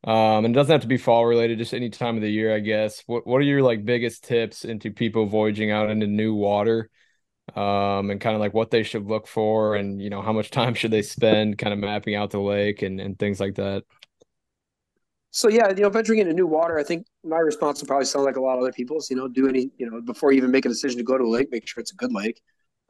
Um, 0.08 0.46
and 0.46 0.54
it 0.54 0.58
doesn't 0.58 0.72
have 0.72 0.80
to 0.80 0.88
be 0.88 0.96
fall 0.96 1.26
related, 1.26 1.58
just 1.58 1.74
any 1.74 1.90
time 1.90 2.16
of 2.16 2.22
the 2.22 2.30
year, 2.30 2.54
I 2.56 2.60
guess. 2.60 3.02
What 3.04 3.26
what 3.26 3.38
are 3.38 3.42
your 3.42 3.60
like 3.60 3.84
biggest 3.84 4.24
tips 4.24 4.64
into 4.64 4.90
people 4.90 5.26
voyaging 5.26 5.70
out 5.70 5.90
into 5.90 6.06
new 6.06 6.34
water? 6.34 6.88
Um, 7.54 8.10
and 8.10 8.18
kind 8.18 8.34
of 8.34 8.40
like 8.40 8.54
what 8.54 8.70
they 8.70 8.84
should 8.84 9.06
look 9.06 9.26
for 9.26 9.74
and 9.74 10.00
you 10.00 10.08
know, 10.08 10.22
how 10.22 10.32
much 10.32 10.50
time 10.50 10.72
should 10.72 10.92
they 10.92 11.02
spend 11.02 11.58
kind 11.58 11.74
of 11.74 11.78
mapping 11.78 12.14
out 12.14 12.30
the 12.30 12.40
lake 12.40 12.80
and, 12.80 13.00
and 13.00 13.18
things 13.18 13.38
like 13.38 13.56
that. 13.56 13.84
So 15.30 15.50
yeah, 15.50 15.68
you 15.68 15.82
know, 15.82 15.90
venturing 15.90 16.20
into 16.20 16.32
new 16.32 16.46
water, 16.46 16.78
I 16.78 16.84
think 16.84 17.06
my 17.22 17.38
response 17.38 17.80
will 17.80 17.88
probably 17.88 18.06
sound 18.06 18.24
like 18.24 18.36
a 18.36 18.40
lot 18.40 18.54
of 18.54 18.62
other 18.62 18.72
people's. 18.72 19.10
You 19.10 19.16
know, 19.16 19.28
do 19.28 19.46
any, 19.46 19.70
you 19.76 19.90
know, 19.90 20.00
before 20.00 20.32
you 20.32 20.38
even 20.38 20.50
make 20.50 20.64
a 20.64 20.70
decision 20.70 20.96
to 20.96 21.04
go 21.04 21.18
to 21.18 21.24
a 21.24 21.28
lake, 21.28 21.48
make 21.52 21.68
sure 21.68 21.82
it's 21.82 21.92
a 21.92 21.96
good 21.96 22.14
lake. 22.14 22.40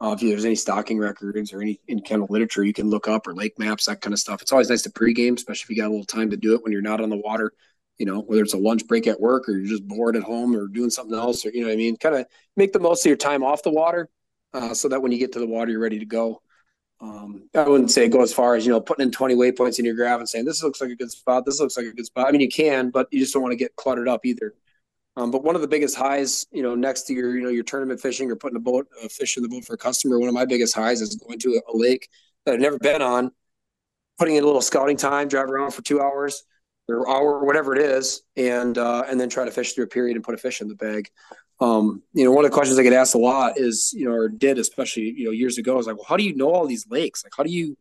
Uh, 0.01 0.13
if 0.13 0.21
there's 0.21 0.45
any 0.45 0.55
stocking 0.55 0.97
records 0.97 1.51
or 1.51 1.61
any 1.61 1.79
in 1.87 2.01
of 2.09 2.29
literature 2.29 2.63
you 2.63 2.73
can 2.73 2.89
look 2.89 3.07
up 3.07 3.27
or 3.27 3.33
lake 3.33 3.59
maps, 3.59 3.85
that 3.85 3.99
kind 3.99 4.13
of 4.13 4.19
stuff. 4.19 4.41
It's 4.41 4.51
always 4.51 4.69
nice 4.69 4.83
to 4.83 4.89
pregame, 4.89 5.35
especially 5.35 5.65
if 5.65 5.69
you 5.69 5.81
got 5.81 5.89
a 5.89 5.91
little 5.91 6.05
time 6.05 6.29
to 6.29 6.37
do 6.37 6.55
it 6.55 6.63
when 6.63 6.71
you're 6.71 6.81
not 6.81 7.01
on 7.01 7.09
the 7.09 7.17
water. 7.17 7.51
You 7.97 8.05
know, 8.05 8.21
whether 8.21 8.41
it's 8.41 8.53
a 8.53 8.57
lunch 8.57 8.87
break 8.87 9.07
at 9.07 9.19
work 9.19 9.49
or 9.49 9.57
you're 9.57 9.67
just 9.67 9.85
bored 9.85 10.15
at 10.15 10.23
home 10.23 10.55
or 10.55 10.67
doing 10.67 10.89
something 10.89 11.17
else, 11.17 11.45
or 11.45 11.49
you 11.49 11.61
know 11.61 11.67
what 11.67 11.73
I 11.73 11.77
mean. 11.77 11.97
Kind 11.97 12.15
of 12.15 12.25
make 12.55 12.71
the 12.71 12.79
most 12.79 13.05
of 13.05 13.09
your 13.09 13.17
time 13.17 13.43
off 13.43 13.61
the 13.61 13.71
water, 13.71 14.09
uh, 14.53 14.73
so 14.73 14.87
that 14.87 15.01
when 15.01 15.11
you 15.11 15.19
get 15.19 15.33
to 15.33 15.39
the 15.39 15.47
water, 15.47 15.71
you're 15.71 15.81
ready 15.81 15.99
to 15.99 16.05
go. 16.05 16.41
Um, 17.01 17.49
I 17.55 17.67
wouldn't 17.67 17.91
say 17.91 18.07
go 18.07 18.21
as 18.21 18.33
far 18.33 18.55
as 18.55 18.65
you 18.65 18.71
know 18.71 18.81
putting 18.81 19.03
in 19.03 19.11
20 19.11 19.35
waypoints 19.35 19.79
in 19.79 19.85
your 19.85 19.95
graph 19.95 20.19
and 20.19 20.27
saying 20.27 20.45
this 20.45 20.63
looks 20.63 20.79
like 20.79 20.91
a 20.91 20.95
good 20.95 21.11
spot, 21.11 21.45
this 21.45 21.59
looks 21.59 21.75
like 21.75 21.85
a 21.87 21.93
good 21.93 22.05
spot. 22.05 22.27
I 22.27 22.31
mean, 22.31 22.41
you 22.41 22.49
can, 22.49 22.89
but 22.89 23.07
you 23.11 23.19
just 23.19 23.33
don't 23.33 23.43
want 23.43 23.51
to 23.51 23.57
get 23.57 23.75
cluttered 23.75 24.07
up 24.07 24.25
either. 24.25 24.53
Um, 25.19 25.31
but 25.31 25.43
one 25.43 25.53
of 25.53 25.61
the 25.61 25.67
biggest 25.67 25.97
highs, 25.97 26.45
you 26.49 26.63
know, 26.63 26.75
next 26.75 27.01
to 27.03 27.13
your, 27.13 27.35
you 27.35 27.43
know, 27.43 27.49
your 27.49 27.65
tournament 27.65 27.99
fishing 27.99 28.31
or 28.31 28.37
putting 28.37 28.55
a 28.55 28.61
boat, 28.61 28.87
a 29.03 29.09
fish 29.09 29.35
in 29.35 29.43
the 29.43 29.49
boat 29.49 29.65
for 29.65 29.73
a 29.73 29.77
customer, 29.77 30.17
one 30.17 30.29
of 30.29 30.33
my 30.33 30.45
biggest 30.45 30.73
highs 30.73 31.01
is 31.01 31.15
going 31.15 31.37
to 31.39 31.61
a, 31.67 31.75
lake 31.75 32.07
that 32.45 32.53
I've 32.53 32.61
never 32.61 32.79
been 32.79 33.01
on, 33.01 33.31
putting 34.17 34.37
in 34.37 34.43
a 34.43 34.45
little 34.45 34.61
scouting 34.61 34.95
time, 34.95 35.27
drive 35.27 35.49
around 35.49 35.71
for 35.71 35.81
two 35.81 35.99
hours 35.99 36.43
or 36.87 37.09
hour, 37.09 37.43
whatever 37.43 37.75
it 37.75 37.81
is, 37.81 38.21
and 38.37 38.77
uh, 38.77 39.03
and 39.09 39.19
then 39.19 39.27
try 39.27 39.43
to 39.43 39.51
fish 39.51 39.73
through 39.73 39.83
a 39.83 39.87
period 39.87 40.15
and 40.15 40.23
put 40.23 40.35
a 40.35 40.37
fish 40.37 40.61
in 40.61 40.69
the 40.69 40.75
bag. 40.75 41.09
Um, 41.59 42.01
you 42.13 42.23
know, 42.23 42.31
one 42.31 42.45
of 42.45 42.51
the 42.51 42.55
questions 42.55 42.79
I 42.79 42.83
get 42.83 42.93
asked 42.93 43.13
a 43.13 43.17
lot 43.17 43.57
is, 43.57 43.91
you 43.93 44.05
know, 44.05 44.13
or 44.13 44.29
did 44.29 44.57
especially, 44.57 45.13
you 45.17 45.25
know, 45.25 45.31
years 45.31 45.57
ago, 45.57 45.77
is 45.79 45.85
like, 45.85 45.97
well, 45.97 46.05
how 46.07 46.15
do 46.15 46.23
you 46.23 46.33
know 46.33 46.49
all 46.53 46.65
these 46.65 46.87
lakes? 46.89 47.25
Like, 47.25 47.33
how 47.35 47.43
do 47.43 47.51
you 47.51 47.77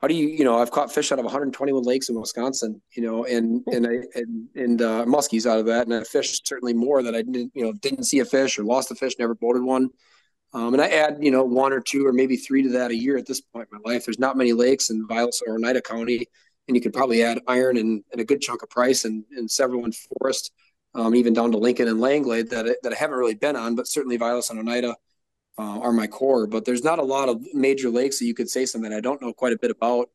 how 0.00 0.08
do 0.08 0.14
you 0.14 0.28
you 0.28 0.44
know 0.44 0.58
I've 0.58 0.70
caught 0.70 0.92
fish 0.92 1.12
out 1.12 1.18
of 1.18 1.24
121 1.24 1.82
lakes 1.82 2.08
in 2.08 2.18
Wisconsin 2.18 2.80
you 2.92 3.02
know 3.02 3.24
and 3.24 3.62
and 3.66 3.86
I 3.86 4.18
and, 4.18 4.48
and 4.54 4.82
uh, 4.82 5.04
muskies 5.04 5.50
out 5.50 5.58
of 5.58 5.66
that 5.66 5.86
and 5.86 5.94
I 5.94 6.04
fished 6.04 6.46
certainly 6.46 6.74
more 6.74 7.02
that 7.02 7.14
I 7.14 7.22
didn't 7.22 7.52
you 7.54 7.64
know 7.64 7.72
didn't 7.72 8.04
see 8.04 8.20
a 8.20 8.24
fish 8.24 8.58
or 8.58 8.64
lost 8.64 8.90
a 8.90 8.94
fish 8.94 9.14
never 9.18 9.34
boated 9.34 9.62
one. 9.62 9.90
Um, 10.54 10.72
and 10.72 10.82
I 10.82 10.88
add 10.88 11.18
you 11.20 11.30
know 11.30 11.44
one 11.44 11.72
or 11.72 11.80
two 11.80 12.06
or 12.06 12.12
maybe 12.12 12.36
three 12.36 12.62
to 12.62 12.70
that 12.70 12.90
a 12.90 12.96
year 12.96 13.16
at 13.16 13.26
this 13.26 13.40
point 13.40 13.68
in 13.70 13.80
my 13.82 13.92
life. 13.92 14.06
There's 14.06 14.18
not 14.18 14.36
many 14.36 14.52
lakes 14.52 14.90
in 14.90 15.06
Vilas 15.06 15.42
or 15.46 15.56
Oneida 15.56 15.82
County 15.82 16.26
and 16.68 16.76
you 16.76 16.80
could 16.80 16.92
probably 16.92 17.22
add 17.22 17.40
iron 17.48 17.76
and, 17.76 18.04
and 18.12 18.20
a 18.20 18.24
good 18.24 18.40
chunk 18.40 18.62
of 18.62 18.70
price 18.70 19.04
and, 19.04 19.24
and 19.32 19.50
several 19.50 19.84
in 19.84 19.92
Forest 19.92 20.52
um, 20.94 21.14
even 21.14 21.32
down 21.32 21.52
to 21.52 21.58
Lincoln 21.58 21.88
and 21.88 22.00
Langlade 22.00 22.50
that 22.50 22.66
I, 22.66 22.74
that 22.82 22.92
I 22.92 22.96
haven't 22.96 23.18
really 23.18 23.34
been 23.34 23.56
on 23.56 23.74
but 23.74 23.88
certainly 23.88 24.16
Vilas 24.16 24.50
and 24.50 24.58
Oneida 24.58 24.94
uh, 25.58 25.80
are 25.80 25.92
my 25.92 26.06
core. 26.06 26.46
But 26.46 26.64
there's 26.64 26.84
not 26.84 26.98
a 26.98 27.04
lot 27.04 27.28
of 27.28 27.42
major 27.52 27.90
lakes 27.90 28.18
that 28.18 28.26
you 28.26 28.34
could 28.34 28.48
say 28.48 28.64
something 28.64 28.92
I 28.92 29.00
don't 29.00 29.20
know 29.20 29.32
quite 29.32 29.52
a 29.52 29.58
bit 29.58 29.70
about. 29.70 30.08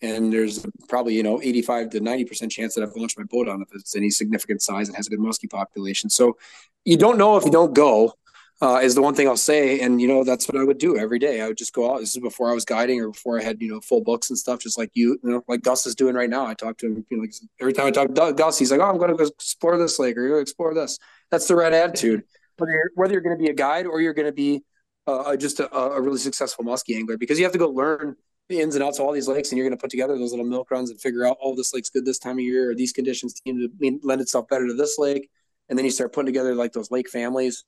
And 0.00 0.32
there's 0.32 0.64
probably 0.88 1.14
you 1.14 1.22
know 1.22 1.40
85 1.40 1.90
to 1.90 2.00
90 2.00 2.24
percent 2.24 2.52
chance 2.52 2.74
that 2.74 2.84
I've 2.84 2.94
launched 2.94 3.18
my 3.18 3.24
boat 3.24 3.48
on 3.48 3.62
if 3.62 3.68
it's 3.74 3.96
any 3.96 4.10
significant 4.10 4.62
size 4.62 4.88
and 4.88 4.96
has 4.96 5.06
a 5.06 5.10
good 5.10 5.18
muskie 5.18 5.50
population. 5.50 6.10
So 6.10 6.36
you 6.84 6.96
don't 6.96 7.18
know 7.18 7.36
if 7.36 7.44
you 7.44 7.50
don't 7.50 7.74
go. 7.74 8.14
Uh, 8.60 8.80
is 8.82 8.96
the 8.96 9.02
one 9.02 9.14
thing 9.14 9.28
I'll 9.28 9.36
say, 9.36 9.78
and 9.78 10.00
you 10.00 10.08
know 10.08 10.24
that's 10.24 10.48
what 10.48 10.60
I 10.60 10.64
would 10.64 10.78
do 10.78 10.98
every 10.98 11.20
day. 11.20 11.40
I 11.40 11.46
would 11.46 11.56
just 11.56 11.72
go 11.72 11.94
out. 11.94 12.00
This 12.00 12.16
is 12.16 12.20
before 12.20 12.50
I 12.50 12.54
was 12.54 12.64
guiding 12.64 13.00
or 13.00 13.10
before 13.10 13.38
I 13.38 13.42
had 13.44 13.62
you 13.62 13.68
know 13.68 13.80
full 13.80 14.00
books 14.00 14.30
and 14.30 14.38
stuff, 14.38 14.58
just 14.58 14.76
like 14.76 14.90
you, 14.94 15.16
you 15.22 15.30
know, 15.30 15.44
like 15.46 15.62
Gus 15.62 15.86
is 15.86 15.94
doing 15.94 16.16
right 16.16 16.28
now. 16.28 16.44
I 16.44 16.54
talk 16.54 16.76
to 16.78 16.86
him, 16.86 17.06
you 17.08 17.18
know, 17.18 17.20
like 17.20 17.34
every 17.60 17.72
time 17.72 17.86
I 17.86 17.92
talk 17.92 18.12
to 18.12 18.32
Gus, 18.32 18.58
he's 18.58 18.72
like, 18.72 18.80
"Oh, 18.80 18.90
I'm 18.90 18.98
going 18.98 19.10
to 19.10 19.16
go 19.16 19.22
explore 19.22 19.78
this 19.78 20.00
lake 20.00 20.16
or 20.16 20.28
go 20.28 20.38
explore 20.38 20.74
this." 20.74 20.98
That's 21.30 21.46
the 21.46 21.54
right 21.54 21.72
attitude. 21.72 22.24
Whether 22.56 22.72
you're, 22.72 22.90
whether 22.96 23.12
you're 23.12 23.22
going 23.22 23.38
to 23.38 23.40
be 23.40 23.48
a 23.48 23.54
guide 23.54 23.86
or 23.86 24.00
you're 24.00 24.12
going 24.12 24.26
to 24.26 24.32
be 24.32 24.64
uh, 25.08 25.36
just 25.36 25.60
a, 25.60 25.74
a, 25.74 26.00
really 26.00 26.18
successful 26.18 26.64
muskie 26.64 26.96
angler 26.96 27.16
because 27.16 27.38
you 27.38 27.44
have 27.44 27.52
to 27.52 27.58
go 27.58 27.68
learn 27.68 28.14
the 28.48 28.60
ins 28.60 28.74
and 28.74 28.84
outs 28.84 28.98
of 28.98 29.06
all 29.06 29.12
these 29.12 29.28
lakes 29.28 29.50
and 29.50 29.58
you're 29.58 29.66
going 29.66 29.76
to 29.76 29.80
put 29.80 29.90
together 29.90 30.18
those 30.18 30.30
little 30.30 30.46
milk 30.46 30.70
runs 30.70 30.90
and 30.90 31.00
figure 31.00 31.26
out 31.26 31.36
oh 31.42 31.54
this 31.54 31.72
lake's 31.74 31.90
good 31.90 32.04
this 32.04 32.18
time 32.18 32.38
of 32.38 32.44
year 32.44 32.70
or 32.70 32.74
these 32.74 32.92
conditions 32.92 33.34
seem 33.44 33.58
to 33.58 33.98
lend 34.02 34.20
itself 34.20 34.46
better 34.48 34.66
to 34.66 34.74
this 34.74 34.98
lake. 34.98 35.28
And 35.68 35.78
then 35.78 35.84
you 35.84 35.90
start 35.90 36.12
putting 36.12 36.26
together 36.26 36.54
like 36.54 36.72
those 36.72 36.90
lake 36.90 37.08
families 37.08 37.64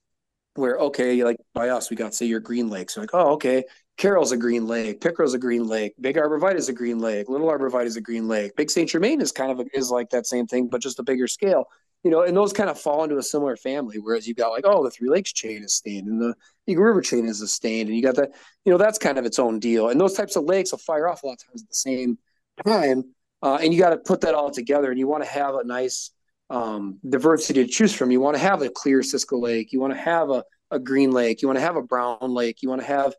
where 0.55 0.79
okay 0.79 1.23
like 1.23 1.37
by 1.55 1.69
us 1.69 1.91
we 1.91 1.97
got 1.97 2.15
say 2.15 2.27
your 2.27 2.41
green 2.41 2.69
lakes. 2.69 2.95
So 2.95 3.01
like 3.01 3.11
oh 3.13 3.33
okay 3.35 3.65
carroll's 3.97 4.33
a 4.33 4.37
green 4.37 4.67
lake 4.67 5.01
pickerel's 5.01 5.35
a 5.35 5.39
green 5.39 5.67
lake 5.67 5.95
big 6.01 6.17
Arbor 6.17 6.39
Vitae 6.39 6.57
is 6.57 6.69
a 6.69 6.73
green 6.73 6.99
lake 6.99 7.29
little 7.29 7.49
Arbor 7.49 7.69
Vitae 7.69 7.85
is 7.85 7.97
a 7.97 8.01
green 8.01 8.29
lake 8.29 8.57
big 8.57 8.71
saint 8.71 8.89
germain 8.89 9.21
is 9.21 9.31
kind 9.31 9.53
of 9.53 9.61
a, 9.61 9.65
is 9.75 9.91
like 9.91 10.09
that 10.11 10.27
same 10.27 10.47
thing 10.47 10.69
but 10.69 10.81
just 10.81 10.99
a 10.99 11.03
bigger 11.03 11.29
scale 11.29 11.67
you 12.03 12.11
know, 12.11 12.23
and 12.23 12.37
those 12.37 12.53
kind 12.53 12.71
of 12.71 12.79
fall 12.79 13.05
into 13.05 13.19
a 13.19 13.23
similar 13.23 13.57
family. 13.57 13.99
Whereas 13.99 14.27
you 14.27 14.35
got 14.35 14.51
like, 14.51 14.65
oh, 14.67 14.83
the 14.83 14.91
Three 14.91 15.09
Lakes 15.09 15.33
chain 15.33 15.63
is 15.63 15.75
stained, 15.75 16.09
and 16.09 16.21
the 16.21 16.35
Eagle 16.67 16.85
River 16.85 17.01
chain 17.01 17.27
is 17.27 17.41
a 17.41 17.49
stained, 17.49 17.89
and 17.89 17.97
you 17.97 18.03
got 18.03 18.17
that, 18.17 18.31
you 18.65 18.73
know, 18.73 18.79
that's 18.79 18.99
kind 18.99 19.19
of 19.19 19.27
its 19.27 19.39
own 19.39 19.59
deal. 19.59 19.89
And 19.89 20.01
those 20.01 20.15
types 20.15 20.37
of 20.37 20.45
lakes 20.45 20.73
will 20.73 20.79
fire 20.79 21.09
off 21.09 21.23
a 21.23 21.27
lot 21.27 21.33
of 21.35 21.47
times 21.47 21.63
at 21.63 21.69
the 21.69 21.75
same 21.75 22.19
time, 22.67 23.05
uh, 23.43 23.59
and 23.63 23.73
you 23.73 23.81
got 23.81 23.91
to 23.91 23.99
put 23.99 24.23
that 24.23 24.35
all 24.35 24.51
together. 24.51 24.91
And 24.91 24.99
you 24.99 25.09
want 25.09 25.25
to 25.25 25.31
have 25.31 25.55
a 25.55 25.65
nice 25.65 26.11
um, 26.49 26.99
diversity 27.09 27.65
to 27.65 27.71
choose 27.71 27.95
from. 27.95 28.11
You 28.11 28.21
want 28.21 28.37
to 28.37 28.43
have 28.43 28.63
a 28.63 28.71
clear 28.71 29.03
Cisco 29.03 29.39
Lake. 29.39 29.73
You 29.73 29.81
want 29.81 29.93
to 29.93 30.01
have 30.01 30.31
a, 30.31 30.45
a 30.71 30.79
green 30.79 31.11
lake. 31.11 31.43
You 31.43 31.49
want 31.49 31.59
to 31.59 31.65
have 31.65 31.77
a 31.77 31.83
brown 31.83 32.19
lake. 32.21 32.63
You 32.63 32.69
want 32.69 32.81
to 32.81 32.87
have 32.87 33.15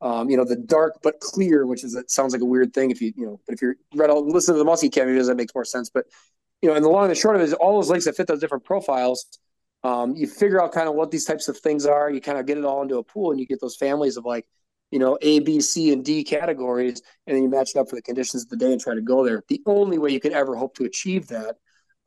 um, 0.00 0.28
you 0.28 0.36
know, 0.36 0.44
the 0.44 0.56
dark 0.56 0.98
but 1.02 1.20
clear, 1.20 1.66
which 1.66 1.82
is 1.82 1.94
it 1.94 2.10
sounds 2.10 2.32
like 2.32 2.42
a 2.42 2.46
weird 2.46 2.74
thing 2.74 2.90
if 2.90 3.00
you, 3.00 3.12
you 3.16 3.26
know, 3.26 3.40
but 3.46 3.54
if 3.54 3.62
you're 3.62 3.76
read 3.94 4.10
all 4.10 4.26
listen 4.28 4.54
to 4.54 4.58
the 4.58 4.64
Muskie 4.64 4.88
Academy, 4.88 5.20
that 5.20 5.36
makes 5.36 5.54
more 5.54 5.64
sense. 5.64 5.90
But 5.90 6.06
you 6.66 6.72
know, 6.72 6.76
and 6.76 6.84
the 6.84 6.88
long 6.88 7.04
and 7.04 7.12
the 7.12 7.14
short 7.14 7.36
of 7.36 7.42
it 7.42 7.44
is 7.44 7.52
all 7.52 7.76
those 7.76 7.90
lakes 7.90 8.06
that 8.06 8.16
fit 8.16 8.26
those 8.26 8.40
different 8.40 8.64
profiles. 8.64 9.24
Um, 9.84 10.16
you 10.16 10.26
figure 10.26 10.60
out 10.60 10.72
kind 10.72 10.88
of 10.88 10.96
what 10.96 11.12
these 11.12 11.24
types 11.24 11.46
of 11.46 11.56
things 11.56 11.86
are. 11.86 12.10
You 12.10 12.20
kind 12.20 12.38
of 12.38 12.46
get 12.46 12.58
it 12.58 12.64
all 12.64 12.82
into 12.82 12.96
a 12.96 13.04
pool, 13.04 13.30
and 13.30 13.38
you 13.38 13.46
get 13.46 13.60
those 13.60 13.76
families 13.76 14.16
of 14.16 14.24
like, 14.24 14.48
you 14.90 14.98
know, 14.98 15.16
A, 15.22 15.38
B, 15.38 15.60
C, 15.60 15.92
and 15.92 16.04
D 16.04 16.24
categories, 16.24 17.02
and 17.24 17.36
then 17.36 17.44
you 17.44 17.48
match 17.48 17.70
it 17.76 17.78
up 17.78 17.88
for 17.88 17.94
the 17.94 18.02
conditions 18.02 18.42
of 18.42 18.48
the 18.48 18.56
day 18.56 18.72
and 18.72 18.80
try 18.80 18.96
to 18.96 19.00
go 19.00 19.24
there. 19.24 19.44
The 19.46 19.62
only 19.64 19.96
way 19.98 20.10
you 20.10 20.18
could 20.18 20.32
ever 20.32 20.56
hope 20.56 20.74
to 20.78 20.86
achieve 20.86 21.28
that, 21.28 21.54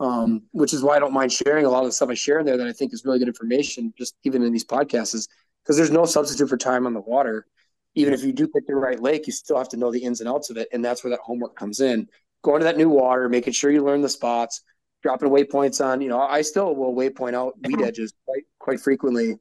um, 0.01 0.43
which 0.51 0.73
is 0.73 0.83
why 0.83 0.97
I 0.97 0.99
don't 0.99 1.13
mind 1.13 1.31
sharing 1.31 1.63
a 1.65 1.69
lot 1.69 1.83
of 1.83 1.87
the 1.87 1.93
stuff 1.93 2.09
I 2.09 2.15
share 2.15 2.39
in 2.39 2.45
there 2.45 2.57
that 2.57 2.67
I 2.67 2.73
think 2.73 2.91
is 2.91 3.05
really 3.05 3.19
good 3.19 3.29
information, 3.29 3.93
just 3.97 4.15
even 4.25 4.43
in 4.43 4.51
these 4.51 4.65
podcasts, 4.65 5.15
is 5.15 5.29
because 5.63 5.77
there's 5.77 5.89
no 5.89 6.03
substitute 6.03 6.49
for 6.49 6.57
time 6.57 6.85
on 6.85 6.93
the 6.93 6.99
water. 6.99 7.45
Even 7.95 8.13
if 8.13 8.25
you 8.25 8.33
do 8.33 8.45
pick 8.45 8.67
the 8.67 8.75
right 8.75 9.01
lake, 9.01 9.25
you 9.25 9.31
still 9.31 9.57
have 9.57 9.69
to 9.69 9.77
know 9.77 9.89
the 9.89 10.03
ins 10.03 10.19
and 10.19 10.27
outs 10.27 10.49
of 10.49 10.57
it, 10.57 10.67
and 10.73 10.83
that's 10.83 11.01
where 11.01 11.11
that 11.11 11.21
homework 11.21 11.55
comes 11.55 11.79
in 11.79 12.09
going 12.41 12.59
to 12.59 12.65
that 12.65 12.77
new 12.77 12.89
water, 12.89 13.29
making 13.29 13.53
sure 13.53 13.71
you 13.71 13.83
learn 13.83 14.01
the 14.01 14.09
spots, 14.09 14.61
dropping 15.03 15.29
waypoints 15.29 15.83
on. 15.83 16.01
You 16.01 16.09
know, 16.09 16.19
I 16.19 16.41
still 16.41 16.75
will 16.75 16.93
waypoint 16.93 17.33
out 17.33 17.55
weed 17.63 17.81
edges 17.81 18.13
quite 18.25 18.43
quite 18.59 18.79
frequently. 18.79 19.35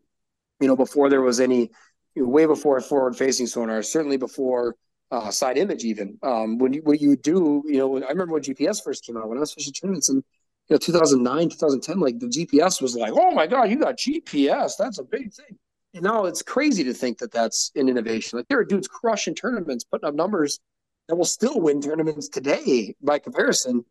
You 0.61 0.67
know, 0.67 0.77
before 0.77 1.09
there 1.09 1.23
was 1.23 1.41
any, 1.41 1.71
you 2.15 2.23
know, 2.23 2.29
way 2.29 2.47
before 2.47 2.81
forward 2.81 3.17
facing 3.17 3.47
sonar, 3.47 3.83
certainly 3.83 4.17
before 4.17 4.75
uh, 5.11 5.31
side 5.31 5.57
image 5.57 5.85
even. 5.85 6.19
Um, 6.23 6.59
when 6.59 6.73
you 6.73 6.83
what 6.83 7.01
you 7.01 7.17
do, 7.17 7.63
you 7.67 7.79
know, 7.79 7.97
I 7.97 8.09
remember 8.09 8.35
when 8.35 8.43
GPS 8.43 8.83
first 8.83 9.05
came 9.05 9.17
out 9.17 9.29
when 9.29 9.39
I 9.39 9.41
was 9.41 9.55
fishing 9.55 9.73
tournaments 9.73 10.09
and 10.09 10.23
you 10.69 10.75
know 10.75 10.79
2009 10.79 11.49
2010 11.49 11.99
like 11.99 12.19
the 12.19 12.27
gps 12.27 12.81
was 12.81 12.95
like 12.95 13.13
oh 13.15 13.31
my 13.31 13.47
god 13.47 13.71
you 13.71 13.79
got 13.79 13.97
gps 13.97 14.73
that's 14.79 14.99
a 14.99 15.05
big 15.05 15.33
thing 15.33 15.59
and 15.95 16.03
now 16.03 16.27
it's 16.27 16.43
crazy 16.43 16.85
to 16.85 16.93
think 16.93 17.19
that 17.19 17.33
that's 17.33 17.71
an 17.75 17.89
innovation 17.89 18.39
like 18.39 18.49
there 18.49 18.59
are 18.59 18.65
dudes 18.65 18.89
crushing 18.89 19.35
tournaments 19.35 19.85
putting 19.85 20.07
up 20.07 20.15
numbers 20.15 20.61
that 21.09 21.17
will 21.17 21.25
still 21.25 21.61
win 21.61 21.81
tournaments 21.81 22.29
today 22.29 22.95
by 23.03 23.19
comparison. 23.19 23.85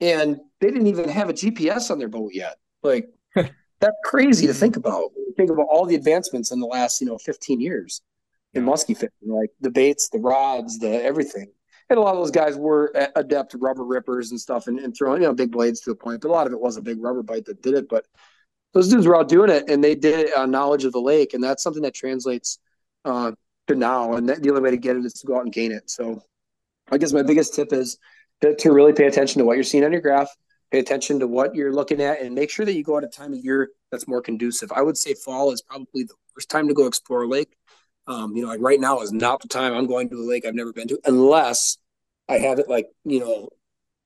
And 0.00 0.38
they 0.60 0.70
didn't 0.70 0.86
even 0.86 1.08
have 1.08 1.28
a 1.28 1.32
gps 1.32 1.90
on 1.90 1.98
their 1.98 2.08
boat 2.08 2.30
yet. 2.32 2.56
Like 2.82 3.08
that's 3.34 3.96
crazy 4.04 4.46
to 4.46 4.54
think 4.54 4.76
about. 4.76 5.10
Think 5.36 5.50
about 5.50 5.66
all 5.70 5.86
the 5.86 5.94
advancements 5.94 6.50
in 6.50 6.60
the 6.60 6.66
last 6.66 7.00
you 7.00 7.06
know 7.06 7.18
15 7.18 7.60
years. 7.60 8.02
In 8.54 8.66
muskie 8.66 8.94
fishing 8.94 9.10
like 9.22 9.50
the 9.60 9.70
baits 9.70 10.08
the 10.10 10.18
rods 10.18 10.78
the 10.78 11.02
everything. 11.02 11.50
And 11.88 11.98
a 11.98 12.02
lot 12.02 12.14
of 12.14 12.20
those 12.20 12.30
guys 12.30 12.56
were 12.56 12.92
adept 13.16 13.54
rubber 13.58 13.84
rippers 13.84 14.30
and 14.30 14.40
stuff 14.40 14.66
and, 14.66 14.78
and 14.78 14.94
throwing 14.96 15.22
you 15.22 15.28
know 15.28 15.34
big 15.34 15.50
blades 15.50 15.80
to 15.80 15.90
the 15.90 15.96
point. 15.96 16.20
But 16.20 16.28
a 16.28 16.32
lot 16.32 16.46
of 16.46 16.52
it 16.52 16.60
was 16.60 16.76
a 16.76 16.82
big 16.82 17.02
rubber 17.02 17.22
bite 17.22 17.44
that 17.46 17.62
did 17.62 17.74
it. 17.74 17.88
But 17.88 18.06
those 18.72 18.88
dudes 18.88 19.06
were 19.06 19.16
out 19.16 19.28
doing 19.28 19.50
it 19.50 19.68
and 19.68 19.82
they 19.82 19.94
did 19.94 20.28
it 20.28 20.36
on 20.36 20.50
knowledge 20.50 20.84
of 20.84 20.92
the 20.92 21.00
lake. 21.00 21.34
And 21.34 21.42
that's 21.42 21.62
something 21.62 21.82
that 21.82 21.94
translates 21.94 22.58
uh, 23.04 23.32
to 23.68 23.74
now. 23.74 24.14
And 24.14 24.28
that, 24.28 24.42
the 24.42 24.50
only 24.50 24.62
way 24.62 24.70
to 24.70 24.76
get 24.76 24.96
it 24.96 25.04
is 25.04 25.12
to 25.14 25.26
go 25.26 25.36
out 25.36 25.44
and 25.44 25.52
gain 25.52 25.72
it. 25.72 25.90
So 25.90 26.22
i 26.92 26.98
guess 26.98 27.12
my 27.12 27.22
biggest 27.22 27.54
tip 27.54 27.72
is 27.72 27.98
to, 28.40 28.54
to 28.56 28.72
really 28.72 28.92
pay 28.92 29.06
attention 29.06 29.38
to 29.38 29.44
what 29.44 29.54
you're 29.54 29.64
seeing 29.64 29.84
on 29.84 29.92
your 29.92 30.00
graph 30.00 30.28
pay 30.70 30.78
attention 30.78 31.18
to 31.18 31.26
what 31.26 31.54
you're 31.54 31.72
looking 31.72 32.00
at 32.00 32.20
and 32.20 32.34
make 32.34 32.50
sure 32.50 32.64
that 32.64 32.74
you 32.74 32.84
go 32.84 32.96
at 32.96 33.04
a 33.04 33.08
time 33.08 33.32
of 33.32 33.44
year 33.44 33.70
that's 33.90 34.06
more 34.06 34.22
conducive 34.22 34.70
i 34.72 34.82
would 34.82 34.96
say 34.96 35.14
fall 35.14 35.50
is 35.50 35.62
probably 35.62 36.04
the 36.04 36.14
worst 36.36 36.48
time 36.48 36.68
to 36.68 36.74
go 36.74 36.86
explore 36.86 37.22
a 37.22 37.28
lake 37.28 37.56
um, 38.06 38.34
you 38.34 38.42
know, 38.42 38.48
like 38.48 38.60
right 38.60 38.80
now 38.80 39.00
is 39.00 39.12
not 39.12 39.40
the 39.40 39.48
time 39.48 39.72
I'm 39.72 39.86
going 39.86 40.08
to 40.10 40.16
a 40.16 40.26
lake 40.28 40.44
I've 40.44 40.54
never 40.54 40.72
been 40.72 40.88
to, 40.88 40.98
unless 41.04 41.78
I 42.28 42.38
have 42.38 42.58
it 42.58 42.68
like, 42.68 42.88
you 43.04 43.20
know, 43.20 43.48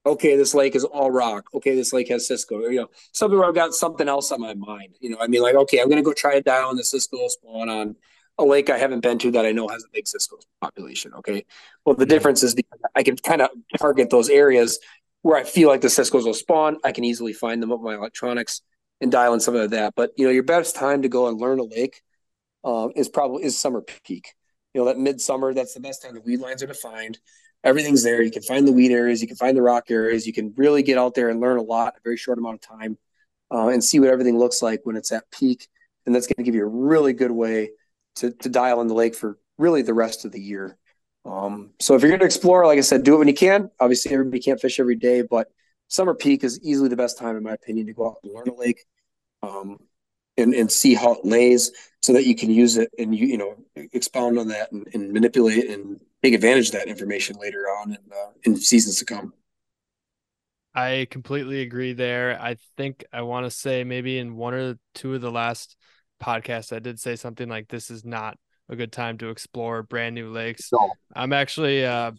okay, 0.04 0.36
this 0.36 0.54
lake 0.54 0.76
is 0.76 0.84
all 0.84 1.10
rock. 1.10 1.46
Okay, 1.54 1.74
this 1.74 1.92
lake 1.92 2.08
has 2.08 2.28
Cisco. 2.28 2.56
Or, 2.56 2.70
you 2.70 2.80
know, 2.80 2.88
something 3.12 3.38
where 3.38 3.48
I've 3.48 3.54
got 3.54 3.74
something 3.74 4.08
else 4.08 4.30
on 4.32 4.40
my 4.40 4.54
mind. 4.54 4.96
You 5.00 5.10
know, 5.10 5.18
I 5.20 5.26
mean, 5.26 5.42
like, 5.42 5.54
okay, 5.54 5.80
I'm 5.80 5.88
going 5.88 6.02
to 6.02 6.04
go 6.04 6.12
try 6.12 6.34
it 6.34 6.44
down 6.44 6.64
on 6.64 6.76
the 6.76 6.84
Cisco 6.84 7.26
spawn 7.28 7.68
on 7.68 7.96
a 8.38 8.44
lake 8.44 8.70
I 8.70 8.78
haven't 8.78 9.00
been 9.00 9.18
to 9.18 9.30
that 9.32 9.46
I 9.46 9.52
know 9.52 9.68
has 9.68 9.84
a 9.84 9.88
big 9.92 10.06
Cisco 10.06 10.38
population. 10.60 11.14
Okay. 11.14 11.44
Well, 11.84 11.96
the 11.96 12.06
difference 12.06 12.42
is 12.42 12.54
because 12.54 12.80
I 12.94 13.02
can 13.02 13.16
kind 13.16 13.42
of 13.42 13.50
target 13.78 14.10
those 14.10 14.28
areas 14.28 14.78
where 15.22 15.36
I 15.36 15.44
feel 15.44 15.68
like 15.68 15.80
the 15.80 15.90
Cisco's 15.90 16.24
will 16.24 16.34
spawn. 16.34 16.78
I 16.84 16.92
can 16.92 17.04
easily 17.04 17.32
find 17.32 17.62
them 17.62 17.70
with 17.70 17.80
my 17.80 17.94
electronics 17.94 18.62
and 19.00 19.10
dial 19.10 19.34
in 19.34 19.40
some 19.40 19.56
of 19.56 19.70
that. 19.70 19.94
But, 19.96 20.12
you 20.16 20.26
know, 20.26 20.32
your 20.32 20.42
best 20.42 20.76
time 20.76 21.02
to 21.02 21.08
go 21.08 21.28
and 21.28 21.40
learn 21.40 21.58
a 21.58 21.64
lake 21.64 22.02
uh, 22.64 22.88
is 22.94 23.08
probably 23.08 23.44
is 23.44 23.58
summer 23.58 23.82
peak. 23.82 24.34
You 24.74 24.82
know, 24.82 24.86
that 24.86 24.98
midsummer, 24.98 25.54
that's 25.54 25.74
the 25.74 25.80
best 25.80 26.02
time 26.02 26.14
the 26.14 26.20
weed 26.20 26.40
lines 26.40 26.62
are 26.62 26.66
defined 26.66 27.18
everything's 27.66 28.04
there. 28.04 28.22
You 28.22 28.30
can 28.30 28.42
find 28.42 28.66
the 28.66 28.72
weed 28.72 28.92
areas, 28.92 29.20
you 29.20 29.28
can 29.28 29.36
find 29.36 29.56
the 29.56 29.62
rock 29.62 29.90
areas. 29.90 30.26
You 30.26 30.32
can 30.32 30.54
really 30.56 30.82
get 30.82 30.98
out 30.98 31.14
there 31.14 31.28
and 31.28 31.40
learn 31.40 31.58
a 31.58 31.62
lot 31.62 31.94
in 31.94 31.98
a 31.98 32.02
very 32.04 32.16
short 32.16 32.38
amount 32.38 32.54
of 32.54 32.60
time, 32.78 32.96
uh, 33.50 33.68
and 33.68 33.82
see 33.82 33.98
what 34.00 34.08
everything 34.08 34.38
looks 34.38 34.62
like 34.62 34.80
when 34.84 34.96
it's 34.96 35.12
at 35.12 35.30
peak. 35.30 35.68
And 36.06 36.14
that's 36.14 36.26
going 36.26 36.36
to 36.36 36.42
give 36.44 36.54
you 36.54 36.62
a 36.62 36.68
really 36.68 37.12
good 37.12 37.32
way 37.32 37.70
to 38.16 38.32
to 38.32 38.48
dial 38.48 38.80
in 38.80 38.88
the 38.88 38.94
lake 38.94 39.14
for 39.14 39.38
really 39.58 39.82
the 39.82 39.94
rest 39.94 40.24
of 40.24 40.32
the 40.32 40.40
year. 40.40 40.76
Um, 41.24 41.70
so 41.80 41.94
if 41.94 42.02
you're 42.02 42.10
going 42.10 42.20
to 42.20 42.26
explore, 42.26 42.66
like 42.66 42.78
I 42.78 42.82
said, 42.82 43.02
do 43.02 43.14
it 43.14 43.18
when 43.18 43.28
you 43.28 43.34
can. 43.34 43.70
Obviously, 43.80 44.12
everybody 44.12 44.40
can't 44.40 44.60
fish 44.60 44.78
every 44.78 44.96
day, 44.96 45.22
but 45.22 45.48
summer 45.88 46.14
peak 46.14 46.44
is 46.44 46.60
easily 46.62 46.88
the 46.88 46.96
best 46.96 47.18
time, 47.18 47.36
in 47.36 47.42
my 47.42 47.52
opinion, 47.52 47.86
to 47.86 47.92
go 47.92 48.08
out 48.08 48.16
and 48.22 48.32
learn 48.32 48.48
a 48.48 48.54
lake. 48.54 48.84
Um, 49.42 49.78
and, 50.36 50.54
and 50.54 50.70
see 50.70 50.94
how 50.94 51.14
it 51.14 51.24
lays 51.24 51.72
so 52.02 52.12
that 52.12 52.26
you 52.26 52.34
can 52.34 52.50
use 52.50 52.76
it 52.76 52.90
and 52.98 53.14
you 53.14 53.26
you 53.26 53.38
know 53.38 53.56
expound 53.92 54.38
on 54.38 54.48
that 54.48 54.70
and, 54.72 54.86
and 54.94 55.12
manipulate 55.12 55.68
and 55.70 56.00
take 56.22 56.34
advantage 56.34 56.66
of 56.68 56.72
that 56.72 56.88
information 56.88 57.36
later 57.40 57.64
on 57.80 57.92
in, 57.92 57.98
uh, 58.12 58.30
in 58.44 58.56
seasons 58.56 58.98
to 58.98 59.04
come. 59.04 59.32
I 60.74 61.06
completely 61.10 61.62
agree 61.62 61.94
there. 61.94 62.38
I 62.40 62.58
think 62.76 63.04
I 63.12 63.22
want 63.22 63.46
to 63.46 63.50
say 63.50 63.82
maybe 63.82 64.18
in 64.18 64.36
one 64.36 64.52
or 64.52 64.78
two 64.94 65.14
of 65.14 65.22
the 65.22 65.30
last 65.30 65.76
podcasts, 66.22 66.74
I 66.74 66.78
did 66.78 66.98
say 67.00 67.16
something 67.16 67.48
like 67.48 67.68
this 67.68 67.90
is 67.90 68.04
not 68.04 68.38
a 68.68 68.76
good 68.76 68.92
time 68.92 69.18
to 69.18 69.30
explore 69.30 69.82
brand 69.82 70.14
new 70.14 70.30
lakes. 70.30 70.70
No. 70.72 70.90
I'm 71.14 71.32
actually, 71.32 71.84
uh, 71.84 72.12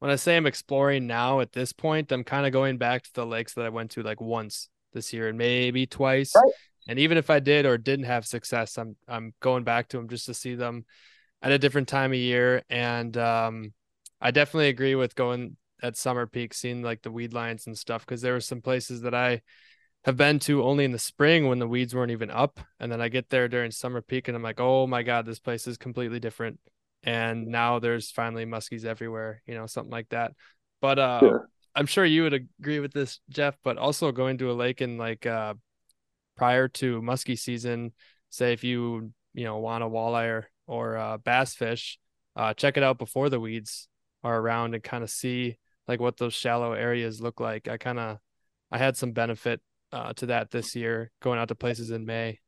when 0.00 0.10
I 0.10 0.16
say 0.16 0.36
I'm 0.36 0.46
exploring 0.46 1.06
now 1.06 1.40
at 1.40 1.52
this 1.52 1.72
point, 1.72 2.12
I'm 2.12 2.24
kind 2.24 2.46
of 2.46 2.52
going 2.52 2.78
back 2.78 3.02
to 3.04 3.12
the 3.14 3.26
lakes 3.26 3.54
that 3.54 3.64
I 3.64 3.70
went 3.70 3.92
to 3.92 4.02
like 4.02 4.20
once 4.20 4.68
this 4.92 5.12
year 5.12 5.28
and 5.28 5.38
maybe 5.38 5.86
twice. 5.86 6.32
Right. 6.36 6.52
And 6.88 6.98
even 6.98 7.18
if 7.18 7.30
I 7.30 7.40
did 7.40 7.66
or 7.66 7.76
didn't 7.78 8.06
have 8.06 8.26
success, 8.26 8.78
I'm 8.78 8.96
I'm 9.06 9.34
going 9.40 9.64
back 9.64 9.88
to 9.88 9.98
them 9.98 10.08
just 10.08 10.26
to 10.26 10.34
see 10.34 10.54
them 10.54 10.84
at 11.42 11.52
a 11.52 11.58
different 11.58 11.88
time 11.88 12.12
of 12.12 12.18
year. 12.18 12.62
And 12.70 13.16
um, 13.16 13.72
I 14.20 14.30
definitely 14.30 14.68
agree 14.68 14.94
with 14.94 15.14
going 15.14 15.56
at 15.82 15.96
summer 15.96 16.26
peak, 16.26 16.54
seeing 16.54 16.82
like 16.82 17.02
the 17.02 17.10
weed 17.10 17.32
lines 17.32 17.66
and 17.66 17.76
stuff, 17.76 18.06
because 18.06 18.22
there 18.22 18.32
were 18.32 18.40
some 18.40 18.62
places 18.62 19.02
that 19.02 19.14
I 19.14 19.42
have 20.04 20.16
been 20.16 20.38
to 20.38 20.62
only 20.62 20.84
in 20.84 20.92
the 20.92 20.98
spring 20.98 21.48
when 21.48 21.58
the 21.58 21.68
weeds 21.68 21.94
weren't 21.94 22.12
even 22.12 22.30
up. 22.30 22.60
And 22.78 22.90
then 22.90 23.00
I 23.00 23.08
get 23.08 23.28
there 23.30 23.48
during 23.48 23.70
summer 23.70 24.00
peak 24.00 24.28
and 24.28 24.36
I'm 24.36 24.42
like, 24.42 24.60
oh 24.60 24.86
my 24.86 25.02
God, 25.02 25.26
this 25.26 25.40
place 25.40 25.66
is 25.66 25.76
completely 25.76 26.20
different. 26.20 26.60
And 27.02 27.48
now 27.48 27.78
there's 27.78 28.10
finally 28.10 28.46
muskies 28.46 28.84
everywhere, 28.84 29.42
you 29.46 29.54
know, 29.54 29.66
something 29.66 29.90
like 29.90 30.08
that. 30.10 30.32
But 30.80 30.98
uh, 30.98 31.20
sure. 31.20 31.48
I'm 31.74 31.86
sure 31.86 32.04
you 32.04 32.22
would 32.22 32.34
agree 32.34 32.80
with 32.80 32.92
this, 32.92 33.20
Jeff, 33.28 33.56
but 33.62 33.78
also 33.78 34.12
going 34.12 34.38
to 34.38 34.50
a 34.50 34.54
lake 34.54 34.80
in 34.80 34.98
like 34.98 35.26
uh, 35.26 35.54
prior 36.36 36.68
to 36.68 37.00
muskie 37.02 37.38
season, 37.38 37.92
say 38.30 38.52
if 38.52 38.64
you, 38.64 39.12
you 39.34 39.44
know, 39.44 39.58
want 39.58 39.84
a 39.84 39.88
walleye 39.88 40.28
or 40.28 40.48
or 40.66 40.96
uh, 40.96 41.16
bass 41.18 41.54
fish, 41.54 41.98
uh, 42.36 42.54
check 42.54 42.76
it 42.76 42.82
out 42.82 42.98
before 42.98 43.30
the 43.30 43.40
weeds 43.40 43.88
are 44.22 44.38
around 44.38 44.74
and 44.74 44.82
kind 44.82 45.02
of 45.02 45.10
see 45.10 45.56
like 45.86 46.00
what 46.00 46.16
those 46.18 46.34
shallow 46.34 46.72
areas 46.72 47.20
look 47.20 47.40
like. 47.40 47.68
I 47.68 47.78
kind 47.78 47.98
of 47.98 48.18
I 48.70 48.78
had 48.78 48.96
some 48.96 49.12
benefit 49.12 49.60
uh, 49.92 50.12
to 50.14 50.26
that 50.26 50.50
this 50.50 50.74
year 50.74 51.10
going 51.22 51.38
out 51.38 51.48
to 51.48 51.54
places 51.54 51.90
in 51.90 52.06
May. 52.06 52.38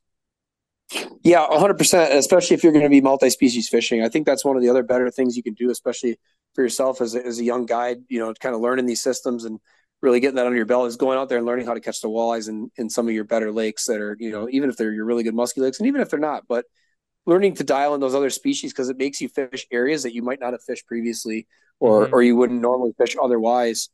Yeah, 1.22 1.46
100%, 1.48 2.14
especially 2.16 2.54
if 2.54 2.64
you're 2.64 2.72
going 2.72 2.84
to 2.84 2.90
be 2.90 3.00
multi-species 3.00 3.68
fishing. 3.68 4.02
I 4.02 4.08
think 4.08 4.26
that's 4.26 4.44
one 4.44 4.56
of 4.56 4.62
the 4.62 4.68
other 4.68 4.82
better 4.82 5.10
things 5.10 5.36
you 5.36 5.42
can 5.42 5.54
do, 5.54 5.70
especially 5.70 6.18
for 6.54 6.62
yourself 6.62 7.00
as 7.00 7.14
a, 7.14 7.24
as 7.24 7.38
a 7.38 7.44
young 7.44 7.66
guide, 7.66 7.98
you 8.08 8.18
know, 8.18 8.34
kind 8.34 8.54
of 8.54 8.60
learning 8.60 8.86
these 8.86 9.00
systems 9.00 9.44
and 9.44 9.60
really 10.02 10.18
getting 10.18 10.36
that 10.36 10.46
under 10.46 10.56
your 10.56 10.66
belt 10.66 10.88
is 10.88 10.96
going 10.96 11.18
out 11.18 11.28
there 11.28 11.38
and 11.38 11.46
learning 11.46 11.66
how 11.66 11.74
to 11.74 11.80
catch 11.80 12.00
the 12.00 12.08
walleyes 12.08 12.48
in, 12.48 12.70
in 12.76 12.90
some 12.90 13.06
of 13.06 13.14
your 13.14 13.24
better 13.24 13.52
lakes 13.52 13.86
that 13.86 14.00
are, 14.00 14.16
you 14.18 14.32
know, 14.32 14.48
even 14.50 14.68
if 14.68 14.76
they're 14.76 14.92
your 14.92 15.04
really 15.04 15.22
good 15.22 15.34
musky 15.34 15.60
lakes 15.60 15.78
and 15.78 15.86
even 15.86 16.00
if 16.00 16.10
they're 16.10 16.18
not, 16.18 16.44
but 16.48 16.64
learning 17.26 17.54
to 17.54 17.64
dial 17.64 17.94
in 17.94 18.00
those 18.00 18.14
other 18.14 18.30
species 18.30 18.72
because 18.72 18.88
it 18.88 18.96
makes 18.96 19.20
you 19.20 19.28
fish 19.28 19.66
areas 19.70 20.02
that 20.02 20.14
you 20.14 20.22
might 20.22 20.40
not 20.40 20.52
have 20.52 20.62
fished 20.62 20.86
previously 20.86 21.46
or 21.78 22.06
mm-hmm. 22.06 22.14
or 22.14 22.22
you 22.22 22.34
wouldn't 22.34 22.60
normally 22.60 22.92
fish 22.96 23.16
otherwise 23.22 23.90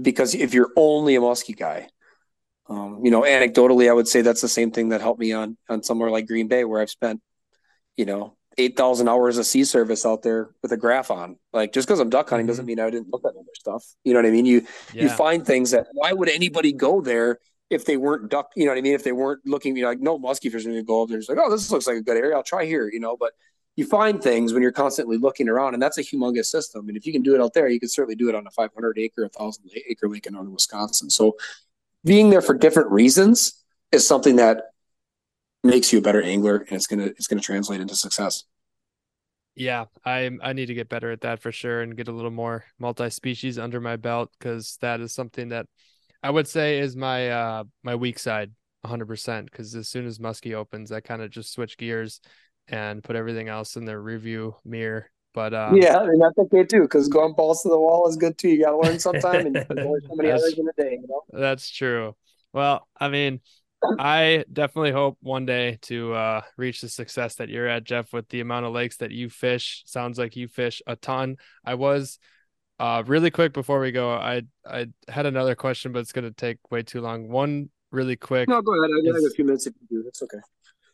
because 0.00 0.34
if 0.34 0.54
you're 0.54 0.70
only 0.76 1.16
a 1.16 1.20
musky 1.20 1.52
guy 1.52 1.88
um, 2.68 3.00
you 3.04 3.10
know 3.10 3.22
anecdotally 3.22 3.88
i 3.88 3.92
would 3.92 4.08
say 4.08 4.20
that's 4.20 4.40
the 4.40 4.48
same 4.48 4.70
thing 4.70 4.90
that 4.90 5.00
helped 5.00 5.20
me 5.20 5.32
on 5.32 5.56
on 5.68 5.82
somewhere 5.82 6.10
like 6.10 6.26
green 6.26 6.48
bay 6.48 6.64
where 6.64 6.80
i've 6.80 6.90
spent 6.90 7.20
you 7.96 8.04
know 8.04 8.34
8000 8.56 9.08
hours 9.08 9.38
of 9.38 9.46
sea 9.46 9.62
service 9.64 10.04
out 10.04 10.22
there 10.22 10.50
with 10.62 10.72
a 10.72 10.76
graph 10.76 11.10
on 11.10 11.36
like 11.52 11.72
just 11.72 11.86
because 11.86 12.00
i'm 12.00 12.10
duck 12.10 12.28
hunting 12.28 12.46
doesn't 12.46 12.62
mm-hmm. 12.62 12.68
mean 12.68 12.80
i 12.80 12.90
didn't 12.90 13.10
look 13.10 13.24
at 13.24 13.30
other 13.30 13.46
stuff 13.54 13.84
you 14.04 14.12
know 14.12 14.18
what 14.18 14.26
i 14.26 14.30
mean 14.30 14.46
you 14.46 14.66
yeah. 14.92 15.04
you 15.04 15.08
find 15.08 15.46
things 15.46 15.70
that 15.70 15.86
why 15.92 16.12
would 16.12 16.28
anybody 16.28 16.72
go 16.72 17.00
there 17.00 17.38
if 17.70 17.84
they 17.84 17.96
weren't 17.96 18.30
duck, 18.30 18.52
you 18.56 18.64
know 18.64 18.70
what 18.70 18.78
I 18.78 18.80
mean? 18.80 18.94
If 18.94 19.04
they 19.04 19.12
weren't 19.12 19.40
looking, 19.44 19.76
you 19.76 19.82
know, 19.82 19.88
like 19.88 20.00
no 20.00 20.18
muskie 20.18 20.50
fishing 20.50 20.72
to 20.72 20.82
go 20.82 21.02
up 21.02 21.08
there, 21.08 21.18
it's 21.18 21.28
like, 21.28 21.38
oh, 21.38 21.50
this 21.50 21.70
looks 21.70 21.86
like 21.86 21.96
a 21.96 22.02
good 22.02 22.16
area. 22.16 22.34
I'll 22.34 22.42
try 22.42 22.64
here, 22.64 22.88
you 22.90 23.00
know. 23.00 23.16
But 23.16 23.32
you 23.76 23.86
find 23.86 24.22
things 24.22 24.52
when 24.52 24.62
you're 24.62 24.72
constantly 24.72 25.18
looking 25.18 25.48
around, 25.48 25.74
and 25.74 25.82
that's 25.82 25.98
a 25.98 26.02
humongous 26.02 26.46
system. 26.46 26.88
And 26.88 26.96
if 26.96 27.06
you 27.06 27.12
can 27.12 27.22
do 27.22 27.34
it 27.34 27.40
out 27.40 27.52
there, 27.54 27.68
you 27.68 27.78
can 27.78 27.88
certainly 27.88 28.16
do 28.16 28.28
it 28.28 28.34
on 28.34 28.46
a 28.46 28.50
500 28.50 28.98
acre, 28.98 29.22
1,000 29.22 29.70
acre 29.88 30.08
lake 30.08 30.26
in 30.26 30.32
northern 30.32 30.52
Wisconsin. 30.52 31.10
So 31.10 31.36
being 32.08 32.30
there 32.30 32.40
for 32.42 32.54
different 32.54 32.90
reasons 32.90 33.62
is 33.92 34.06
something 34.06 34.36
that 34.36 34.62
makes 35.62 35.92
you 35.92 35.98
a 35.98 36.02
better 36.02 36.22
angler, 36.22 36.56
and 36.56 36.72
it's 36.72 36.86
gonna 36.86 37.04
it's 37.06 37.26
gonna 37.26 37.42
translate 37.42 37.80
into 37.80 37.94
success. 37.94 38.44
Yeah, 39.54 39.86
I 40.04 40.30
I 40.42 40.54
need 40.54 40.66
to 40.66 40.74
get 40.74 40.88
better 40.88 41.10
at 41.10 41.20
that 41.20 41.40
for 41.40 41.52
sure, 41.52 41.82
and 41.82 41.96
get 41.96 42.08
a 42.08 42.12
little 42.12 42.30
more 42.30 42.64
multi 42.78 43.10
species 43.10 43.58
under 43.58 43.80
my 43.80 43.96
belt 43.96 44.30
because 44.38 44.78
that 44.80 45.00
is 45.00 45.12
something 45.12 45.50
that 45.50 45.66
I 46.22 46.30
would 46.30 46.48
say 46.48 46.78
is 46.78 46.96
my 46.96 47.30
uh 47.30 47.64
my 47.82 47.94
weak 47.94 48.18
side 48.18 48.52
100% 48.84 49.50
because 49.50 49.74
as 49.74 49.88
soon 49.88 50.06
as 50.06 50.18
Muskie 50.18 50.54
opens, 50.54 50.90
I 50.90 51.00
kind 51.00 51.20
of 51.20 51.30
just 51.30 51.52
switch 51.52 51.76
gears 51.76 52.20
and 52.68 53.04
put 53.04 53.16
everything 53.16 53.48
else 53.48 53.76
in 53.76 53.84
the 53.84 53.98
review 53.98 54.54
mirror. 54.64 55.10
But 55.38 55.54
uh, 55.54 55.70
yeah, 55.72 56.00
and 56.00 56.20
that's 56.20 56.36
okay 56.36 56.64
too 56.64 56.82
because 56.82 57.06
going 57.06 57.32
balls 57.32 57.62
to 57.62 57.68
the 57.68 57.78
wall 57.78 58.08
is 58.08 58.16
good 58.16 58.36
too. 58.36 58.48
You 58.48 58.64
got 58.64 58.72
to 58.72 58.78
learn 58.78 58.98
sometime, 58.98 59.46
and 59.46 59.54
there's 59.68 59.68
so 59.68 60.16
many 60.16 60.32
hours 60.32 60.58
in 60.58 60.66
a 60.66 60.82
day. 60.82 60.98
You 61.00 61.06
know? 61.08 61.22
That's 61.32 61.70
true. 61.70 62.16
Well, 62.52 62.88
I 62.98 63.08
mean, 63.08 63.38
I 64.00 64.44
definitely 64.52 64.90
hope 64.90 65.16
one 65.20 65.46
day 65.46 65.78
to 65.82 66.12
uh, 66.12 66.40
reach 66.56 66.80
the 66.80 66.88
success 66.88 67.36
that 67.36 67.50
you're 67.50 67.68
at, 67.68 67.84
Jeff, 67.84 68.12
with 68.12 68.28
the 68.30 68.40
amount 68.40 68.66
of 68.66 68.72
lakes 68.72 68.96
that 68.96 69.12
you 69.12 69.30
fish. 69.30 69.84
Sounds 69.86 70.18
like 70.18 70.34
you 70.34 70.48
fish 70.48 70.82
a 70.88 70.96
ton. 70.96 71.36
I 71.64 71.74
was 71.74 72.18
uh, 72.80 73.04
really 73.06 73.30
quick 73.30 73.52
before 73.52 73.78
we 73.78 73.92
go, 73.92 74.10
I 74.10 74.42
I 74.66 74.86
had 75.06 75.26
another 75.26 75.54
question, 75.54 75.92
but 75.92 76.00
it's 76.00 76.10
gonna 76.10 76.32
take 76.32 76.58
way 76.72 76.82
too 76.82 77.00
long. 77.00 77.28
One 77.28 77.70
really 77.92 78.16
quick. 78.16 78.48
No, 78.48 78.60
go 78.60 78.72
ahead. 78.72 78.90
I 78.90 79.20
got 79.20 79.24
a 79.24 79.30
few 79.30 79.44
minutes 79.44 79.68
if 79.68 79.74
you 79.82 79.98
do. 79.98 80.02
That's 80.02 80.20
okay. 80.20 80.40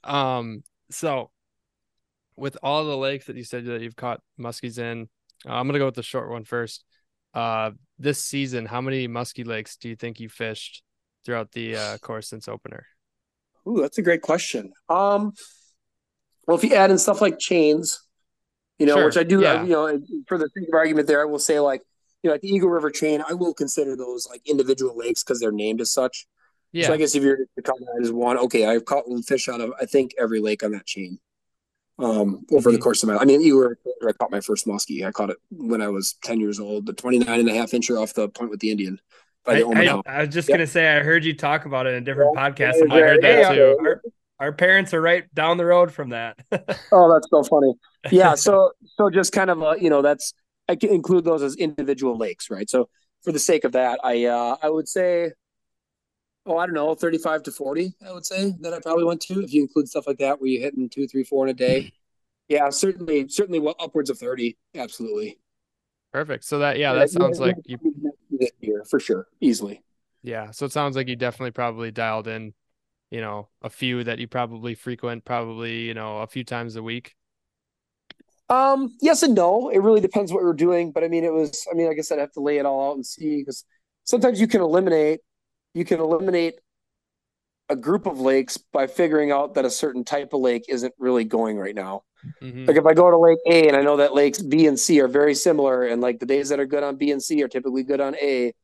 Um, 0.04 0.64
so 0.90 1.30
with 2.36 2.56
all 2.62 2.84
the 2.84 2.96
lakes 2.96 3.26
that 3.26 3.36
you 3.36 3.44
said 3.44 3.64
that 3.66 3.80
you've 3.80 3.96
caught 3.96 4.20
muskies 4.38 4.78
in, 4.78 5.08
uh, 5.46 5.54
I'm 5.54 5.66
gonna 5.66 5.78
go 5.78 5.86
with 5.86 5.94
the 5.94 6.02
short 6.02 6.30
one 6.30 6.44
first. 6.44 6.84
Uh, 7.32 7.72
this 7.98 8.22
season, 8.22 8.66
how 8.66 8.80
many 8.80 9.08
muskie 9.08 9.46
lakes 9.46 9.76
do 9.76 9.88
you 9.88 9.96
think 9.96 10.20
you 10.20 10.28
fished 10.28 10.82
throughout 11.24 11.52
the 11.52 11.76
uh, 11.76 11.98
course 12.02 12.28
since 12.28 12.48
opener? 12.48 12.86
Ooh, 13.66 13.80
that's 13.80 13.98
a 13.98 14.02
great 14.02 14.22
question. 14.22 14.72
Um, 14.88 15.32
well, 16.46 16.56
if 16.56 16.64
you 16.64 16.74
add 16.74 16.90
in 16.90 16.98
stuff 16.98 17.20
like 17.20 17.38
chains, 17.38 18.02
you 18.78 18.86
know, 18.86 18.96
Sure, 18.96 19.06
which 19.06 19.16
I 19.16 19.22
do, 19.22 19.40
yeah. 19.40 19.62
you 19.62 19.70
know, 19.70 19.98
for 20.26 20.36
the 20.36 20.48
sake 20.54 20.68
of 20.68 20.74
argument 20.74 21.06
there, 21.08 21.22
I 21.22 21.24
will 21.24 21.38
say 21.38 21.60
like, 21.60 21.82
you 22.22 22.28
know, 22.28 22.34
at 22.34 22.40
the 22.40 22.48
Eagle 22.48 22.68
River 22.68 22.90
chain, 22.90 23.22
I 23.26 23.34
will 23.34 23.54
consider 23.54 23.96
those 23.96 24.26
like 24.28 24.42
individual 24.46 24.96
lakes 24.96 25.22
because 25.22 25.40
they're 25.40 25.52
named 25.52 25.80
as 25.80 25.92
such. 25.92 26.26
Yeah. 26.72 26.88
So 26.88 26.94
I 26.94 26.96
guess 26.96 27.14
if 27.14 27.22
you're 27.22 27.36
to 27.36 27.62
count 27.62 27.80
that 27.80 28.02
as 28.02 28.12
one, 28.12 28.36
okay, 28.36 28.66
I've 28.66 28.84
caught 28.84 29.04
fish 29.26 29.48
out 29.48 29.60
of 29.60 29.72
I 29.80 29.86
think 29.86 30.12
every 30.18 30.40
lake 30.40 30.62
on 30.62 30.72
that 30.72 30.86
chain. 30.86 31.18
Um, 31.98 32.44
over 32.50 32.72
the 32.72 32.78
course 32.78 33.02
of 33.04 33.08
my, 33.08 33.16
I 33.16 33.24
mean, 33.24 33.40
you 33.40 33.56
were, 33.56 33.78
I 34.06 34.12
caught 34.12 34.30
my 34.32 34.40
first 34.40 34.66
muskie. 34.66 35.06
I 35.06 35.12
caught 35.12 35.30
it 35.30 35.36
when 35.50 35.80
I 35.80 35.88
was 35.88 36.16
ten 36.24 36.40
years 36.40 36.58
old, 36.58 36.86
the 36.86 36.92
29 36.92 37.38
and 37.40 37.48
a 37.48 37.54
half 37.54 37.70
incher 37.70 38.00
off 38.02 38.14
the 38.14 38.28
point 38.28 38.50
with 38.50 38.58
the 38.60 38.70
Indian 38.72 38.98
by 39.44 39.52
I, 39.54 39.58
the 39.60 40.02
I- 40.06 40.16
I 40.18 40.20
was 40.24 40.34
just 40.34 40.48
Yep. 40.48 40.56
gonna 40.58 40.66
say 40.66 40.88
I 40.96 41.00
heard 41.00 41.24
you 41.24 41.36
talk 41.36 41.66
about 41.66 41.86
it 41.86 41.90
in 41.90 42.02
a 42.02 42.04
different 42.04 42.32
Yeah. 42.34 42.50
podcast. 42.50 42.82
I'm 42.82 42.90
I 42.90 42.98
heard 43.00 43.22
that 43.22 43.46
"Hey, 43.46 43.54
too. 43.54 43.78
Our, 43.80 44.02
our 44.40 44.52
parents 44.52 44.92
are 44.92 45.00
right 45.00 45.32
down 45.34 45.56
the 45.56 45.66
road 45.66 45.92
from 45.92 46.08
that. 46.10 46.36
Oh, 46.92 47.12
that's 47.12 47.28
so 47.30 47.44
funny. 47.44 47.74
Yeah. 48.10 48.34
So, 48.38 48.72
so 48.96 49.08
just 49.10 49.32
kind 49.32 49.48
of, 49.50 49.62
uh, 49.62 49.76
you 49.80 49.88
know, 49.90 50.02
that's, 50.02 50.34
I 50.68 50.74
can 50.76 50.90
include 50.90 51.24
those 51.24 51.42
as 51.42 51.54
individual 51.56 52.16
lakes, 52.18 52.50
right? 52.50 52.68
So 52.68 52.88
for 53.22 53.30
the 53.32 53.38
sake 53.38 53.62
of 53.64 53.72
that, 53.72 54.00
I, 54.02 54.24
uh, 54.24 54.56
I 54.62 54.68
would 54.68 54.88
say, 54.88 55.30
oh, 56.46 56.58
I 56.58 56.66
don't 56.66 56.74
know, 56.74 56.94
35 56.94 57.44
to 57.44 57.52
40, 57.52 57.94
I 58.06 58.12
would 58.12 58.26
say 58.26 58.52
that 58.60 58.74
I 58.74 58.80
probably 58.80 59.04
went 59.04 59.20
to, 59.22 59.42
if 59.42 59.52
you 59.52 59.62
include 59.62 59.88
stuff 59.88 60.06
like 60.06 60.18
that, 60.18 60.40
where 60.40 60.50
you're 60.50 60.62
hitting 60.62 60.88
two, 60.88 61.06
three, 61.08 61.24
four 61.24 61.46
in 61.46 61.50
a 61.50 61.54
day. 61.54 61.92
Yeah, 62.46 62.68
certainly, 62.68 63.26
certainly 63.28 63.58
well, 63.58 63.74
upwards 63.80 64.10
of 64.10 64.18
30. 64.18 64.58
Absolutely. 64.74 65.38
Perfect. 66.12 66.44
So 66.44 66.58
that 66.58 66.78
yeah, 66.78 66.92
that 66.92 67.08
sounds 67.08 67.40
like 67.40 67.56
you 67.64 67.78
this 68.30 68.50
year 68.60 68.84
for 68.88 69.00
sure. 69.00 69.28
Easily. 69.40 69.82
yeah. 70.22 70.50
So 70.50 70.66
it 70.66 70.72
sounds 70.72 70.94
like 70.94 71.08
you 71.08 71.16
definitely 71.16 71.52
probably 71.52 71.90
dialed 71.90 72.28
in, 72.28 72.52
you 73.10 73.22
know, 73.22 73.48
a 73.62 73.70
few 73.70 74.04
that 74.04 74.18
you 74.18 74.28
probably 74.28 74.74
frequent, 74.74 75.24
probably 75.24 75.80
you 75.86 75.94
know 75.94 76.18
a 76.18 76.26
few 76.26 76.44
times 76.44 76.76
a 76.76 76.82
week. 76.82 77.14
Um, 78.50 78.94
yes 79.00 79.22
and 79.22 79.34
no. 79.34 79.70
It 79.70 79.78
really 79.78 80.00
depends 80.00 80.32
what 80.32 80.42
we're 80.42 80.52
doing. 80.52 80.92
But 80.92 81.02
I 81.04 81.08
mean, 81.08 81.24
it 81.24 81.32
was, 81.32 81.66
I 81.70 81.74
mean, 81.74 81.88
I 81.90 81.94
guess 81.94 82.12
I'd 82.12 82.18
have 82.18 82.32
to 82.32 82.40
lay 82.40 82.58
it 82.58 82.66
all 82.66 82.90
out 82.90 82.96
and 82.96 83.06
see 83.06 83.38
because 83.38 83.64
sometimes 84.04 84.40
you 84.40 84.46
can 84.46 84.60
eliminate, 84.60 85.20
you 85.74 85.84
can 85.84 86.00
eliminate 86.00 86.54
a 87.68 87.76
group 87.76 88.06
of 88.06 88.20
lakes 88.20 88.56
by 88.56 88.86
figuring 88.86 89.30
out 89.30 89.54
that 89.54 89.64
a 89.64 89.70
certain 89.70 90.04
type 90.04 90.32
of 90.32 90.40
lake 90.40 90.64
isn't 90.68 90.94
really 90.98 91.24
going 91.24 91.56
right 91.58 91.74
now. 91.74 92.02
Mhm. 92.42 92.66
Like 92.66 92.76
if 92.76 92.86
I 92.86 92.94
go 92.94 93.10
to 93.10 93.18
Lake 93.18 93.38
A 93.46 93.68
and 93.68 93.76
I 93.76 93.82
know 93.82 93.96
that 93.96 94.14
lakes 94.14 94.40
B 94.40 94.66
and 94.66 94.78
C 94.78 95.00
are 95.00 95.08
very 95.08 95.34
similar, 95.34 95.84
and 95.84 96.00
like 96.00 96.20
the 96.20 96.26
days 96.26 96.48
that 96.50 96.60
are 96.60 96.66
good 96.66 96.82
on 96.82 96.96
B 96.96 97.10
and 97.10 97.22
C 97.22 97.42
are 97.42 97.48
typically 97.48 97.82
good 97.82 98.00
on 98.00 98.14
A, 98.16 98.54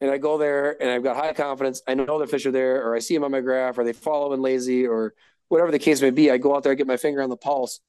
and 0.00 0.10
I 0.10 0.18
go 0.18 0.38
there 0.38 0.80
and 0.80 0.90
I've 0.90 1.02
got 1.02 1.16
high 1.16 1.32
confidence, 1.32 1.82
I 1.86 1.94
know 1.94 2.18
the 2.18 2.26
fish 2.26 2.46
are 2.46 2.50
there, 2.50 2.84
or 2.84 2.94
I 2.94 2.98
see 2.98 3.14
them 3.14 3.24
on 3.24 3.30
my 3.30 3.40
graph, 3.40 3.78
or 3.78 3.84
they 3.84 3.92
follow 3.92 4.32
in 4.32 4.42
lazy, 4.42 4.86
or 4.86 5.14
whatever 5.48 5.70
the 5.70 5.78
case 5.78 6.00
may 6.00 6.10
be. 6.10 6.30
I 6.30 6.38
go 6.38 6.56
out 6.56 6.62
there, 6.62 6.72
I 6.72 6.76
get 6.76 6.86
my 6.86 6.96
finger 6.96 7.22
on 7.22 7.30
the 7.30 7.36
pulse. 7.36 7.80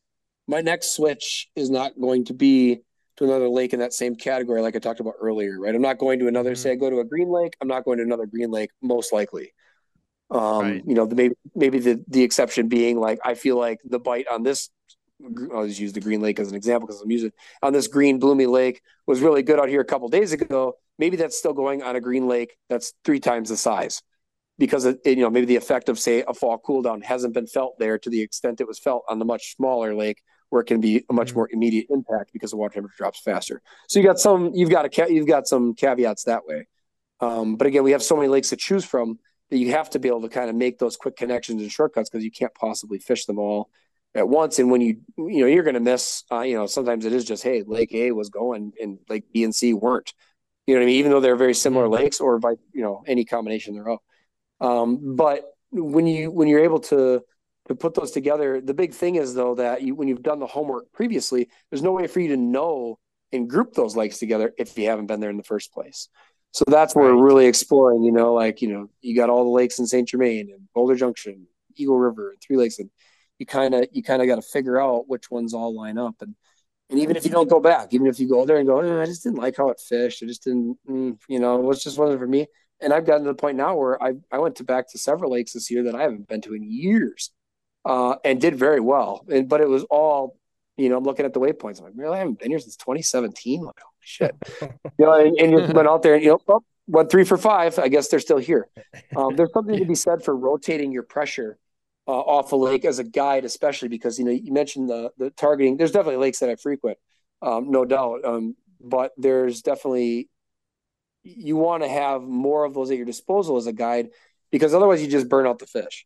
My 0.48 0.62
next 0.62 0.96
switch 0.96 1.50
is 1.56 1.70
not 1.70 2.00
going 2.00 2.26
to 2.26 2.34
be 2.34 2.82
to 3.18 3.24
another 3.24 3.50
lake 3.50 3.74
in 3.74 3.80
that 3.80 3.94
same 3.94 4.16
category, 4.16 4.62
like 4.62 4.76
I 4.76 4.80
talked 4.80 5.00
about 5.00 5.16
earlier, 5.22 5.60
right? 5.60 5.74
I'm 5.74 5.82
not 5.82 5.98
going 5.98 6.20
to 6.20 6.28
another. 6.28 6.54
Mhm. 6.54 6.58
Say 6.58 6.72
I 6.72 6.76
go 6.76 6.90
to 6.90 7.00
a 7.00 7.06
green 7.06 7.30
lake, 7.30 7.56
I'm 7.62 7.68
not 7.68 7.86
going 7.86 7.98
to 8.00 8.04
another 8.04 8.26
green 8.26 8.52
lake, 8.52 8.72
most 8.82 9.14
likely. 9.14 9.54
Um, 10.32 10.60
Right. 10.60 10.84
you 10.86 10.96
know, 10.96 11.06
the, 11.06 11.16
maybe 11.16 11.36
maybe 11.56 11.80
the 11.80 12.04
the 12.08 12.24
exception 12.24 12.68
being 12.68 13.00
like 13.00 13.20
I 13.24 13.36
feel 13.36 13.58
like 13.58 13.80
the 13.86 14.00
bite 14.00 14.28
on 14.28 14.44
this 14.44 14.70
I'll 15.54 15.66
just 15.68 15.80
use 15.80 15.94
the 15.94 16.02
Green 16.02 16.22
Lake 16.22 16.40
as 16.40 16.50
an 16.50 16.56
example 16.56 16.88
because 16.88 17.02
I'm 17.02 17.10
using 17.10 17.32
on 17.64 17.74
this 17.74 17.88
green 17.88 18.20
bloomy 18.20 18.48
lake 18.48 18.82
was 19.08 19.22
really 19.22 19.44
good 19.44 19.60
out 19.60 19.70
here 19.70 19.80
a 19.82 19.86
couple 19.86 20.10
days 20.10 20.34
ago. 20.34 20.76
Maybe 21.00 21.16
that's 21.18 21.38
still 21.38 21.54
going 21.54 21.84
on 21.84 21.96
a 21.96 22.02
green 22.02 22.28
lake 22.28 22.58
that's 22.70 22.94
three 23.06 23.20
times 23.20 23.50
the 23.50 23.58
size 23.58 24.02
because 24.58 24.86
it, 24.86 25.00
it, 25.06 25.18
you 25.18 25.24
know 25.24 25.30
maybe 25.30 25.46
the 25.46 25.56
effect 25.58 25.90
of 25.90 26.00
say 26.00 26.24
a 26.28 26.34
fall 26.34 26.58
cool 26.58 26.82
down 26.82 27.02
hasn't 27.02 27.34
been 27.34 27.48
felt 27.48 27.80
there 27.80 27.98
to 28.00 28.10
the 28.10 28.22
extent 28.22 28.62
it 28.62 28.68
was 28.68 28.80
felt 28.80 29.04
on 29.10 29.20
the 29.20 29.26
much 29.26 29.56
smaller 29.56 29.96
lake 29.96 30.22
where 30.56 30.62
it 30.62 30.68
can 30.68 30.80
be 30.80 31.04
a 31.10 31.14
much 31.14 31.34
Mhm. 31.34 31.36
more 31.36 31.50
immediate 31.52 31.88
impact 31.90 32.32
because 32.32 32.52
the 32.52 32.58
water 32.58 32.76
temperature 32.76 32.96
drops 32.98 33.20
faster. 33.20 33.62
So 33.90 34.00
you 34.00 34.06
got 34.06 34.20
some 34.20 34.54
you've 34.54 34.70
got 34.70 34.86
a 34.86 35.14
you've 35.14 35.28
got 35.28 35.48
some 35.48 35.74
caveats 35.74 36.24
that 36.24 36.46
way. 36.48 36.66
Um, 37.20 37.58
but 37.58 37.68
again, 37.68 37.84
we 37.84 37.92
have 37.92 38.02
so 38.02 38.16
many 38.16 38.30
lakes 38.30 38.50
to 38.52 38.56
choose 38.56 38.86
from 38.86 39.20
that 39.50 39.58
you 39.58 39.72
have 39.72 39.90
to 39.90 40.00
be 40.00 40.08
able 40.08 40.22
to 40.22 40.30
kind 40.30 40.50
of 40.50 40.56
make 40.56 40.80
those 40.80 40.96
quick 40.96 41.18
connections 41.18 41.62
and 41.62 41.70
shortcuts 41.70 42.10
because 42.10 42.24
you 42.24 42.32
can't 42.32 42.54
possibly 42.56 43.00
fish 43.00 43.26
them 43.26 43.38
all 43.38 43.70
at 44.16 44.30
once. 44.30 44.60
And 44.60 44.72
when 44.72 44.80
you, 44.80 45.02
you 45.18 45.42
know, 45.42 45.46
you're 45.48 45.64
going 45.64 45.74
to 45.76 45.82
miss, 45.82 46.24
uh, 46.32 46.40
you 46.40 46.56
know, 46.56 46.68
sometimes 46.68 47.04
it 47.06 47.12
is 47.12 47.26
just, 47.26 47.44
Hey, 47.44 47.64
lake 47.68 47.94
A 47.94 48.12
was 48.14 48.30
going 48.30 48.72
and 48.82 48.98
lake 49.10 49.26
B 49.34 49.44
and 49.44 49.54
C 49.54 49.74
weren't, 49.74 50.14
you 50.66 50.74
know 50.74 50.80
what 50.80 50.86
I 50.86 50.88
mean? 50.88 50.96
Even 51.00 51.12
though 51.12 51.20
they're 51.20 51.36
very 51.36 51.54
similar 51.54 51.90
lakes 51.90 52.22
or 52.22 52.40
by, 52.40 52.54
you 52.72 52.82
know, 52.82 53.04
any 53.06 53.26
combination 53.26 53.76
thereof. 53.76 54.00
Um, 54.62 55.16
but 55.18 55.44
when 55.72 56.08
you, 56.08 56.32
when 56.32 56.48
you're 56.48 56.64
able 56.64 56.80
to, 56.80 57.22
to 57.68 57.76
put 57.76 57.94
those 57.94 58.12
together, 58.12 58.62
the 58.62 58.74
big 58.74 58.94
thing 58.94 59.16
is 59.16 59.34
though, 59.34 59.56
that 59.56 59.82
you, 59.82 59.96
when 59.96 60.08
you've 60.08 60.24
done 60.24 60.40
the 60.40 60.48
homework 60.48 60.92
previously, 60.92 61.50
there's 61.70 61.82
no 61.82 61.92
way 61.92 62.08
for 62.08 62.20
you 62.20 62.30
to 62.30 62.38
know 62.38 63.00
and 63.32 63.50
group 63.50 63.74
those 63.74 63.96
lakes 63.96 64.20
together 64.20 64.54
if 64.58 64.78
you 64.78 64.88
haven't 64.88 65.08
been 65.08 65.20
there 65.20 65.30
in 65.32 65.38
the 65.38 65.44
first 65.44 65.74
place. 65.74 66.10
So 66.52 66.64
that's 66.68 66.96
where 66.96 67.10
Right. 67.12 67.16
we're 67.16 67.26
really 67.26 67.48
exploring, 67.48 68.04
you 68.04 68.12
know, 68.12 68.34
like, 68.34 68.62
you 68.62 68.70
know, 68.70 68.90
you 69.02 69.16
got 69.16 69.30
all 69.30 69.44
the 69.44 69.50
lakes 69.50 69.80
in 69.80 69.88
St. 69.88 70.08
Germain 70.08 70.50
and 70.52 70.68
Boulder 70.74 70.96
Junction, 70.96 71.48
Eagle 71.76 71.98
River, 72.00 72.30
and 72.32 72.40
Three 72.42 72.56
Lakes, 72.56 72.80
and 72.80 72.90
you 73.40 73.46
kind 73.46 73.74
of 73.76 73.88
you 73.92 74.04
kind 74.04 74.22
of 74.22 74.28
got 74.28 74.36
to 74.36 74.42
figure 74.42 74.80
out 74.80 75.08
which 75.10 75.30
ones 75.30 75.54
all 75.54 75.76
line 75.76 75.98
up 75.98 76.16
and 76.22 76.36
and 76.90 77.00
even 77.00 77.16
if 77.18 77.26
you 77.26 77.32
don't 77.32 77.50
go 77.50 77.60
back 77.60 77.90
even 77.94 78.08
if 78.08 78.20
you 78.20 78.30
go 78.30 78.46
there 78.46 78.58
and 78.58 78.68
go 78.68 78.80
eh, 78.80 79.02
i 79.02 79.06
just 79.06 79.24
didn't 79.24 79.38
like 79.40 79.58
how 79.58 79.70
it 79.70 79.80
fished 79.80 80.24
i 80.24 80.26
just 80.26 80.44
didn't 80.44 80.78
mm, 80.88 81.18
you 81.28 81.40
know 81.40 81.56
it 81.58 81.64
was 81.64 81.84
just 81.84 81.98
wasn't 81.98 82.20
for 82.20 82.28
me 82.28 82.48
and 82.80 82.94
i've 82.94 83.06
gotten 83.06 83.24
to 83.24 83.30
the 83.32 83.36
point 83.36 83.58
now 83.58 83.76
where 83.76 84.02
i 84.02 84.14
i 84.32 84.38
went 84.38 84.56
to 84.56 84.64
back 84.64 84.90
to 84.90 84.98
several 84.98 85.32
lakes 85.32 85.54
this 85.54 85.70
year 85.70 85.84
that 85.84 85.96
i 85.96 86.02
haven't 86.04 86.28
been 86.28 86.42
to 86.42 86.54
in 86.54 86.64
years 86.64 87.32
uh 87.86 88.16
and 88.24 88.42
did 88.42 88.56
very 88.56 88.80
well 88.80 89.26
and 89.30 89.48
but 89.48 89.62
it 89.62 89.70
was 89.70 89.84
all 89.86 90.38
you 90.78 90.90
know 90.90 90.98
i'm 90.98 91.04
looking 91.04 91.26
at 91.26 91.34
the 91.34 91.40
waypoints 91.40 91.80
i'm 91.80 91.86
like 91.86 91.94
really 91.96 92.16
i 92.16 92.20
haven't 92.20 92.40
been 92.40 92.50
here 92.50 92.60
since 92.60 92.76
2017 92.78 93.62
like 93.62 93.76
holy 93.80 93.92
shit 94.02 94.36
you 94.62 95.06
know 95.06 95.14
and, 95.14 95.38
and 95.40 95.52
you 95.52 95.74
went 95.74 95.88
out 95.88 96.02
there 96.02 96.16
and 96.16 96.24
you 96.24 96.30
know 96.30 96.40
oh, 96.48 96.64
went 96.88 97.10
three 97.10 97.24
for 97.24 97.38
five 97.38 97.78
i 97.80 97.88
guess 97.88 98.08
they're 98.08 98.20
still 98.20 98.38
here 98.38 98.68
um, 99.16 99.36
there's 99.36 99.52
something 99.54 99.78
to 99.78 99.86
be 99.86 99.96
said 99.96 100.24
for 100.24 100.36
rotating 100.36 100.92
your 100.92 101.04
pressure 101.04 101.58
uh, 102.08 102.12
off 102.12 102.52
a 102.52 102.56
lake 102.56 102.86
as 102.86 103.00
a 103.00 103.04
guide, 103.04 103.46
especially 103.46 103.88
because 103.88 104.20
you 104.20 104.26
know 104.26 104.32
you 104.32 104.54
mentioned 104.54 104.90
the 104.90 105.12
the 105.18 105.32
targeting. 105.32 105.78
There's 105.78 105.92
definitely 105.92 106.18
lakes 106.18 106.40
that 106.40 106.50
I 106.50 106.56
frequent, 106.56 106.98
um, 107.42 107.72
no 107.72 107.86
doubt. 107.86 108.24
Um, 108.24 108.56
but 108.80 109.12
there's 109.18 109.62
definitely 109.62 110.30
you 111.24 111.56
want 111.56 111.82
to 111.82 111.90
have 111.90 112.22
more 112.22 112.66
of 112.66 112.74
those 112.74 112.92
at 112.92 112.98
your 112.98 113.06
disposal 113.06 113.58
as 113.58 113.66
a 113.66 113.74
guide 113.74 114.10
because 114.52 114.76
otherwise 114.76 115.02
you 115.02 115.10
just 115.10 115.28
burn 115.28 115.48
out 115.48 115.58
the 115.58 115.66
fish. 115.66 116.06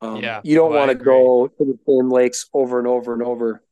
Um, 0.00 0.22
Yeah. 0.22 0.40
you 0.44 0.54
don't 0.54 0.74
want 0.74 0.90
to 0.90 0.94
go 0.94 1.48
to 1.48 1.64
the 1.64 1.78
same 1.86 2.10
lakes 2.10 2.48
over 2.52 2.78
and 2.78 2.86
over 2.86 3.12
and 3.12 3.22
over 3.22 3.62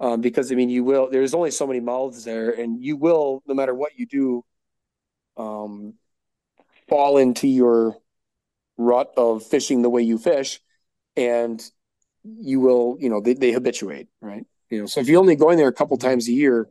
um, 0.00 0.20
because 0.20 0.50
I 0.50 0.54
mean 0.54 0.70
you 0.70 0.84
will. 0.84 1.08
There's 1.10 1.34
only 1.34 1.50
so 1.50 1.66
many 1.66 1.80
mouths 1.80 2.24
there, 2.24 2.50
and 2.50 2.82
you 2.82 2.96
will 2.96 3.42
no 3.46 3.54
matter 3.54 3.74
what 3.74 3.92
you 3.98 4.06
do, 4.06 4.44
um, 5.36 5.94
fall 6.88 7.18
into 7.18 7.46
your 7.48 7.96
rut 8.78 9.12
of 9.16 9.44
fishing 9.44 9.82
the 9.82 9.90
way 9.90 10.02
you 10.02 10.18
fish 10.18 10.60
and 11.16 11.62
you 12.24 12.60
will 12.60 12.96
you 13.00 13.08
know 13.08 13.20
they, 13.20 13.34
they 13.34 13.52
habituate 13.52 14.08
right 14.20 14.44
you 14.70 14.80
know 14.80 14.86
so 14.86 15.00
if 15.00 15.08
you're 15.08 15.20
only 15.20 15.36
going 15.36 15.56
there 15.56 15.68
a 15.68 15.72
couple 15.72 15.96
times 15.96 16.28
a 16.28 16.32
year 16.32 16.68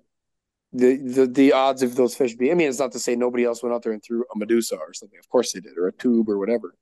the, 0.74 0.98
the 0.98 1.26
the 1.26 1.54
odds 1.54 1.82
of 1.82 1.96
those 1.96 2.16
fish 2.16 2.36
being 2.36 2.52
i 2.52 2.54
mean 2.54 2.70
it's 2.70 2.80
not 2.80 2.92
to 2.92 3.00
say 3.00 3.16
nobody 3.16 3.44
else 3.44 3.64
went 3.64 3.74
out 3.74 3.82
there 3.82 3.94
and 3.94 4.04
threw 4.04 4.24
a 4.34 4.38
medusa 4.38 4.76
or 4.76 4.94
something 4.94 5.18
of 5.18 5.28
course 5.30 5.54
they 5.54 5.60
did 5.60 5.78
or 5.78 5.88
a 5.88 5.94
tube 5.94 6.30
or 6.30 6.38
whatever 6.38 6.76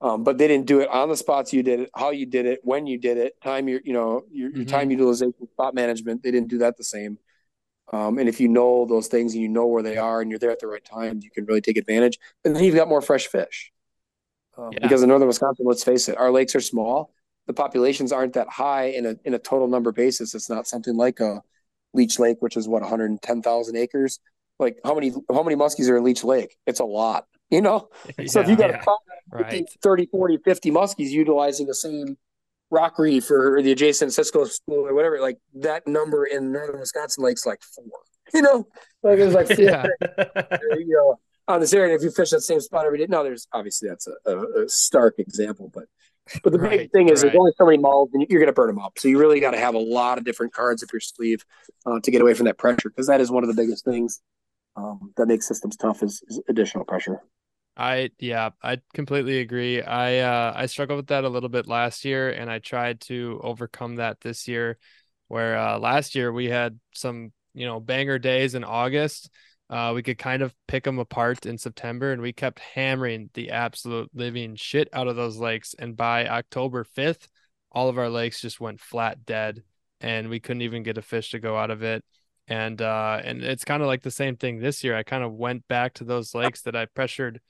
um, 0.00 0.24
but 0.24 0.38
they 0.38 0.46
didn't 0.48 0.66
do 0.66 0.80
it 0.80 0.88
on 0.88 1.08
the 1.08 1.16
spots 1.16 1.52
you 1.52 1.62
did 1.62 1.80
it 1.80 1.90
how 1.96 2.10
you 2.10 2.26
did 2.26 2.46
it 2.46 2.60
when 2.62 2.86
you 2.86 2.98
did 2.98 3.16
it 3.18 3.34
time 3.42 3.68
your 3.68 3.80
you 3.84 3.92
know 3.92 4.22
your, 4.30 4.50
your 4.50 4.64
Mhm. 4.64 4.68
time 4.68 4.90
utilization 4.90 5.48
spot 5.52 5.74
management 5.74 6.22
they 6.22 6.30
didn't 6.30 6.48
do 6.48 6.58
that 6.58 6.76
the 6.76 6.84
same 6.84 7.18
um, 7.92 8.18
and 8.18 8.28
if 8.28 8.40
you 8.40 8.48
know 8.48 8.84
those 8.86 9.06
things 9.08 9.32
and 9.34 9.42
you 9.42 9.48
know 9.48 9.66
where 9.66 9.82
they 9.82 9.96
are 9.96 10.20
and 10.20 10.30
you're 10.30 10.38
there 10.40 10.50
at 10.50 10.60
the 10.60 10.66
right 10.66 10.84
time 10.84 11.20
you 11.22 11.30
can 11.30 11.44
really 11.46 11.60
take 11.60 11.76
advantage 11.76 12.18
and 12.44 12.54
then 12.54 12.62
you've 12.64 12.74
got 12.74 12.88
more 12.88 13.00
fresh 13.02 13.26
fish 13.28 13.72
um, 14.58 14.70
Yeah. 14.72 14.78
because 14.80 15.02
in 15.02 15.08
northern 15.08 15.28
Wisconsin, 15.28 15.66
let's 15.66 15.84
face 15.84 16.08
it, 16.08 16.16
our 16.16 16.30
lakes 16.30 16.54
are 16.54 16.60
small. 16.60 17.12
The 17.46 17.52
populations 17.52 18.10
aren't 18.10 18.32
that 18.34 18.48
high 18.48 18.84
in 18.86 19.04
a 19.06 19.14
in 19.24 19.34
a 19.34 19.38
total 19.38 19.68
number 19.68 19.92
basis. 19.92 20.34
It's 20.34 20.48
not 20.50 20.66
something 20.66 20.96
like 20.96 21.20
a 21.20 21.42
Leech 21.92 22.18
Lake, 22.18 22.38
which 22.40 22.56
is 22.56 22.66
what 22.66 22.82
110,000 22.82 23.76
acres. 23.76 24.18
Like 24.58 24.78
how 24.84 24.94
many 24.94 25.12
how 25.30 25.42
many 25.42 25.56
muskies 25.56 25.88
are 25.90 25.96
in 25.98 26.04
Leech 26.04 26.24
Lake? 26.24 26.56
It's 26.66 26.80
a 26.80 26.84
lot, 26.84 27.26
you 27.50 27.60
know. 27.60 27.88
so 28.26 28.40
if 28.40 28.48
you 28.48 28.56
got 28.56 28.70
yeah. 28.70 28.82
a 28.86 28.90
Right. 29.32 29.68
30, 29.82 30.06
40, 30.06 30.38
50 30.44 30.70
muskies 30.70 31.10
utilizing 31.10 31.66
the 31.66 31.74
same 31.74 32.16
rock 32.70 32.98
reef 32.98 33.30
or, 33.30 33.56
or 33.56 33.62
the 33.62 33.72
adjacent 33.72 34.12
Cisco 34.12 34.44
school 34.44 34.86
or 34.86 34.94
whatever, 34.94 35.20
like 35.20 35.38
that 35.54 35.86
number 35.86 36.24
in 36.24 36.52
northern 36.52 36.78
Wisconsin 36.78 37.24
lakes 37.24 37.44
like 37.44 37.60
four. 37.62 37.84
You 38.32 38.42
know, 38.42 38.66
like 39.02 39.18
it 39.18 39.24
was 39.24 39.34
like 39.34 39.48
Yeah. 39.58 39.86
you 40.76 40.86
know, 40.88 41.18
on 41.48 41.60
this 41.60 41.72
area. 41.72 41.94
If 41.94 42.02
you 42.02 42.10
fish 42.10 42.30
that 42.30 42.40
same 42.42 42.60
spot 42.60 42.86
every 42.86 42.98
day, 42.98 43.06
now 43.08 43.22
there's 43.22 43.46
obviously 43.52 43.88
that's 43.88 44.06
a, 44.06 44.30
a, 44.30 44.64
a 44.64 44.68
stark 44.68 45.18
example, 45.18 45.70
but 45.72 45.84
but 46.42 46.52
the 46.52 46.58
Right, 46.58 46.78
big 46.78 46.92
thing 46.92 47.08
is 47.08 47.22
right. 47.22 47.30
there's 47.30 47.38
only 47.38 47.52
so 47.56 47.66
many 47.66 47.78
mouths 47.78 48.10
and 48.14 48.26
you're 48.28 48.40
going 48.40 48.48
to 48.48 48.52
burn 48.52 48.66
them 48.66 48.80
up. 48.80 48.98
So 48.98 49.06
you 49.06 49.18
really 49.18 49.38
got 49.38 49.52
to 49.52 49.58
have 49.58 49.74
a 49.76 49.80
lot 49.80 50.18
of 50.18 50.24
different 50.24 50.52
cards 50.52 50.82
up 50.82 50.92
your 50.92 51.00
sleeve 51.00 51.44
uh, 51.84 52.00
to 52.00 52.10
get 52.10 52.20
away 52.20 52.34
from 52.34 52.46
that 52.46 52.58
pressure 52.58 52.90
because 52.90 53.06
that 53.06 53.20
is 53.20 53.30
one 53.30 53.44
of 53.44 53.48
the 53.48 53.54
biggest 53.54 53.84
things 53.84 54.20
um, 54.76 55.12
that 55.16 55.26
makes 55.26 55.46
systems 55.46 55.76
tough 55.76 56.02
is, 56.02 56.22
is 56.28 56.40
additional 56.48 56.84
pressure. 56.84 57.20
I 57.76 58.10
yeah, 58.18 58.50
I 58.62 58.78
completely 58.94 59.40
agree. 59.40 59.82
I 59.82 60.20
uh 60.20 60.52
I 60.56 60.66
struggled 60.66 60.96
with 60.96 61.08
that 61.08 61.24
a 61.24 61.28
little 61.28 61.50
bit 61.50 61.66
last 61.66 62.04
year 62.04 62.30
and 62.30 62.50
I 62.50 62.58
tried 62.58 63.02
to 63.02 63.38
overcome 63.42 63.96
that 63.96 64.20
this 64.20 64.48
year 64.48 64.78
where 65.28 65.58
uh 65.58 65.78
last 65.78 66.14
year 66.14 66.32
we 66.32 66.46
had 66.46 66.80
some, 66.94 67.32
you 67.52 67.66
know, 67.66 67.78
banger 67.78 68.18
days 68.18 68.54
in 68.54 68.64
August. 68.64 69.30
Uh 69.68 69.92
we 69.94 70.02
could 70.02 70.16
kind 70.16 70.42
of 70.42 70.54
pick 70.66 70.84
them 70.84 70.98
apart 70.98 71.44
in 71.44 71.58
September 71.58 72.12
and 72.12 72.22
we 72.22 72.32
kept 72.32 72.60
hammering 72.60 73.28
the 73.34 73.50
absolute 73.50 74.10
living 74.14 74.56
shit 74.56 74.88
out 74.94 75.08
of 75.08 75.16
those 75.16 75.36
lakes 75.36 75.74
and 75.78 75.96
by 75.96 76.26
October 76.28 76.84
5th 76.84 77.28
all 77.70 77.88
of 77.90 77.98
our 77.98 78.08
lakes 78.08 78.40
just 78.40 78.58
went 78.58 78.80
flat 78.80 79.26
dead 79.26 79.62
and 80.00 80.30
we 80.30 80.40
couldn't 80.40 80.62
even 80.62 80.82
get 80.82 80.96
a 80.96 81.02
fish 81.02 81.30
to 81.30 81.38
go 81.38 81.58
out 81.58 81.70
of 81.70 81.82
it 81.82 82.02
and 82.48 82.80
uh 82.80 83.20
and 83.24 83.42
it's 83.42 83.64
kind 83.64 83.82
of 83.82 83.88
like 83.88 84.02
the 84.02 84.10
same 84.10 84.36
thing 84.36 84.58
this 84.58 84.84
year. 84.84 84.96
I 84.96 85.02
kind 85.02 85.24
of 85.24 85.32
went 85.32 85.66
back 85.68 85.94
to 85.94 86.04
those 86.04 86.34
lakes 86.34 86.62
that 86.62 86.76
I 86.76 86.86
pressured 86.86 87.40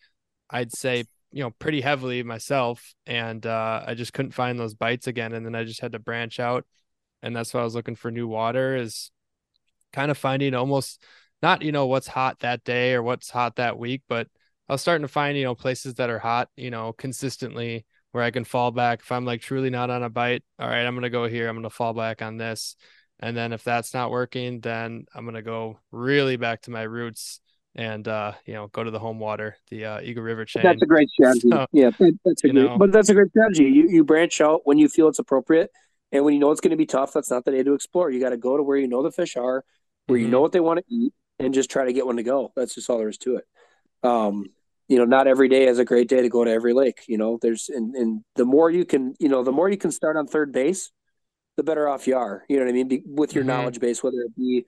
I'd 0.50 0.72
say, 0.72 1.04
you 1.32 1.42
know, 1.42 1.50
pretty 1.50 1.80
heavily 1.80 2.22
myself. 2.22 2.94
And 3.06 3.44
uh, 3.46 3.82
I 3.86 3.94
just 3.94 4.12
couldn't 4.12 4.32
find 4.32 4.58
those 4.58 4.74
bites 4.74 5.06
again. 5.06 5.32
And 5.32 5.44
then 5.44 5.54
I 5.54 5.64
just 5.64 5.80
had 5.80 5.92
to 5.92 5.98
branch 5.98 6.40
out. 6.40 6.64
And 7.22 7.34
that's 7.34 7.52
why 7.52 7.60
I 7.60 7.64
was 7.64 7.74
looking 7.74 7.96
for 7.96 8.10
new 8.10 8.28
water 8.28 8.76
is 8.76 9.10
kind 9.92 10.10
of 10.10 10.18
finding 10.18 10.54
almost 10.54 11.02
not, 11.42 11.62
you 11.62 11.72
know, 11.72 11.86
what's 11.86 12.06
hot 12.06 12.40
that 12.40 12.64
day 12.64 12.94
or 12.94 13.02
what's 13.02 13.30
hot 13.30 13.56
that 13.56 13.78
week, 13.78 14.02
but 14.08 14.28
I 14.68 14.72
was 14.72 14.80
starting 14.80 15.06
to 15.06 15.12
find, 15.12 15.36
you 15.36 15.44
know, 15.44 15.54
places 15.54 15.94
that 15.94 16.10
are 16.10 16.18
hot, 16.18 16.48
you 16.56 16.70
know, 16.70 16.92
consistently 16.92 17.84
where 18.12 18.24
I 18.24 18.30
can 18.30 18.44
fall 18.44 18.70
back. 18.70 19.00
If 19.00 19.12
I'm 19.12 19.24
like 19.24 19.40
truly 19.40 19.70
not 19.70 19.90
on 19.90 20.02
a 20.02 20.10
bite, 20.10 20.42
all 20.58 20.68
right, 20.68 20.84
I'm 20.84 21.00
to 21.00 21.10
go 21.10 21.28
here. 21.28 21.48
I'm 21.48 21.62
to 21.62 21.70
fall 21.70 21.92
back 21.92 22.22
on 22.22 22.36
this. 22.36 22.76
And 23.20 23.36
then 23.36 23.52
if 23.52 23.64
that's 23.64 23.94
not 23.94 24.10
working, 24.10 24.60
then 24.60 25.06
I'm 25.14 25.24
going 25.24 25.36
to 25.36 25.42
go 25.42 25.78
really 25.90 26.36
back 26.36 26.62
to 26.62 26.70
my 26.70 26.82
roots 26.82 27.40
and 27.76 28.08
uh, 28.08 28.32
you 28.46 28.54
know 28.54 28.68
go 28.68 28.82
to 28.82 28.90
the 28.90 28.98
home 28.98 29.18
water, 29.18 29.56
the 29.70 29.84
uh, 29.84 30.00
Eagle 30.00 30.22
River 30.22 30.44
chain. 30.44 30.62
That's 30.62 30.82
a 30.82 30.86
great 30.86 31.08
strategy. 31.10 31.48
So, 31.50 31.66
yeah, 31.72 31.90
that, 31.98 32.18
that's 32.24 32.44
a 32.44 32.48
great, 32.48 32.54
know, 32.54 32.78
but 32.78 32.90
that's 32.90 33.10
a 33.10 33.14
great 33.14 33.28
strategy. 33.30 33.64
You 33.64 33.88
you 33.88 34.02
branch 34.02 34.40
out 34.40 34.62
when 34.64 34.78
you 34.78 34.88
feel 34.88 35.08
it's 35.08 35.18
appropriate, 35.18 35.70
and 36.10 36.24
when 36.24 36.34
you 36.34 36.40
know 36.40 36.50
it's 36.50 36.60
going 36.60 36.70
to 36.70 36.76
be 36.76 36.86
tough. 36.86 37.12
That's 37.12 37.30
not 37.30 37.44
the 37.44 37.50
day 37.50 37.62
to 37.62 37.74
explore. 37.74 38.10
You 38.10 38.18
got 38.18 38.30
to 38.30 38.38
go 38.38 38.56
to 38.56 38.62
where 38.62 38.78
you 38.78 38.88
know 38.88 39.02
the 39.02 39.12
fish 39.12 39.36
are, 39.36 39.62
where 40.06 40.18
mm-hmm. 40.18 40.24
you 40.24 40.30
know 40.30 40.40
what 40.40 40.52
they 40.52 40.60
want 40.60 40.78
to 40.78 40.84
eat, 40.88 41.12
and 41.38 41.52
just 41.52 41.70
try 41.70 41.84
to 41.84 41.92
get 41.92 42.06
one 42.06 42.16
to 42.16 42.22
go. 42.22 42.52
That's 42.56 42.74
just 42.74 42.88
all 42.88 42.98
there 42.98 43.10
is 43.10 43.18
to 43.18 43.36
it. 43.36 43.44
Um, 44.02 44.46
you 44.88 44.98
know, 44.98 45.04
not 45.04 45.26
every 45.26 45.48
day 45.48 45.66
is 45.66 45.78
a 45.78 45.84
great 45.84 46.08
day 46.08 46.22
to 46.22 46.28
go 46.28 46.44
to 46.44 46.50
every 46.50 46.72
lake. 46.72 47.02
You 47.08 47.18
know, 47.18 47.38
there's 47.42 47.68
and 47.68 47.94
and 47.94 48.22
the 48.36 48.46
more 48.46 48.70
you 48.70 48.86
can, 48.86 49.14
you 49.18 49.28
know, 49.28 49.42
the 49.42 49.52
more 49.52 49.68
you 49.68 49.76
can 49.76 49.90
start 49.90 50.16
on 50.16 50.26
third 50.26 50.52
base, 50.52 50.92
the 51.56 51.62
better 51.62 51.88
off 51.88 52.06
you 52.06 52.16
are. 52.16 52.44
You 52.48 52.56
know 52.56 52.64
what 52.64 52.70
I 52.70 52.72
mean? 52.72 52.88
Be, 52.88 53.02
with 53.04 53.34
your 53.34 53.42
mm-hmm. 53.42 53.48
knowledge 53.48 53.80
base, 53.80 54.02
whether 54.02 54.18
it 54.18 54.36
be 54.36 54.66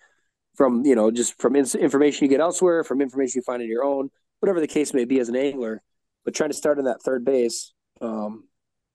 from 0.54 0.84
you 0.84 0.94
know 0.94 1.10
just 1.10 1.40
from 1.40 1.56
information 1.56 2.24
you 2.24 2.30
get 2.30 2.40
elsewhere, 2.40 2.84
from 2.84 3.00
information 3.00 3.38
you 3.38 3.42
find 3.42 3.62
in 3.62 3.68
your 3.68 3.84
own, 3.84 4.10
whatever 4.40 4.60
the 4.60 4.66
case 4.66 4.94
may 4.94 5.04
be 5.04 5.20
as 5.20 5.28
an 5.28 5.36
angler. 5.36 5.82
But 6.24 6.34
trying 6.34 6.50
to 6.50 6.56
start 6.56 6.78
in 6.78 6.84
that 6.84 7.02
third 7.02 7.24
base 7.24 7.72
um, 8.00 8.44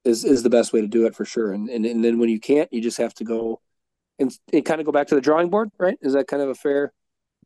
is 0.04 0.24
is 0.24 0.42
the 0.42 0.50
best 0.50 0.72
way 0.72 0.80
to 0.80 0.86
do 0.86 1.06
it 1.06 1.14
for 1.14 1.24
sure. 1.24 1.52
And, 1.52 1.68
and 1.68 1.86
and 1.86 2.04
then 2.04 2.18
when 2.18 2.28
you 2.28 2.40
can't, 2.40 2.72
you 2.72 2.80
just 2.80 2.98
have 2.98 3.14
to 3.14 3.24
go 3.24 3.60
and, 4.18 4.36
and 4.52 4.64
kind 4.64 4.80
of 4.80 4.86
go 4.86 4.92
back 4.92 5.08
to 5.08 5.14
the 5.14 5.20
drawing 5.20 5.50
board, 5.50 5.70
right? 5.78 5.98
Is 6.00 6.12
that 6.12 6.28
kind 6.28 6.42
of 6.42 6.48
a 6.48 6.54
fair? 6.54 6.92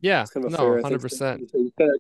Yeah, 0.01 0.25
kind 0.33 0.47
of 0.47 0.53
no, 0.53 0.81
hundred 0.81 1.01
percent. 1.01 1.51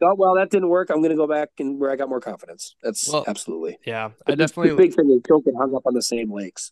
Oh 0.02 0.14
well, 0.14 0.36
that 0.36 0.50
didn't 0.50 0.68
work. 0.68 0.90
I'm 0.90 0.98
going 0.98 1.10
to 1.10 1.16
go 1.16 1.26
back 1.26 1.50
and 1.58 1.80
where 1.80 1.90
I 1.90 1.96
got 1.96 2.08
more 2.08 2.20
confidence. 2.20 2.76
That's 2.82 3.08
well, 3.08 3.24
absolutely. 3.26 3.78
Yeah, 3.84 4.10
I 4.26 4.34
definitely. 4.34 4.70
The 4.70 4.76
big 4.76 4.94
thing 4.94 5.10
is 5.10 5.20
don't 5.22 5.44
get 5.44 5.54
hung 5.58 5.74
up 5.74 5.82
on 5.84 5.94
the 5.94 6.02
same 6.02 6.32
lakes. 6.32 6.70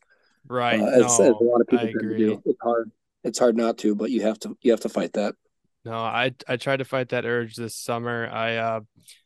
Right. 0.48 0.80
Uh, 0.80 0.86
as, 0.86 1.00
no, 1.00 1.06
as 1.06 1.18
a 1.18 1.44
lot 1.44 1.60
of 1.60 1.66
people 1.68 1.88
do. 2.16 2.42
It's 2.44 2.60
hard 2.62 2.90
it's 3.26 3.38
hard 3.38 3.56
not 3.56 3.76
to, 3.78 3.94
but 3.94 4.10
you 4.10 4.22
have 4.22 4.38
to 4.40 4.56
you 4.62 4.70
have 4.70 4.80
to 4.80 4.88
fight 4.88 5.12
that. 5.14 5.34
No, 5.84 5.98
I 5.98 6.32
I 6.48 6.56
tried 6.56 6.78
to 6.78 6.84
fight 6.84 7.10
that 7.10 7.24
urge 7.24 7.56
this 7.56 7.74
summer. 7.74 8.28
I 8.30 8.56
uh 8.56 8.80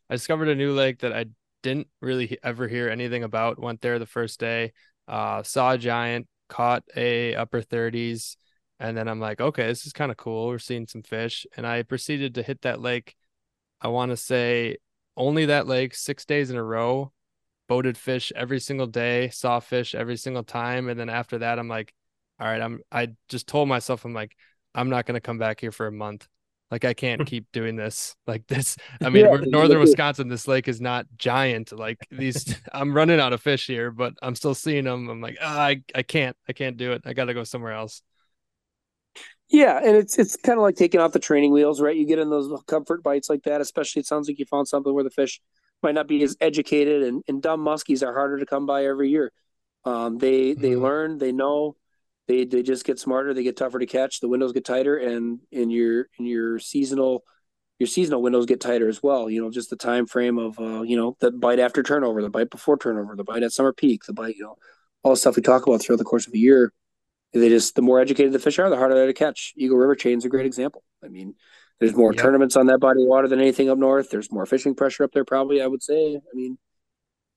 I 0.09 0.13
discovered 0.13 0.49
a 0.49 0.55
new 0.55 0.73
lake 0.73 0.99
that 0.99 1.13
I 1.13 1.25
didn't 1.63 1.87
really 2.01 2.37
ever 2.43 2.67
hear 2.67 2.89
anything 2.89 3.23
about. 3.23 3.59
Went 3.59 3.81
there 3.81 3.99
the 3.99 4.05
first 4.05 4.39
day, 4.39 4.73
uh 5.07 5.43
saw 5.43 5.73
a 5.73 5.77
giant, 5.77 6.27
caught 6.49 6.83
a 6.95 7.35
upper 7.35 7.61
30s, 7.61 8.37
and 8.79 8.97
then 8.97 9.07
I'm 9.07 9.19
like, 9.19 9.39
okay, 9.39 9.67
this 9.67 9.85
is 9.85 9.93
kind 9.93 10.11
of 10.11 10.17
cool. 10.17 10.47
We're 10.47 10.59
seeing 10.59 10.87
some 10.87 11.03
fish, 11.03 11.45
and 11.55 11.65
I 11.67 11.83
proceeded 11.83 12.35
to 12.35 12.43
hit 12.43 12.61
that 12.61 12.81
lake. 12.81 13.15
I 13.79 13.89
want 13.89 14.11
to 14.11 14.17
say 14.17 14.77
only 15.15 15.45
that 15.45 15.67
lake 15.67 15.93
6 15.93 16.25
days 16.25 16.49
in 16.49 16.57
a 16.57 16.63
row. 16.63 17.11
Boated 17.71 17.97
fish 17.97 18.33
every 18.35 18.59
single 18.59 18.87
day, 18.87 19.29
saw 19.29 19.61
fish 19.61 19.95
every 19.95 20.17
single 20.17 20.43
time, 20.43 20.89
and 20.89 20.99
then 20.99 21.09
after 21.09 21.37
that 21.37 21.57
I'm 21.57 21.69
like 21.69 21.93
all 22.41 22.47
right, 22.47 22.61
I'm 22.61 22.81
I 22.91 23.09
just 23.29 23.47
told 23.47 23.69
myself 23.69 24.03
I'm 24.03 24.13
like 24.13 24.35
I'm 24.73 24.89
not 24.89 25.05
going 25.05 25.15
to 25.15 25.21
come 25.21 25.37
back 25.37 25.61
here 25.61 25.71
for 25.71 25.87
a 25.87 25.91
month. 25.91 26.27
Like 26.71 26.85
I 26.85 26.93
can't 26.93 27.25
keep 27.27 27.45
doing 27.53 27.75
this 27.75 28.15
like 28.27 28.47
this. 28.47 28.77
I 29.01 29.09
mean, 29.09 29.25
yeah, 29.25 29.37
northern 29.45 29.79
Wisconsin. 29.79 30.27
This 30.27 30.47
lake 30.47 30.67
is 30.67 30.81
not 30.81 31.05
giant. 31.17 31.71
Like 31.71 31.99
these, 32.09 32.55
I'm 32.73 32.93
running 32.93 33.19
out 33.19 33.31
of 33.31 33.41
fish 33.41 33.67
here, 33.67 33.91
but 33.91 34.15
I'm 34.21 34.35
still 34.35 34.55
seeing 34.55 34.85
them. 34.85 35.07
I'm 35.07 35.21
like, 35.21 35.37
oh, 35.39 35.47
I 35.47 35.83
I 35.93 36.01
can't, 36.01 36.35
I 36.49 36.53
can't 36.53 36.77
do 36.77 36.93
it. 36.93 37.03
I 37.05 37.13
got 37.13 37.25
to 37.25 37.33
go 37.33 37.43
somewhere 37.43 37.73
else. 37.73 38.01
Yeah, 39.49 39.79
and 39.83 39.95
it's 39.95 40.17
it's 40.17 40.35
kind 40.35 40.57
of 40.57 40.63
like 40.63 40.75
taking 40.75 40.99
off 40.99 41.11
the 41.11 41.19
training 41.19 41.51
wheels, 41.51 41.79
right? 41.79 41.95
You 41.95 42.07
get 42.07 42.19
in 42.19 42.29
those 42.29 42.51
comfort 42.67 43.03
bites 43.03 43.29
like 43.29 43.43
that. 43.43 43.61
Especially, 43.61 43.99
it 43.99 44.07
sounds 44.07 44.27
like 44.27 44.39
you 44.39 44.45
found 44.45 44.67
something 44.67 44.93
where 44.93 45.03
the 45.03 45.09
fish 45.11 45.41
might 45.83 45.95
not 45.95 46.07
be 46.07 46.21
as 46.23 46.37
educated, 46.39 47.03
and, 47.03 47.23
and 47.27 47.41
dumb 47.41 47.61
muskies 47.61 48.05
are 48.05 48.13
harder 48.13 48.39
to 48.39 48.45
come 48.45 48.65
by 48.65 48.85
every 48.85 49.09
year. 49.09 49.31
Um, 49.83 50.17
they 50.17 50.53
they 50.53 50.71
mm-hmm. 50.71 50.83
learn, 50.83 51.17
they 51.17 51.31
know, 51.31 51.75
they 52.27 52.45
they 52.45 52.63
just 52.63 52.85
get 52.85 52.99
smarter, 52.99 53.33
they 53.33 53.43
get 53.43 53.57
tougher 53.57 53.79
to 53.79 53.85
catch, 53.85 54.19
the 54.19 54.27
windows 54.27 54.53
get 54.53 54.65
tighter, 54.65 54.97
and 54.97 55.39
in 55.51 55.69
your 55.69 56.07
in 56.19 56.25
your 56.25 56.59
seasonal 56.59 57.23
your 57.79 57.87
seasonal 57.87 58.21
windows 58.21 58.45
get 58.45 58.61
tighter 58.61 58.87
as 58.87 59.01
well. 59.01 59.27
You 59.27 59.41
know, 59.41 59.49
just 59.49 59.71
the 59.71 59.75
time 59.75 60.05
frame 60.05 60.37
of 60.37 60.59
uh, 60.59 60.83
you 60.83 60.95
know 60.95 61.17
the 61.19 61.31
bite 61.31 61.59
after 61.59 61.81
turnover, 61.81 62.21
the 62.21 62.29
bite 62.29 62.51
before 62.51 62.77
turnover, 62.77 63.15
the 63.15 63.23
bite 63.23 63.43
at 63.43 63.51
summer 63.51 63.73
peak, 63.73 64.03
the 64.05 64.13
bite, 64.13 64.35
you 64.35 64.43
know, 64.43 64.55
all 65.03 65.11
the 65.11 65.17
stuff 65.17 65.35
we 65.35 65.41
talk 65.41 65.65
about 65.65 65.81
throughout 65.81 65.97
the 65.97 66.05
course 66.05 66.27
of 66.27 66.33
a 66.33 66.37
year. 66.37 66.73
They 67.33 67.49
just 67.49 67.75
the 67.75 67.81
more 67.81 67.99
educated 67.99 68.33
the 68.33 68.39
fish 68.39 68.59
are, 68.59 68.69
the 68.69 68.77
harder 68.77 68.93
they're 68.93 69.07
to 69.07 69.13
catch. 69.13 69.53
Eagle 69.57 69.77
River 69.77 69.95
chain 69.95 70.17
is 70.17 70.25
a 70.25 70.29
great 70.29 70.45
example. 70.45 70.83
I 71.03 71.07
mean, 71.07 71.33
there's 71.81 71.95
more 71.95 72.13
yep. 72.13 72.21
tournaments 72.21 72.55
on 72.55 72.67
that 72.67 72.77
body 72.77 73.01
of 73.01 73.07
water 73.07 73.27
than 73.27 73.41
anything 73.41 73.69
up 73.69 73.77
north. 73.77 74.11
There's 74.11 74.31
more 74.31 74.45
fishing 74.45 74.75
pressure 74.75 75.03
up 75.03 75.11
there, 75.11 75.25
probably. 75.25 75.61
I 75.61 75.67
would 75.67 75.81
say. 75.81 76.15
I 76.15 76.35
mean, 76.35 76.57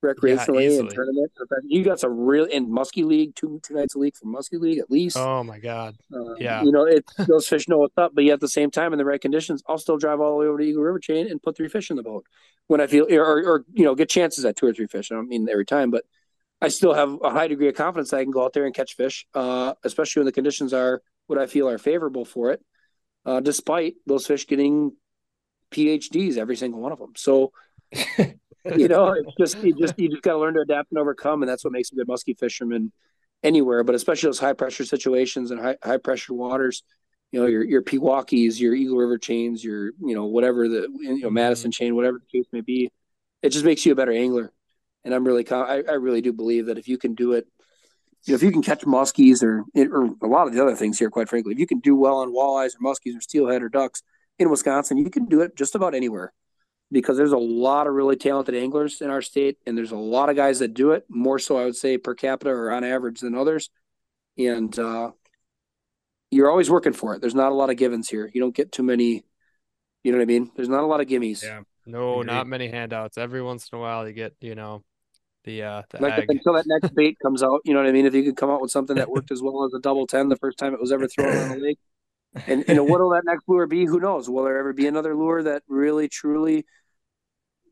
recreationally 0.03 0.71
yeah, 0.71 0.81
and 0.81 0.89
tournament. 0.91 1.31
You 1.63 1.83
got 1.83 1.99
some 1.99 2.15
real 2.15 2.45
in 2.45 2.69
Muskie 2.69 3.03
League, 3.03 3.35
two 3.35 3.59
two 3.63 3.73
nights 3.73 3.95
a 3.95 3.99
week 3.99 4.15
for 4.15 4.27
Muskie 4.27 4.59
League 4.59 4.77
at 4.77 4.91
least. 4.91 5.17
Oh 5.17 5.43
my 5.43 5.57
god! 5.57 5.95
Uh, 6.13 6.35
yeah, 6.35 6.61
you 6.63 6.71
know 6.71 6.83
it. 6.83 7.05
Those 7.27 7.47
fish 7.47 7.67
know 7.67 7.79
what's 7.79 7.97
up, 7.97 8.11
but 8.13 8.23
yet 8.23 8.33
at 8.33 8.39
the 8.39 8.47
same 8.47 8.69
time, 8.69 8.93
in 8.93 8.99
the 8.99 9.05
right 9.05 9.19
conditions, 9.19 9.63
I'll 9.67 9.79
still 9.79 9.97
drive 9.97 10.21
all 10.21 10.31
the 10.31 10.37
way 10.37 10.45
over 10.45 10.59
to 10.59 10.63
Eagle 10.63 10.83
River 10.83 10.99
Chain 10.99 11.27
and 11.29 11.41
put 11.41 11.57
three 11.57 11.67
fish 11.67 11.89
in 11.89 11.95
the 11.95 12.03
boat 12.03 12.25
when 12.67 12.81
I 12.81 12.87
feel, 12.87 13.11
or, 13.11 13.43
or 13.43 13.65
you 13.73 13.83
know, 13.83 13.95
get 13.95 14.09
chances 14.09 14.45
at 14.45 14.55
two 14.55 14.67
or 14.67 14.73
three 14.73 14.87
fish. 14.87 15.11
I 15.11 15.15
don't 15.15 15.27
mean 15.27 15.49
every 15.49 15.65
time, 15.65 15.89
but 15.89 16.05
I 16.61 16.67
still 16.67 16.93
have 16.93 17.17
a 17.23 17.31
high 17.31 17.47
degree 17.47 17.67
of 17.67 17.75
confidence 17.75 18.11
that 18.11 18.17
I 18.17 18.23
can 18.23 18.31
go 18.31 18.45
out 18.45 18.53
there 18.53 18.65
and 18.65 18.75
catch 18.75 18.95
fish, 18.95 19.25
uh, 19.33 19.73
especially 19.83 20.21
when 20.21 20.27
the 20.27 20.31
conditions 20.31 20.73
are 20.73 21.01
what 21.27 21.39
I 21.39 21.47
feel 21.47 21.67
are 21.67 21.77
favorable 21.77 22.25
for 22.25 22.51
it. 22.51 22.61
Uh, 23.25 23.39
despite 23.39 23.95
those 24.05 24.27
fish 24.27 24.45
getting 24.47 24.91
PhDs, 25.71 26.37
every 26.37 26.55
single 26.55 26.79
one 26.79 26.91
of 26.91 26.99
them. 26.99 27.13
So 27.15 27.51
you 28.75 28.87
know, 28.87 29.13
it's 29.13 29.33
just 29.39 29.63
you 29.63 29.73
just 29.73 29.97
you 29.99 30.09
just 30.09 30.21
got 30.21 30.33
to 30.33 30.39
learn 30.39 30.55
to 30.55 30.61
adapt 30.61 30.91
and 30.91 30.99
overcome, 30.99 31.43
and 31.43 31.49
that's 31.49 31.63
what 31.63 31.73
makes 31.73 31.91
a 31.91 31.95
good 31.95 32.07
muskie 32.07 32.37
fisherman 32.37 32.91
anywhere, 33.43 33.83
but 33.83 33.95
especially 33.95 34.27
those 34.27 34.39
high 34.39 34.53
pressure 34.53 34.85
situations 34.85 35.51
and 35.51 35.61
high 35.61 35.77
high 35.83 35.97
pressure 35.97 36.33
waters. 36.33 36.83
You 37.31 37.41
know, 37.41 37.47
your 37.47 37.63
your 37.63 37.81
Pewaukees, 37.81 38.59
your 38.59 38.73
Eagle 38.73 38.97
River 38.97 39.17
chains, 39.17 39.63
your 39.63 39.87
you 39.99 40.15
know 40.15 40.25
whatever 40.25 40.67
the 40.67 40.87
you 40.99 41.19
know 41.19 41.29
Madison 41.29 41.71
mm-hmm. 41.71 41.83
chain, 41.83 41.95
whatever 41.95 42.19
the 42.19 42.37
case 42.37 42.47
may 42.51 42.61
be, 42.61 42.91
it 43.41 43.49
just 43.49 43.65
makes 43.65 43.85
you 43.85 43.91
a 43.91 43.95
better 43.95 44.11
angler. 44.11 44.51
And 45.03 45.13
I'm 45.13 45.25
really 45.25 45.49
I, 45.51 45.83
I 45.87 45.93
really 45.93 46.21
do 46.21 46.33
believe 46.33 46.67
that 46.67 46.77
if 46.77 46.87
you 46.87 46.97
can 46.97 47.13
do 47.13 47.33
it, 47.33 47.47
you 48.25 48.33
know, 48.33 48.35
if 48.35 48.43
you 48.43 48.51
can 48.51 48.61
catch 48.61 48.81
muskies 48.81 49.43
or 49.43 49.63
or 49.75 50.15
a 50.21 50.27
lot 50.27 50.47
of 50.47 50.53
the 50.53 50.61
other 50.61 50.75
things 50.75 50.99
here, 50.99 51.09
quite 51.09 51.29
frankly, 51.29 51.53
if 51.53 51.59
you 51.59 51.67
can 51.67 51.79
do 51.79 51.95
well 51.95 52.17
on 52.17 52.33
walleyes 52.33 52.73
or 52.75 52.79
muskies 52.83 53.17
or 53.17 53.21
steelhead 53.21 53.61
or 53.61 53.69
ducks 53.69 54.01
in 54.39 54.49
Wisconsin, 54.49 54.97
you 54.97 55.09
can 55.09 55.25
do 55.25 55.41
it 55.41 55.55
just 55.55 55.75
about 55.75 55.95
anywhere 55.95 56.33
because 56.91 57.17
there's 57.17 57.31
a 57.31 57.37
lot 57.37 57.87
of 57.87 57.93
really 57.93 58.15
talented 58.15 58.55
anglers 58.55 59.01
in 59.01 59.09
our 59.09 59.21
state, 59.21 59.57
and 59.65 59.77
there's 59.77 59.91
a 59.91 59.97
lot 59.97 60.29
of 60.29 60.35
guys 60.35 60.59
that 60.59 60.73
do 60.73 60.91
it 60.91 61.05
more 61.09 61.39
so, 61.39 61.57
I 61.57 61.65
would 61.65 61.75
say, 61.75 61.97
per 61.97 62.15
capita 62.15 62.49
or 62.49 62.71
on 62.71 62.83
average 62.83 63.21
than 63.21 63.35
others. 63.35 63.69
And 64.37 64.77
uh, 64.77 65.11
you're 66.31 66.49
always 66.49 66.69
working 66.69 66.93
for 66.93 67.15
it. 67.15 67.21
There's 67.21 67.35
not 67.35 67.51
a 67.51 67.55
lot 67.55 67.69
of 67.69 67.77
givens 67.77 68.09
here. 68.09 68.29
You 68.33 68.41
don't 68.41 68.55
get 68.55 68.71
too 68.71 68.83
many. 68.83 69.23
You 70.03 70.11
know 70.11 70.17
what 70.17 70.23
I 70.23 70.25
mean? 70.25 70.51
There's 70.55 70.69
not 70.69 70.83
a 70.83 70.87
lot 70.87 71.01
of 71.01 71.07
gimmies. 71.07 71.43
Yeah. 71.43 71.61
No, 71.87 72.21
not 72.23 72.47
many 72.47 72.67
handouts. 72.67 73.17
Every 73.17 73.43
once 73.43 73.69
in 73.71 73.77
a 73.77 73.81
while, 73.81 74.07
you 74.07 74.13
get 74.13 74.33
you 74.41 74.55
know 74.55 74.83
the 75.45 75.63
uh 75.63 75.81
the 75.89 76.01
like 76.01 76.13
ag. 76.13 76.25
until 76.29 76.53
that 76.53 76.65
next 76.67 76.93
bait 76.95 77.17
comes 77.21 77.41
out. 77.41 77.61
You 77.63 77.73
know 77.73 77.79
what 77.79 77.89
I 77.89 77.91
mean? 77.91 78.05
If 78.05 78.13
you 78.13 78.23
could 78.23 78.35
come 78.35 78.49
out 78.49 78.61
with 78.61 78.71
something 78.71 78.95
that 78.97 79.09
worked 79.09 79.31
as 79.31 79.41
well 79.41 79.65
as 79.65 79.73
a 79.73 79.79
double 79.79 80.07
ten 80.07 80.29
the 80.29 80.35
first 80.35 80.57
time 80.57 80.73
it 80.73 80.81
was 80.81 80.91
ever 80.91 81.07
thrown 81.07 81.35
on 81.35 81.49
the 81.49 81.57
lake, 81.57 81.79
and, 82.47 82.65
and 82.67 82.87
what'll 82.89 83.11
that 83.11 83.23
next 83.25 83.43
lure 83.47 83.67
be? 83.67 83.85
Who 83.85 83.99
knows? 83.99 84.29
Will 84.29 84.43
there 84.43 84.57
ever 84.57 84.73
be 84.73 84.87
another 84.87 85.15
lure 85.15 85.43
that 85.43 85.63
really 85.67 86.09
truly 86.09 86.65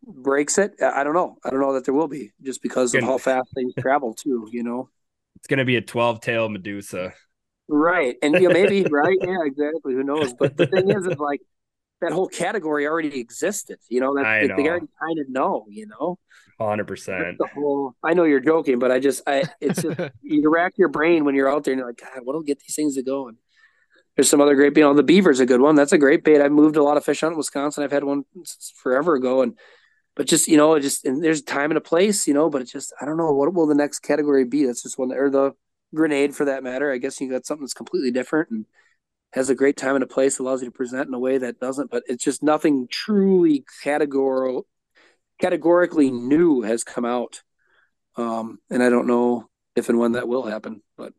breaks 0.06 0.58
it? 0.58 0.82
I 0.82 1.04
don't 1.04 1.14
know. 1.14 1.38
I 1.44 1.50
don't 1.50 1.60
know 1.60 1.74
that 1.74 1.86
there 1.86 1.94
will 1.94 2.08
be 2.08 2.32
just 2.42 2.62
because 2.62 2.94
of 2.96 3.04
how 3.04 3.18
fast 3.18 3.50
things 3.54 3.74
travel 3.80 4.14
too, 4.14 4.48
you 4.52 4.64
know. 4.64 4.90
It's 5.36 5.48
gonna 5.48 5.66
be 5.66 5.76
a 5.76 5.82
twelve 5.82 6.22
tail 6.22 6.48
Medusa. 6.50 7.14
Right. 7.68 8.16
And 8.22 8.36
you 8.36 8.50
know, 8.50 8.54
maybe, 8.54 8.84
right? 8.84 9.18
Yeah, 9.22 9.38
exactly. 9.46 9.94
Who 9.94 10.04
knows? 10.04 10.34
But 10.34 10.58
the 10.58 10.68
thing 10.68 10.90
is 10.90 11.06
is 11.08 11.18
like 11.18 11.42
that 12.04 12.14
whole 12.14 12.28
category 12.28 12.86
already 12.86 13.20
existed. 13.20 13.80
You 13.90 14.00
know, 14.02 14.16
that 14.16 14.26
I 14.26 14.42
they, 14.42 14.48
know. 14.48 14.56
they 14.58 14.68
already 14.68 14.88
kind 15.00 15.20
of 15.20 15.30
know. 15.30 15.66
You 15.70 15.88
know, 15.88 16.20
Hundred 16.60 16.88
percent. 16.88 17.38
the 17.38 17.48
whole. 17.48 17.96
I 18.04 18.14
know 18.14 18.24
you're 18.24 18.40
joking, 18.40 18.80
but 18.80 18.92
I 18.92 19.00
just, 19.00 19.24
I, 19.28 19.44
it's 19.60 19.82
just 19.82 20.00
you 20.22 20.50
rack 20.50 20.74
your 20.78 20.90
brain 20.90 21.26
when 21.26 21.36
you're 21.36 21.52
out 21.52 21.64
there 21.64 21.72
and 21.72 21.80
you're 21.80 21.88
like, 21.88 22.02
God, 22.02 22.24
what'll 22.24 22.44
get 22.44 22.60
these 22.60 22.76
things 22.76 22.96
to 22.96 23.04
go? 23.04 23.28
And 23.28 23.38
there's 24.16 24.30
some 24.30 24.42
other 24.42 24.56
great, 24.56 24.76
you 24.78 24.84
know, 24.84 24.94
the 24.94 25.04
beaver's 25.04 25.40
a 25.40 25.46
good 25.46 25.62
one. 25.62 25.76
That's 25.76 25.94
a 25.94 25.98
great 25.98 26.24
bait. 26.24 26.42
I've 26.42 26.52
moved 26.52 26.76
a 26.76 26.84
lot 26.84 26.98
of 26.98 27.06
fish 27.06 27.24
out 27.24 27.32
in 27.32 27.38
Wisconsin. 27.38 27.84
I've 27.84 27.92
had 27.92 28.04
one 28.04 28.26
since 28.44 28.74
forever 28.76 29.16
ago, 29.16 29.42
and 29.42 29.58
but 30.16 30.28
just 30.28 30.48
you 30.48 30.58
know, 30.58 30.76
it 30.76 30.82
just 30.82 31.06
and 31.06 31.24
there's 31.24 31.42
time 31.42 31.72
and 31.72 31.78
a 31.78 31.82
place, 31.82 32.28
you 32.28 32.34
know. 32.34 32.50
But 32.50 32.62
it's 32.62 32.72
just 32.72 32.94
I 33.02 33.06
don't 33.06 33.18
know 33.18 33.32
what 33.32 33.54
will 33.54 33.68
the 33.68 33.76
next 33.76 34.00
category 34.00 34.46
be. 34.46 34.66
That's 34.66 34.84
just 34.84 35.00
one 35.00 35.12
or 35.12 35.30
the 35.30 35.54
grenade 35.96 36.36
for 36.36 36.46
that 36.46 36.64
matter. 36.64 36.92
I 36.92 36.98
guess 36.98 37.20
you 37.20 37.30
got 37.30 37.46
something 37.46 37.64
that's 37.64 37.74
completely 37.74 38.12
different 38.12 38.50
and 38.52 38.66
has 39.34 39.50
a 39.50 39.56
great 39.56 39.78
time 39.78 39.96
and 39.96 40.04
a 40.04 40.08
place, 40.08 40.40
allows 40.40 40.62
you 40.62 40.70
to 40.70 40.72
present 40.72 41.08
in 41.08 41.14
a 41.14 41.20
way 41.20 41.40
that 41.40 41.60
doesn't. 41.60 41.90
But 41.90 42.04
it's 42.08 42.24
just 42.24 42.44
nothing 42.44 42.88
truly 42.90 43.66
categorical, 43.84 44.68
categorically 45.40 46.12
new 46.12 46.62
has 46.62 46.84
come 46.84 47.04
out. 47.04 47.42
Um, 48.16 48.60
and 48.70 48.84
I 48.84 48.90
don't 48.90 49.08
know 49.08 49.50
if 49.76 49.90
and 49.90 49.98
when 49.98 50.12
that 50.12 50.28
will 50.28 50.44
happen, 50.44 50.84
but 50.98 51.14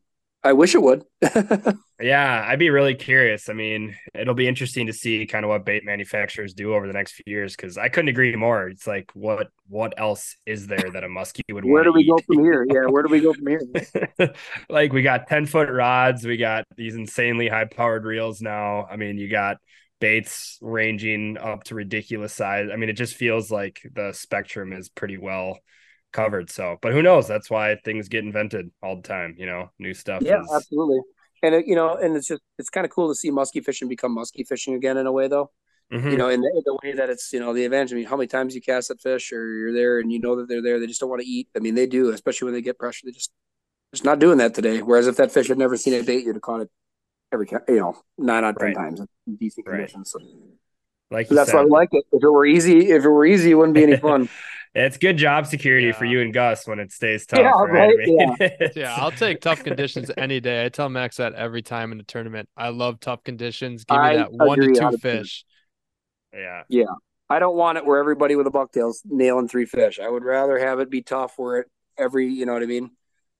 I 0.45 0.53
wish 0.53 0.75
it 0.75 0.83
would. 0.83 1.05
Yeah, 2.01 2.45
I'd 2.49 2.59
be 2.59 2.71
really 2.71 2.97
curious. 2.97 3.49
I 3.49 3.53
mean, 3.53 3.97
it'll 4.15 4.35
be 4.35 4.49
interesting 4.49 4.89
to 4.89 4.93
see 4.93 5.27
kind 5.27 5.45
of 5.45 5.49
what 5.49 5.65
bait 5.65 5.85
manufacturers 5.85 6.53
do 6.53 6.75
over 6.75 6.89
the 6.89 6.93
next 6.93 7.13
few 7.13 7.25
years 7.27 7.55
because 7.55 7.79
I 7.79 7.89
couldn't 7.89 8.09
agree 8.09 8.35
more. 8.35 8.69
It's 8.69 8.87
like 8.87 9.13
what 9.15 9.49
what 9.69 9.95
else 9.97 10.37
is 10.45 10.67
there 10.67 10.91
that 10.91 11.05
a 11.05 11.09
muskie 11.09 11.43
would 11.53 11.65
want? 11.65 11.73
where 11.73 11.85
do 11.85 11.93
we 11.93 12.03
eat? 12.03 12.09
go 12.09 12.19
from 12.27 12.45
here? 12.45 12.67
Yeah, 12.69 12.91
where 12.91 13.05
do 13.05 13.09
we 13.09 13.21
go 13.21 13.33
from 13.33 13.47
here? 13.47 14.33
like 14.69 14.93
we 14.93 15.03
got 15.03 15.29
10 15.29 15.47
foot 15.47 15.71
rods, 15.71 16.25
we 16.27 16.37
got 16.37 16.65
these 16.77 16.97
insanely 16.97 17.49
high 17.49 17.67
powered 17.67 18.05
reels 18.05 18.43
now. 18.43 18.87
I 18.91 18.97
mean, 18.97 19.17
you 19.17 19.29
got 19.31 19.59
baits 20.01 20.59
ranging 20.61 21.39
up 21.39 21.63
to 21.65 21.77
ridiculous 21.77 22.35
size. 22.35 22.71
I 22.73 22.77
mean, 22.77 22.89
it 22.89 22.95
just 22.95 23.15
feels 23.15 23.53
like 23.53 23.81
the 23.95 24.13
spectrum 24.13 24.73
is 24.73 24.89
pretty 24.89 25.17
well 25.17 25.61
covered. 26.15 26.49
So, 26.51 26.79
but 26.81 26.93
who 26.93 27.03
knows? 27.03 27.29
That's 27.29 27.51
why 27.51 27.77
things 27.85 28.09
get 28.09 28.25
invented 28.25 28.71
all 28.83 28.97
the 28.97 29.03
time, 29.03 29.35
you 29.37 29.45
know, 29.47 29.71
new 29.79 29.93
stuff. 29.93 30.23
Yeah, 30.23 30.41
is, 30.41 30.51
absolutely. 30.55 31.01
And 31.43 31.55
it, 31.55 31.67
you 31.67 31.75
know, 31.75 31.97
and 31.97 32.17
it's 32.17 32.27
just 32.27 32.41
it's 32.59 32.71
kind 32.71 32.87
of 32.87 32.91
cool 32.91 33.09
to 33.09 33.15
see 33.15 33.31
muskie 33.31 33.63
fishing 33.63 33.89
become 33.89 34.17
muskie 34.17 34.47
fishing 34.47 34.75
again 34.75 34.97
in 34.97 35.07
a 35.07 35.13
way, 35.13 35.29
though. 35.29 35.51
Mhm. 35.93 36.11
You 36.11 36.17
know, 36.17 36.29
in 36.31 36.41
the, 36.41 36.49
in 36.49 36.63
the 36.65 36.79
way 36.83 36.93
that 36.95 37.11
it's 37.11 37.33
you 37.33 37.41
know 37.41 37.53
the 37.53 37.65
advantage. 37.67 37.93
I 37.93 37.97
mean, 37.97 38.07
how 38.07 38.17
many 38.17 38.29
times 38.29 38.55
you 38.55 38.63
cast 38.63 38.89
that 38.89 39.01
fish, 39.03 39.33
or 39.33 39.47
you're 39.47 39.73
there 39.75 39.99
and 39.99 40.11
you 40.11 40.19
know 40.21 40.37
that 40.37 40.49
they're 40.49 40.63
there, 40.63 40.81
they 40.81 40.87
just 40.87 41.01
don't 41.01 41.11
want 41.11 41.21
to 41.21 41.29
eat. 41.29 41.49
I 41.55 41.59
mean, 41.59 41.75
they 41.75 41.87
do, 41.87 42.09
especially 42.11 42.47
when 42.47 42.55
they 42.55 42.63
get 42.63 42.79
pressure. 42.79 43.03
They 43.05 43.13
just 43.13 43.31
just 43.93 44.05
not 44.05 44.19
doing 44.19 44.39
that 44.39 44.55
today. 44.55 44.81
Whereas 44.83 45.07
if 45.07 45.17
that 45.17 45.33
fish 45.33 45.49
had 45.49 45.59
never 45.59 45.77
seen 45.77 45.95
a 45.95 46.03
bait, 46.03 46.25
you'd 46.25 46.37
have 46.37 46.43
caught 46.43 46.63
it 46.63 46.71
every 47.33 47.49
you 47.69 47.77
know 47.77 47.97
nine 48.17 48.45
out 48.45 48.55
of 48.55 48.59
ten 48.59 48.69
Right. 48.69 48.77
times 48.77 49.01
in 49.27 49.37
decent 49.37 49.67
Right. 49.67 49.77
conditions. 49.77 50.11
So, 50.13 50.21
like 51.11 51.29
so 51.29 51.35
that's 51.35 51.53
why 51.53 51.61
I 51.61 51.65
like 51.65 51.91
it. 51.93 52.05
If 52.13 52.23
it 52.23 52.29
were 52.31 52.47
easy, 52.47 52.91
if 52.91 53.05
it 53.05 53.09
were 53.09 53.27
easy, 53.27 53.51
it 53.51 53.55
wouldn't 53.55 53.75
be 53.75 53.83
any 53.83 53.97
fun. 54.09 54.29
It's 54.75 54.97
good 54.97 55.17
job 55.17 55.47
security 55.47 55.93
for 55.93 56.05
you 56.05 56.21
and 56.21 56.33
Gus 56.35 56.67
when 56.67 56.79
it 56.81 56.93
stays 56.93 57.27
tough. 57.29 57.39
Yeah, 57.41 57.51
right? 57.51 57.83
I 57.83 57.87
right? 57.95 57.99
mean, 57.99 58.37
it's- 58.41 58.73
Yeah, 58.77 58.95
I'll 58.97 59.11
take 59.13 59.41
tough 59.41 59.63
conditions 59.65 60.11
any 60.17 60.41
day. 60.41 60.65
I 60.65 60.69
tell 60.69 60.89
Max 60.89 61.17
that 61.19 61.35
every 61.35 61.63
time 61.63 61.93
in 61.93 61.99
the 61.99 62.05
tournament. 62.05 62.49
I 62.57 62.71
love 62.71 63.01
tough 63.01 63.23
conditions. 63.25 63.85
Give 63.85 63.97
me 63.97 64.03
I 64.05 64.17
that 64.17 64.33
one 64.33 64.59
to 64.59 64.67
two 64.67 64.73
100%. 64.81 65.01
fish. 65.01 65.45
Yeah. 66.33 66.63
Yeah. 66.69 66.85
I 67.31 67.39
don't 67.39 67.57
want 67.57 67.79
it 67.79 67.87
where 67.87 67.99
everybody 67.99 68.37
with 68.37 68.47
a 68.47 68.51
bucktail's 68.51 69.03
nailing 69.05 69.49
three 69.49 69.65
fish. 69.67 69.99
I 69.99 70.09
would 70.09 70.25
rather 70.25 70.59
have 70.59 70.79
it 70.81 70.91
be 70.91 71.03
tough 71.03 71.35
where 71.39 71.61
it 71.61 71.71
every 71.97 72.29
you 72.29 72.45
know 72.45 72.53
what 72.53 72.63
I 72.63 72.67
mean. 72.67 72.91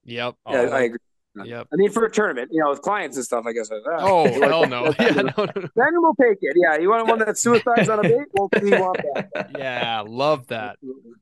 Yep. 0.05 0.37
Yeah, 0.51 0.57
I 0.61 0.81
agree. 0.83 0.99
Yep. 1.45 1.67
I 1.73 1.77
mean, 1.77 1.91
for 1.91 2.05
a 2.05 2.11
tournament, 2.11 2.51
you 2.53 2.61
know, 2.63 2.71
with 2.71 2.81
clients 2.81 3.17
and 3.17 3.25
stuff, 3.27 3.45
I 3.47 3.53
guess. 3.53 3.69
ah, 3.73 3.79
Oh 3.99 4.25
you 4.27 4.39
like 4.41 4.51
hell 4.51 4.67
no! 4.69 4.95
Yeah, 5.01 5.11
no, 5.11 5.23
no, 5.37 5.45
no. 5.57 5.69
Then 5.75 5.89
we'll 5.95 6.15
take 6.15 6.39
it. 6.41 6.55
Yeah, 6.57 6.79
you 6.79 6.89
want 6.91 7.09
one 7.09 7.19
that 7.19 7.37
suicides 7.37 7.89
on 7.89 7.99
a 7.99 8.03
bait? 8.03 8.27
Well, 8.33 8.49
we 8.63 8.71
want 8.71 9.01
that. 9.15 9.51
Yeah, 9.59 10.05
love 10.07 10.47
that. 10.49 10.77
Absolutely. 10.83 11.13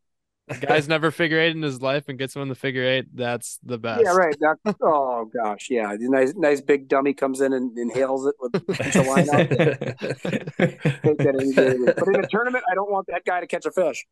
Guy's 0.61 0.89
never 0.89 1.11
figure 1.11 1.39
eight 1.39 1.55
in 1.55 1.63
his 1.63 1.81
life 1.81 2.09
and 2.09 2.19
gets 2.19 2.35
one 2.35 2.49
the 2.49 2.55
figure 2.55 2.85
eight. 2.85 3.07
That's 3.15 3.59
the 3.63 3.79
best. 3.79 4.03
Yeah, 4.05 4.13
right. 4.13 4.37
That's, 4.41 4.77
oh 4.83 5.31
gosh, 5.33 5.69
yeah. 5.71 5.97
The 5.97 6.09
nice, 6.09 6.35
nice 6.35 6.61
big 6.61 6.89
dummy 6.89 7.15
comes 7.15 7.41
in 7.41 7.53
and 7.53 7.77
inhales 7.79 8.27
it 8.27 8.35
with 8.41 8.55
a 8.57 8.61
bunch 8.61 8.97
of 8.97 9.07
line 9.07 9.29
out. 9.31 9.49
Take 9.49 11.19
that 11.19 11.37
any 11.41 11.53
day 11.53 11.67
of 11.69 11.73
the 11.73 11.85
week. 11.87 11.97
But 11.97 12.09
in 12.09 12.25
a 12.25 12.29
tournament, 12.29 12.65
I 12.71 12.75
don't 12.75 12.91
want 12.91 13.07
that 13.09 13.25
guy 13.25 13.41
to 13.41 13.47
catch 13.47 13.67
a 13.67 13.71
fish. 13.71 14.05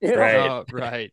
You? 0.00 0.14
Right. 0.14 0.36
Oh, 0.36 0.64
right. 0.72 1.12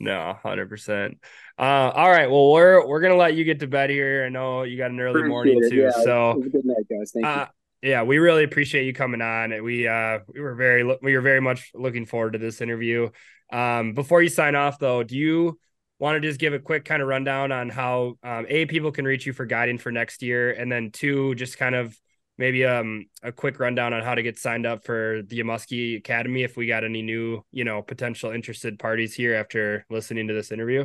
No, 0.00 0.36
hundred 0.42 0.68
percent. 0.68 1.18
Uh, 1.58 1.62
all 1.62 2.08
right. 2.08 2.30
Well, 2.30 2.52
we're 2.52 2.86
we're 2.86 3.00
gonna 3.00 3.16
let 3.16 3.34
you 3.34 3.44
get 3.44 3.60
to 3.60 3.66
bed 3.66 3.90
here. 3.90 4.24
I 4.24 4.28
know 4.28 4.62
you 4.62 4.76
got 4.76 4.90
an 4.90 5.00
early 5.00 5.20
Appreciate 5.20 5.28
morning 5.28 5.60
it. 5.62 5.70
too. 5.70 5.76
Yeah, 5.76 5.90
so, 5.90 6.30
it 6.30 6.36
was 6.38 6.46
a 6.46 6.50
good 6.50 6.64
night, 6.64 6.86
guys. 6.88 7.10
Thank 7.12 7.26
uh, 7.26 7.46
yeah, 7.82 8.02
we 8.02 8.18
really 8.18 8.44
appreciate 8.44 8.86
you 8.86 8.92
coming 8.92 9.20
on. 9.22 9.62
We 9.62 9.86
uh 9.86 10.20
we 10.32 10.40
were 10.40 10.54
very 10.54 10.84
we 11.02 11.14
were 11.14 11.20
very 11.20 11.40
much 11.40 11.70
looking 11.74 12.06
forward 12.06 12.32
to 12.32 12.38
this 12.38 12.60
interview. 12.60 13.10
Um, 13.52 13.94
before 13.94 14.22
you 14.22 14.28
sign 14.28 14.54
off 14.54 14.78
though, 14.78 15.02
do 15.02 15.16
you 15.16 15.58
want 15.98 16.20
to 16.20 16.28
just 16.28 16.40
give 16.40 16.52
a 16.52 16.58
quick 16.58 16.84
kind 16.84 17.02
of 17.02 17.08
rundown 17.08 17.52
on 17.52 17.68
how 17.68 18.14
um, 18.22 18.46
a 18.48 18.66
people 18.66 18.92
can 18.92 19.04
reach 19.04 19.26
you 19.26 19.32
for 19.32 19.46
guiding 19.46 19.78
for 19.78 19.92
next 19.92 20.22
year, 20.22 20.52
and 20.52 20.70
then 20.70 20.90
two, 20.90 21.34
just 21.36 21.58
kind 21.58 21.74
of 21.74 21.96
maybe 22.36 22.64
um 22.64 23.06
a 23.22 23.30
quick 23.30 23.60
rundown 23.60 23.92
on 23.92 24.02
how 24.02 24.14
to 24.14 24.22
get 24.22 24.38
signed 24.38 24.66
up 24.66 24.84
for 24.84 25.22
the 25.26 25.40
Muskie 25.40 25.98
Academy 25.98 26.42
if 26.42 26.56
we 26.56 26.66
got 26.66 26.84
any 26.84 27.02
new 27.02 27.44
you 27.52 27.64
know 27.64 27.80
potential 27.82 28.32
interested 28.32 28.78
parties 28.78 29.14
here 29.14 29.34
after 29.34 29.86
listening 29.88 30.26
to 30.28 30.34
this 30.34 30.50
interview. 30.50 30.84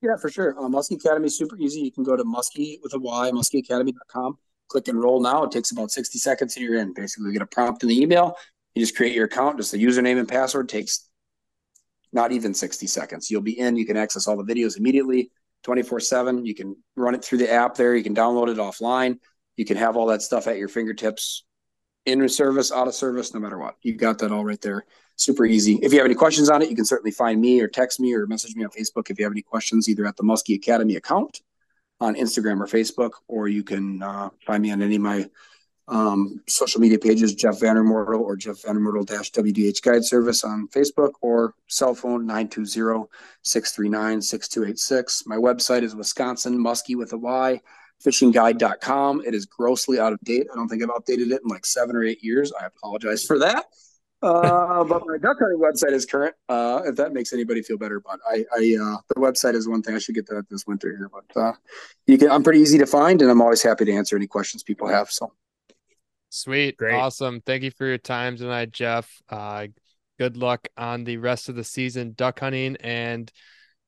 Yeah, 0.00 0.16
for 0.20 0.30
sure. 0.30 0.56
Uh, 0.58 0.68
Muskie 0.68 0.96
Academy 0.96 1.26
is 1.26 1.36
super 1.36 1.56
easy. 1.58 1.80
You 1.80 1.92
can 1.92 2.04
go 2.04 2.16
to 2.16 2.22
muskie 2.22 2.78
with 2.82 2.94
a 2.94 2.98
Y, 2.98 3.30
muskieacademy.com. 3.32 4.38
Click 4.68 4.88
enroll 4.88 5.20
now. 5.20 5.44
It 5.44 5.50
takes 5.50 5.70
about 5.70 5.90
60 5.90 6.18
seconds 6.18 6.56
and 6.56 6.64
you're 6.64 6.76
in. 6.76 6.92
Basically, 6.92 7.26
you 7.26 7.32
get 7.32 7.42
a 7.42 7.46
prompt 7.46 7.82
in 7.82 7.88
the 7.88 8.00
email. 8.00 8.36
You 8.74 8.82
just 8.82 8.96
create 8.96 9.14
your 9.14 9.24
account, 9.24 9.56
just 9.56 9.72
the 9.72 9.82
username 9.82 10.18
and 10.18 10.28
password 10.28 10.68
takes 10.68 11.08
not 12.12 12.32
even 12.32 12.54
60 12.54 12.86
seconds. 12.86 13.30
You'll 13.30 13.42
be 13.42 13.58
in. 13.58 13.76
You 13.76 13.86
can 13.86 13.96
access 13.96 14.26
all 14.26 14.36
the 14.36 14.54
videos 14.54 14.78
immediately, 14.78 15.30
24 15.64 16.00
7. 16.00 16.46
You 16.46 16.54
can 16.54 16.76
run 16.96 17.14
it 17.14 17.24
through 17.24 17.38
the 17.38 17.50
app 17.50 17.74
there. 17.74 17.94
You 17.94 18.04
can 18.04 18.14
download 18.14 18.48
it 18.48 18.58
offline. 18.58 19.18
You 19.56 19.64
can 19.64 19.76
have 19.76 19.96
all 19.96 20.06
that 20.06 20.22
stuff 20.22 20.46
at 20.46 20.58
your 20.58 20.68
fingertips 20.68 21.44
in 22.06 22.26
service, 22.28 22.72
out 22.72 22.88
of 22.88 22.94
service, 22.94 23.34
no 23.34 23.40
matter 23.40 23.58
what. 23.58 23.76
You 23.82 23.94
got 23.94 24.18
that 24.18 24.32
all 24.32 24.44
right 24.44 24.60
there. 24.60 24.84
Super 25.16 25.44
easy. 25.44 25.78
If 25.82 25.92
you 25.92 25.98
have 25.98 26.06
any 26.06 26.14
questions 26.14 26.48
on 26.48 26.62
it, 26.62 26.70
you 26.70 26.76
can 26.76 26.84
certainly 26.84 27.10
find 27.10 27.40
me 27.40 27.60
or 27.60 27.68
text 27.68 27.98
me 27.98 28.14
or 28.14 28.26
message 28.26 28.54
me 28.54 28.64
on 28.64 28.70
Facebook 28.70 29.10
if 29.10 29.18
you 29.18 29.24
have 29.24 29.32
any 29.32 29.42
questions, 29.42 29.88
either 29.88 30.06
at 30.06 30.16
the 30.16 30.22
Muskie 30.22 30.54
Academy 30.54 30.96
account 30.96 31.40
on 32.00 32.14
Instagram 32.14 32.60
or 32.60 32.66
Facebook, 32.66 33.10
or 33.26 33.48
you 33.48 33.62
can 33.62 34.02
uh, 34.02 34.30
find 34.46 34.62
me 34.62 34.70
on 34.70 34.82
any 34.82 34.96
of 34.96 35.02
my 35.02 35.28
um, 35.88 36.40
social 36.46 36.80
media 36.80 36.98
pages, 36.98 37.34
Jeff 37.34 37.60
Van 37.60 37.76
Remortel 37.76 38.20
or 38.20 38.36
Jeff 38.36 38.62
Van 38.62 38.76
Remortel 38.76 39.06
dash 39.06 39.32
WDH 39.32 39.82
Guide 39.82 40.04
Service 40.04 40.44
on 40.44 40.68
Facebook 40.68 41.12
or 41.22 41.54
cell 41.66 41.94
phone 41.94 42.28
920-639-6286. 42.28 45.26
My 45.26 45.36
website 45.36 45.82
is 45.82 45.96
Wisconsin 45.96 46.58
Muskie 46.58 46.96
with 46.96 47.14
a 47.14 47.18
Y 47.18 47.60
fishingguide.com. 48.04 49.22
It 49.26 49.34
is 49.34 49.46
grossly 49.46 49.98
out 49.98 50.12
of 50.12 50.20
date. 50.20 50.46
I 50.52 50.56
don't 50.56 50.68
think 50.68 50.82
I've 50.82 50.90
updated 50.90 51.32
it 51.32 51.40
in 51.42 51.48
like 51.48 51.64
seven 51.66 51.96
or 51.96 52.04
eight 52.04 52.22
years. 52.22 52.52
I 52.52 52.66
apologize 52.66 53.24
for 53.24 53.40
that. 53.40 53.66
Uh, 54.20 54.82
but 54.84 55.02
my 55.06 55.16
duck 55.18 55.38
hunting 55.38 55.60
website 55.60 55.92
is 55.92 56.04
current. 56.04 56.34
Uh, 56.48 56.82
if 56.84 56.96
that 56.96 57.12
makes 57.12 57.32
anybody 57.32 57.62
feel 57.62 57.78
better, 57.78 58.00
but 58.00 58.18
I, 58.28 58.44
I, 58.52 58.76
uh, 58.80 58.96
the 59.08 59.14
website 59.18 59.54
is 59.54 59.68
one 59.68 59.82
thing 59.82 59.94
I 59.94 59.98
should 59.98 60.14
get 60.14 60.26
that 60.26 60.48
this 60.50 60.66
winter 60.66 60.88
here, 60.88 61.08
but, 61.12 61.40
uh, 61.40 61.52
you 62.06 62.18
can, 62.18 62.30
I'm 62.30 62.42
pretty 62.42 62.60
easy 62.60 62.78
to 62.78 62.86
find 62.86 63.22
and 63.22 63.30
I'm 63.30 63.40
always 63.40 63.62
happy 63.62 63.84
to 63.84 63.92
answer 63.92 64.16
any 64.16 64.26
questions 64.26 64.62
people 64.62 64.88
have. 64.88 65.10
So 65.10 65.32
Sweet. 66.30 66.76
Great. 66.76 66.94
Awesome. 66.94 67.40
Thank 67.40 67.62
you 67.62 67.70
for 67.70 67.86
your 67.86 67.98
time 67.98 68.36
tonight, 68.36 68.72
Jeff. 68.72 69.10
Uh, 69.28 69.68
good 70.18 70.36
luck 70.36 70.68
on 70.76 71.04
the 71.04 71.16
rest 71.16 71.48
of 71.48 71.56
the 71.56 71.64
season 71.64 72.12
duck 72.16 72.40
hunting. 72.40 72.76
And 72.80 73.30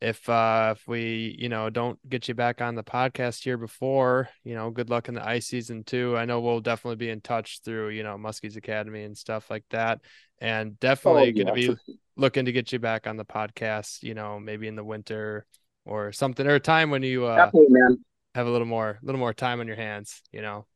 if 0.00 0.28
uh 0.28 0.74
if 0.76 0.86
we, 0.88 1.36
you 1.38 1.48
know, 1.48 1.68
don't 1.70 1.98
get 2.08 2.28
you 2.28 2.34
back 2.34 2.60
on 2.62 2.74
the 2.74 2.82
podcast 2.84 3.42
here 3.44 3.58
before, 3.58 4.28
you 4.44 4.54
know, 4.54 4.70
good 4.70 4.90
luck 4.90 5.08
in 5.08 5.14
the 5.14 5.26
ice 5.26 5.46
season 5.46 5.84
too. 5.84 6.16
I 6.16 6.24
know 6.24 6.40
we'll 6.40 6.60
definitely 6.60 6.96
be 6.96 7.10
in 7.10 7.20
touch 7.20 7.60
through, 7.64 7.90
you 7.90 8.02
know, 8.02 8.16
Muskie's 8.16 8.56
Academy 8.56 9.04
and 9.04 9.16
stuff 9.16 9.50
like 9.50 9.64
that. 9.70 10.00
And 10.40 10.78
definitely 10.80 11.32
Oh, 11.32 11.32
gonna 11.32 11.52
yeah, 11.52 11.54
be 11.54 11.76
looking 12.16 12.46
to 12.46 12.52
get 12.52 12.72
you 12.72 12.78
back 12.78 13.06
on 13.06 13.16
the 13.16 13.24
podcast, 13.24 14.02
you 14.02 14.14
know, 14.14 14.40
maybe 14.40 14.68
in 14.68 14.76
the 14.76 14.84
winter 14.84 15.44
or 15.84 16.12
something 16.12 16.46
or 16.46 16.54
a 16.54 16.60
time 16.60 16.90
when 16.90 17.02
you 17.02 17.26
uh 17.26 17.52
absolutely, 17.52 17.72
man. 17.80 18.04
have 18.34 18.46
a 18.46 18.50
little 18.50 18.66
more 18.66 18.98
a 19.02 19.06
little 19.06 19.18
more 19.18 19.34
time 19.34 19.60
on 19.60 19.66
your 19.66 19.76
hands, 19.76 20.22
you 20.32 20.42
know. 20.42 20.66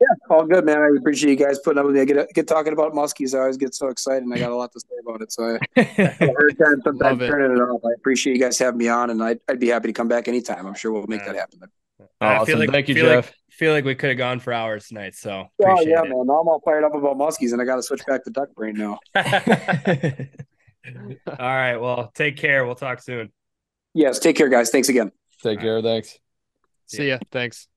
Yeah, 0.00 0.06
all 0.34 0.46
good, 0.46 0.64
man. 0.64 0.78
I 0.78 0.88
appreciate 0.98 1.38
you 1.38 1.46
guys 1.46 1.58
putting 1.58 1.78
up 1.78 1.84
with 1.84 1.94
me. 1.94 2.00
I 2.00 2.04
get, 2.06 2.26
get 2.34 2.48
talking 2.48 2.72
about 2.72 2.94
muskies. 2.94 3.34
I 3.34 3.40
always 3.40 3.58
get 3.58 3.74
so 3.74 3.88
excited 3.88 4.22
and 4.22 4.32
I 4.32 4.38
got 4.38 4.50
a 4.50 4.56
lot 4.56 4.72
to 4.72 4.80
say 4.80 4.86
about 5.06 5.20
it. 5.20 5.30
So 5.30 5.44
I, 5.44 5.58
I 5.76 6.32
heard 6.38 6.58
time 6.58 6.80
sometimes 6.82 7.20
it. 7.20 7.28
turning 7.28 7.54
it 7.56 7.60
off. 7.60 7.82
I 7.84 7.90
appreciate 7.96 8.34
you 8.34 8.40
guys 8.42 8.58
having 8.58 8.78
me 8.78 8.88
on 8.88 9.10
and 9.10 9.22
I'd, 9.22 9.40
I'd 9.48 9.60
be 9.60 9.68
happy 9.68 9.88
to 9.88 9.92
come 9.92 10.08
back 10.08 10.26
anytime. 10.26 10.66
I'm 10.66 10.74
sure 10.74 10.90
we'll 10.90 11.06
make 11.06 11.20
Yeah. 11.20 11.32
that 11.32 11.36
happen. 11.36 11.60
I 12.20 12.44
feel 12.46 12.58
like, 12.58 12.70
Thank 12.70 12.88
you, 12.88 12.94
feel 12.94 13.04
Jeff. 13.06 13.26
Like, 13.26 13.34
feel 13.50 13.72
like 13.74 13.84
we 13.84 13.94
could 13.94 14.08
have 14.08 14.18
gone 14.18 14.40
for 14.40 14.54
hours 14.54 14.88
tonight. 14.88 15.14
So 15.14 15.30
Oh 15.32 15.48
appreciate 15.64 15.90
yeah, 15.90 16.00
it. 16.02 16.08
man. 16.08 16.26
Now 16.26 16.40
I'm 16.40 16.48
all 16.48 16.62
fired 16.64 16.84
up 16.84 16.94
about 16.94 17.16
muskies 17.18 17.52
and 17.52 17.60
I 17.60 17.66
got 17.66 17.76
to 17.76 17.82
switch 17.82 18.04
back 18.06 18.24
to 18.24 18.30
duck 18.30 18.54
brain 18.54 18.74
now. 18.76 18.98
All 19.14 19.22
right. 21.38 21.76
Well, 21.76 22.10
take 22.14 22.38
care. 22.38 22.64
We'll 22.64 22.74
talk 22.74 23.02
soon. 23.02 23.30
Yes. 23.92 24.18
Take 24.18 24.36
care, 24.36 24.48
guys. 24.48 24.70
Thanks 24.70 24.88
again. 24.88 25.12
Take 25.42 25.60
care. 25.60 25.82
Thanks. 25.82 26.18
See 26.86 27.08
ya. 27.08 27.18
Thanks. 27.30 27.68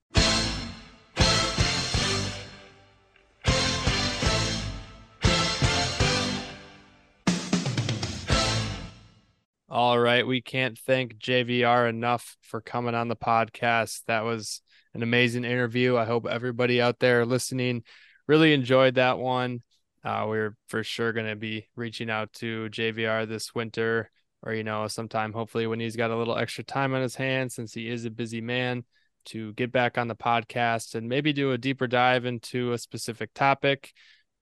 All 9.73 9.97
right. 9.97 10.27
We 10.27 10.39
can't 10.39 10.77
thank 10.77 11.17
JVR 11.17 11.89
enough 11.89 12.37
for 12.43 12.61
coming 12.61 12.93
on 12.93 13.07
the 13.07 13.15
podcast. 13.15 14.03
That 14.05 14.23
was 14.23 14.61
an 14.93 15.01
amazing 15.01 15.45
interview. 15.45 15.97
I 15.97 16.05
hope 16.05 16.27
everybody 16.27 16.79
out 16.79 16.99
there 16.99 17.25
listening 17.25 17.81
really 18.27 18.53
enjoyed 18.53 18.93
that 18.95 19.17
one. 19.17 19.63
Uh, 20.03 20.25
we're 20.27 20.55
for 20.67 20.83
sure 20.83 21.11
going 21.11 21.25
to 21.25 21.35
be 21.35 21.69
reaching 21.75 22.11
out 22.11 22.31
to 22.33 22.69
JVR 22.69 23.27
this 23.27 23.55
winter 23.55 24.11
or, 24.43 24.53
you 24.53 24.63
know, 24.63 24.87
sometime 24.87 25.33
hopefully 25.33 25.65
when 25.65 25.79
he's 25.79 25.95
got 25.95 26.11
a 26.11 26.17
little 26.17 26.37
extra 26.37 26.63
time 26.63 26.93
on 26.93 27.01
his 27.01 27.15
hands 27.15 27.55
since 27.55 27.73
he 27.73 27.89
is 27.89 28.05
a 28.05 28.11
busy 28.11 28.41
man 28.41 28.83
to 29.25 29.53
get 29.53 29.71
back 29.71 29.97
on 29.97 30.07
the 30.07 30.15
podcast 30.15 30.93
and 30.93 31.09
maybe 31.09 31.33
do 31.33 31.51
a 31.51 31.57
deeper 31.57 31.87
dive 31.87 32.25
into 32.25 32.73
a 32.73 32.77
specific 32.77 33.33
topic. 33.33 33.91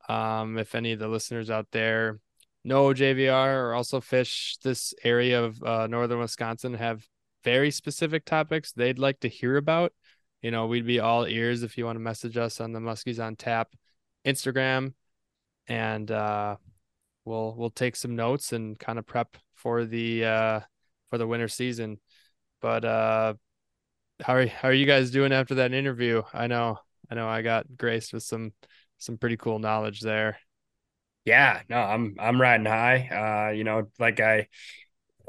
Um, 0.10 0.58
if 0.58 0.76
any 0.76 0.91
of 0.91 0.99
the 0.99 1.08
listeners 1.08 1.49
out 1.49 1.68
there 1.72 2.20
know 2.64 2.94
JVR 2.94 3.66
or 3.66 3.74
also 3.74 4.02
fish 4.02 4.58
this 4.64 4.94
area 5.04 5.44
of 5.44 5.62
uh, 5.64 5.88
northern 5.88 6.20
Wisconsin 6.20 6.74
have 6.76 7.06
very 7.44 7.72
specific 7.72 8.26
topics 8.26 8.72
they'd 8.72 9.00
like 9.00 9.20
to 9.22 9.28
hear 9.28 9.58
about, 9.58 9.94
you 10.42 10.52
know, 10.52 10.68
we'd 10.68 10.86
be 10.86 11.00
all 11.00 11.26
ears 11.26 11.64
if 11.64 11.78
you 11.78 11.86
want 11.86 11.96
to 11.96 12.02
message 12.02 12.38
us 12.38 12.62
on 12.62 12.72
the 12.74 12.80
Muskies 12.80 13.24
on 13.24 13.36
Tap 13.36 13.70
Instagram, 14.26 14.94
and 15.68 16.10
uh, 16.12 16.56
we'll 17.26 17.56
we'll 17.56 17.70
take 17.70 17.96
some 17.96 18.16
notes 18.16 18.54
and 18.54 18.78
kind 18.78 19.00
of 19.00 19.06
prep 19.06 19.38
for 19.56 19.86
the 19.86 20.26
uh, 20.26 20.60
for 21.10 21.18
the 21.18 21.28
winter 21.28 21.48
season. 21.48 22.00
But 22.62 22.86
uh, 22.86 23.34
how 24.22 24.36
are 24.36 24.48
how 24.48 24.70
are 24.70 24.74
you 24.74 24.86
guys 24.86 25.12
doing 25.12 25.32
after 25.32 25.56
that 25.56 25.74
interview? 25.74 26.24
I 26.34 26.48
know 26.48 26.80
I 27.10 27.16
know 27.16 27.28
I 27.28 27.42
got 27.42 27.66
graced 27.78 28.14
with 28.14 28.24
some 28.24 28.54
some 28.98 29.18
pretty 29.18 29.38
cool 29.38 29.60
knowledge 29.60 30.02
there. 30.02 30.38
Yeah, 31.26 31.61
no, 31.69 31.77
I'm 31.77 32.15
I'm 32.19 32.41
riding 32.41 32.65
high. 32.65 33.49
Uh, 33.49 33.52
you 33.52 33.64
know, 33.64 33.88
like 33.99 34.19
I 34.19 34.48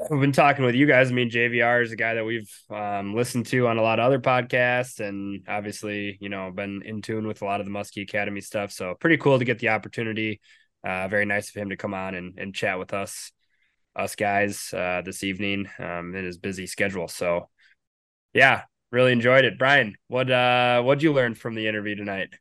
I've 0.01 0.19
been 0.19 0.31
talking 0.31 0.65
with 0.65 0.75
you 0.75 0.85
guys. 0.87 1.11
I 1.11 1.13
mean, 1.13 1.29
JVR 1.29 1.81
is 1.81 1.91
a 1.91 1.95
guy 1.95 2.15
that 2.15 2.25
we've 2.25 2.51
um, 2.69 3.15
listened 3.15 3.45
to 3.47 3.67
on 3.67 3.77
a 3.77 3.81
lot 3.81 3.99
of 3.99 4.05
other 4.05 4.19
podcasts, 4.19 4.99
and 4.99 5.43
obviously, 5.47 6.17
you 6.19 6.29
know, 6.29 6.51
been 6.51 6.81
in 6.83 7.01
tune 7.01 7.27
with 7.27 7.41
a 7.41 7.45
lot 7.45 7.59
of 7.59 7.65
the 7.65 7.71
Muskie 7.71 8.01
Academy 8.03 8.41
stuff. 8.41 8.71
So 8.71 8.95
pretty 8.95 9.17
cool 9.17 9.39
to 9.39 9.45
get 9.45 9.59
the 9.59 9.69
opportunity. 9.69 10.41
Uh, 10.83 11.07
very 11.07 11.25
nice 11.25 11.49
of 11.49 11.55
him 11.55 11.69
to 11.69 11.77
come 11.77 11.93
on 11.93 12.15
and, 12.15 12.37
and 12.37 12.53
chat 12.53 12.77
with 12.79 12.93
us, 12.93 13.31
us 13.95 14.15
guys, 14.15 14.73
uh, 14.73 15.01
this 15.05 15.23
evening 15.23 15.69
um, 15.79 16.13
in 16.15 16.25
his 16.25 16.37
busy 16.37 16.67
schedule. 16.67 17.07
So, 17.07 17.49
yeah, 18.33 18.63
really 18.91 19.13
enjoyed 19.13 19.45
it. 19.45 19.57
Brian, 19.59 19.95
what 20.07 20.29
uh, 20.29 20.81
what'd 20.81 21.03
you 21.03 21.13
learn 21.13 21.35
from 21.35 21.55
the 21.55 21.67
interview 21.67 21.95
tonight? 21.95 22.33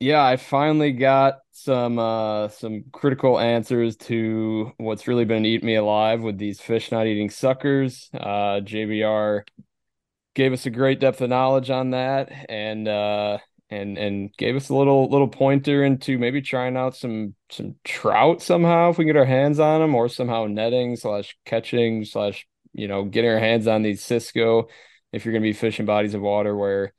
Yeah, 0.00 0.24
I 0.24 0.36
finally 0.36 0.92
got 0.92 1.38
some 1.52 1.98
uh 1.98 2.48
some 2.48 2.84
critical 2.92 3.38
answers 3.40 3.96
to 3.96 4.72
what's 4.76 5.08
really 5.08 5.24
been 5.24 5.46
eating 5.46 5.66
me 5.66 5.74
alive 5.76 6.20
with 6.20 6.38
these 6.38 6.60
fish 6.60 6.92
not 6.92 7.06
eating 7.06 7.30
suckers. 7.30 8.10
Uh 8.12 8.60
JVR 8.60 9.42
gave 10.34 10.52
us 10.52 10.66
a 10.66 10.70
great 10.70 11.00
depth 11.00 11.20
of 11.22 11.30
knowledge 11.30 11.70
on 11.70 11.90
that 11.90 12.30
and 12.50 12.86
uh 12.88 13.38
and 13.70 13.98
and 13.98 14.36
gave 14.36 14.54
us 14.54 14.68
a 14.68 14.74
little 14.74 15.08
little 15.10 15.28
pointer 15.28 15.82
into 15.82 16.18
maybe 16.18 16.42
trying 16.42 16.76
out 16.76 16.94
some 16.94 17.34
some 17.50 17.74
trout 17.84 18.42
somehow 18.42 18.90
if 18.90 18.98
we 18.98 19.04
can 19.04 19.14
get 19.14 19.18
our 19.18 19.24
hands 19.24 19.58
on 19.58 19.80
them 19.80 19.94
or 19.94 20.08
somehow 20.08 20.46
netting 20.46 20.94
slash 20.96 21.36
catching 21.46 22.04
slash 22.04 22.46
you 22.74 22.86
know 22.86 23.04
getting 23.04 23.30
our 23.30 23.38
hands 23.40 23.66
on 23.66 23.82
these 23.82 24.04
Cisco 24.04 24.68
if 25.12 25.24
you're 25.24 25.32
gonna 25.32 25.42
be 25.42 25.52
fishing 25.54 25.86
bodies 25.86 26.14
of 26.14 26.20
water 26.20 26.54
where 26.54 26.92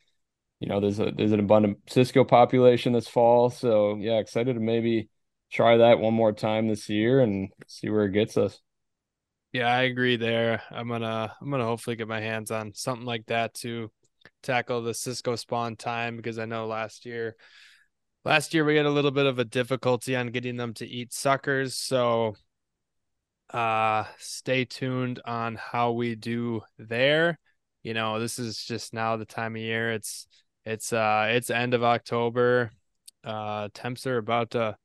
you 0.59 0.67
know, 0.67 0.79
there's 0.79 0.99
a 0.99 1.11
there's 1.15 1.31
an 1.31 1.39
abundant 1.39 1.77
Cisco 1.87 2.23
population 2.23 2.93
this 2.93 3.07
fall. 3.07 3.49
So 3.49 3.95
yeah, 3.95 4.17
excited 4.17 4.53
to 4.55 4.59
maybe 4.59 5.09
try 5.51 5.77
that 5.77 5.99
one 5.99 6.13
more 6.13 6.33
time 6.33 6.67
this 6.67 6.89
year 6.89 7.21
and 7.21 7.49
see 7.67 7.89
where 7.89 8.05
it 8.05 8.11
gets 8.11 8.37
us. 8.37 8.59
Yeah, 9.53 9.67
I 9.67 9.83
agree 9.83 10.17
there. 10.17 10.61
I'm 10.71 10.87
gonna 10.87 11.33
I'm 11.39 11.49
gonna 11.49 11.65
hopefully 11.65 11.95
get 11.95 12.07
my 12.07 12.19
hands 12.19 12.51
on 12.51 12.73
something 12.73 13.05
like 13.05 13.25
that 13.27 13.53
to 13.55 13.91
tackle 14.43 14.81
the 14.81 14.93
Cisco 14.93 15.35
spawn 15.35 15.75
time 15.75 16.17
because 16.17 16.37
I 16.37 16.45
know 16.45 16.67
last 16.67 17.05
year 17.05 17.35
last 18.25 18.53
year 18.53 18.65
we 18.65 18.75
had 18.75 18.85
a 18.85 18.91
little 18.91 19.11
bit 19.11 19.25
of 19.25 19.39
a 19.39 19.45
difficulty 19.45 20.15
on 20.15 20.27
getting 20.27 20.57
them 20.57 20.73
to 20.75 20.87
eat 20.87 21.13
suckers. 21.13 21.75
So 21.75 22.35
uh 23.51 24.03
stay 24.17 24.65
tuned 24.65 25.21
on 25.23 25.55
how 25.55 25.91
we 25.93 26.15
do 26.15 26.61
there. 26.77 27.39
You 27.83 27.93
know, 27.93 28.19
this 28.19 28.39
is 28.39 28.63
just 28.65 28.93
now 28.93 29.15
the 29.15 29.25
time 29.25 29.55
of 29.55 29.61
year. 29.61 29.91
It's 29.91 30.27
it's 30.67 30.91
uh 30.91 31.27
it's 31.29 31.49
end 31.49 31.73
of 31.73 31.83
October. 31.83 32.71
Uh 33.23 33.69
temps 33.73 34.05
are 34.05 34.17
about 34.17 34.51
to 34.51 34.75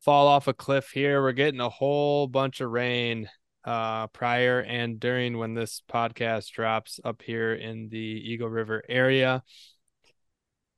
fall 0.00 0.26
off 0.26 0.48
a 0.48 0.54
cliff 0.54 0.90
here. 0.90 1.20
We're 1.22 1.32
getting 1.32 1.60
a 1.60 1.68
whole 1.68 2.26
bunch 2.26 2.60
of 2.62 2.70
rain 2.70 3.28
uh 3.64 4.06
prior 4.06 4.60
and 4.60 4.98
during 4.98 5.36
when 5.36 5.52
this 5.52 5.82
podcast 5.90 6.50
drops 6.52 6.98
up 7.04 7.20
here 7.20 7.52
in 7.52 7.90
the 7.90 7.98
Eagle 7.98 8.48
River 8.48 8.82
area. 8.88 9.42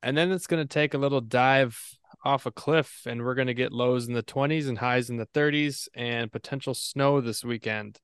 And 0.03 0.17
then 0.17 0.31
it's 0.31 0.47
going 0.47 0.61
to 0.61 0.67
take 0.67 0.93
a 0.95 0.97
little 0.97 1.21
dive 1.21 1.79
off 2.25 2.45
a 2.45 2.51
cliff 2.51 3.03
and 3.05 3.23
we're 3.23 3.35
going 3.35 3.47
to 3.47 3.53
get 3.53 3.71
lows 3.71 4.07
in 4.07 4.13
the 4.13 4.23
20s 4.23 4.67
and 4.67 4.77
highs 4.77 5.09
in 5.09 5.17
the 5.17 5.27
30s 5.27 5.87
and 5.95 6.31
potential 6.31 6.73
snow 6.73 7.21
this 7.21 7.43
weekend. 7.45 7.99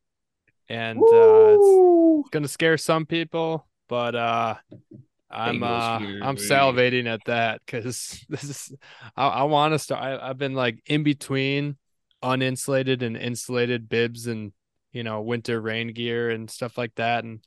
And 0.70 1.00
uh 1.00 1.58
it's 1.58 2.30
going 2.30 2.44
to 2.44 2.48
scare 2.48 2.78
some 2.78 3.06
people, 3.06 3.68
but 3.90 4.16
uh 4.16 4.56
I'm 5.30 5.62
uh 5.64 6.00
I'm 6.22 6.38
salivating 6.38 7.06
at 7.08 7.20
that 7.26 7.62
because 7.66 8.26
this 8.30 8.44
is 8.44 8.74
I, 9.16 9.28
I 9.28 9.44
want 9.44 9.74
to 9.74 9.80
start. 9.80 10.02
I, 10.02 10.30
I've 10.30 10.38
been 10.38 10.54
like 10.54 10.80
in 10.86 11.04
between 11.04 11.78
uninsulated 12.24 13.02
and 13.02 13.18
insulated 13.18 13.90
bibs 13.90 14.28
and 14.28 14.54
you 14.92 15.04
know 15.04 15.22
winter 15.22 15.60
rain 15.60 15.94
gear 15.94 16.30
and 16.30 16.50
stuff 16.50 16.78
like 16.78 16.96
that, 16.96 17.24
and 17.24 17.46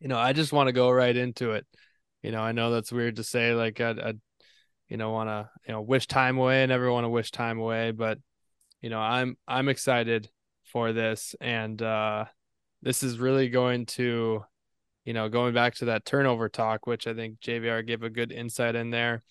you 0.00 0.08
know 0.08 0.18
I 0.18 0.32
just 0.32 0.52
want 0.52 0.68
to 0.68 0.72
go 0.72 0.90
right 0.90 1.16
into 1.16 1.52
it. 1.52 1.66
You 2.22 2.30
know 2.30 2.40
I 2.40 2.52
know 2.52 2.70
that's 2.70 2.92
weird 2.92 3.16
to 3.16 3.24
say. 3.24 3.54
Like 3.54 3.80
I, 3.80 3.90
I 3.90 4.12
you 4.88 4.96
know 4.96 5.10
want 5.10 5.28
to 5.28 5.50
you 5.66 5.72
know 5.72 5.82
wish 5.82 6.06
time 6.06 6.38
away. 6.38 6.62
I 6.62 6.66
never 6.66 6.92
want 6.92 7.04
to 7.04 7.10
wish 7.10 7.30
time 7.32 7.58
away, 7.58 7.90
but 7.90 8.18
you 8.80 8.90
know 8.90 9.00
I'm 9.00 9.36
I'm 9.48 9.68
excited 9.68 10.30
for 10.64 10.92
this, 10.92 11.34
and 11.40 11.80
uh 11.82 12.26
this 12.82 13.02
is 13.02 13.18
really 13.18 13.48
going 13.48 13.86
to 13.86 14.44
you 15.04 15.12
know, 15.12 15.28
going 15.28 15.54
back 15.54 15.74
to 15.76 15.86
that 15.86 16.04
turnover 16.04 16.48
talk, 16.48 16.86
which 16.86 17.06
I 17.06 17.14
think 17.14 17.40
JVR 17.40 17.82
gave 17.82 18.02
a 18.02 18.10
good 18.10 18.32
insight 18.32 18.74
in 18.74 18.90
there. 18.90 19.22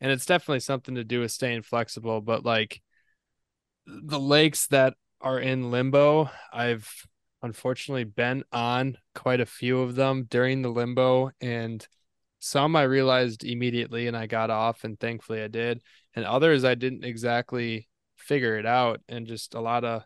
And 0.00 0.10
it's 0.10 0.26
definitely 0.26 0.60
something 0.60 0.94
to 0.94 1.04
do 1.04 1.20
with 1.20 1.32
staying 1.32 1.62
flexible, 1.62 2.20
but 2.20 2.44
like 2.44 2.80
the 3.86 4.20
lakes 4.20 4.66
that 4.68 4.94
are 5.20 5.38
in 5.38 5.70
limbo, 5.70 6.30
I've 6.52 6.88
unfortunately 7.42 8.04
been 8.04 8.44
on 8.52 8.96
quite 9.14 9.40
a 9.40 9.46
few 9.46 9.80
of 9.80 9.94
them 9.94 10.26
during 10.28 10.62
the 10.62 10.68
limbo 10.68 11.30
and 11.40 11.86
some 12.38 12.74
I 12.76 12.82
realized 12.82 13.44
immediately 13.44 14.06
and 14.06 14.16
I 14.16 14.26
got 14.26 14.50
off 14.50 14.84
and 14.84 14.98
thankfully 14.98 15.42
I 15.42 15.48
did 15.48 15.82
and 16.14 16.24
others 16.24 16.64
I 16.64 16.74
didn't 16.74 17.04
exactly 17.04 17.88
figure 18.16 18.58
it 18.58 18.66
out 18.66 19.00
and 19.08 19.26
just 19.26 19.54
a 19.54 19.60
lot 19.60 19.84
of 19.84 20.04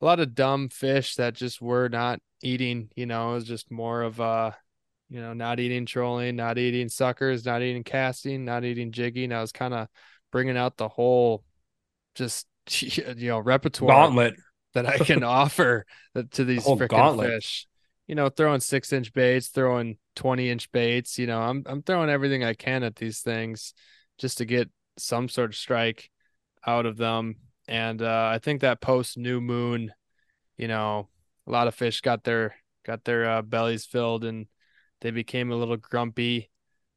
a 0.00 0.04
lot 0.04 0.20
of 0.20 0.34
dumb 0.34 0.68
fish 0.68 1.16
that 1.16 1.34
just 1.34 1.60
were 1.60 1.88
not 1.88 2.20
eating, 2.42 2.88
you 2.96 3.06
know, 3.06 3.30
it 3.30 3.34
was 3.34 3.44
just 3.44 3.70
more 3.70 4.02
of 4.02 4.20
uh 4.20 4.52
you 5.10 5.20
know, 5.20 5.32
not 5.32 5.58
eating 5.58 5.86
trolling, 5.86 6.36
not 6.36 6.56
eating 6.56 6.88
suckers, 6.88 7.44
not 7.44 7.62
eating 7.62 7.82
casting, 7.82 8.44
not 8.44 8.64
eating 8.64 8.92
jigging. 8.92 9.32
I 9.32 9.40
was 9.40 9.50
kind 9.50 9.74
of 9.74 9.88
bringing 10.30 10.56
out 10.56 10.76
the 10.76 10.88
whole 10.88 11.42
just 12.14 12.46
you 12.80 13.28
know 13.28 13.40
repertoire 13.40 13.88
gauntlet 13.88 14.34
that 14.74 14.86
I 14.86 14.98
can 14.98 15.24
offer 15.24 15.84
to 16.14 16.44
these 16.44 16.64
the 16.64 16.70
freaking 16.70 17.20
fish. 17.20 17.66
You 18.06 18.14
know, 18.14 18.28
throwing 18.28 18.60
six 18.60 18.92
inch 18.92 19.12
baits, 19.12 19.48
throwing 19.48 19.98
twenty 20.16 20.48
inch 20.48 20.70
baits. 20.72 21.18
You 21.18 21.26
know, 21.26 21.40
I'm 21.40 21.62
I'm 21.66 21.82
throwing 21.82 22.10
everything 22.10 22.44
I 22.44 22.54
can 22.54 22.82
at 22.82 22.96
these 22.96 23.20
things 23.20 23.74
just 24.18 24.38
to 24.38 24.44
get 24.44 24.70
some 24.98 25.28
sort 25.28 25.50
of 25.50 25.56
strike 25.56 26.10
out 26.66 26.86
of 26.86 26.96
them. 26.96 27.36
And 27.70 28.02
uh, 28.02 28.30
I 28.34 28.40
think 28.40 28.62
that 28.62 28.80
post 28.80 29.16
new 29.16 29.40
moon, 29.40 29.92
you 30.58 30.66
know, 30.66 31.08
a 31.46 31.50
lot 31.50 31.68
of 31.68 31.74
fish 31.74 32.00
got 32.00 32.24
their 32.24 32.56
got 32.84 33.04
their 33.04 33.30
uh, 33.30 33.42
bellies 33.42 33.86
filled 33.86 34.24
and 34.24 34.48
they 35.00 35.12
became 35.12 35.52
a 35.52 35.56
little 35.56 35.76
grumpy. 35.76 36.50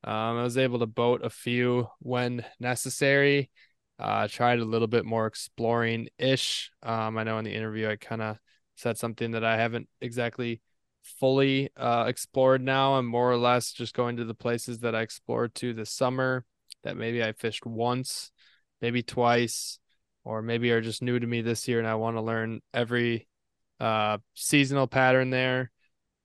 Um, 0.04 0.38
I 0.40 0.44
was 0.44 0.58
able 0.58 0.80
to 0.80 0.88
boat 0.88 1.22
a 1.24 1.30
few 1.30 1.88
when 2.00 2.44
necessary. 2.60 3.52
Uh, 4.00 4.28
tried 4.28 4.60
a 4.60 4.66
little 4.66 4.88
bit 4.88 5.06
more 5.06 5.28
exploring 5.28 6.10
ish. 6.18 6.72
Um, 6.82 7.20
I 7.20 7.24
know 7.24 7.38
in 7.38 7.46
the 7.46 7.54
interview 7.54 7.88
I 7.88 7.96
kind 7.96 8.24
of 8.24 8.40
said 8.76 8.98
something 8.98 9.32
that 9.32 9.46
I 9.46 9.58
haven't 9.58 9.88
exactly 10.02 10.60
fully 11.04 11.70
uh, 11.78 12.06
explored 12.08 12.64
now. 12.64 12.96
I'm 12.96 13.06
more 13.06 13.32
or 13.32 13.38
less 13.38 13.72
just 13.72 13.94
going 13.94 14.18
to 14.18 14.26
the 14.26 14.34
places 14.34 14.80
that 14.80 14.96
I 14.96 15.02
explored 15.02 15.54
to 15.56 15.76
this 15.76 15.92
summer 15.92 16.46
that 16.84 16.98
maybe 16.98 17.24
I 17.24 17.34
fished 17.34 17.68
once, 17.68 18.32
maybe 18.82 19.04
twice, 19.04 19.80
or 20.24 20.42
maybe 20.42 20.72
are 20.72 20.82
just 20.82 21.02
new 21.02 21.20
to 21.20 21.28
me 21.28 21.42
this 21.42 21.68
year 21.68 21.80
and 21.80 21.88
I 21.88 21.96
want 21.96 22.18
to 22.18 22.22
learn 22.22 22.62
every 22.74 23.28
uh, 23.80 24.20
seasonal 24.34 24.88
pattern 24.88 25.30
there. 25.30 25.72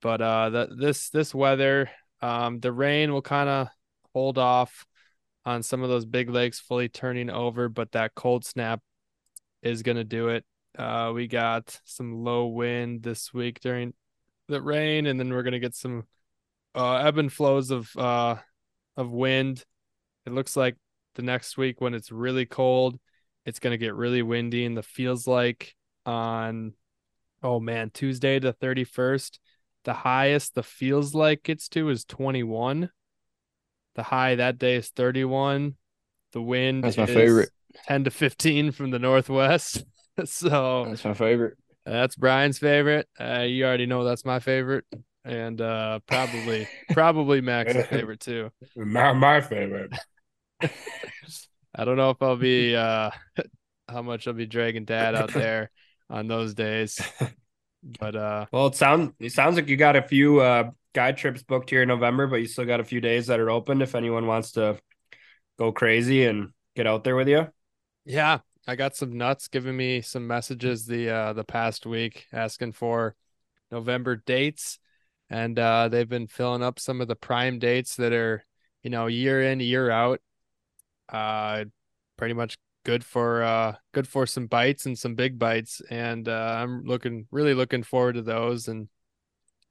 But 0.01 0.21
uh, 0.21 0.51
the, 0.51 0.69
this 0.77 1.11
this 1.11 1.35
weather, 1.35 1.91
um, 2.23 2.61
the 2.61 2.73
rain 2.73 3.13
will 3.13 3.23
kind 3.23 3.49
of 3.49 3.69
hold 4.15 4.39
off 4.39 4.87
on 5.45 5.63
some 5.63 5.83
of 5.83 5.89
those 5.89 6.07
big 6.07 6.31
lakes 6.31 6.61
fully 6.61 6.89
turning 6.89 7.31
over, 7.31 7.69
but 7.69 7.93
that 7.93 8.15
cold 8.15 8.45
snap 8.45 8.81
is 9.63 9.83
going 9.83 9.97
to 9.97 10.05
do 10.05 10.29
it. 10.29 10.45
Uh, 10.79 11.11
we 11.13 11.27
got 11.27 11.81
some 11.85 12.23
low 12.23 12.47
wind 12.47 13.03
this 13.03 13.35
week 13.35 13.59
during 13.61 13.93
the 14.49 14.63
rain, 14.63 15.07
and 15.07 15.19
then 15.19 15.31
we're 15.31 15.43
gonna 15.43 15.59
get 15.59 15.75
some 15.75 16.05
uh, 16.75 16.97
ebb 16.97 17.19
and 17.19 17.33
flows 17.33 17.71
of 17.71 17.91
uh, 17.97 18.37
of 18.97 19.13
wind. 19.13 19.65
It 20.27 20.33
looks 20.33 20.57
like 20.57 20.77
the 21.15 21.23
next 21.23 21.57
week 21.57 21.81
when 21.81 21.95
it's 21.95 22.13
really 22.13 22.47
cold, 22.47 22.99
it's 23.49 23.59
gonna 23.59 23.79
get 23.79 23.95
really 23.95 24.23
windy, 24.23 24.65
and 24.67 24.77
the 24.77 24.83
feels 24.83 25.27
like 25.27 25.75
on 26.05 26.75
oh 27.43 27.59
man 27.61 27.91
Tuesday 27.91 28.39
the 28.39 28.53
thirty 28.53 28.85
first, 28.85 29.41
the 29.85 29.95
highest 29.95 30.55
the 30.55 30.63
feels 30.63 31.15
like 31.15 31.43
gets 31.43 31.69
to 31.71 31.89
is 31.89 32.05
twenty 32.05 32.43
one. 32.43 32.91
The 33.95 34.03
high 34.05 34.37
that 34.37 34.59
day 34.59 34.77
is 34.77 34.91
thirty 34.91 35.25
one. 35.25 35.77
The 36.33 36.43
wind 36.43 36.85
That's 36.85 36.99
my 36.99 37.05
is 37.05 37.11
favorite. 37.15 37.51
10 37.87 38.05
to 38.05 38.11
15 38.11 38.73
from 38.73 38.91
the 38.91 38.99
northwest. 38.99 39.85
so 40.25 40.85
That's 40.87 41.05
my 41.05 41.15
favorite. 41.15 41.57
that's 41.87 42.17
Brian's 42.17 42.59
favorite. 42.59 43.09
Uh, 43.19 43.41
you 43.41 43.65
already 43.65 43.87
know 43.87 44.05
that's 44.05 44.27
my 44.27 44.41
favorite, 44.41 44.85
and 45.25 45.59
uh, 45.61 46.01
probably 46.07 46.69
probably 46.93 47.41
Max's 47.41 47.87
favorite 47.91 48.21
too. 48.21 48.51
Not 48.77 49.15
my 49.17 49.41
favorite. 49.41 49.93
I 51.79 51.85
don't 51.85 51.97
know 51.97 52.11
if 52.11 52.21
I'll 52.21 52.37
be 52.37 52.77
uh, 52.77 53.11
how 53.89 54.03
much 54.03 54.27
I'll 54.27 54.35
be 54.35 54.47
dragging 54.47 54.85
Dad 54.85 55.15
out 55.15 55.33
there 55.33 55.71
on 56.11 56.27
those 56.27 56.55
days, 56.55 57.01
but 57.83 58.17
uh, 58.17 58.47
Well, 58.53 58.67
it 58.69 58.75
sounds 58.75 59.13
it 59.21 59.33
sounds 59.33 59.57
like 59.57 59.69
you 59.69 59.77
got 59.77 59.97
a 59.97 60.03
few 60.03 60.41
uh 60.41 60.71
guide 60.95 61.17
trips 61.17 61.43
booked 61.43 61.71
here 61.71 61.83
in 61.83 61.89
November, 61.89 62.27
but 62.27 62.37
you 62.37 62.47
still 62.47 62.65
got 62.65 62.81
a 62.81 62.85
few 62.85 63.01
days 63.01 63.29
that 63.29 63.41
are 63.41 63.51
open 63.51 63.83
if 63.83 63.95
anyone 63.95 64.27
wants 64.27 64.53
to 64.53 64.79
go 65.59 65.73
crazy 65.73 66.27
and 66.27 66.51
get 66.77 66.87
out 66.87 67.05
there 67.05 67.17
with 67.17 67.29
you. 67.29 67.49
yeah, 68.05 68.41
I 68.67 68.77
got 68.77 68.97
some 68.97 69.17
nuts 69.17 69.49
giving 69.49 69.77
me 69.77 70.01
some 70.01 70.27
messages 70.27 70.87
the 70.87 71.11
uh, 71.11 71.33
the 71.33 71.45
past 71.45 71.87
week 71.87 72.27
asking 72.33 72.73
for 72.73 73.15
November 73.71 74.17
dates, 74.17 74.79
and 75.31 75.59
uh, 75.59 75.89
they've 75.89 76.09
been 76.09 76.27
filling 76.27 76.63
up 76.63 76.79
some 76.79 77.01
of 77.01 77.09
the 77.09 77.17
prime 77.17 77.59
dates 77.59 77.97
that 77.97 78.13
are 78.13 78.45
you 78.83 78.91
know 78.91 79.07
year 79.07 79.43
in 79.43 79.61
year 79.61 79.91
out. 79.91 80.21
Uh, 81.09 81.65
pretty 82.17 82.35
much 82.35 82.57
good 82.85 83.05
for 83.05 83.43
uh 83.43 83.75
good 83.93 84.09
for 84.09 84.27
some 84.27 84.47
bites 84.47 84.87
and 84.87 84.99
some 84.99 85.15
big 85.15 85.39
bites, 85.39 85.83
and 85.91 86.29
uh, 86.29 86.57
I'm 86.59 86.85
looking 86.85 87.27
really 87.31 87.55
looking 87.55 87.83
forward 87.83 88.15
to 88.15 88.23
those, 88.23 88.69
and 88.69 88.89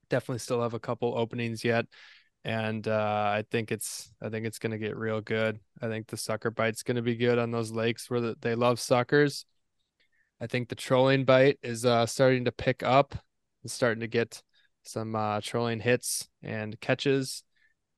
definitely 0.09 0.39
still 0.39 0.61
have 0.61 0.73
a 0.73 0.79
couple 0.79 1.17
openings 1.17 1.63
yet. 1.63 1.85
And 2.43 2.87
uh, 2.87 3.31
I 3.33 3.43
think 3.51 3.71
it's 3.71 4.11
I 4.21 4.29
think 4.29 4.45
it's 4.45 4.59
gonna 4.59 4.77
get 4.77 4.95
real 4.95 5.21
good. 5.21 5.59
I 5.81 5.87
think 5.87 6.07
the 6.07 6.17
sucker 6.17 6.51
bite's 6.51 6.83
gonna 6.83 7.01
be 7.01 7.15
good 7.15 7.39
on 7.39 7.51
those 7.51 7.71
lakes 7.71 8.09
where 8.09 8.21
the, 8.21 8.35
they 8.41 8.55
love 8.55 8.79
suckers. 8.79 9.45
I 10.39 10.47
think 10.47 10.69
the 10.69 10.75
trolling 10.75 11.25
bite 11.25 11.57
is 11.63 11.83
uh, 11.85 12.05
starting 12.05 12.45
to 12.45 12.51
pick 12.51 12.83
up 12.83 13.15
and 13.63 13.71
starting 13.71 14.01
to 14.01 14.07
get 14.07 14.41
some 14.83 15.15
uh, 15.15 15.41
trolling 15.41 15.79
hits 15.79 16.29
and 16.43 16.79
catches. 16.79 17.43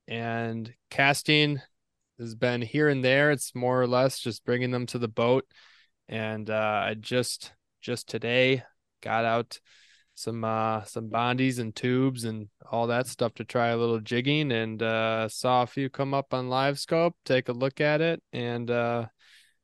And 0.07 0.73
casting 0.89 1.61
has 2.19 2.35
been 2.35 2.61
here 2.61 2.89
and 2.89 3.03
there. 3.03 3.31
It's 3.31 3.55
more 3.55 3.81
or 3.81 3.87
less 3.87 4.19
just 4.19 4.45
bringing 4.45 4.71
them 4.71 4.85
to 4.87 4.99
the 4.99 5.07
boat. 5.07 5.45
And 6.07 6.49
uh, 6.49 6.83
I 6.87 6.95
just 6.99 7.53
just 7.81 8.07
today 8.07 8.63
got 9.01 9.25
out 9.25 9.59
some 10.19 10.43
uh 10.43 10.83
some 10.83 11.09
bondies 11.09 11.59
and 11.59 11.73
tubes 11.73 12.25
and 12.25 12.49
all 12.69 12.87
that 12.87 13.07
stuff 13.07 13.33
to 13.33 13.45
try 13.45 13.69
a 13.69 13.77
little 13.77 14.01
jigging 14.01 14.51
and 14.51 14.83
uh 14.83 15.29
saw 15.29 15.61
a 15.61 15.67
few 15.67 15.89
come 15.89 16.13
up 16.13 16.33
on 16.33 16.49
LiveScope 16.49 17.13
take 17.23 17.47
a 17.47 17.53
look 17.53 17.79
at 17.79 18.01
it 18.01 18.21
and 18.33 18.69
uh 18.69 19.05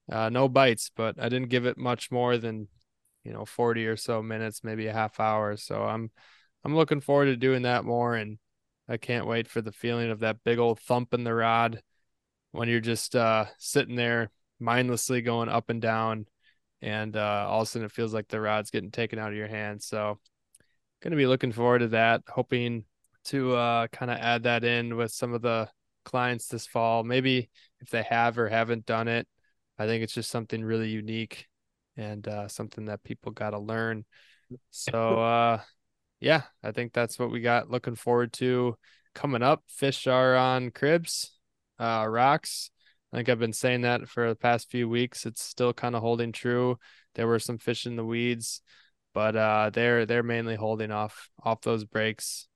uh 0.09 0.29
no 0.29 0.47
bites 0.47 0.91
but 0.95 1.19
i 1.19 1.27
didn't 1.27 1.49
give 1.49 1.65
it 1.65 1.77
much 1.77 2.09
more 2.09 2.37
than 2.37 2.69
you 3.25 3.33
know 3.33 3.43
40 3.43 3.85
or 3.87 3.97
so 3.97 4.23
minutes 4.23 4.63
maybe 4.63 4.87
a 4.87 4.93
half 4.93 5.19
hour 5.19 5.57
so 5.57 5.83
i'm 5.83 6.09
i'm 6.63 6.73
looking 6.73 7.01
forward 7.01 7.25
to 7.25 7.35
doing 7.35 7.63
that 7.63 7.83
more 7.83 8.15
and 8.15 8.37
i 8.87 8.95
can't 8.95 9.27
wait 9.27 9.49
for 9.49 9.61
the 9.61 9.73
feeling 9.73 10.09
of 10.09 10.19
that 10.19 10.37
big 10.45 10.57
old 10.57 10.79
thump 10.79 11.13
in 11.13 11.25
the 11.25 11.33
rod 11.33 11.81
when 12.55 12.69
you're 12.69 12.79
just 12.79 13.15
uh 13.15 13.45
sitting 13.57 13.95
there 13.95 14.31
mindlessly 14.59 15.21
going 15.21 15.49
up 15.49 15.69
and 15.69 15.81
down 15.81 16.25
and 16.81 17.15
uh 17.15 17.45
all 17.47 17.61
of 17.61 17.67
a 17.67 17.69
sudden 17.69 17.85
it 17.85 17.91
feels 17.91 18.13
like 18.13 18.27
the 18.27 18.39
rod's 18.39 18.71
getting 18.71 18.91
taken 18.91 19.19
out 19.19 19.31
of 19.31 19.37
your 19.37 19.47
hand 19.47 19.81
so 19.81 20.17
gonna 21.01 21.15
be 21.15 21.27
looking 21.27 21.51
forward 21.51 21.79
to 21.79 21.89
that 21.89 22.21
hoping 22.29 22.85
to 23.25 23.53
uh 23.53 23.87
kind 23.87 24.09
of 24.09 24.17
add 24.17 24.43
that 24.43 24.63
in 24.63 24.95
with 24.95 25.11
some 25.11 25.33
of 25.33 25.41
the 25.41 25.69
clients 26.03 26.47
this 26.47 26.67
fall. 26.67 27.03
Maybe 27.03 27.49
if 27.81 27.89
they 27.89 28.03
have 28.03 28.37
or 28.37 28.47
haven't 28.47 28.85
done 28.85 29.07
it 29.07 29.27
i 29.77 29.85
think 29.85 30.03
it's 30.03 30.13
just 30.13 30.31
something 30.31 30.63
really 30.63 30.89
unique 30.89 31.47
and 31.97 32.25
uh 32.27 32.47
something 32.47 32.85
that 32.85 33.03
people 33.03 33.31
got 33.31 33.49
to 33.49 33.59
learn. 33.59 34.05
So 34.69 35.19
uh 35.19 35.61
yeah 36.21 36.43
i 36.63 36.71
think 36.71 36.93
that's 36.93 37.19
what 37.19 37.29
we 37.31 37.41
got 37.41 37.69
looking 37.69 37.95
forward 37.95 38.31
to 38.33 38.77
coming 39.13 39.43
up. 39.43 39.63
Fish 39.67 40.07
are 40.07 40.35
on 40.35 40.71
cribs 40.71 41.34
uh 41.79 42.05
rocks. 42.07 42.69
I 43.13 43.17
think 43.17 43.29
i've 43.29 43.39
been 43.39 43.53
saying 43.53 43.81
that 43.81 44.07
for 44.09 44.29
the 44.29 44.35
past 44.35 44.69
few 44.69 44.89
weeks. 44.89 45.25
It's 45.25 45.41
still 45.41 45.73
kind 45.73 45.95
of 45.95 46.01
holding 46.01 46.31
true. 46.31 46.77
There 47.15 47.27
were 47.27 47.39
some 47.39 47.57
fish 47.57 47.85
in 47.85 47.95
the 47.95 48.05
weeds 48.05 48.61
but 49.15 49.35
uh 49.35 49.71
they're 49.73 50.05
they're 50.05 50.21
mainly 50.21 50.55
holding 50.55 50.91
off 50.91 51.29
off 51.41 51.61
those 51.61 51.85
breaks. 51.85 52.47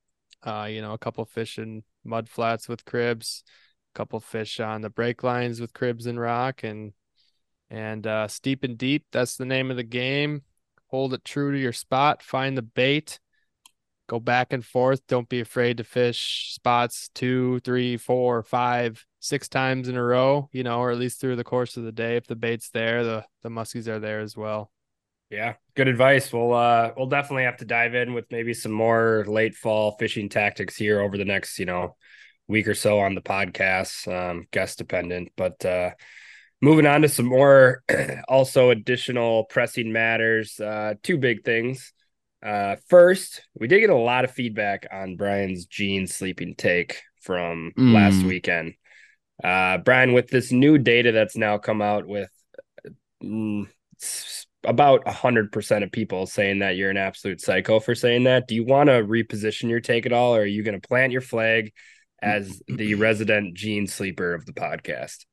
Uh 0.44 0.68
you 0.70 0.82
know 0.82 0.92
a 0.92 0.98
couple 0.98 1.24
fish 1.24 1.58
in 1.58 1.82
mud 2.04 2.28
flats 2.28 2.68
with 2.68 2.84
cribs 2.84 3.42
a 3.94 3.98
couple 3.98 4.20
fish 4.20 4.60
on 4.60 4.82
the 4.82 4.90
break 4.90 5.24
lines 5.24 5.60
with 5.60 5.72
cribs 5.72 6.06
and 6.06 6.20
rock 6.20 6.62
and 6.62 6.92
and 7.70 8.06
uh 8.06 8.28
steep 8.28 8.62
and 8.62 8.78
deep 8.78 9.06
that's 9.10 9.36
the 9.36 9.44
name 9.46 9.70
of 9.70 9.76
the 9.76 9.82
game. 9.82 10.42
Hold 10.88 11.14
it 11.14 11.24
true 11.24 11.50
to 11.50 11.58
your 11.58 11.72
spot 11.72 12.22
find 12.22 12.56
the 12.56 12.62
bait 12.62 13.18
go 14.06 14.20
back 14.20 14.52
and 14.52 14.64
forth. 14.64 15.06
Don't 15.06 15.28
be 15.28 15.40
afraid 15.40 15.78
to 15.78 15.84
fish 15.84 16.52
spots 16.52 17.10
two 17.14 17.60
three 17.60 17.96
four 17.96 18.42
five 18.42 19.06
six 19.20 19.48
times 19.48 19.88
in 19.88 19.96
a 19.96 20.02
row 20.02 20.48
you 20.52 20.62
know 20.62 20.80
or 20.80 20.90
at 20.90 20.98
least 20.98 21.20
through 21.20 21.36
the 21.36 21.44
course 21.44 21.76
of 21.76 21.84
the 21.84 21.92
day 21.92 22.16
if 22.16 22.26
the 22.26 22.36
bait's 22.36 22.70
there 22.70 23.04
the 23.04 23.24
the 23.42 23.48
muskies 23.48 23.88
are 23.88 24.00
there 24.00 24.20
as 24.20 24.36
well 24.36 24.70
Yeah, 25.30 25.54
good 25.76 25.86
advice. 25.86 26.32
We'll 26.32 26.52
uh 26.52 26.92
we'll 26.96 27.06
definitely 27.06 27.44
have 27.44 27.58
to 27.58 27.64
dive 27.64 27.94
in 27.94 28.14
with 28.14 28.24
maybe 28.32 28.52
some 28.52 28.72
more 28.72 29.24
late 29.28 29.54
fall 29.54 29.92
fishing 29.98 30.28
tactics 30.28 30.76
here 30.76 31.00
over 31.00 31.16
the 31.16 31.24
next, 31.24 31.58
you 31.58 31.66
know, 31.66 31.96
week 32.48 32.66
or 32.66 32.74
so 32.74 32.98
on 32.98 33.14
the 33.14 33.20
podcast, 33.20 34.08
um, 34.12 34.46
guest 34.50 34.78
dependent. 34.78 35.30
But 35.36 35.64
uh 35.64 35.90
moving 36.60 36.86
on 36.86 37.02
to 37.02 37.08
some 37.08 37.26
more 37.26 37.82
also 38.28 38.70
additional 38.70 39.44
pressing 39.44 39.92
matters. 39.92 40.58
Uh 40.58 40.94
two 41.02 41.16
big 41.18 41.44
things. 41.44 41.92
Uh 42.44 42.76
first, 42.88 43.42
we 43.54 43.68
did 43.68 43.80
get 43.80 43.90
a 43.90 43.94
lot 43.94 44.24
of 44.24 44.32
feedback 44.32 44.86
on 44.92 45.16
Brian's 45.16 45.66
Gene 45.66 46.08
sleeping 46.08 46.54
take 46.56 47.02
from 47.22 47.72
Mm. 47.78 47.92
last 47.94 48.24
weekend. 48.24 48.74
Uh 49.42 49.78
Brian, 49.78 50.12
with 50.12 50.28
this 50.28 50.52
new 50.52 50.78
data 50.78 51.12
that's 51.12 51.36
now 51.36 51.58
come 51.58 51.80
out 51.80 52.06
with 52.06 52.30
mm, 53.22 53.66
about 54.64 55.04
100% 55.04 55.82
of 55.82 55.92
people 55.92 56.26
saying 56.26 56.58
that 56.58 56.76
you're 56.76 56.90
an 56.90 56.96
absolute 56.96 57.40
psycho 57.40 57.80
for 57.80 57.94
saying 57.94 58.24
that. 58.24 58.46
Do 58.46 58.54
you 58.54 58.64
want 58.64 58.88
to 58.88 59.02
reposition 59.02 59.70
your 59.70 59.80
take 59.80 60.06
at 60.06 60.12
all, 60.12 60.34
or 60.34 60.42
are 60.42 60.46
you 60.46 60.62
going 60.62 60.78
to 60.78 60.86
plant 60.86 61.12
your 61.12 61.22
flag 61.22 61.72
as 62.22 62.60
the 62.68 62.94
resident 62.96 63.54
gene 63.54 63.86
sleeper 63.86 64.34
of 64.34 64.44
the 64.44 64.52
podcast? 64.52 65.24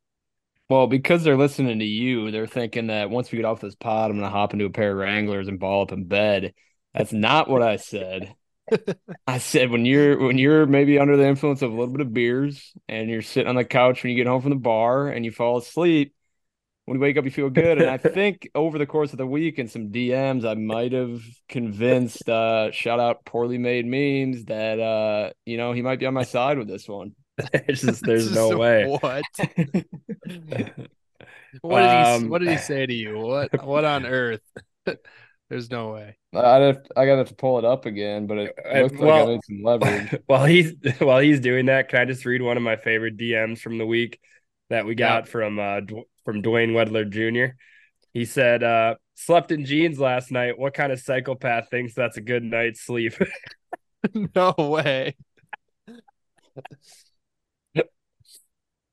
Well, 0.70 0.88
because 0.88 1.24
they're 1.24 1.38
listening 1.38 1.80
to 1.80 1.86
you, 1.86 2.30
they're 2.30 2.48
thinking 2.48 2.88
that 2.88 3.10
once 3.10 3.32
we 3.32 3.38
get 3.38 3.46
off 3.46 3.62
this 3.62 3.76
pod, 3.76 4.12
I'm 4.12 4.18
going 4.18 4.30
to 4.30 4.36
hop 4.36 4.54
into 4.54 4.66
a 4.66 4.70
pair 4.70 4.92
of 4.92 4.98
Wranglers 4.98 5.48
and 5.48 5.60
ball 5.60 5.84
up 5.84 5.94
in 5.94 6.06
bed. 6.06 6.54
That's 6.94 7.14
not 7.14 7.50
what 7.50 7.62
I 7.62 7.78
said. 7.78 8.34
I 9.28 9.38
said 9.40 9.70
when 9.72 9.86
you're 9.86 10.18
when 10.20 10.38
you're 10.38 10.66
maybe 10.66 11.00
under 11.00 11.18
the 11.18 11.28
influence 11.28 11.62
of 11.62 11.72
a 11.72 11.76
little 11.76 11.94
bit 11.94 12.02
of 12.02 12.14
beers 12.14 12.74
and 12.88 13.10
you're 13.10 13.22
sitting 13.22 13.48
on 13.50 13.56
the 13.56 13.66
couch 13.66 14.04
when 14.04 14.12
you 14.12 14.18
get 14.18 14.28
home 14.28 14.42
from 14.42 14.52
the 14.52 14.56
bar 14.58 15.08
and 15.10 15.26
you 15.26 15.32
fall 15.32 15.58
asleep, 15.58 16.14
when 16.86 16.98
you 16.98 17.02
wake 17.02 17.18
up 17.18 17.26
you 17.26 17.32
feel 17.32 17.50
good. 17.50 17.80
And 17.80 17.90
I 17.90 17.98
think 18.00 18.50
over 18.56 18.78
the 18.78 18.86
course 18.88 19.14
of 19.14 19.18
the 19.20 19.28
week 19.28 19.60
and 19.60 19.72
some 19.72 19.92
DMs, 19.92 20.46
I 20.46 20.56
might 20.56 20.94
have 20.94 21.22
convinced 21.50 22.30
uh 22.30 22.72
shout 22.72 23.00
out 23.00 23.26
poorly 23.26 23.58
made 23.60 23.86
memes 23.86 24.46
that 24.46 24.80
uh 24.80 25.32
you 25.46 25.58
know 25.58 25.74
he 25.74 25.82
might 25.84 26.00
be 26.00 26.08
on 26.08 26.14
my 26.16 26.24
side 26.24 26.58
with 26.60 26.68
this 26.68 26.88
one. 26.90 27.16
It's 27.54 27.82
just, 27.82 28.06
there's 28.06 28.30
Just 28.30 28.32
no 28.32 28.56
way. 28.56 28.92
what 29.02 29.28
what 31.62 31.82
did 31.82 31.92
he 31.92 32.06
Um, 32.06 32.30
what 32.30 32.40
did 32.40 32.50
he 32.50 32.58
say 32.58 32.86
to 32.86 32.94
you 32.94 33.18
what 33.18 33.52
what 33.64 33.86
on 33.86 34.06
earth 34.06 34.42
there's 35.50 35.70
no 35.72 35.92
way 35.94 36.18
I'd 36.36 36.62
have, 36.62 36.82
I 36.96 37.06
gotta 37.06 37.20
have 37.20 37.30
to 37.30 37.36
pull 37.36 37.58
it 37.60 37.66
up 37.66 37.86
again, 37.86 38.28
but 38.28 38.38
it 38.38 38.56
Uh, 38.66 38.80
looks 38.82 38.94
like 38.94 39.02
well- 39.02 39.24
I 39.30 39.32
made 39.34 39.44
some 39.46 39.64
leverage. 39.64 40.22
while 40.28 40.46
he's 40.46 40.74
while 41.00 41.20
he's 41.20 41.40
doing 41.40 41.68
that, 41.68 41.90
can 41.90 42.00
I 42.00 42.06
just 42.06 42.26
read 42.26 42.42
one 42.42 42.58
of 42.58 42.64
my 42.64 42.76
favorite 42.76 43.18
DMs 43.18 43.60
from 43.60 43.78
the 43.78 43.86
week 43.86 44.20
that 44.70 44.86
we 44.86 44.92
Yeah. 44.92 45.08
got 45.22 45.28
from 45.28 45.58
uh 45.60 45.82
Dw- 45.82 46.04
from 46.26 46.42
Dwayne 46.44 46.72
Wedler 46.72 47.10
Jr. 47.10 47.56
He 48.14 48.26
said, 48.26 48.64
uh, 48.64 48.96
slept 49.16 49.52
in 49.52 49.64
jeans 49.66 50.00
last 50.00 50.32
night. 50.32 50.58
What 50.58 50.74
kind 50.74 50.92
of 50.92 51.00
psychopath 51.00 51.70
thinks 51.70 51.94
that's 51.94 52.18
a 52.18 52.22
good 52.22 52.44
night's 52.44 52.82
sleep? 52.82 53.14
no 54.36 54.54
way 54.58 55.16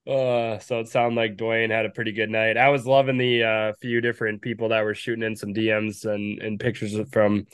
Uh, 0.07 0.59
so 0.59 0.81
it 0.81 0.89
sounded 0.89 1.17
like 1.17 1.37
Dwayne 1.37 1.71
had 1.71 1.87
a 1.87 1.91
pretty 1.91 2.13
good 2.13 2.29
night. 2.29 2.59
I 2.59 2.69
was 2.69 2.87
loving 2.87 3.17
the 3.17 3.43
uh, 3.43 3.73
few 3.81 4.01
different 4.01 4.43
people 4.43 4.69
that 4.69 4.85
were 4.85 4.95
shooting 4.95 5.25
in 5.25 5.35
some 5.35 5.55
DMs 5.55 6.05
and, 6.05 6.41
and 6.43 6.61
pictures 6.61 6.95
from 7.11 7.47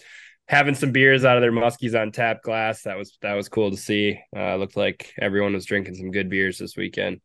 having 0.48 0.74
some 0.74 0.90
beers 0.90 1.24
out 1.24 1.36
of 1.36 1.42
their 1.42 1.52
muskies 1.52 2.00
on 2.00 2.10
tap 2.10 2.42
glass. 2.42 2.82
That 2.82 2.96
was 2.96 3.16
that 3.22 3.34
was 3.34 3.48
cool 3.48 3.70
to 3.70 3.76
see. 3.76 4.20
Uh, 4.36 4.56
looked 4.56 4.76
like 4.76 5.14
everyone 5.18 5.52
was 5.52 5.64
drinking 5.64 5.94
some 5.94 6.10
good 6.10 6.28
beers 6.28 6.58
this 6.58 6.76
weekend. 6.76 7.20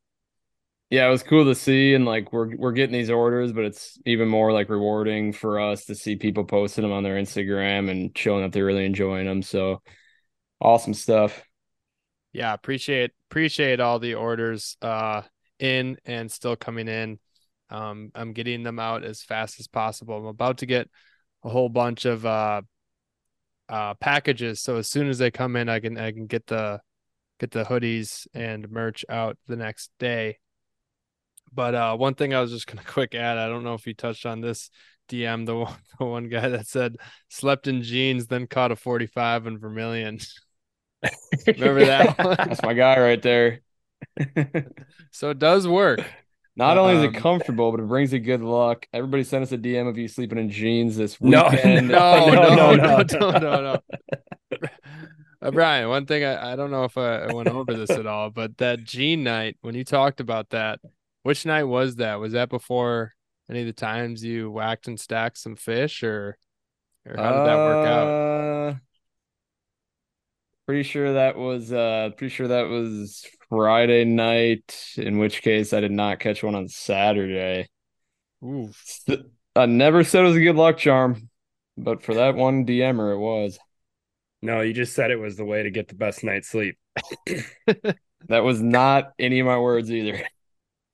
Yeah, 0.91 1.07
it 1.07 1.11
was 1.11 1.23
cool 1.23 1.45
to 1.45 1.55
see, 1.55 1.95
and 1.95 2.05
like 2.05 2.31
we're 2.31 2.55
we're 2.55 2.71
getting 2.71 2.93
these 2.93 3.09
orders, 3.09 3.51
but 3.51 3.65
it's 3.65 3.97
even 4.05 4.27
more 4.27 4.53
like 4.53 4.69
rewarding 4.69 5.33
for 5.33 5.59
us 5.59 5.85
to 5.85 5.95
see 5.95 6.15
people 6.15 6.45
posting 6.45 6.83
them 6.83 6.91
on 6.91 7.01
their 7.01 7.15
Instagram 7.15 7.89
and 7.89 8.15
showing 8.15 8.43
that 8.43 8.51
they're 8.51 8.63
really 8.63 8.85
enjoying 8.85 9.25
them. 9.25 9.41
So 9.41 9.81
awesome 10.61 10.93
stuff. 10.93 11.43
Yeah, 12.35 12.53
appreciate 12.53 13.11
appreciate 13.29 13.79
all 13.79 13.97
the 13.97 14.15
orders 14.15 14.75
uh 14.81 15.21
in 15.57 15.97
and 16.03 16.29
still 16.29 16.57
coming 16.57 16.89
in. 16.89 17.17
Um, 17.69 18.11
I'm 18.13 18.33
getting 18.33 18.61
them 18.61 18.77
out 18.77 19.05
as 19.05 19.23
fast 19.23 19.57
as 19.61 19.67
possible. 19.67 20.17
I'm 20.17 20.25
about 20.25 20.57
to 20.57 20.65
get 20.65 20.89
a 21.45 21.49
whole 21.49 21.69
bunch 21.69 22.03
of 22.03 22.25
uh 22.25 22.61
uh 23.69 23.93
packages, 23.95 24.61
so 24.61 24.75
as 24.77 24.89
soon 24.89 25.07
as 25.09 25.17
they 25.17 25.31
come 25.31 25.55
in, 25.55 25.69
I 25.69 25.79
can 25.79 25.97
I 25.97 26.11
can 26.11 26.27
get 26.27 26.45
the 26.47 26.81
get 27.39 27.51
the 27.51 27.63
hoodies 27.63 28.27
and 28.33 28.69
merch 28.69 29.05
out 29.09 29.37
the 29.47 29.55
next 29.55 29.91
day. 29.99 30.39
But 31.53 31.73
uh, 31.73 31.95
one 31.95 32.15
thing 32.15 32.33
I 32.33 32.41
was 32.41 32.51
just 32.51 32.67
gonna 32.67 32.83
quick 32.87 33.15
add, 33.15 33.37
I 33.37 33.47
don't 33.47 33.63
know 33.63 33.75
if 33.75 33.87
you 33.87 33.93
touched 33.93 34.25
on 34.25 34.41
this 34.41 34.69
DM, 35.07 35.45
the 35.45 35.55
one, 35.55 35.75
the 35.99 36.05
one 36.05 36.27
guy 36.27 36.49
that 36.49 36.67
said 36.67 36.97
slept 37.29 37.67
in 37.67 37.81
jeans, 37.81 38.27
then 38.27 38.47
caught 38.47 38.71
a 38.73 38.75
45 38.75 39.47
in 39.47 39.57
Vermilion. 39.57 40.19
Remember 41.47 41.85
that? 41.85 42.17
That's 42.17 42.61
my 42.63 42.73
guy 42.73 42.99
right 42.99 43.21
there. 43.21 43.61
so 45.11 45.29
it 45.31 45.39
does 45.39 45.67
work. 45.67 46.01
Not 46.57 46.77
only 46.77 46.95
is 46.95 47.03
Um, 47.03 47.13
it 47.15 47.19
comfortable, 47.19 47.71
but 47.71 47.81
it 47.81 47.87
brings 47.87 48.13
you 48.13 48.19
good 48.19 48.41
luck. 48.41 48.87
Everybody 48.93 49.23
send 49.23 49.43
us 49.43 49.51
a 49.51 49.57
DM 49.57 49.87
of 49.87 49.97
you 49.97 50.07
sleeping 50.07 50.37
in 50.37 50.49
jeans 50.49 50.95
this 50.95 51.19
weekend. 51.21 51.89
No, 51.89 52.27
No, 52.29 52.75
no, 52.75 53.03
no, 53.11 53.39
no. 53.39 53.79
Uh, 55.41 55.51
Brian, 55.51 55.89
one 55.89 56.05
thing 56.05 56.23
I, 56.23 56.53
I 56.53 56.55
don't 56.55 56.71
know 56.71 56.85
if 56.85 56.97
I, 56.97 57.25
I 57.25 57.33
went 57.33 57.49
over 57.49 57.73
this 57.73 57.89
at 57.91 58.07
all, 58.07 58.29
but 58.29 58.57
that 58.57 58.83
jean 58.83 59.23
night, 59.23 59.57
when 59.61 59.75
you 59.75 59.83
talked 59.83 60.19
about 60.19 60.49
that, 60.51 60.79
which 61.23 61.45
night 61.45 61.63
was 61.65 61.97
that? 61.97 62.19
Was 62.19 62.33
that 62.33 62.49
before 62.49 63.13
any 63.49 63.59
of 63.61 63.67
the 63.67 63.73
times 63.73 64.23
you 64.23 64.49
whacked 64.49 64.87
and 64.87 64.99
stacked 64.99 65.37
some 65.37 65.55
fish 65.55 66.03
or, 66.03 66.37
or 67.05 67.15
how 67.17 67.31
did 67.33 67.45
that 67.45 67.57
work 67.57 67.87
out? 67.87 68.75
Pretty 70.65 70.83
sure 70.83 71.13
that 71.13 71.35
was 71.37 71.71
uh 71.71 72.09
pretty 72.17 72.33
sure 72.33 72.47
that 72.47 72.67
was 72.67 73.25
Friday 73.49 74.03
night, 74.03 74.93
in 74.97 75.19
which 75.19 75.41
case 75.41 75.73
I 75.73 75.79
did 75.79 75.91
not 75.91 76.19
catch 76.19 76.43
one 76.43 76.55
on 76.55 76.67
Saturday. 76.67 77.67
Ooh, 78.43 78.71
I 79.55 79.67
never 79.67 80.03
said 80.03 80.23
it 80.23 80.27
was 80.27 80.37
a 80.37 80.41
good 80.41 80.55
luck 80.55 80.77
charm, 80.77 81.29
but 81.77 82.03
for 82.03 82.15
that 82.15 82.35
one 82.35 82.65
DMer 82.65 83.13
it 83.13 83.19
was. 83.19 83.59
No, 84.41 84.61
you 84.61 84.73
just 84.73 84.93
said 84.93 85.11
it 85.11 85.19
was 85.19 85.37
the 85.37 85.45
way 85.45 85.63
to 85.63 85.71
get 85.71 85.87
the 85.87 85.95
best 85.95 86.23
night's 86.23 86.49
sleep. 86.49 86.77
That 88.27 88.43
was 88.43 88.59
not 88.61 89.13
any 89.19 89.39
of 89.39 89.45
my 89.45 89.59
words 89.59 89.91
either. 89.91 90.23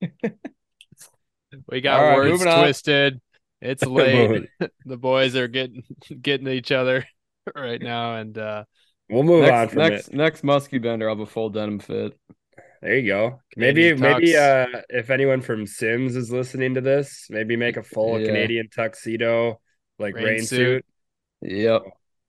we 1.68 1.80
got 1.80 1.98
All 1.98 2.06
right, 2.06 2.16
words 2.16 2.30
moving 2.32 2.48
on. 2.48 2.64
twisted. 2.64 3.20
It's 3.60 3.82
late. 3.86 4.48
the 4.84 4.96
boys 4.96 5.36
are 5.36 5.48
getting 5.48 5.82
getting 6.20 6.48
each 6.48 6.72
other 6.72 7.06
right 7.54 7.80
now, 7.80 8.16
and 8.16 8.36
uh, 8.36 8.64
We'll 9.12 9.24
move 9.24 9.44
on 9.44 9.50
next 9.50 9.72
from 9.74 9.82
next 9.82 10.08
it. 10.08 10.14
next 10.14 10.42
musky 10.44 10.78
bender, 10.78 11.08
I'll 11.08 11.16
have 11.16 11.26
a 11.28 11.30
full 11.30 11.50
denim 11.50 11.78
fit. 11.78 12.18
There 12.80 12.96
you 12.98 13.06
go. 13.06 13.40
Canadian 13.52 14.00
Maybe 14.00 14.00
maybe 14.00 14.32
tux. 14.32 14.74
uh 14.76 14.82
if 14.88 15.10
anyone 15.10 15.40
from 15.42 15.66
Simms 15.66 16.16
is 16.16 16.32
listening 16.32 16.74
to 16.74 16.80
this, 16.80 17.26
maybe 17.30 17.54
make 17.56 17.76
a 17.76 17.82
full 17.82 18.18
Yeah. 18.18 18.26
Canadian 18.26 18.68
tuxedo 18.74 19.60
like 19.98 20.14
Rain 20.14 20.24
rain, 20.24 20.38
suit. 20.44 20.84
suit. 21.42 21.52
Yep. 21.52 21.82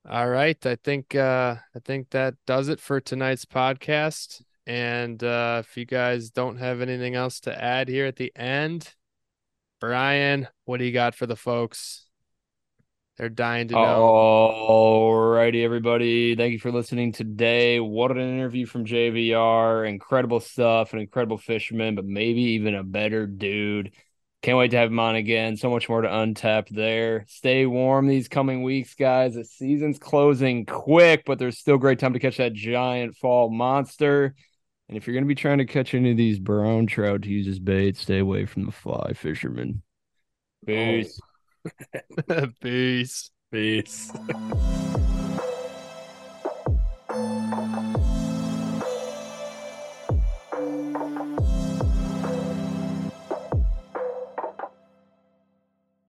all 0.09 0.29
right. 0.29 0.65
I 0.67 0.77
think 0.77 1.15
uh 1.15 1.57
i 1.75 1.79
think 1.85 2.11
that 2.11 2.35
does 2.47 2.69
it 2.69 2.81
for 2.81 3.01
tonight's 3.01 3.45
podcast. 3.45 4.43
And 4.67 5.23
uh 5.23 5.63
if 5.65 5.77
you 5.77 5.85
guys 5.85 6.31
don't 6.31 6.59
have 6.59 6.81
anything 6.81 7.15
else 7.15 7.41
to 7.41 7.63
add 7.65 7.89
here 7.89 8.07
at 8.07 8.17
the 8.17 8.33
end 8.37 8.95
Brian, 9.81 10.49
what 10.65 10.79
do 10.79 10.85
you 10.85 10.93
got 10.93 11.15
for 11.15 11.27
the 11.27 11.37
folks? 11.37 12.08
They're 13.19 13.29
dying 13.29 13.67
to 13.69 13.75
know. 13.75 13.81
All 13.81 15.13
righty, 15.13 15.65
everybody. 15.65 16.37
Thank 16.37 16.53
you 16.53 16.61
for 16.61 16.71
listening 16.71 17.11
today. 17.11 17.81
What 17.81 18.13
an 18.13 18.19
interview 18.19 18.65
from 18.65 18.85
JVR. 18.85 19.89
Incredible 19.89 20.39
stuff, 20.39 20.93
an 20.93 21.01
incredible 21.01 21.37
fisherman, 21.37 21.97
but 21.97 22.05
maybe 22.05 22.41
even 22.41 22.77
a 22.77 22.85
better 22.85 23.27
dude. 23.27 23.93
Can't 24.43 24.57
wait 24.57 24.71
to 24.71 24.77
have 24.77 24.93
him 24.93 25.01
on 25.01 25.17
again. 25.17 25.57
So 25.57 25.69
much 25.69 25.89
more 25.89 26.03
to 26.03 26.09
untap 26.09 26.69
there. 26.69 27.25
Stay 27.27 27.67
warm 27.67 28.07
these 28.07 28.29
coming 28.29 28.63
weeks, 28.63 28.95
guys. 28.95 29.35
The 29.35 29.45
season's 29.45 29.99
closing 29.99 30.65
quick, 30.65 31.25
but 31.27 31.41
there's 31.41 31.59
still 31.59 31.77
great 31.77 31.99
time 31.99 32.13
to 32.13 32.21
catch 32.21 32.37
that 32.37 32.53
giant 32.53 33.17
fall 33.17 33.51
monster. 33.51 34.37
And 34.89 34.97
if 34.97 35.09
you're 35.09 35.15
going 35.15 35.25
to 35.25 35.29
be 35.29 35.35
trying 35.35 35.59
to 35.59 35.65
catch 35.65 35.93
any 35.93 36.13
of 36.13 36.17
these 36.17 36.39
brown 36.39 36.87
trout 36.87 37.23
to 37.23 37.29
use 37.29 37.49
as 37.49 37.59
bait, 37.59 37.97
stay 37.97 38.21
away 38.21 38.47
from 38.47 38.65
the 38.65 38.71
fly 38.71 39.13
fisherman. 39.13 39.83
Peace. 40.65 41.21
Peace. 42.61 43.31
Peace. 43.51 44.13